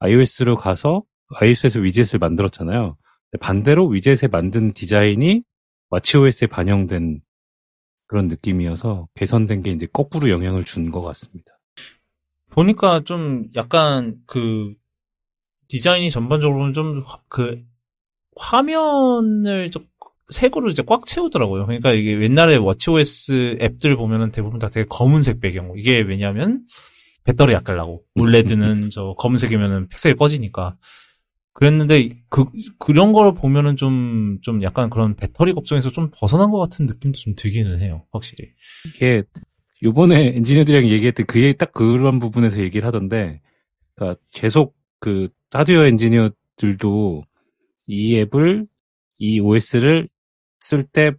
iOS로 0.00 0.56
가서 0.56 1.04
iOS에서 1.40 1.80
위젯을 1.80 2.18
만들었잖아요. 2.20 2.98
반대로 3.40 3.86
위젯에 3.88 4.28
만든 4.30 4.72
디자인이 4.72 5.42
watchOS에 5.88 6.46
반영된 6.46 7.22
그런 8.06 8.28
느낌이어서 8.28 9.08
개선된 9.14 9.62
게 9.62 9.70
이제 9.70 9.86
거꾸로 9.90 10.28
영향을 10.28 10.64
준 10.64 10.90
것 10.90 11.00
같습니다. 11.00 11.50
보니까 12.50 13.00
좀 13.04 13.48
약간 13.54 14.16
그 14.26 14.74
디자인이 15.68 16.10
전반적으로는 16.10 16.74
좀그 16.74 17.64
화면을 18.36 19.70
좀새 19.70 20.48
거를 20.50 20.70
이제 20.70 20.82
꽉 20.86 21.06
채우더라고요. 21.06 21.66
그러니까 21.66 21.92
이게 21.92 22.20
옛날에 22.20 22.56
워치OS 22.56 23.58
앱들 23.60 23.96
보면은 23.96 24.30
대부분 24.30 24.58
다 24.58 24.68
되게 24.68 24.86
검은색 24.88 25.40
배경. 25.40 25.72
이게 25.76 26.00
왜냐면 26.00 26.64
배터리 27.24 27.54
아끼려고. 27.54 28.04
올레드는 28.14 28.90
저 28.92 29.14
검은색이면은 29.18 29.88
픽셀이 29.88 30.14
꺼지니까. 30.14 30.76
그랬는데 31.52 32.10
그 32.28 32.44
그런 32.78 33.14
걸 33.14 33.32
보면은 33.32 33.76
좀좀 33.76 34.62
약간 34.62 34.90
그런 34.90 35.16
배터리 35.16 35.54
걱정에서 35.54 35.90
좀 35.90 36.10
벗어난 36.14 36.50
것 36.50 36.58
같은 36.58 36.84
느낌도 36.84 37.18
좀 37.18 37.34
들기는 37.34 37.80
해요. 37.80 38.04
확실히. 38.12 38.50
이게 38.86 39.22
요번에 39.82 40.36
엔지니어들이랑 40.36 40.86
얘기했던 40.86 41.24
그 41.26 41.42
얘기 41.42 41.56
딱 41.56 41.72
그런 41.72 42.18
부분에서 42.18 42.60
얘기를 42.60 42.86
하던데 42.86 43.40
그러니까 43.94 44.20
계속 44.34 44.76
그 45.00 45.28
하드웨어 45.50 45.86
엔지니어들도 45.86 47.24
이 47.86 48.16
앱을 48.18 48.66
이 49.18 49.40
OS를 49.40 50.08
쓸 50.60 50.84
때 50.86 51.12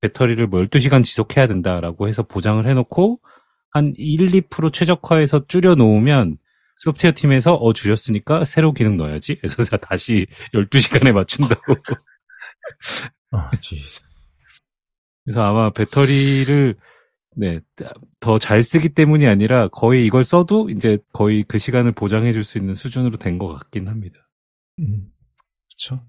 배터리를 0.00 0.46
뭐 0.46 0.60
12시간 0.62 1.02
지속해야 1.04 1.46
된다라고 1.46 2.08
해서 2.08 2.22
보장을 2.22 2.66
해놓고 2.66 3.20
한 3.70 3.92
1, 3.96 4.26
2% 4.48 4.72
최적화해서 4.72 5.46
줄여 5.46 5.74
놓으면 5.76 6.38
소프트웨어 6.78 7.12
팀에서 7.14 7.54
어 7.54 7.72
줄였으니까 7.72 8.44
새로 8.44 8.72
기능 8.72 8.96
넣어야지. 8.96 9.36
그래서 9.36 9.56
다시 9.78 10.26
12시간에 10.54 11.12
맞춘다고. 11.12 11.74
아, 13.32 13.50
jeez. 13.60 14.02
그래서 15.24 15.42
아마 15.42 15.70
배터리를 15.70 16.76
네, 17.36 17.60
더 18.18 18.38
잘 18.38 18.62
쓰기 18.62 18.88
때문이 18.88 19.26
아니라 19.26 19.68
거의 19.68 20.04
이걸 20.06 20.24
써도 20.24 20.68
이제 20.70 20.98
거의 21.12 21.44
그 21.46 21.58
시간을 21.58 21.92
보장해 21.92 22.32
줄 22.32 22.42
수 22.44 22.58
있는 22.58 22.74
수준으로 22.74 23.18
된 23.18 23.38
것 23.38 23.48
같긴 23.48 23.88
합니다. 23.88 24.18
음, 24.80 25.12
그렇죠. 25.80 26.02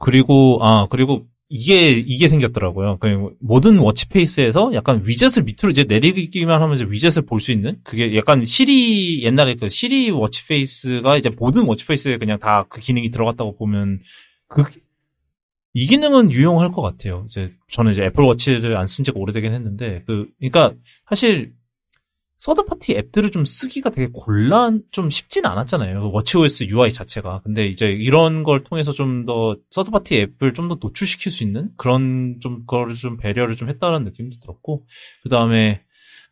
그리고 0.00 0.58
아 0.62 0.86
그리고 0.90 1.26
이게 1.48 1.90
이게 1.92 2.26
생겼더라고요. 2.28 2.98
그 2.98 3.30
모든 3.40 3.78
watch 3.78 4.15
face에서 4.15 4.74
약간 4.74 5.00
위젯을 5.04 5.44
밑으로 5.44 5.70
이제 5.70 5.84
내리기만 5.84 6.60
하면 6.60 6.76
이제 6.76 6.84
위젯을 6.88 7.24
볼 7.26 7.40
수 7.40 7.52
있는 7.52 7.78
그게 7.84 8.16
약간 8.16 8.44
Siri 8.44 9.22
옛날에 9.22 9.54
그 9.54 9.68
Siri 9.68 10.10
watch 10.10 10.58
face가 10.58 11.16
이제 11.18 11.30
모든 11.30 11.64
watch 11.64 11.91
face에 11.91 12.18
그냥 12.18 12.38
다 12.40 12.66
그 12.68 12.80
기능이 12.80 13.10
들어갔다고 13.10 13.56
보면 13.56 14.00
그 14.48 14.64
이 15.78 15.86
기능은 15.86 16.32
유용할 16.32 16.72
것 16.72 16.80
같아요. 16.80 17.26
이제 17.28 17.52
저는 17.70 17.92
이제 17.92 18.02
Apple 18.02 18.24
Watch를 18.24 18.78
안 18.78 18.86
쓴 18.86 19.04
지가 19.04 19.20
오래되긴 19.20 19.52
했는데 19.52 20.02
그 20.06 20.26
그러니까 20.38 20.72
사실 21.06 21.52
third 22.46 22.64
party 22.64 22.92
앱들을 22.94 23.32
좀 23.32 23.44
쓰기가 23.44 23.90
되게 23.90 24.08
곤란, 24.12 24.80
좀 24.92 25.10
쉽진 25.10 25.46
않았잖아요. 25.46 26.00
그 26.00 26.10
워치OS 26.12 26.68
UI 26.68 26.92
자체가. 26.92 27.40
근데 27.42 27.66
이제 27.66 27.88
이런 27.88 28.44
걸 28.44 28.62
통해서 28.62 28.92
좀 28.92 29.26
더 29.26 29.56
third 29.70 29.90
party 29.90 30.14
앱을 30.16 30.54
좀 30.54 30.68
더 30.68 30.78
노출시킬 30.80 31.32
수 31.32 31.42
있는 31.42 31.70
그런 31.76 32.36
좀 32.40 32.64
거를 32.64 32.94
좀 32.94 33.16
배려를 33.16 33.56
좀 33.56 33.68
했다는 33.68 34.04
느낌도 34.04 34.36
들었고, 34.38 34.86
그 35.24 35.28
다음에 35.28 35.82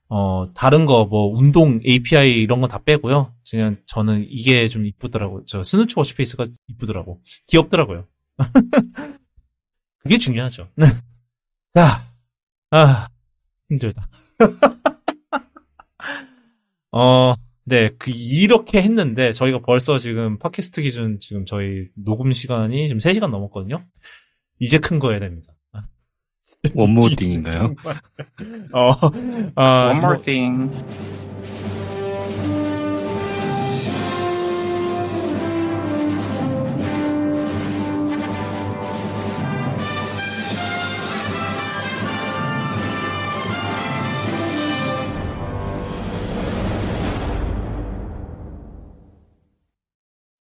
어 0.09 0.53
다른 0.55 0.87
거 0.87 1.05
뭐 1.07 1.37
운동 1.37 1.81
API 1.85 2.43
이런 2.43 2.61
거다 2.61 2.85
빼고요. 2.85 3.35
그냥 3.51 3.79
저는 3.87 4.25
이게 4.31 4.69
좀 4.69 4.87
이쁘더라고요. 4.87 5.43
저 5.49 5.65
Snoopy 5.65 5.95
watch 5.97 6.19
face가 6.19 6.47
이쁘더라고. 6.69 7.23
귀엽더라고요. 7.49 8.07
그게 9.99 10.19
중요하죠. 10.19 10.69
자, 11.75 12.07
아 12.71 13.09
힘들다. 13.69 14.09
어, 16.97 17.35
네, 17.65 17.91
그, 17.99 18.11
이렇게 18.15 18.81
했는데, 18.83 19.33
저희가 19.33 19.61
벌써 19.61 19.99
지금 19.99 20.39
팟캐스트 20.39 20.83
기준 20.83 21.19
지금 21.19 21.45
저희 21.45 21.89
녹음 21.97 22.33
시간이 22.33 22.87
지금 22.87 22.99
3시간 22.99 23.31
넘었거든요? 23.31 23.85
이제 24.61 24.79
큰 24.79 24.99
거 25.01 25.11
해야 25.11 25.19
됩니다. 25.19 25.53
원모딩인가요? 26.75 27.75
어, 28.73 28.93
아, 29.57 29.87
One 29.89 29.99
more 29.99 30.15
뭐, 30.17 30.23
thing. 30.23 30.71